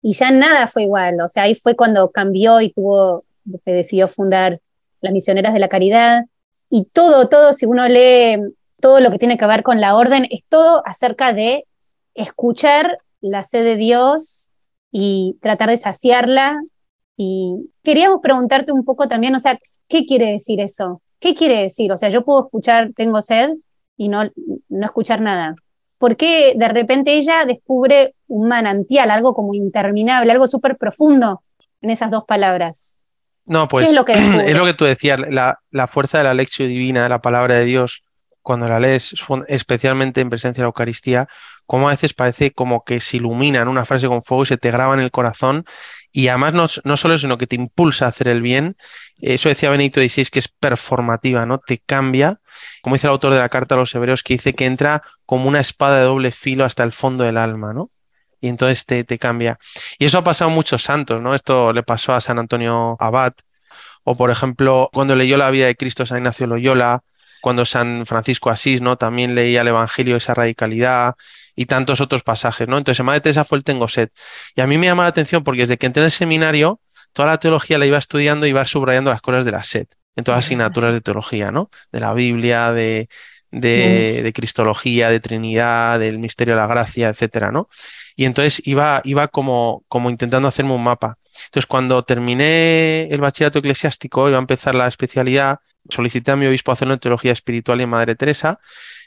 y 0.01 0.13
ya 0.13 0.31
nada 0.31 0.67
fue 0.67 0.83
igual, 0.83 1.19
o 1.19 1.27
sea, 1.27 1.43
ahí 1.43 1.55
fue 1.55 1.75
cuando 1.75 2.09
cambió 2.11 2.61
y 2.61 2.71
tuvo 2.71 3.25
que 3.65 3.71
decidió 3.73 4.07
fundar 4.07 4.59
las 5.01 5.13
Misioneras 5.13 5.53
de 5.53 5.59
la 5.59 5.69
Caridad, 5.69 6.25
y 6.69 6.85
todo, 6.85 7.27
todo, 7.27 7.53
si 7.53 7.65
uno 7.65 7.87
lee 7.87 8.37
todo 8.79 8.99
lo 8.99 9.11
que 9.11 9.17
tiene 9.17 9.37
que 9.37 9.47
ver 9.47 9.63
con 9.63 9.81
la 9.81 9.95
orden, 9.95 10.27
es 10.29 10.43
todo 10.47 10.83
acerca 10.85 11.33
de 11.33 11.65
escuchar 12.13 12.99
la 13.21 13.43
sed 13.43 13.63
de 13.63 13.75
Dios 13.75 14.51
y 14.91 15.37
tratar 15.41 15.69
de 15.69 15.77
saciarla. 15.77 16.61
Y 17.17 17.71
queríamos 17.83 18.19
preguntarte 18.21 18.71
un 18.71 18.85
poco 18.85 19.07
también, 19.07 19.35
o 19.35 19.39
sea, 19.39 19.59
¿qué 19.87 20.05
quiere 20.05 20.27
decir 20.31 20.61
eso? 20.61 21.01
¿Qué 21.19 21.33
quiere 21.33 21.61
decir? 21.61 21.91
O 21.91 21.97
sea, 21.97 22.09
yo 22.09 22.23
puedo 22.23 22.45
escuchar, 22.45 22.91
tengo 22.95 23.21
sed 23.21 23.51
y 23.97 24.07
no, 24.07 24.23
no 24.69 24.85
escuchar 24.85 25.19
nada. 25.19 25.55
¿Por 25.97 26.15
qué 26.15 26.53
de 26.55 26.69
repente 26.69 27.15
ella 27.15 27.43
descubre 27.45 28.15
un 28.27 28.47
manantial, 28.47 29.11
algo 29.11 29.33
como 29.33 29.53
interminable, 29.53 30.31
algo 30.31 30.47
súper 30.47 30.77
profundo 30.77 31.41
en 31.81 31.89
esas 31.89 32.09
dos 32.09 32.23
palabras? 32.23 32.98
No, 33.49 33.67
pues 33.67 33.89
es 33.89 33.95
lo 33.95 34.05
que, 34.05 34.13
es 34.45 34.55
lo 34.55 34.63
que 34.63 34.73
tú 34.73 34.85
decías, 34.85 35.19
la, 35.19 35.59
la, 35.71 35.87
fuerza 35.87 36.19
de 36.19 36.23
la 36.23 36.35
lección 36.35 36.69
divina, 36.69 37.09
la 37.09 37.19
palabra 37.19 37.55
de 37.55 37.65
Dios, 37.65 38.03
cuando 38.41 38.69
la 38.69 38.79
lees, 38.79 39.15
especialmente 39.47 40.21
en 40.21 40.29
presencia 40.29 40.61
de 40.61 40.65
la 40.65 40.67
Eucaristía, 40.67 41.27
como 41.65 41.87
a 41.87 41.91
veces 41.91 42.13
parece 42.13 42.51
como 42.51 42.83
que 42.83 43.01
se 43.01 43.17
ilumina 43.17 43.61
en 43.61 43.67
una 43.67 43.85
frase 43.85 44.07
con 44.07 44.23
fuego 44.23 44.43
y 44.43 44.45
se 44.47 44.57
te 44.57 44.71
graba 44.71 44.93
en 44.93 45.01
el 45.01 45.11
corazón 45.11 45.65
y 46.11 46.27
además 46.27 46.53
no, 46.53 46.67
no 46.83 46.97
solo 46.97 47.15
eso, 47.15 47.23
sino 47.23 47.37
que 47.37 47.47
te 47.47 47.55
impulsa 47.55 48.05
a 48.05 48.09
hacer 48.09 48.27
el 48.27 48.41
bien. 48.41 48.77
Eso 49.19 49.49
decía 49.49 49.69
Benito 49.69 49.99
XVI, 49.99 50.25
que 50.25 50.39
es 50.39 50.47
performativa, 50.47 51.45
¿no? 51.45 51.59
Te 51.59 51.79
cambia, 51.79 52.39
como 52.81 52.95
dice 52.95 53.07
el 53.07 53.11
autor 53.11 53.33
de 53.33 53.39
la 53.39 53.49
carta 53.49 53.75
a 53.75 53.77
los 53.79 53.93
hebreos, 53.93 54.23
que 54.23 54.35
dice 54.35 54.53
que 54.53 54.65
entra 54.65 55.03
como 55.25 55.47
una 55.47 55.59
espada 55.59 55.99
de 55.99 56.05
doble 56.05 56.31
filo 56.31 56.65
hasta 56.65 56.83
el 56.83 56.93
fondo 56.93 57.23
del 57.23 57.37
alma, 57.37 57.73
¿no? 57.73 57.91
Y 58.41 58.47
entonces 58.47 58.85
te, 58.85 59.03
te, 59.03 59.17
cambia. 59.17 59.59
Y 59.97 60.05
eso 60.05 60.17
ha 60.17 60.23
pasado 60.23 60.51
a 60.51 60.53
muchos 60.53 60.83
santos, 60.83 61.21
¿no? 61.21 61.35
Esto 61.35 61.73
le 61.73 61.83
pasó 61.83 62.13
a 62.13 62.21
San 62.21 62.39
Antonio 62.39 62.97
Abad, 62.99 63.33
o 64.03 64.15
por 64.15 64.31
ejemplo, 64.31 64.89
cuando 64.93 65.15
leyó 65.15 65.37
la 65.37 65.49
vida 65.51 65.67
de 65.67 65.75
Cristo 65.75 66.05
San 66.05 66.19
Ignacio 66.19 66.47
Loyola, 66.47 67.03
cuando 67.41 67.65
San 67.65 68.05
Francisco 68.05 68.49
Asís, 68.49 68.81
¿no? 68.81 68.97
También 68.97 69.35
leía 69.35 69.61
el 69.61 69.67
Evangelio, 69.67 70.15
esa 70.15 70.33
radicalidad 70.33 71.15
y 71.55 71.65
tantos 71.65 72.01
otros 72.01 72.23
pasajes, 72.23 72.67
¿no? 72.67 72.77
Entonces, 72.77 72.99
en 72.99 73.05
Madre 73.05 73.21
Teresa 73.21 73.45
fue 73.45 73.57
el 73.57 73.63
Tengo 73.63 73.87
Sed. 73.87 74.09
Y 74.55 74.61
a 74.61 74.67
mí 74.67 74.77
me 74.77 74.87
llama 74.87 75.03
la 75.03 75.09
atención 75.09 75.43
porque 75.43 75.61
desde 75.61 75.77
que 75.77 75.85
entré 75.85 76.01
en 76.01 76.05
el 76.05 76.11
seminario, 76.11 76.81
toda 77.13 77.29
la 77.29 77.39
teología 77.39 77.77
la 77.77 77.85
iba 77.85 77.97
estudiando 77.97 78.45
y 78.45 78.49
iba 78.49 78.65
subrayando 78.65 79.11
las 79.11 79.21
cosas 79.21 79.45
de 79.45 79.51
la 79.51 79.63
sed, 79.63 79.87
en 80.15 80.23
todas 80.23 80.39
las 80.39 80.45
asignaturas 80.45 80.93
de 80.93 81.01
teología, 81.01 81.51
¿no? 81.51 81.69
De 81.91 81.99
la 81.99 82.13
Biblia, 82.13 82.71
de, 82.71 83.09
de, 83.51 84.21
de 84.23 84.33
Cristología, 84.33 85.09
de 85.09 85.19
Trinidad, 85.19 85.99
del 85.99 86.19
misterio 86.19 86.55
de 86.55 86.61
la 86.61 86.67
gracia, 86.67 87.09
etcétera, 87.09 87.51
¿no? 87.51 87.69
Y 88.19 88.25
entonces 88.25 88.61
iba, 88.67 89.01
iba 89.05 89.29
como, 89.29 89.85
como 89.87 90.09
intentando 90.09 90.49
hacerme 90.49 90.73
un 90.73 90.83
mapa. 90.83 91.17
Entonces, 91.45 91.65
cuando 91.65 92.03
terminé 92.03 93.07
el 93.09 93.21
bachillerato 93.21 93.59
eclesiástico, 93.59 94.27
iba 94.27 94.37
a 94.37 94.41
empezar 94.41 94.75
la 94.75 94.89
especialidad, 94.89 95.59
solicité 95.89 96.31
a 96.31 96.35
mi 96.35 96.45
obispo 96.45 96.73
hacerlo 96.73 96.95
en 96.95 96.99
teología 96.99 97.31
espiritual 97.31 97.79
y 97.79 97.83
en 97.83 97.89
Madre 97.91 98.15
Teresa, 98.15 98.59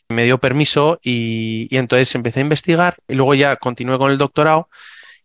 me 0.08 0.24
dio 0.24 0.38
permiso 0.38 0.98
y, 1.02 1.68
entonces 1.76 2.14
empecé 2.14 2.40
a 2.40 2.44
investigar 2.44 2.96
y 3.06 3.16
luego 3.16 3.34
ya 3.34 3.56
continué 3.56 3.98
con 3.98 4.10
el 4.10 4.16
doctorado 4.16 4.70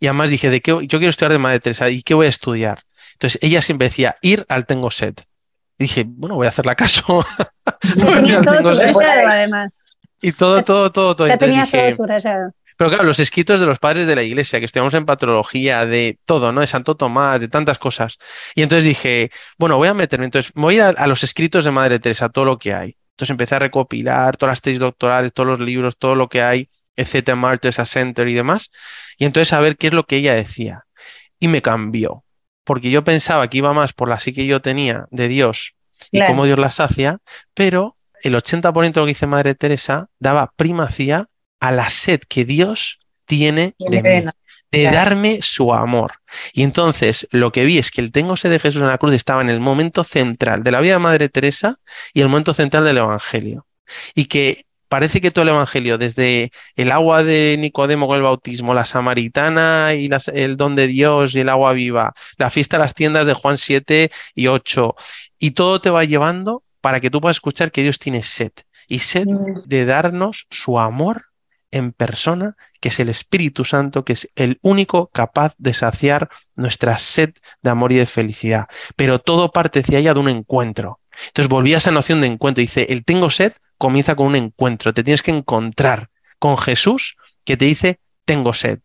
y 0.02 0.08
además 0.08 0.32
dije, 0.32 0.50
¿de 0.50 0.60
qué, 0.60 0.72
yo 0.72 1.00
quiero 1.00 1.10
estudiar 1.10 1.32
de 1.32 1.40
Madre 1.40 1.62
Teresa 1.62 1.90
y 1.90 2.02
qué 2.02 2.14
voy 2.14 2.26
a 2.26 2.30
estudiar. 2.30 2.84
Entonces 3.14 3.40
ella 3.42 3.62
siempre 3.62 3.88
decía, 3.88 4.18
ir 4.22 4.46
al 4.50 4.66
tengo 4.66 4.92
sed. 4.92 5.16
dije, 5.80 6.04
bueno, 6.06 6.36
voy 6.36 6.48
a 6.48 6.50
hacerle 6.50 6.76
caso. 6.76 7.26
tenía 7.96 8.42
todo 8.42 8.76
subrayado 8.76 9.28
además. 9.30 9.86
Y 10.22 10.34
todo, 10.34 10.62
todo, 10.66 10.92
todo, 10.92 11.16
todo. 11.16 11.28
Ya 11.30 11.38
tenía 11.38 11.66
todo 11.66 11.90
subrayado. 11.96 12.52
Pero 12.78 12.92
claro, 12.92 13.06
los 13.06 13.20
escritos 13.20 13.60
de 13.60 13.66
los 13.66 13.80
padres 13.80 14.08
de 14.08 14.16
la 14.16 14.24
iglesia, 14.24 14.60
que 14.60 14.66
estudiamos 14.66 14.94
en 14.94 15.06
patrología, 15.06 15.86
de 15.86 16.20
todo, 16.26 16.52
¿no? 16.52 16.62
De 16.62 16.68
Santo 16.68 16.96
Tomás, 16.96 17.40
de 17.40 17.48
tantas 17.48 17.80
cosas. 17.80 18.18
Y 18.56 18.62
entonces 18.62 18.86
dije, 18.86 19.32
bueno, 19.58 19.78
voy 19.78 19.88
a 19.88 19.94
meterme, 19.96 20.26
entonces 20.26 20.52
voy 20.56 20.80
a 20.80 20.90
a, 20.90 21.08
los 21.08 21.24
escritos 21.24 21.66
de 21.66 21.72
Madre 21.72 22.00
Teresa, 22.00 22.30
todo 22.30 22.46
lo 22.46 22.58
que 22.60 22.74
hay. 22.74 22.98
Entonces 23.12 23.32
empecé 23.32 23.56
a 23.56 23.60
recopilar 23.60 24.38
todas 24.38 24.52
las 24.52 24.62
tesis 24.62 24.80
doctorales, 24.80 25.34
todos 25.34 25.50
los 25.50 25.60
libros, 25.60 25.98
todo 25.98 26.16
lo 26.16 26.30
que 26.30 26.42
hay, 26.42 26.70
etcétera, 26.96 27.36
Martyrs 27.36 27.78
Center 27.90 28.28
y 28.28 28.34
demás. 28.34 28.72
Y 29.18 29.26
entonces 29.26 29.54
a 29.54 29.60
ver 29.60 29.78
qué 29.78 29.88
es 29.88 29.94
lo 29.94 30.06
que 30.06 30.18
ella 30.18 30.36
decía. 30.36 30.86
Y 31.40 31.48
me 31.48 31.62
cambió. 31.62 32.24
Porque 32.64 32.92
yo 32.92 33.04
pensaba 33.04 33.50
que 33.50 33.58
iba 33.58 33.74
más 33.74 33.94
por 33.94 34.10
la 34.10 34.20
psique 34.20 34.42
que 34.42 34.48
yo 34.48 34.62
tenía 34.62 35.08
de 35.10 35.28
Dios 35.28 35.74
y 36.12 36.24
cómo 36.26 36.46
Dios 36.46 36.60
la 36.60 36.70
sacia, 36.70 37.20
pero 37.54 37.98
el 38.22 38.36
80% 38.36 38.94
de 38.94 39.00
lo 39.00 39.06
que 39.06 39.12
dice 39.12 39.26
Madre 39.26 39.56
Teresa 39.56 40.10
daba 40.20 40.54
primacía 40.56 41.28
a 41.60 41.72
la 41.72 41.90
sed 41.90 42.22
que 42.28 42.46
Dios 42.46 43.00
tiene 43.26 43.76
de 43.78 44.04
mí, 44.04 44.32
de 44.72 44.84
darme 44.84 45.42
su 45.42 45.74
amor. 45.74 46.14
Y 46.54 46.64
entonces 46.64 47.28
lo 47.32 47.52
que 47.52 47.66
vi 47.66 47.78
es 47.78 47.92
que 47.92 48.02
el 48.02 48.12
tengo 48.12 48.38
sed 48.38 48.50
de 48.50 48.60
Jesús 48.60 48.82
en 48.82 48.88
la 48.88 48.98
cruz 48.98 49.14
estaba 49.14 49.42
en 49.42 49.50
el 49.50 49.60
momento 49.60 50.04
central 50.04 50.64
de 50.64 50.72
la 50.72 50.82
vida 50.82 50.94
de 50.94 51.00
Madre 51.00 51.30
Teresa 51.30 51.80
y 52.14 52.22
el 52.22 52.30
momento 52.30 52.54
central 52.54 52.84
del 52.84 52.98
Evangelio. 52.98 53.66
Y 54.16 54.26
que 54.26 54.66
parece 54.90 55.22
que 55.22 55.32
todo 55.32 55.44
el 55.44 55.50
Evangelio, 55.50 55.98
desde 55.98 56.52
el 56.76 56.92
agua 56.92 57.24
de 57.24 57.56
Nicodemo 57.60 58.08
con 58.08 58.18
el 58.18 58.24
bautismo, 58.24 58.74
la 58.74 58.86
samaritana 58.86 59.94
y 59.96 60.10
el 60.34 60.58
don 60.58 60.76
de 60.76 60.88
Dios 60.88 61.36
y 61.36 61.42
el 61.42 61.50
agua 61.50 61.74
viva, 61.74 62.14
la 62.38 62.50
fiesta 62.50 62.78
de 62.78 62.84
las 62.84 62.94
tiendas 62.94 63.26
de 63.26 63.34
Juan 63.34 63.58
7 63.58 64.12
y 64.36 64.48
8, 64.48 64.96
y 65.40 65.52
todo 65.52 65.82
te 65.82 65.90
va 65.90 66.04
llevando 66.04 66.64
para 66.82 67.00
que 67.00 67.10
tú 67.10 67.22
puedas 67.22 67.38
escuchar 67.38 67.72
que 67.72 67.84
Dios 67.84 68.00
tiene 68.00 68.24
sed 68.24 68.52
y 68.88 69.00
sed 69.00 69.28
mm. 69.28 69.64
de 69.66 69.86
darnos 69.86 70.48
su 70.50 70.80
amor 70.80 71.26
en 71.72 71.92
persona, 71.92 72.56
que 72.80 72.90
es 72.90 73.00
el 73.00 73.10
Espíritu 73.10 73.66
Santo, 73.66 74.06
que 74.06 74.14
es 74.14 74.30
el 74.36 74.60
único 74.62 75.08
capaz 75.08 75.56
de 75.58 75.74
saciar 75.74 76.30
nuestra 76.56 76.98
sed 76.98 77.34
de 77.62 77.70
amor 77.70 77.92
y 77.92 77.96
de 77.96 78.06
felicidad. 78.06 78.68
Pero 78.96 79.20
todo 79.20 79.52
parte 79.52 79.80
hacia 79.80 80.00
allá 80.00 80.14
de 80.14 80.20
un 80.20 80.30
encuentro. 80.30 81.00
Entonces 81.28 81.50
volví 81.50 81.74
a 81.74 81.78
esa 81.78 81.92
noción 81.92 82.22
de 82.22 82.28
encuentro. 82.28 82.62
Dice, 82.62 82.88
el 82.90 83.04
tengo 83.04 83.30
sed 83.30 83.54
comienza 83.78 84.16
con 84.16 84.28
un 84.28 84.36
encuentro. 84.36 84.94
Te 84.94 85.04
tienes 85.04 85.22
que 85.22 85.32
encontrar 85.32 86.10
con 86.40 86.58
Jesús 86.58 87.16
que 87.44 87.58
te 87.58 87.66
dice, 87.66 88.00
tengo 88.26 88.54
sed. 88.54 88.80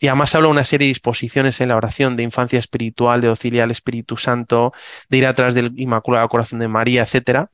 Y 0.00 0.06
además 0.06 0.34
habla 0.34 0.48
una 0.48 0.64
serie 0.64 0.86
de 0.86 0.90
disposiciones 0.90 1.60
en 1.60 1.68
la 1.68 1.76
oración 1.76 2.16
de 2.16 2.22
infancia 2.22 2.58
espiritual, 2.58 3.20
de 3.20 3.28
auxiliar 3.28 3.64
al 3.64 3.72
Espíritu 3.72 4.16
Santo, 4.16 4.72
de 5.08 5.18
ir 5.18 5.26
atrás 5.26 5.54
del 5.54 5.72
Inmaculado 5.76 6.28
Corazón 6.28 6.60
de 6.60 6.68
María, 6.68 7.02
etcétera, 7.02 7.50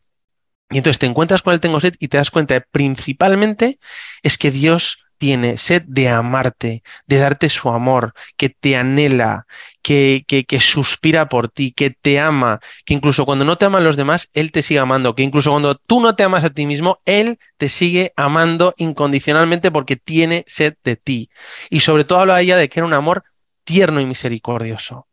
y 0.71 0.79
entonces 0.79 0.99
te 0.99 1.07
encuentras 1.07 1.43
con 1.43 1.53
el 1.53 1.61
tengo 1.61 1.81
sed 1.81 1.95
y 1.99 2.09
te 2.09 2.17
das 2.17 2.31
cuenta 2.31 2.61
principalmente 2.71 3.79
es 4.23 4.39
que 4.39 4.51
Dios 4.51 5.05
tiene 5.19 5.59
sed 5.59 5.83
de 5.87 6.09
amarte, 6.09 6.83
de 7.07 7.19
darte 7.19 7.49
su 7.49 7.71
amor, 7.71 8.15
que 8.37 8.49
te 8.51 8.77
anhela, 8.77 9.47
que, 9.83 10.25
que, 10.27 10.45
que, 10.45 10.61
suspira 10.61 11.29
por 11.29 11.49
ti, 11.49 11.73
que 11.73 11.91
te 11.91 12.19
ama, 12.19 12.61
que 12.85 12.95
incluso 12.95 13.25
cuando 13.25 13.45
no 13.45 13.57
te 13.57 13.65
aman 13.67 13.85
los 13.85 13.97
demás, 13.97 14.29
Él 14.35 14.53
te 14.53 14.63
sigue 14.63 14.81
amando, 14.81 15.15
que 15.15 15.23
incluso 15.23 15.51
cuando 15.51 15.77
tú 15.77 16.01
no 16.01 16.17
te 16.17 16.25
amas 16.25 16.45
a 16.45 16.51
ti 16.51 16.67
mismo, 16.67 17.01
Él 17.05 17.39
te 17.57 17.69
sigue 17.69 18.13
amando 18.17 18.75
incondicionalmente 18.77 19.71
porque 19.71 19.97
tiene 19.97 20.45
sed 20.47 20.75
de 20.85 20.97
ti. 20.97 21.31
Y 21.71 21.81
sobre 21.81 22.05
todo 22.05 22.21
habla 22.21 22.41
ella 22.41 22.57
de 22.57 22.69
que 22.69 22.81
era 22.81 22.87
un 22.87 22.95
amor 22.95 23.25
tierno 23.65 24.01
y 24.01 24.07
misericordioso 24.07 25.07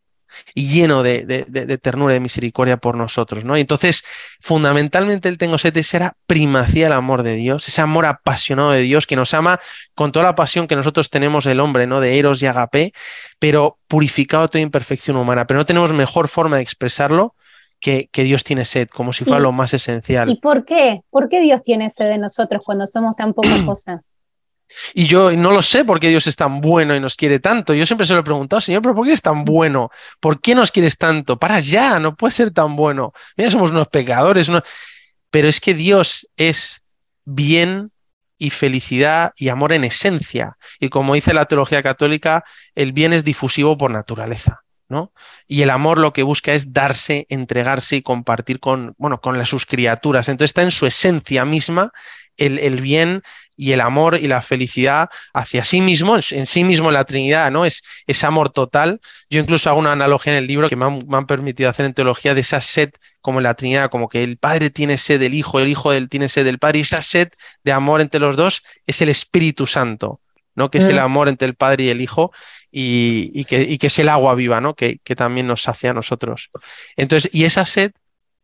y 0.54 0.68
lleno 0.68 1.04
de, 1.04 1.26
de, 1.26 1.78
ternura 1.78 2.14
y 2.14 2.16
de 2.16 2.20
misericordia 2.20 2.78
por 2.78 2.96
nosotros, 2.96 3.44
¿no? 3.44 3.58
Y 3.58 3.62
entonces, 3.62 4.04
fundamentalmente 4.40 5.30
el 5.30 5.38
Tengo 5.38 5.58
Sed 5.58 5.82
será 5.84 6.16
primacía 6.28 6.88
el 6.88 6.94
amor 6.94 7.24
de 7.24 7.36
Dios, 7.36 7.68
ese 7.68 7.82
amor 7.82 8.06
apasionado 8.06 8.72
de 8.72 8.82
Dios 8.82 9.08
que 9.08 9.16
nos 9.16 9.34
ama 9.34 9.60
con 9.96 10.12
toda 10.12 10.26
la 10.26 10.36
pasión 10.36 10.68
que 10.68 10.76
nosotros 10.76 11.10
tenemos 11.10 11.46
el 11.46 11.60
hombre, 11.60 11.88
¿no? 11.88 12.00
De 12.00 12.18
Eros 12.18 12.42
y 12.42 12.48
Agape, 12.48 12.94
pero 13.40 13.78
purificado 13.88 14.44
de 14.44 14.50
toda 14.50 14.62
imperfección 14.62 15.18
humana. 15.18 15.48
Pero 15.48 15.60
no 15.60 15.66
tenemos 15.66 15.94
mejor 15.94 16.28
forma 16.28 16.58
de 16.58 16.64
expresarlo 16.64 17.36
que, 17.82 18.10
Dios 18.14 18.44
tiene 18.44 18.64
sed, 18.64 18.88
como 18.90 19.12
si 19.12 19.26
fuera 19.26 19.40
lo 19.40 19.52
más 19.52 19.74
esencial. 19.74 20.30
¿Y 20.30 20.36
por 20.36 20.66
qué? 20.66 21.02
¿Por 21.10 21.28
qué 21.28 21.42
Dios 21.42 21.64
tiene 21.64 21.90
sed 21.90 22.10
de 22.10 22.20
nosotros 22.20 22.62
cuando 22.64 22.86
somos 22.88 23.16
tan 23.16 23.34
poca 23.34 23.50
cosa? 23.66 24.04
Y 24.94 25.08
yo 25.08 25.32
no 25.32 25.52
lo 25.52 25.62
sé 25.62 25.86
por 25.86 26.00
qué 26.00 26.10
Dios 26.10 26.28
es 26.28 26.36
tan 26.36 26.62
bueno 26.62 26.96
y 26.96 27.00
nos 27.00 27.16
quiere 27.16 27.40
tanto. 27.40 27.74
Yo 27.74 27.86
siempre 27.86 28.06
se 28.06 28.14
lo 28.14 28.20
he 28.20 28.24
preguntado, 28.24 28.62
Señor, 28.62 28.82
pero 28.82 28.96
¿por 28.96 29.06
qué 29.06 29.14
es 29.14 29.22
tan 29.22 29.44
bueno? 29.44 29.90
¿Por 30.20 30.42
qué 30.42 30.56
nos 30.56 30.72
quieres 30.72 30.98
tanto? 30.98 31.38
Para 31.38 31.60
ya, 31.60 32.00
no 32.00 32.16
puede 32.16 32.34
ser 32.34 32.52
tan 32.52 32.76
bueno. 32.76 33.14
Mira, 33.38 33.52
somos 33.52 33.72
unos 33.72 33.88
pecadores. 33.88 34.52
Pero 35.30 35.48
es 35.48 35.62
que 35.62 35.74
Dios 35.74 36.28
es 36.38 36.84
bien 37.26 37.92
y 38.38 38.50
felicidad 38.50 39.34
y 39.36 39.50
amor 39.50 39.74
en 39.74 39.84
esencia. 39.84 40.58
Y 40.80 40.90
como 40.90 41.14
dice 41.14 41.34
la 41.34 41.46
teología 41.46 41.84
católica, 41.84 42.44
el 42.76 42.92
bien 42.92 43.14
es 43.14 43.24
difusivo 43.24 43.78
por 43.78 43.92
naturaleza. 43.92 44.64
Y 45.48 45.62
el 45.62 45.70
amor 45.70 45.98
lo 45.98 46.14
que 46.14 46.24
busca 46.24 46.54
es 46.54 46.74
darse, 46.74 47.26
entregarse 47.30 47.98
y 47.98 48.02
compartir 48.02 48.60
con, 48.60 48.94
bueno, 48.98 49.22
con 49.22 49.38
las, 49.38 49.50
sus 49.50 49.66
criaturas. 49.66 50.30
Entonces 50.30 50.52
está 50.52 50.62
en 50.64 50.72
su 50.72 50.86
esencia 50.86 51.46
misma 51.46 51.92
el, 52.38 52.82
bien 52.82 53.22
y 53.56 53.74
el 53.74 53.82
amor 53.82 54.18
y 54.18 54.28
la 54.28 54.42
felicidad 54.42 55.10
hacia 55.34 55.64
sí 55.64 55.82
mismo, 55.82 56.18
en 56.32 56.46
sí 56.46 56.64
mismo 56.64 56.92
la 56.92 57.06
Trinidad, 57.06 57.52
¿no? 57.52 57.66
Es 57.66 57.84
ese 58.08 58.26
amor 58.26 58.50
total. 58.50 59.00
Yo 59.30 59.40
incluso 59.40 59.70
hago 59.70 59.80
una 59.80 59.92
analogía 59.92 60.34
en 60.34 60.40
el 60.40 60.48
libro 60.48 60.70
que 60.70 60.76
me 60.76 60.86
han, 60.86 61.28
permitido 61.28 61.70
hacer 61.70 61.86
en 61.86 61.94
teología 61.94 62.34
de 62.34 62.42
esa 62.42 62.62
sed 62.62 62.92
como 63.22 63.40
en 63.40 63.44
la 63.44 63.54
Trinidad, 63.54 63.90
como 63.90 64.10
que 64.10 64.24
el 64.24 64.38
Padre 64.38 64.70
tiene 64.70 64.98
sed 64.98 65.20
del 65.20 65.34
Hijo, 65.34 65.60
el 65.60 65.68
Hijo 65.68 65.92
tiene 66.08 66.28
sed 66.30 66.44
del 66.44 66.58
Padre, 66.58 66.80
y 66.80 66.82
esa 66.82 67.02
sed 67.02 67.30
de 67.64 67.72
amor 67.72 68.02
entre 68.02 68.20
los 68.20 68.36
dos 68.36 68.64
es 68.88 69.02
el 69.02 69.10
Espíritu 69.10 69.68
Santo. 69.68 70.20
¿no? 70.54 70.70
que 70.70 70.80
es 70.80 70.88
el 70.88 70.98
mm. 70.98 71.00
amor 71.00 71.30
entre 71.30 71.48
el 71.48 71.56
Padre 71.56 71.86
y 71.86 71.90
el 71.90 72.02
Hijo, 72.02 72.32
y, 72.72 73.46
que, 73.46 73.78
que, 73.78 73.88
es 73.88 74.00
el 74.00 74.10
agua 74.10 74.36
viva, 74.36 74.60
¿no? 74.60 74.76
Que, 74.76 75.00
que, 75.04 75.16
también 75.16 75.48
nos 75.48 75.62
sacia 75.62 75.92
a 75.92 75.94
nosotros. 75.94 76.50
Entonces, 76.98 77.30
y 77.34 77.46
esa 77.46 77.66
sed, 77.66 77.92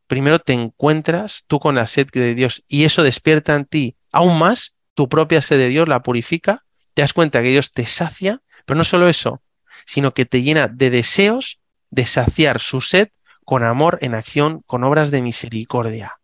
primero 0.08 0.40
te 0.40 0.54
encuentras 0.54 1.44
tú 1.48 1.60
con 1.60 1.76
la 1.76 1.86
sed 1.86 2.08
de 2.12 2.34
Dios, 2.34 2.64
y 2.68 2.86
eso 2.86 3.04
despierta 3.04 3.56
en 3.56 3.66
ti 3.66 3.98
aún 4.12 4.40
más 4.40 4.77
tu 4.98 5.08
propia 5.08 5.44
sed 5.44 5.60
de 5.60 5.70
Dios, 5.70 5.88
la 5.88 6.02
purifica, 6.02 6.66
te 6.96 7.04
das 7.04 7.14
cuenta 7.14 7.44
que 7.44 7.50
Dios 7.50 7.72
te 7.72 7.86
sacia, 7.86 8.42
pero 8.66 8.80
no 8.80 8.84
solo 8.84 9.08
eso, 9.08 9.44
sino 9.86 10.16
que 10.16 10.26
te 10.26 10.42
llena 10.42 10.68
de 10.68 10.90
deseos 10.90 11.60
de 11.92 12.08
saciar 12.08 12.60
su 12.60 12.82
sed 12.82 13.10
con 13.46 13.64
amor 13.64 14.00
en 14.02 14.16
acción, 14.16 14.64
con 14.66 14.84
obras 14.84 15.12
de 15.12 15.22
misericordia. 15.22 16.18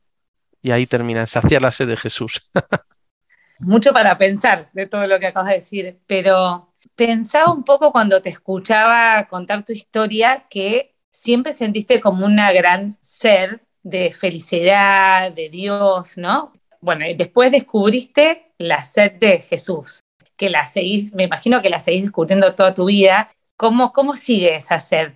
Y 0.64 0.72
ahí 0.72 0.88
termina, 0.88 1.28
saciar 1.28 1.62
la 1.62 1.70
sed 1.70 1.88
de 1.88 1.98
Jesús. 1.98 2.42
mucho 3.60 3.94
para 3.94 4.18
pensar 4.18 4.72
de 4.74 4.88
todo 4.88 5.06
lo 5.06 5.20
que 5.20 5.28
acabas 5.28 5.50
de 5.50 5.56
decir, 5.56 6.00
pero 6.08 6.74
pensaba 6.96 7.54
un 7.54 7.64
poco 7.64 7.92
cuando 7.92 8.24
te 8.24 8.30
escuchaba 8.30 9.28
contar 9.28 9.64
tu 9.64 9.72
historia 9.72 10.48
que 10.50 10.96
siempre 11.12 11.52
sentiste 11.52 12.02
como 12.02 12.26
una 12.26 12.52
gran 12.52 12.92
sed 13.02 13.62
de 13.84 14.12
felicidad, 14.12 15.32
de 15.32 15.50
Dios, 15.50 16.18
¿no? 16.18 16.52
Bueno, 16.82 17.06
y 17.06 17.14
después 17.14 17.52
descubriste 17.52 18.53
la 18.64 18.84
sed 18.84 19.14
de 19.14 19.39
Jesús, 19.39 20.03
que 20.38 20.49
la 20.49 20.66
seguís, 20.66 21.14
me 21.14 21.24
imagino 21.24 21.61
que 21.61 21.70
la 21.70 21.80
seguís 21.80 22.03
descubriendo 22.03 22.55
toda 22.55 22.74
tu 22.74 22.86
vida. 22.86 23.30
¿Cómo, 23.57 23.93
cómo 23.93 24.16
sigue 24.16 24.55
esa 24.55 24.80
sed? 24.80 25.14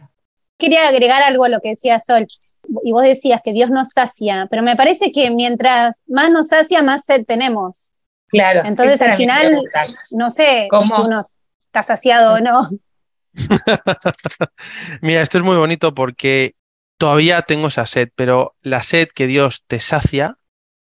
Quería 0.57 0.87
agregar 0.87 1.23
algo 1.23 1.45
a 1.45 1.49
lo 1.49 1.59
que 1.59 1.69
decía 1.69 1.99
Sol 1.99 2.27
y 2.83 2.91
vos 2.91 3.03
decías 3.03 3.41
que 3.43 3.53
Dios 3.53 3.69
nos 3.69 3.89
sacia, 3.89 4.47
pero 4.49 4.61
me 4.61 4.75
parece 4.75 5.11
que 5.11 5.29
mientras 5.29 6.03
más 6.07 6.29
nos 6.29 6.47
sacia, 6.47 6.83
más 6.83 7.05
sed 7.05 7.25
tenemos. 7.25 7.93
Claro. 8.27 8.61
Entonces 8.65 9.01
al 9.01 9.15
final, 9.15 9.63
no 10.11 10.29
sé 10.29 10.67
si 10.69 11.01
uno 11.01 11.29
está 11.67 11.83
saciado 11.83 12.35
o 12.35 12.39
no. 12.39 12.67
Mira, 15.01 15.21
esto 15.21 15.37
es 15.37 15.43
muy 15.43 15.55
bonito 15.55 15.93
porque 15.93 16.55
todavía 16.97 17.41
tengo 17.43 17.67
esa 17.69 17.87
sed, 17.87 18.09
pero 18.15 18.55
la 18.61 18.83
sed 18.83 19.07
que 19.13 19.27
Dios 19.27 19.63
te 19.67 19.79
sacia 19.79 20.37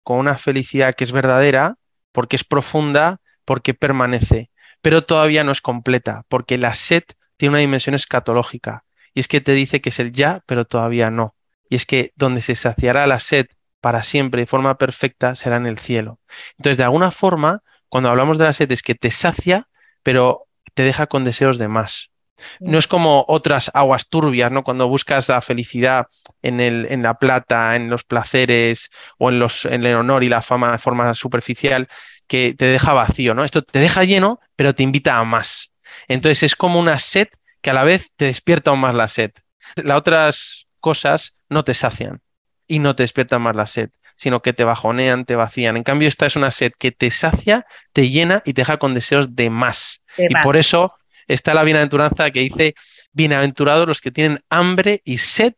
con 0.04 0.18
una 0.18 0.38
felicidad 0.38 0.94
que 0.94 1.04
es 1.04 1.12
verdadera, 1.12 1.78
porque 2.12 2.36
es 2.36 2.44
profunda, 2.44 3.22
porque 3.46 3.74
permanece, 3.74 4.52
pero 4.82 5.04
todavía 5.04 5.44
no 5.44 5.52
es 5.52 5.62
completa, 5.62 6.26
porque 6.28 6.58
la 6.58 6.74
sed 6.74 7.04
tiene 7.38 7.52
una 7.52 7.60
dimensión 7.60 7.96
escatológica, 7.96 8.84
y 9.14 9.20
es 9.20 9.28
que 9.28 9.42
te 9.42 9.54
dice 9.54 9.82
que 9.82 9.90
es 9.90 10.00
el 10.00 10.12
ya, 10.12 10.42
pero 10.46 10.66
todavía 10.66 11.12
no. 11.12 11.36
Y 11.70 11.76
es 11.76 11.86
que 11.86 12.12
donde 12.16 12.42
se 12.42 12.56
saciará 12.56 13.08
la 13.08 13.20
sed 13.20 13.48
para 13.80 14.04
siempre 14.04 14.42
de 14.42 14.48
forma 14.48 14.78
perfecta 14.78 15.36
será 15.36 15.56
en 15.56 15.66
el 15.66 15.80
cielo. 15.80 16.20
Entonces, 16.58 16.78
de 16.78 16.84
alguna 16.84 17.12
forma, 17.12 17.64
cuando 17.90 18.10
hablamos 18.10 18.38
de 18.38 18.46
la 18.46 18.54
sed 18.54 18.72
es 18.72 18.84
que 18.84 18.96
te 18.96 19.12
sacia, 19.12 19.68
pero 20.04 20.48
te 20.74 20.84
deja 20.84 21.08
con 21.08 21.24
deseos 21.24 21.58
de 21.58 21.68
más. 21.68 22.12
No 22.60 22.78
es 22.78 22.88
como 22.88 23.26
otras 23.28 23.70
aguas 23.74 24.08
turbias, 24.08 24.52
¿no? 24.52 24.64
Cuando 24.64 24.88
buscas 24.88 25.30
la 25.30 25.42
felicidad 25.42 26.08
en, 26.42 26.60
el, 26.60 26.88
en 26.90 27.02
la 27.02 27.16
plata, 27.16 27.76
en 27.76 27.90
los 27.90 28.04
placeres 28.04 28.90
o 29.18 29.30
en, 29.30 29.40
los, 29.40 29.66
en 29.66 29.84
el 29.86 29.96
honor 29.96 30.24
y 30.24 30.30
la 30.30 30.42
fama 30.42 30.72
de 30.74 30.78
forma 30.80 31.14
superficial, 31.14 31.88
que 32.28 32.56
te 32.58 32.66
deja 32.66 32.94
vacío, 32.94 33.34
¿no? 33.34 33.44
Esto 33.44 33.62
te 33.62 33.80
deja 33.80 34.04
lleno, 34.04 34.40
pero 34.56 34.74
te 34.74 34.84
invita 34.84 35.18
a 35.18 35.24
más. 35.24 35.74
Entonces 36.08 36.44
es 36.44 36.56
como 36.56 36.80
una 36.80 36.98
sed 37.00 37.28
que 37.62 37.70
a 37.70 37.74
la 37.74 37.84
vez 37.84 38.10
te 38.16 38.26
despierta 38.26 38.72
aún 38.72 38.80
más 38.80 38.96
la 38.96 39.08
sed. 39.08 39.32
Las 39.76 39.98
otras 39.98 40.68
cosas 40.80 41.36
no 41.50 41.64
te 41.64 41.74
sacian 41.74 42.22
y 42.68 42.80
no 42.80 42.96
te 42.96 43.04
despiertan 43.04 43.42
más 43.42 43.56
la 43.56 43.68
sed, 43.68 43.90
sino 44.16 44.42
que 44.42 44.54
te 44.54 44.64
bajonean, 44.64 45.26
te 45.26 45.36
vacían. 45.36 45.78
En 45.78 45.84
cambio, 45.84 46.08
esta 46.08 46.26
es 46.26 46.36
una 46.36 46.52
sed 46.52 46.72
que 46.78 46.92
te 46.92 47.12
sacia, 47.12 47.66
te 47.94 48.10
llena 48.10 48.42
y 48.46 48.54
te 48.54 48.62
deja 48.62 48.78
con 48.78 48.94
deseos 48.94 49.36
de 49.36 49.50
más. 49.50 50.04
y 50.18 50.34
por 50.42 50.58
eso 50.58 50.94
está 51.28 51.54
la 51.54 51.64
bienaventuranza 51.64 52.32
que 52.32 52.42
dice, 52.42 52.76
bienaventurados 53.12 53.88
los 53.88 54.02
que 54.02 54.12
tienen 54.12 54.40
hambre 54.50 55.02
y 55.04 55.18
sed 55.18 55.54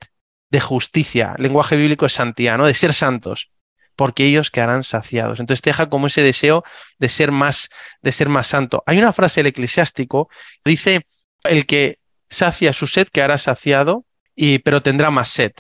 de 0.54 0.62
justicia. 0.62 1.34
Lenguaje 1.40 1.76
bíblico 1.76 2.06
es 2.06 2.14
santidad, 2.14 2.60
¿no? 2.60 2.68
De 2.68 2.76
ser 2.76 2.94
santos 2.94 3.50
porque 3.96 4.26
ellos 4.26 4.52
quedarán 4.52 4.84
saciados. 4.84 5.40
Entonces 5.40 5.62
te 5.62 5.72
deja 5.72 5.90
como 5.90 6.08
ese 6.08 6.22
deseo 6.22 6.64
de 7.00 7.10
ser 7.10 7.32
más, 7.32 7.70
de 8.02 8.12
ser 8.12 8.30
más 8.30 8.48
santo. 8.48 8.84
Hay 8.86 9.00
una 9.00 9.14
frase 9.14 9.40
del 9.40 9.48
eclesiástico, 9.48 10.30
dice, 10.64 11.08
el 11.44 11.66
que 11.66 11.98
sacia 12.30 12.74
su 12.74 12.88
sed 12.88 13.08
quedará 13.12 13.38
saciado, 13.38 14.06
y, 14.36 14.60
pero 14.60 14.82
tendrá 14.82 15.12
más 15.12 15.30
sed 15.30 15.52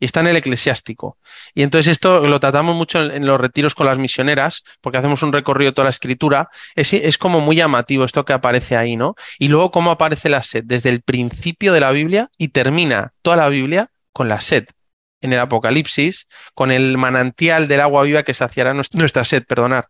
y 0.00 0.06
está 0.06 0.20
en 0.20 0.28
el 0.28 0.36
eclesiástico. 0.36 1.18
Y 1.54 1.62
entonces 1.62 1.92
esto 1.92 2.26
lo 2.26 2.40
tratamos 2.40 2.74
mucho 2.74 3.02
en, 3.02 3.26
los 3.26 3.38
retiros 3.38 3.74
con 3.74 3.86
las 3.86 3.98
misioneras, 3.98 4.64
porque 4.80 4.98
hacemos 4.98 5.22
un 5.22 5.32
recorrido 5.32 5.70
de 5.70 5.74
toda 5.74 5.84
la 5.84 5.90
escritura. 5.90 6.48
Es, 6.74 6.94
es, 6.94 7.18
como 7.18 7.40
muy 7.40 7.56
llamativo 7.56 8.04
esto 8.04 8.24
que 8.24 8.32
aparece 8.32 8.76
ahí, 8.76 8.96
¿no? 8.96 9.14
Y 9.38 9.48
luego 9.48 9.70
cómo 9.70 9.90
aparece 9.90 10.30
la 10.30 10.42
sed 10.42 10.64
desde 10.64 10.88
el 10.88 11.02
principio 11.02 11.72
de 11.74 11.80
la 11.80 11.90
Biblia 11.90 12.30
y 12.38 12.48
termina 12.48 13.12
toda 13.20 13.36
la 13.36 13.48
Biblia 13.50 13.90
con 14.12 14.28
la 14.28 14.40
sed. 14.40 14.66
En 15.20 15.32
el 15.32 15.38
Apocalipsis, 15.38 16.28
con 16.54 16.70
el 16.70 16.96
manantial 16.96 17.68
del 17.68 17.80
agua 17.80 18.04
viva 18.04 18.22
que 18.22 18.32
saciará 18.32 18.72
nuestra, 18.72 19.24
sed, 19.24 19.44
perdonar. 19.44 19.88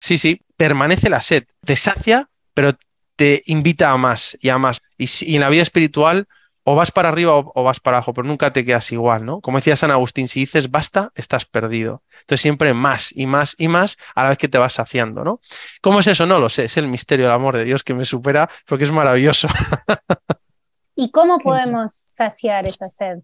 Sí, 0.00 0.18
sí, 0.18 0.42
permanece 0.56 1.08
la 1.08 1.20
sed, 1.20 1.44
te 1.64 1.76
sacia, 1.76 2.28
pero 2.54 2.72
te 3.16 3.42
invita 3.46 3.90
a 3.90 3.96
más 3.96 4.36
y 4.40 4.48
a 4.48 4.58
más. 4.58 4.82
Y, 4.98 5.08
y 5.20 5.36
en 5.36 5.42
la 5.42 5.48
vida 5.48 5.62
espiritual 5.62 6.26
o 6.64 6.74
vas 6.74 6.90
para 6.90 7.10
arriba 7.10 7.36
o, 7.36 7.62
vas 7.62 7.78
para 7.78 7.98
abajo, 7.98 8.14
pero 8.14 8.26
nunca 8.26 8.52
te 8.52 8.64
quedas 8.64 8.90
igual, 8.90 9.24
¿no? 9.24 9.40
Como 9.40 9.58
decía 9.58 9.76
San 9.76 9.90
Agustín, 9.90 10.28
si 10.28 10.40
dices 10.40 10.70
basta, 10.70 11.12
estás 11.14 11.44
perdido. 11.44 12.02
Entonces 12.20 12.40
siempre 12.40 12.72
más 12.72 13.12
y 13.14 13.26
más 13.26 13.54
y 13.58 13.68
más 13.68 13.98
a 14.14 14.24
la 14.24 14.28
vez 14.30 14.38
que 14.38 14.48
te 14.48 14.58
vas 14.58 14.72
saciando, 14.72 15.24
¿no? 15.24 15.40
¿Cómo 15.82 16.00
es 16.00 16.06
eso? 16.06 16.26
No 16.26 16.38
lo 16.38 16.48
sé, 16.48 16.64
es 16.64 16.76
el 16.78 16.88
misterio 16.88 17.26
del 17.26 17.34
amor 17.34 17.56
de 17.56 17.64
Dios 17.64 17.84
que 17.84 17.94
me 17.94 18.06
supera 18.06 18.48
porque 18.66 18.84
es 18.84 18.90
maravilloso. 18.90 19.46
¿Y 20.96 21.10
cómo 21.10 21.38
podemos 21.38 21.92
saciar 21.92 22.66
esa 22.66 22.88
sed? 22.88 23.18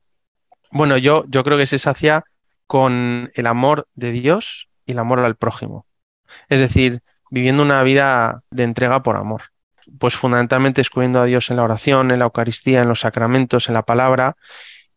Bueno, 0.71 0.97
yo, 0.97 1.25
yo 1.29 1.43
creo 1.45 1.59
que 1.59 1.67
se 1.67 1.79
sacia 1.79 2.25
con 2.67 3.31
el 3.35 3.47
amor 3.47 3.89
de 3.95 4.13
Dios 4.13 4.69
y 4.87 4.93
el 4.93 4.99
amor 4.99 5.21
al 5.21 5.37
prójimo. 5.37 5.87
Es 6.49 6.61
decir, 6.61 7.01
viviendo 7.31 7.63
una 7.63 7.83
vida 7.83 8.43
de 8.51 8.63
entrega 8.65 9.03
por 9.03 9.17
amor 9.17 9.43
pues 9.99 10.15
fundamentalmente 10.15 10.81
descubriendo 10.81 11.21
a 11.21 11.25
Dios 11.25 11.51
en 11.51 11.57
la 11.57 11.65
oración, 11.65 12.11
en 12.11 12.19
la 12.19 12.27
Eucaristía, 12.27 12.83
en 12.83 12.89
los 12.89 13.01
sacramentos, 13.01 13.69
en 13.69 13.75
la 13.75 13.83
palabra 13.83 14.37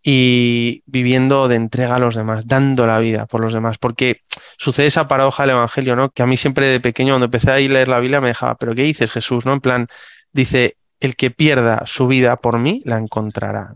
y 0.05 0.84
viviendo 0.86 1.47
de 1.47 1.55
entrega 1.55 1.95
a 1.95 1.99
los 1.99 2.15
demás, 2.15 2.45
dando 2.45 2.86
la 2.86 2.99
vida 2.99 3.26
por 3.26 3.39
los 3.39 3.53
demás, 3.53 3.78
porque 3.78 4.21
sucede 4.57 4.88
esa 4.88 5.07
paradoja 5.07 5.43
del 5.43 5.51
Evangelio, 5.51 5.95
¿no? 5.95 6.09
Que 6.09 6.24
a 6.24 6.26
mí 6.26 6.36
siempre 6.36 6.67
de 6.67 6.82
pequeño, 6.82 7.13
cuando 7.13 7.26
empecé 7.26 7.51
a 7.51 7.57
leer 7.57 7.88
la 7.88 7.99
Biblia, 7.99 8.19
me 8.19 8.28
dejaba, 8.28 8.55
pero 8.55 8.76
¿qué 8.76 8.84
dices 8.84 9.11
Jesús? 9.11 9.45
¿No? 9.45 9.53
En 9.53 9.61
plan, 9.61 9.88
dice, 10.34 10.76
el 10.99 11.15
que 11.15 11.32
pierda 11.32 11.84
su 11.86 12.07
vida 12.07 12.36
por 12.36 12.59
mí, 12.59 12.82
la 12.84 12.97
encontrará. 12.97 13.74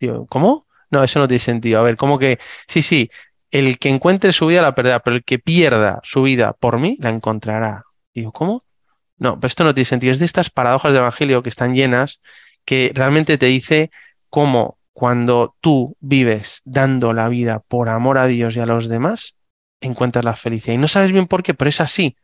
Digo, 0.00 0.26
¿cómo? 0.26 0.65
No, 0.90 1.02
eso 1.02 1.18
no 1.18 1.28
tiene 1.28 1.40
sentido. 1.40 1.80
A 1.80 1.82
ver, 1.82 1.96
¿cómo 1.96 2.18
que? 2.18 2.38
Sí, 2.68 2.82
sí, 2.82 3.10
el 3.50 3.78
que 3.78 3.88
encuentre 3.88 4.32
su 4.32 4.46
vida 4.46 4.62
la 4.62 4.74
perderá, 4.74 5.00
pero 5.00 5.16
el 5.16 5.24
que 5.24 5.38
pierda 5.38 6.00
su 6.02 6.22
vida 6.22 6.52
por 6.52 6.78
mí, 6.78 6.96
la 7.00 7.10
encontrará. 7.10 7.84
Digo, 8.14 8.32
¿cómo? 8.32 8.64
No, 9.18 9.40
pero 9.40 9.48
esto 9.48 9.64
no 9.64 9.74
tiene 9.74 9.86
sentido. 9.86 10.12
Es 10.12 10.18
de 10.18 10.26
estas 10.26 10.50
paradojas 10.50 10.92
del 10.92 11.00
Evangelio 11.00 11.42
que 11.42 11.48
están 11.48 11.74
llenas, 11.74 12.20
que 12.64 12.92
realmente 12.94 13.38
te 13.38 13.46
dice 13.46 13.90
cómo 14.28 14.78
cuando 14.92 15.56
tú 15.60 15.96
vives 16.00 16.62
dando 16.64 17.12
la 17.12 17.28
vida 17.28 17.60
por 17.60 17.88
amor 17.88 18.18
a 18.18 18.26
Dios 18.26 18.56
y 18.56 18.60
a 18.60 18.66
los 18.66 18.88
demás, 18.88 19.36
encuentras 19.80 20.24
la 20.24 20.36
felicidad. 20.36 20.74
Y 20.74 20.78
no 20.78 20.88
sabes 20.88 21.12
bien 21.12 21.26
por 21.26 21.42
qué, 21.42 21.54
pero 21.54 21.68
es 21.68 21.80
así. 21.80 22.16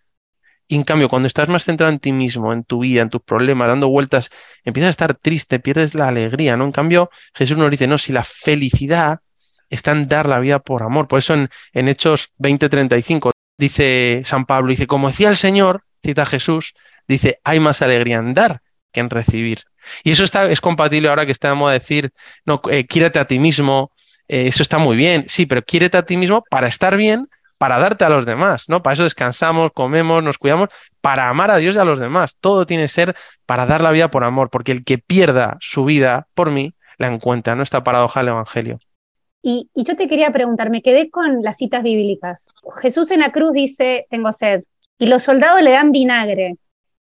Y 0.68 0.76
en 0.76 0.84
cambio, 0.84 1.08
cuando 1.08 1.26
estás 1.26 1.48
más 1.48 1.64
centrado 1.64 1.92
en 1.92 1.98
ti 1.98 2.12
mismo, 2.12 2.52
en 2.52 2.64
tu 2.64 2.80
vida, 2.80 3.02
en 3.02 3.10
tus 3.10 3.22
problemas, 3.22 3.68
dando 3.68 3.88
vueltas, 3.88 4.30
empiezas 4.64 4.88
a 4.88 4.90
estar 4.90 5.14
triste, 5.14 5.60
pierdes 5.60 5.94
la 5.94 6.08
alegría, 6.08 6.56
¿no? 6.56 6.64
En 6.64 6.72
cambio, 6.72 7.10
Jesús 7.34 7.56
nos 7.56 7.70
dice, 7.70 7.86
no, 7.86 7.98
si 7.98 8.12
la 8.12 8.24
felicidad 8.24 9.20
está 9.68 9.92
en 9.92 10.08
dar 10.08 10.28
la 10.28 10.40
vida 10.40 10.58
por 10.58 10.82
amor. 10.82 11.08
Por 11.08 11.18
eso 11.18 11.34
en, 11.34 11.48
en 11.72 11.88
Hechos 11.88 12.32
20:35 12.38 13.32
dice 13.58 14.22
San 14.24 14.44
Pablo, 14.44 14.70
dice, 14.70 14.86
como 14.86 15.08
decía 15.08 15.30
el 15.30 15.36
Señor, 15.36 15.84
cita 16.02 16.26
Jesús, 16.26 16.74
dice, 17.08 17.40
hay 17.44 17.60
más 17.60 17.82
alegría 17.82 18.18
en 18.18 18.34
dar 18.34 18.60
que 18.92 19.00
en 19.00 19.10
recibir. 19.10 19.62
Y 20.04 20.12
eso 20.12 20.24
está, 20.24 20.50
es 20.50 20.60
compatible 20.60 21.08
ahora 21.08 21.26
que 21.26 21.32
estamos 21.32 21.68
a 21.68 21.72
decir, 21.72 22.12
no, 22.44 22.60
eh, 22.70 22.86
a 23.14 23.24
ti 23.24 23.38
mismo, 23.38 23.92
eh, 24.28 24.48
eso 24.48 24.62
está 24.62 24.78
muy 24.78 24.96
bien, 24.96 25.24
sí, 25.28 25.46
pero 25.46 25.62
quiérete 25.62 25.96
a 25.96 26.04
ti 26.04 26.16
mismo 26.16 26.44
para 26.50 26.68
estar 26.68 26.96
bien, 26.96 27.28
para 27.62 27.78
darte 27.78 28.04
a 28.04 28.08
los 28.08 28.26
demás, 28.26 28.68
¿no? 28.68 28.82
Para 28.82 28.94
eso 28.94 29.04
descansamos, 29.04 29.70
comemos, 29.72 30.20
nos 30.20 30.36
cuidamos, 30.36 30.68
para 31.00 31.28
amar 31.28 31.52
a 31.52 31.58
Dios 31.58 31.76
y 31.76 31.78
a 31.78 31.84
los 31.84 32.00
demás. 32.00 32.36
Todo 32.40 32.66
tiene 32.66 32.82
que 32.82 32.88
ser 32.88 33.14
para 33.46 33.66
dar 33.66 33.82
la 33.82 33.92
vida 33.92 34.10
por 34.10 34.24
amor, 34.24 34.50
porque 34.50 34.72
el 34.72 34.82
que 34.82 34.98
pierda 34.98 35.58
su 35.60 35.84
vida 35.84 36.26
por 36.34 36.50
mí, 36.50 36.74
la 36.98 37.06
encuentra, 37.06 37.54
¿no? 37.54 37.62
Esta 37.62 37.84
paradoja 37.84 38.18
del 38.18 38.30
Evangelio. 38.30 38.80
Y, 39.44 39.70
yo 39.76 39.94
te 39.94 40.08
quería 40.08 40.32
preguntar, 40.32 40.70
me 40.70 40.82
quedé 40.82 41.08
con 41.08 41.40
las 41.40 41.56
citas 41.58 41.84
bíblicas. 41.84 42.52
Jesús 42.80 43.12
en 43.12 43.20
la 43.20 43.30
cruz 43.30 43.52
dice, 43.52 44.08
tengo 44.10 44.32
sed, 44.32 44.62
y 44.98 45.06
los 45.06 45.22
soldados 45.22 45.62
le 45.62 45.70
dan 45.70 45.92
vinagre. 45.92 46.56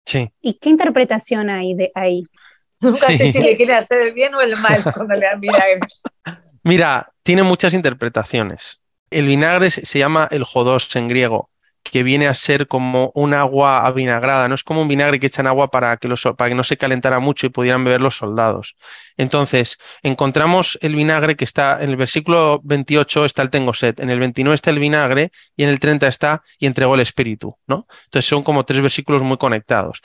Sí. 0.06 0.30
¿Y 0.42 0.60
qué 0.60 0.70
interpretación 0.70 1.50
hay 1.50 1.74
de 1.74 1.92
ahí? 1.96 2.28
Nunca 2.82 3.08
sé 3.08 3.32
si 3.32 3.40
le 3.40 3.58
quiere 3.58 3.74
hacer 3.74 4.00
el 4.00 4.14
bien 4.14 4.36
o 4.36 4.42
el 4.42 4.56
mal 4.58 4.84
cuando 4.84 5.16
le 5.16 5.26
dan 5.26 5.40
vinagre. 5.40 5.80
Mira, 6.64 7.12
tiene 7.24 7.42
muchas 7.42 7.74
interpretaciones. 7.74 8.80
El 9.12 9.28
vinagre 9.28 9.70
se 9.70 10.00
llama 10.00 10.28
el 10.32 10.44
jodos 10.44 10.96
en 10.96 11.08
griego 11.08 11.52
que 11.84 12.04
viene 12.04 12.28
a 12.28 12.34
ser 12.34 12.68
como 12.68 13.12
un 13.16 13.34
agua 13.34 13.86
avinagrada, 13.86 14.48
no 14.48 14.56
es 14.56 14.64
como 14.64 14.82
un 14.82 14.88
vinagre 14.88 15.20
que 15.20 15.28
echan 15.28 15.48
agua 15.48 15.72
para 15.72 15.98
que, 15.98 16.08
los, 16.08 16.24
no 16.26 16.64
se 16.64 16.78
calentara 16.78 17.20
mucho 17.20 17.48
y 17.48 17.50
pudieran 17.50 17.84
beber 17.84 18.02
los 18.02 18.18
soldados. 18.18 18.76
Entonces, 19.18 19.78
encontramos 20.04 20.78
el 20.82 20.96
vinagre 20.96 21.36
que 21.36 21.46
está 21.46 21.82
en 21.82 21.90
el 21.90 21.96
versículo 21.96 22.62
28 22.64 23.26
está 23.26 23.42
el 23.42 23.50
tengo 23.50 23.74
sed, 23.74 24.00
en 24.00 24.10
el 24.10 24.20
29 24.20 24.56
está 24.56 24.70
el 24.70 24.80
vinagre 24.80 25.32
y 25.56 25.64
en 25.64 25.70
el 25.70 25.80
30 25.80 26.08
está 26.08 26.44
y 26.60 26.68
entregó 26.68 26.96
el 26.96 27.02
espíritu, 27.02 27.58
¿no? 27.68 27.88
Entonces 28.06 28.30
son 28.30 28.44
como 28.44 28.64
tres 28.64 28.82
versículos 28.82 29.24
muy 29.24 29.38
conectados. 29.38 30.02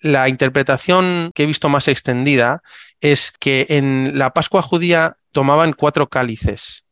La 0.00 0.28
interpretación 0.28 1.32
que 1.34 1.44
he 1.44 1.46
visto 1.46 1.70
más 1.70 1.88
extendida 1.88 2.62
es 3.00 3.32
que 3.40 3.66
en 3.70 4.18
la 4.18 4.34
Pascua 4.34 4.60
judía 4.60 5.16
tomaban 5.32 5.72
cuatro 5.72 6.08
cálices 6.08 6.83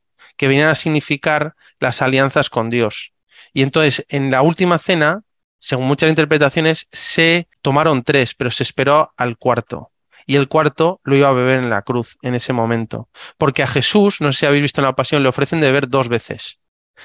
que 0.42 0.48
venían 0.48 0.70
a 0.70 0.74
significar 0.74 1.54
las 1.78 2.02
alianzas 2.02 2.50
con 2.50 2.68
Dios. 2.68 3.12
Y 3.52 3.62
entonces, 3.62 4.04
en 4.08 4.32
la 4.32 4.42
última 4.42 4.80
cena, 4.80 5.22
según 5.60 5.86
muchas 5.86 6.10
interpretaciones, 6.10 6.88
se 6.90 7.46
tomaron 7.60 8.02
tres, 8.02 8.34
pero 8.34 8.50
se 8.50 8.64
esperó 8.64 9.12
al 9.16 9.36
cuarto. 9.38 9.92
Y 10.26 10.34
el 10.34 10.48
cuarto 10.48 11.00
lo 11.04 11.14
iba 11.14 11.28
a 11.28 11.32
beber 11.32 11.60
en 11.60 11.70
la 11.70 11.82
cruz 11.82 12.18
en 12.22 12.34
ese 12.34 12.52
momento. 12.52 13.08
Porque 13.38 13.62
a 13.62 13.68
Jesús, 13.68 14.20
no 14.20 14.32
sé 14.32 14.40
si 14.40 14.46
habéis 14.46 14.62
visto 14.62 14.80
en 14.80 14.86
la 14.86 14.96
pasión, 14.96 15.22
le 15.22 15.28
ofrecen 15.28 15.60
de 15.60 15.68
beber 15.68 15.88
dos 15.88 16.08
veces. 16.08 16.58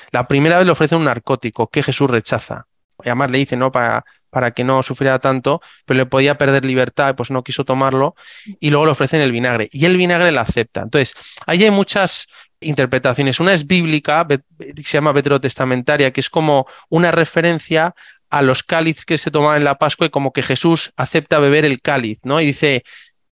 La 0.10 0.28
primera 0.28 0.58
vez 0.58 0.66
le 0.66 0.72
ofrecen 0.72 0.98
un 0.98 1.06
narcótico 1.06 1.68
que 1.68 1.84
Jesús 1.84 2.10
rechaza. 2.10 2.66
Y 3.04 3.10
además 3.10 3.30
le 3.30 3.38
dice, 3.38 3.56
¿no? 3.56 3.72
Para, 3.72 4.04
para 4.38 4.52
que 4.52 4.64
no 4.64 4.84
sufriera 4.84 5.18
tanto, 5.18 5.64
pero 5.84 5.98
le 5.98 6.06
podía 6.06 6.38
perder 6.38 6.64
libertad, 6.64 7.16
pues 7.16 7.32
no 7.32 7.44
quiso 7.44 7.66
tomarlo. 7.66 8.16
Y 8.60 8.70
luego 8.70 8.86
le 8.86 8.92
ofrecen 8.92 9.20
el 9.20 9.32
vinagre. 9.32 9.68
Y 9.72 9.86
el 9.86 9.98
vinagre 9.98 10.32
la 10.32 10.42
acepta. 10.42 10.84
Entonces, 10.84 11.16
ahí 11.48 11.64
hay 11.64 11.72
muchas 11.72 12.28
interpretaciones. 12.60 13.40
Una 13.40 13.54
es 13.54 13.66
bíblica, 13.66 14.28
se 14.60 14.84
llama 14.84 15.12
veterotestamentaria, 15.12 16.14
que 16.14 16.22
es 16.22 16.30
como 16.30 16.68
una 16.90 17.10
referencia 17.10 17.96
a 18.30 18.44
los 18.44 18.62
cáliz 18.62 19.06
que 19.06 19.18
se 19.18 19.32
tomaban 19.32 19.58
en 19.58 19.64
la 19.64 19.80
Pascua 19.80 20.06
y 20.06 20.12
como 20.12 20.32
que 20.32 20.44
Jesús 20.44 20.94
acepta 20.98 21.40
beber 21.40 21.66
el 21.66 21.82
cáliz, 21.82 22.20
¿no? 22.22 22.40
Y 22.40 22.46
dice, 22.46 22.84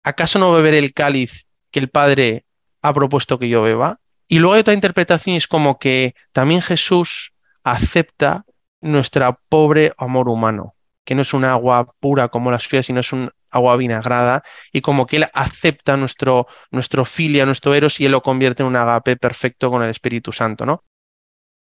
¿acaso 0.01 0.39
no 0.39 0.53
beber 0.53 0.74
el 0.74 0.91
cáliz 0.91 1.45
que 1.70 1.82
el 1.82 1.89
Padre 1.89 2.45
ha 2.82 2.95
propuesto 2.95 3.38
que 3.38 3.47
yo 3.47 3.62
beba? 3.62 3.99
Y 4.28 4.39
luego 4.39 4.56
hay 4.56 4.62
otra 4.62 4.74
interpretación, 4.74 5.36
es 5.36 5.47
como 5.47 5.78
que 5.78 6.16
también 6.32 6.64
Jesús 6.64 7.32
acepta 7.64 8.45
nuestra 8.86 9.39
pobre 9.49 9.93
amor 9.97 10.30
humano, 10.30 10.74
que 11.06 11.16
no 11.16 11.22
es 11.22 11.34
un 11.34 11.45
agua 11.45 11.93
pura 11.99 12.28
como 12.28 12.51
las 12.51 12.68
frías, 12.68 12.88
sino 12.88 12.99
es 12.99 13.14
un 13.14 13.30
agua 13.49 13.78
vinagrada 13.78 14.43
y 14.74 14.82
como 14.82 15.06
que 15.06 15.18
él 15.18 15.28
acepta 15.34 15.95
nuestro, 15.95 16.47
nuestro 16.72 17.06
filia, 17.06 17.45
nuestro 17.45 17.74
eros 17.74 17.99
y 17.99 18.06
él 18.06 18.12
lo 18.12 18.22
convierte 18.22 18.64
en 18.64 18.68
un 18.68 18.76
agape 18.76 19.16
perfecto 19.16 19.70
con 19.70 19.82
el 19.82 19.89
Espíritu 19.89 20.34
Santo, 20.34 20.66
¿no? 20.66 20.84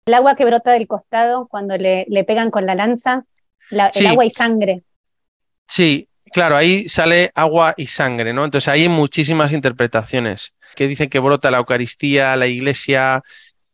El 0.07 0.14
agua 0.14 0.36
que 0.36 0.45
brota 0.45 0.70
del 0.70 0.86
costado 0.86 1.49
cuando 1.49 1.76
le, 1.76 2.07
le 2.09 2.24
pegan 2.24 2.51
con 2.51 2.66
la 2.66 2.74
lanza, 2.74 3.24
el 3.70 4.07
agua 4.07 4.24
y 4.24 4.30
sangre. 4.30 4.82
Sí, 5.68 6.09
claro, 6.32 6.57
ahí 6.57 6.88
sale 6.88 7.30
agua 7.34 7.74
y 7.76 7.86
sangre, 7.86 8.32
¿no? 8.32 8.45
Entonces 8.45 8.68
hay 8.68 8.88
muchísimas 8.88 9.53
interpretaciones 9.53 10.55
que 10.74 10.88
dicen 10.88 11.11
que 11.11 11.18
brota 11.18 11.51
la 11.51 11.59
Eucaristía, 11.59 12.36
la 12.36 12.47
iglesia, 12.47 13.22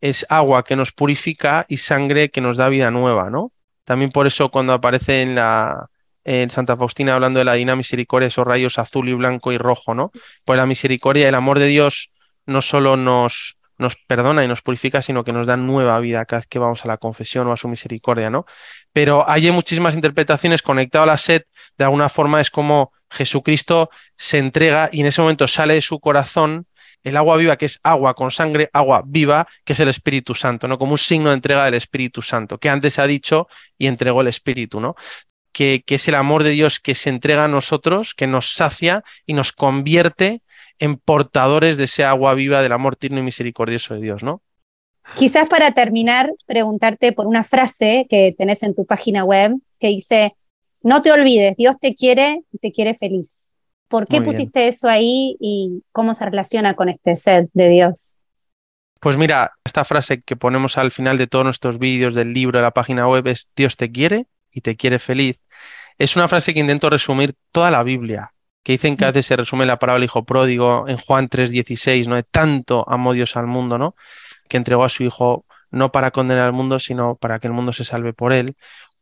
es 0.01 0.27
agua 0.29 0.65
que 0.65 0.77
nos 0.77 0.93
purifica 0.93 1.67
y 1.69 1.79
sangre 1.79 2.31
que 2.31 2.41
nos 2.41 2.57
da 2.57 2.69
vida 2.69 2.91
nueva, 2.91 3.31
¿no? 3.31 3.53
También 3.87 4.11
por 4.11 4.27
eso 4.27 4.51
cuando 4.51 4.73
aparece 4.75 5.23
en 5.23 5.37
la, 5.37 5.89
en 6.25 6.51
Santa 6.51 6.77
Faustina 6.77 7.15
hablando 7.15 7.39
de 7.39 7.45
la 7.45 7.55
Divina 7.55 7.77
Misericordia, 7.77 8.27
esos 8.27 8.47
rayos 8.47 8.79
azul 8.79 9.09
y 9.09 9.15
blanco 9.15 9.53
y 9.53 9.59
rojo, 9.59 9.95
¿no? 9.95 10.11
Pues 10.45 10.59
la 10.59 10.67
misericordia, 10.67 11.29
el 11.29 11.37
amor 11.37 11.61
de 11.61 11.69
Dios 11.69 12.11
no 12.47 12.63
solo 12.63 12.97
nos, 12.97 13.57
nos 13.79 13.95
perdona 13.95 14.43
y 14.43 14.49
nos 14.49 14.61
purifica, 14.61 15.03
sino 15.03 15.23
que 15.23 15.33
nos 15.33 15.47
da 15.47 15.57
nueva 15.57 16.01
vida 16.01 16.25
cada 16.25 16.41
vez 16.41 16.49
que 16.49 16.59
vamos 16.59 16.85
a 16.85 16.89
la 16.89 16.99
confesión 16.99 17.47
o 17.47 17.53
a 17.53 17.57
su 17.57 17.69
misericordia, 17.69 18.29
¿no? 18.29 18.45
Pero 18.93 19.29
hay 19.29 19.51
muchísimas 19.53 19.95
interpretaciones 19.95 20.63
conectado 20.63 21.05
a 21.05 21.07
la 21.07 21.17
sed, 21.17 21.43
de 21.79 21.85
alguna 21.85 22.09
forma 22.09 22.41
es 22.41 22.51
como 22.51 22.93
Jesucristo 23.09 23.89
se 24.17 24.39
entrega 24.39 24.89
y 24.93 25.03
en 25.03 25.07
ese 25.07 25.21
momento 25.21 25.47
sale 25.47 25.75
de 25.75 25.83
su 25.83 26.01
corazón 26.01 26.67
el 27.07 27.17
agua 27.17 27.37
viva, 27.37 27.57
que 27.57 27.67
es 27.67 27.79
agua 27.85 28.15
con 28.15 28.31
sangre, 28.31 28.69
agua 28.73 29.03
viva, 29.07 29.47
que 29.65 29.75
es 29.75 29.81
el 29.81 29.89
Espíritu 29.89 30.35
Santo, 30.35 30.67
¿no? 30.67 30.77
Como 30.77 30.93
un 30.93 30.99
signo 30.99 31.29
de 31.29 31.37
entrega 31.37 31.65
del 31.65 31.75
Espíritu 31.75 32.21
Santo, 32.21 32.59
que 32.59 32.69
antes 32.69 32.99
ha 32.99 33.07
dicho 33.07 33.47
y 33.79 33.87
entregó 33.87 34.23
el 34.23 34.27
Espíritu, 34.29 34.81
¿no? 34.81 34.97
que, 35.53 35.83
es 35.87 36.09
el 36.09 36.17
amor 36.17 36.43
de 36.43 36.51
Dios 36.51 36.81
que 36.81 36.95
se 36.95 37.09
entrega 37.09 37.45
a 37.45 37.49
nosotros, 37.49 38.13
que 38.13 38.27
nos 38.27 38.53
sacia 38.53 39.05
y 39.25 39.33
nos 39.33 39.53
convierte 39.53 40.43
en 40.79 40.99
portadores 40.99 41.79
de 41.79 41.85
ese 41.85 42.05
agua 42.05 42.35
viva 42.35 42.61
del 42.61 42.73
amor 42.73 42.97
tierno 42.97 43.21
y 43.21 43.23
misericordioso 43.23 43.95
de 43.95 44.01
Dios, 44.03 44.23
¿no? 44.23 44.43
Quizás 45.17 45.49
para 45.49 45.71
terminar, 45.71 46.31
preguntarte 46.45 47.13
por 47.13 47.27
una 47.27 47.43
frase 47.43 48.07
que 48.11 48.35
tenés 48.37 48.65
en 48.65 48.75
tu 48.75 48.85
página 48.85 49.25
web 49.25 49.55
que 49.79 49.87
dice, 49.87 50.37
no 50.83 51.01
te 51.01 51.11
olvides, 51.11 51.57
Dios 51.57 51.77
te 51.81 51.95
quiere 51.95 52.43
y 52.53 52.59
te 52.59 52.71
quiere 52.71 52.95
feliz. 52.95 53.56
¿Por 53.89 54.07
qué 54.07 54.21
pusiste 54.21 54.69
eso 54.69 54.89
ahí 54.89 55.37
y 55.41 55.83
cómo 55.93 56.15
se 56.15 56.25
relaciona 56.25 56.75
con 56.75 56.89
este 56.89 57.17
sed 57.17 57.47
de 57.53 57.69
Dios? 57.69 58.17
Pues 59.01 59.17
mira, 59.17 59.53
esta 59.65 59.85
frase 59.85 60.23
que 60.23 60.37
ponemos 60.37 60.79
al 60.79 60.91
final 60.91 61.19
de 61.19 61.27
todos 61.27 61.45
nuestros 61.45 61.79
vídeos 61.79 62.15
del 62.15 62.33
libro 62.33 62.59
de 62.59 62.63
la 62.63 62.73
página 62.73 63.07
web 63.07 63.27
es 63.29 63.49
Dios 63.55 63.77
te 63.77 63.93
quiere 63.93 64.27
y 64.51 64.63
te 64.63 64.77
quiere 64.77 64.99
feliz 64.99 65.39
es 65.99 66.17
una 66.17 66.29
frase 66.29 66.53
que 66.53 66.61
intento 66.61 66.91
resumir 66.91 67.35
toda 67.53 67.71
la 67.71 67.83
Biblia, 67.83 68.33
que 68.63 68.73
dicen 68.73 68.97
que 68.97 69.05
a 69.05 69.09
veces 69.09 69.27
se 69.27 69.37
resume 69.37 69.67
la 69.67 69.79
palabra 69.79 70.05
hijo 70.05 70.25
pródigo 70.25 70.87
en 70.89 70.99
Juan 70.99 71.29
3:16, 71.29 72.07
¿no? 72.07 72.17
De 72.17 72.23
tanto 72.23 72.85
amó 72.89 73.13
Dios 73.13 73.37
al 73.37 73.47
mundo, 73.47 73.79
¿no? 73.79 73.95
Que 74.49 74.57
entregó 74.57 74.85
a 74.85 74.89
su 74.89 75.05
hijo 75.05 75.47
no 75.71 75.93
para 75.93 76.11
condenar 76.11 76.47
al 76.47 76.53
mundo, 76.53 76.79
sino 76.79 77.17
para 77.17 77.39
que 77.39 77.49
el 77.49 77.53
mundo 77.53 77.73
se 77.73 77.85
salve 77.85 78.13
por 78.13 78.33
él. 78.33 78.57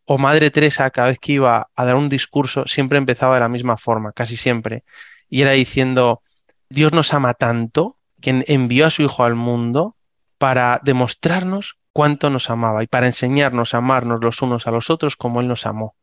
O 0.06 0.18
Madre 0.18 0.50
Teresa, 0.50 0.90
cada 0.90 1.08
vez 1.08 1.18
que 1.18 1.32
iba 1.32 1.70
a 1.74 1.84
dar 1.84 1.96
un 1.96 2.08
discurso, 2.08 2.66
siempre 2.66 2.98
empezaba 2.98 3.34
de 3.34 3.40
la 3.40 3.48
misma 3.48 3.76
forma, 3.76 4.12
casi 4.12 4.36
siempre. 4.36 4.84
Y 5.28 5.42
era 5.42 5.52
diciendo, 5.52 6.22
Dios 6.68 6.92
nos 6.92 7.14
ama 7.14 7.34
tanto 7.34 7.98
que 8.20 8.44
envió 8.48 8.86
a 8.86 8.90
su 8.90 9.02
hijo 9.02 9.24
al 9.24 9.34
mundo 9.34 9.96
para 10.38 10.80
demostrarnos 10.82 11.78
cuánto 11.92 12.28
nos 12.28 12.50
amaba 12.50 12.82
y 12.82 12.86
para 12.86 13.06
enseñarnos 13.06 13.72
a 13.72 13.78
amarnos 13.78 14.20
los 14.20 14.42
unos 14.42 14.66
a 14.66 14.70
los 14.70 14.90
otros 14.90 15.16
como 15.16 15.40
Él 15.40 15.48
nos 15.48 15.64
amó. 15.64 15.94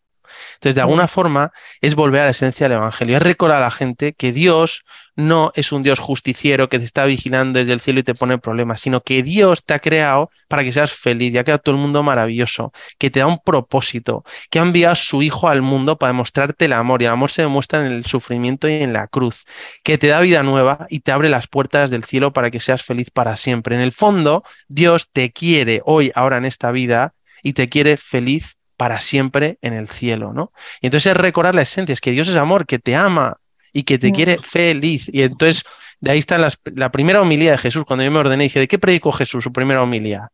Entonces, 0.56 0.76
de 0.76 0.82
alguna 0.82 1.08
forma, 1.08 1.52
es 1.82 1.96
volver 1.96 2.22
a 2.22 2.26
la 2.26 2.32
esencia 2.32 2.68
del 2.68 2.78
Evangelio, 2.78 3.18
es 3.18 3.24
recordar 3.24 3.58
a 3.58 3.62
la 3.62 3.72
gente 3.72 4.14
que 4.14 4.32
Dios 4.32 4.84
no 5.16 5.52
es 5.56 5.72
un 5.72 5.84
Dios 5.84 6.00
justiciero 6.00 6.70
que 6.70 6.80
te 6.80 6.86
está 6.86 7.06
vigilando 7.06 7.60
desde 7.60 7.74
el 7.74 7.82
cielo 7.82 8.00
y 8.00 8.04
te 8.04 8.16
pone 8.16 8.38
problemas, 8.38 8.82
sino 8.82 9.02
que 9.02 9.24
Dios 9.24 9.66
te 9.66 9.74
ha 9.74 9.80
creado 9.80 10.30
para 10.48 10.64
que 10.64 10.72
seas 10.72 10.94
feliz 10.94 11.34
y 11.34 11.38
ha 11.38 11.44
creado 11.44 11.62
todo 11.62 11.76
el 11.76 11.82
mundo 11.82 12.04
maravilloso, 12.04 12.72
que 12.98 13.10
te 13.10 13.20
da 13.20 13.28
un 13.28 13.40
propósito, 13.40 14.24
que 14.50 14.60
ha 14.60 14.62
enviado 14.62 14.94
a 14.94 14.96
su 14.96 15.22
Hijo 15.22 15.50
al 15.50 15.62
mundo 15.62 15.98
para 15.98 16.12
demostrarte 16.12 16.66
el 16.66 16.74
amor 16.74 17.02
y 17.02 17.06
el 17.06 17.12
amor 17.12 17.32
se 17.32 17.44
demuestra 17.44 17.86
en 17.86 17.92
el 17.92 18.06
sufrimiento 18.06 18.68
y 18.68 18.74
en 18.74 18.94
la 18.94 19.08
cruz, 19.08 19.46
que 19.84 19.98
te 19.98 20.08
da 20.08 20.20
vida 20.22 20.44
nueva 20.44 20.88
y 20.90 21.02
te 21.02 21.12
abre 21.12 21.30
las 21.30 21.48
puertas 21.48 21.90
del 21.92 22.04
cielo 22.04 22.34
para 22.34 22.52
que 22.52 22.60
seas 22.60 22.84
feliz 22.84 23.10
para 23.12 23.38
siempre. 23.38 23.76
En 23.76 23.82
el 23.82 23.92
fondo, 23.92 24.44
Dios 24.68 25.10
te 25.12 25.32
quiere 25.32 25.82
hoy, 25.86 26.12
ahora 26.16 26.38
en 26.38 26.46
esta 26.46 26.72
vida 26.72 27.14
y 27.44 27.54
te 27.54 27.70
quiere 27.70 27.98
feliz 27.98 28.58
para 28.82 29.00
siempre 29.00 29.60
en 29.62 29.76
el 29.76 29.90
cielo, 29.90 30.34
¿no? 30.34 30.52
Y 30.82 30.88
entonces 30.88 31.12
es 31.12 31.16
recordar 31.16 31.54
la 31.54 31.62
esencia, 31.62 31.94
es 31.94 32.02
que 32.02 32.10
Dios 32.10 32.28
es 32.28 32.36
amor, 32.36 32.66
que 32.66 32.80
te 32.80 32.96
ama 32.96 33.38
y 33.72 33.84
que 33.84 34.00
te 34.00 34.10
mm. 34.10 34.12
quiere 34.12 34.38
feliz. 34.40 35.08
Y 35.14 35.22
entonces 35.22 35.64
de 36.00 36.10
ahí 36.10 36.18
está 36.18 36.40
la 36.64 36.92
primera 36.92 37.22
homilía 37.22 37.52
de 37.52 37.60
Jesús, 37.60 37.86
cuando 37.86 38.04
yo 38.04 38.10
me 38.10 38.18
ordené, 38.18 38.46
dije, 38.46 38.60
¿de 38.60 38.68
qué 38.68 38.80
predicó 38.80 39.12
Jesús 39.12 39.44
su 39.44 39.54
primera 39.54 39.84
homilía? 39.84 40.30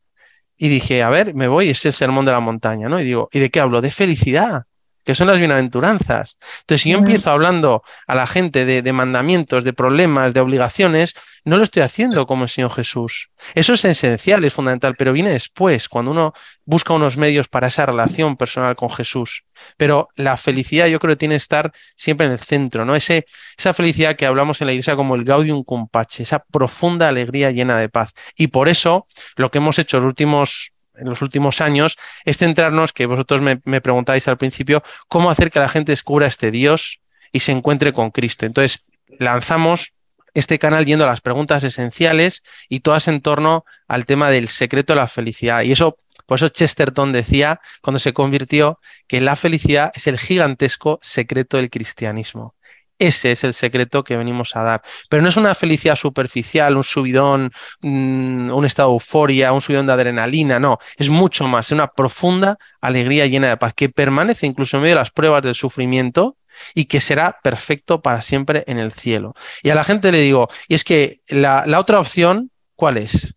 Y 0.56 0.70
dije, 0.70 1.04
a 1.04 1.10
ver, 1.10 1.34
me 1.34 1.50
voy, 1.50 1.72
es 1.72 1.86
el 1.86 1.92
sermón 1.92 2.24
de 2.24 2.32
la 2.32 2.40
montaña, 2.40 2.88
¿no? 2.88 3.02
Y 3.02 3.04
digo, 3.04 3.28
¿y 3.34 3.40
de 3.40 3.50
qué 3.50 3.60
hablo? 3.60 3.82
De 3.82 3.92
felicidad. 3.92 4.64
Que 5.08 5.16
son 5.16 5.28
las 5.28 5.40
bienaventuranzas. 5.40 6.38
Entonces, 6.60 6.82
si 6.82 6.90
yo 6.90 6.98
empiezo 6.98 7.32
hablando 7.32 7.82
a 8.08 8.14
la 8.14 8.28
gente 8.28 8.66
de, 8.66 8.92
mandamientos, 8.92 9.64
de 9.64 9.72
problemas, 9.72 10.34
de 10.34 10.42
obligaciones, 10.42 11.14
no 11.46 11.56
lo 11.56 11.64
estoy 11.64 11.84
haciendo 11.84 12.28
como 12.28 12.44
el 12.44 12.50
Señor 12.50 12.74
Jesús. 12.74 13.30
Eso 13.56 13.72
es 13.72 13.86
esencial, 13.86 14.44
es 14.44 14.54
fundamental, 14.54 14.96
pero 14.98 15.14
viene 15.14 15.30
después, 15.30 15.88
cuando 15.88 16.12
uno 16.12 16.34
busca 16.66 16.94
unos 16.94 17.16
medios 17.16 17.48
para 17.48 17.68
esa 17.68 17.86
relación 17.86 18.36
personal 18.36 18.76
con 18.76 18.90
Jesús. 18.90 19.46
Pero 19.78 20.10
la 20.18 20.36
felicidad 20.36 20.88
yo 20.88 21.00
creo 21.00 21.14
que 21.14 21.20
tiene 21.20 21.36
que 21.36 21.38
estar 21.38 21.72
siempre 21.96 22.28
en 22.28 22.34
el 22.34 22.40
centro, 22.40 22.84
¿no? 22.84 22.94
Ese, 22.94 23.28
esa 23.58 23.74
felicidad 23.74 24.18
que 24.18 24.26
hablamos 24.26 24.60
en 24.60 24.68
la 24.68 24.74
iglesia 24.74 24.98
como 24.98 25.16
el 25.16 25.24
gaudium 25.24 25.64
compache, 25.64 26.24
esa 26.24 26.40
profunda 26.40 27.08
alegría 27.08 27.52
llena 27.52 27.78
de 27.78 27.88
paz. 27.88 28.12
Y 28.36 28.48
por 28.48 28.68
eso 28.68 29.08
lo 29.38 29.52
que 29.52 29.60
hemos 29.60 29.80
hecho 29.80 30.02
los 30.02 30.08
últimos 30.08 30.74
en 30.98 31.10
los 31.10 31.22
últimos 31.22 31.62
años 31.62 31.98
es 32.26 32.38
centrarnos, 32.38 32.94
que 32.94 33.06
vosotros 33.06 33.42
me, 33.42 33.82
preguntáis 33.82 34.28
al 34.28 34.38
principio, 34.38 34.84
cómo 35.08 35.30
hacer 35.30 35.52
que 35.52 35.60
la 35.60 35.70
gente 35.70 35.92
descubra 35.92 36.28
este 36.28 36.52
Dios 36.52 37.00
y 37.32 37.40
se 37.42 37.52
encuentre 37.52 37.94
con 37.94 38.12
Cristo. 38.12 38.46
Entonces, 38.46 38.84
lanzamos 39.20 39.94
este 40.34 40.60
canal 40.60 40.86
yendo 40.86 41.06
a 41.06 41.10
las 41.10 41.22
preguntas 41.22 41.64
esenciales 41.64 42.44
y 42.70 42.82
todas 42.82 43.08
en 43.08 43.22
torno 43.22 43.66
al 43.88 44.06
tema 44.06 44.30
del 44.30 44.48
secreto 44.48 44.94
de 44.94 44.98
la 44.98 45.08
felicidad. 45.08 45.64
Y 45.64 45.72
eso, 45.72 45.98
por 46.26 46.38
eso 46.38 46.50
Chesterton 46.50 47.12
decía 47.12 47.60
cuando 47.82 48.00
se 48.00 48.14
convirtió 48.14 48.80
que 49.08 49.22
la 49.22 49.36
felicidad 49.36 49.92
es 49.96 50.08
el 50.08 50.20
gigantesco 50.20 51.00
secreto 51.02 51.58
del 51.58 51.70
cristianismo. 51.70 52.54
Ese 53.00 53.32
es 53.32 53.44
el 53.44 53.54
secreto 53.54 54.04
que 54.04 54.18
venimos 54.18 54.56
a 54.56 54.64
dar. 54.64 54.82
Pero 55.10 55.22
no 55.22 55.30
es 55.30 55.38
una 55.38 55.54
felicidad 55.54 55.96
superficial, 55.96 56.78
un 56.78 56.84
subidón, 56.84 57.52
mm, 57.82 58.52
un 58.52 58.66
estado 58.66 58.90
de 58.90 58.94
euforia, 58.96 59.54
un 59.54 59.62
subidón 59.62 59.86
de 59.88 59.94
adrenalina, 59.94 60.60
no. 60.60 60.80
Es 60.98 61.10
mucho 61.10 61.48
más, 61.48 61.68
es 61.68 61.72
una 61.74 61.88
profunda 61.88 62.58
alegría 62.82 63.28
llena 63.28 63.50
de 63.50 63.58
paz 63.58 63.74
que 63.76 63.90
permanece 63.90 64.48
incluso 64.48 64.78
en 64.78 64.82
medio 64.84 64.96
de 64.96 65.02
las 65.02 65.12
pruebas 65.12 65.44
del 65.44 65.56
sufrimiento 65.56 66.38
y 66.74 66.86
que 66.86 67.02
será 67.02 67.40
perfecto 67.44 68.02
para 68.02 68.22
siempre 68.24 68.64
en 68.68 68.80
el 68.80 68.92
cielo. 68.92 69.36
Y 69.62 69.70
a 69.70 69.76
la 69.76 69.84
gente 69.84 70.12
le 70.12 70.20
digo, 70.20 70.50
y 70.68 70.74
es 70.76 70.84
que 70.84 71.22
la, 71.28 71.66
la 71.68 71.80
otra 71.80 72.00
opción, 72.00 72.52
¿cuál 72.76 72.98
es? 72.98 73.36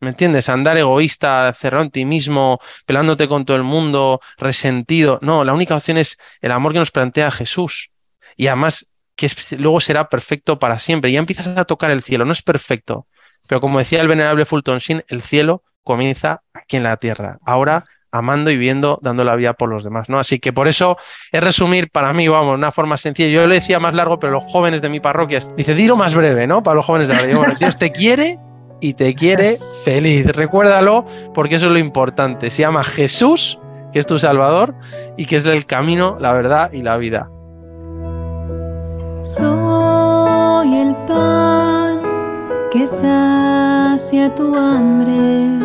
¿Me 0.00 0.10
entiendes? 0.10 0.48
Andar 0.48 0.76
egoísta, 0.76 1.52
cerrado 1.58 1.84
en 1.84 1.90
ti 1.90 2.04
mismo, 2.04 2.60
pelándote 2.86 3.28
con 3.28 3.44
todo 3.44 3.56
el 3.56 3.64
mundo, 3.64 4.20
resentido. 4.38 5.18
No, 5.22 5.44
la 5.44 5.54
única 5.54 5.76
opción 5.76 5.98
es 5.98 6.18
el 6.40 6.52
amor 6.52 6.72
que 6.72 6.78
nos 6.80 6.90
plantea 6.90 7.30
Jesús 7.30 7.90
y 8.38 8.46
además 8.46 8.86
que 9.16 9.28
luego 9.58 9.80
será 9.80 10.08
perfecto 10.08 10.58
para 10.58 10.78
siempre. 10.78 11.12
Ya 11.12 11.18
empiezas 11.18 11.48
a 11.48 11.64
tocar 11.66 11.90
el 11.90 12.02
cielo, 12.02 12.24
no 12.24 12.32
es 12.32 12.40
perfecto, 12.40 13.06
pero 13.48 13.60
como 13.60 13.80
decía 13.80 14.00
el 14.00 14.08
venerable 14.08 14.46
Fulton 14.46 14.78
Sheen, 14.78 15.04
el 15.08 15.20
cielo 15.20 15.64
comienza 15.82 16.42
aquí 16.54 16.76
en 16.76 16.84
la 16.84 16.96
tierra. 16.96 17.38
Ahora 17.44 17.84
amando 18.10 18.50
y 18.50 18.56
viendo, 18.56 18.98
dando 19.02 19.24
la 19.24 19.36
vida 19.36 19.52
por 19.52 19.68
los 19.68 19.84
demás, 19.84 20.08
¿no? 20.08 20.18
Así 20.18 20.38
que 20.38 20.52
por 20.52 20.68
eso 20.68 20.96
es 21.30 21.42
resumir 21.42 21.90
para 21.90 22.12
mí, 22.12 22.28
vamos, 22.28 22.54
una 22.54 22.72
forma 22.72 22.96
sencilla. 22.96 23.28
Yo 23.28 23.46
le 23.46 23.56
decía 23.56 23.80
más 23.80 23.94
largo, 23.94 24.18
pero 24.18 24.32
los 24.32 24.44
jóvenes 24.44 24.80
de 24.80 24.88
mi 24.88 25.00
parroquia, 25.00 25.42
dice, 25.56 25.74
dilo 25.74 25.96
más 25.96 26.14
breve, 26.14 26.46
¿no? 26.46 26.62
Para 26.62 26.76
los 26.76 26.86
jóvenes 26.86 27.08
de 27.08 27.14
la 27.14 27.36
Bueno, 27.36 27.54
Dios 27.58 27.76
te 27.76 27.92
quiere 27.92 28.38
y 28.80 28.94
te 28.94 29.14
quiere 29.14 29.58
feliz. 29.84 30.26
Recuérdalo 30.26 31.04
porque 31.34 31.56
eso 31.56 31.66
es 31.66 31.72
lo 31.72 31.78
importante. 31.78 32.50
Se 32.50 32.62
llama 32.62 32.84
Jesús, 32.84 33.58
que 33.92 33.98
es 33.98 34.06
tu 34.06 34.18
Salvador 34.18 34.74
y 35.16 35.26
que 35.26 35.36
es 35.36 35.44
el 35.44 35.66
camino, 35.66 36.16
la 36.20 36.32
verdad 36.32 36.72
y 36.72 36.82
la 36.82 36.96
vida. 36.96 37.30
Soy 39.28 40.74
el 40.74 40.96
pan 41.06 42.00
que 42.70 42.86
sacia 42.86 44.34
tu 44.34 44.56
hambre. 44.56 45.58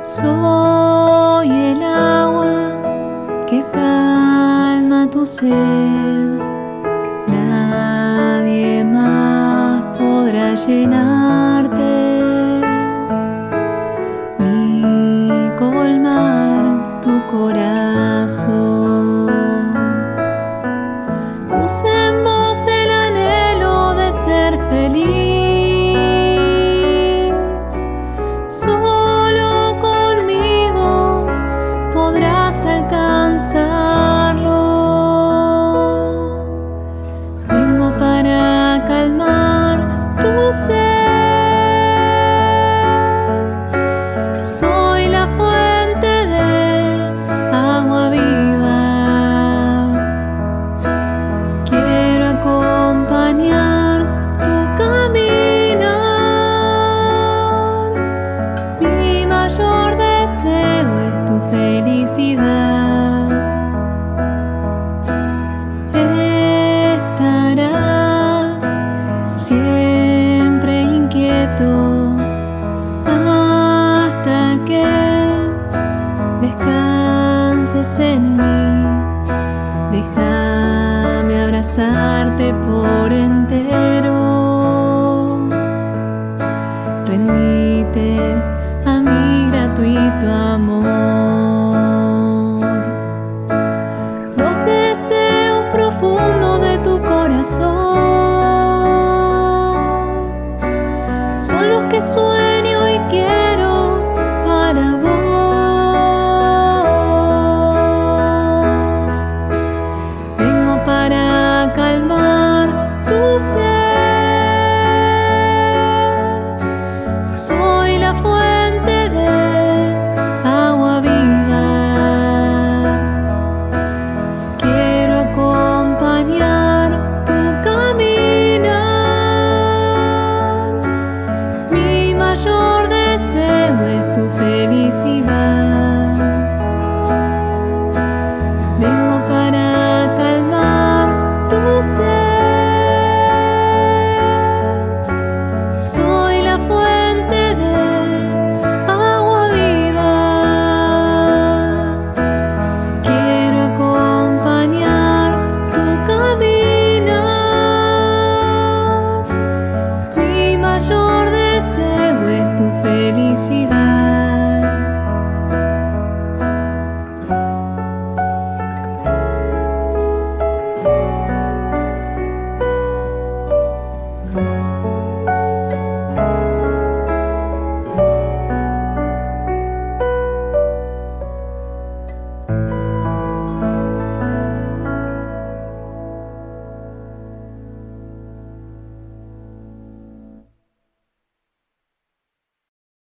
Soy 0.00 1.50
el 1.50 1.82
agua 1.82 2.72
que 3.46 3.62
calma 3.70 5.10
tu 5.10 5.26
sed. 5.26 6.40
Nadie 7.28 8.82
más 8.82 9.82
podrá 9.98 10.54
llenarte 10.54 11.96
ni 14.38 15.50
colmar 15.58 17.00
tu 17.02 17.12
corazón. 17.30 17.65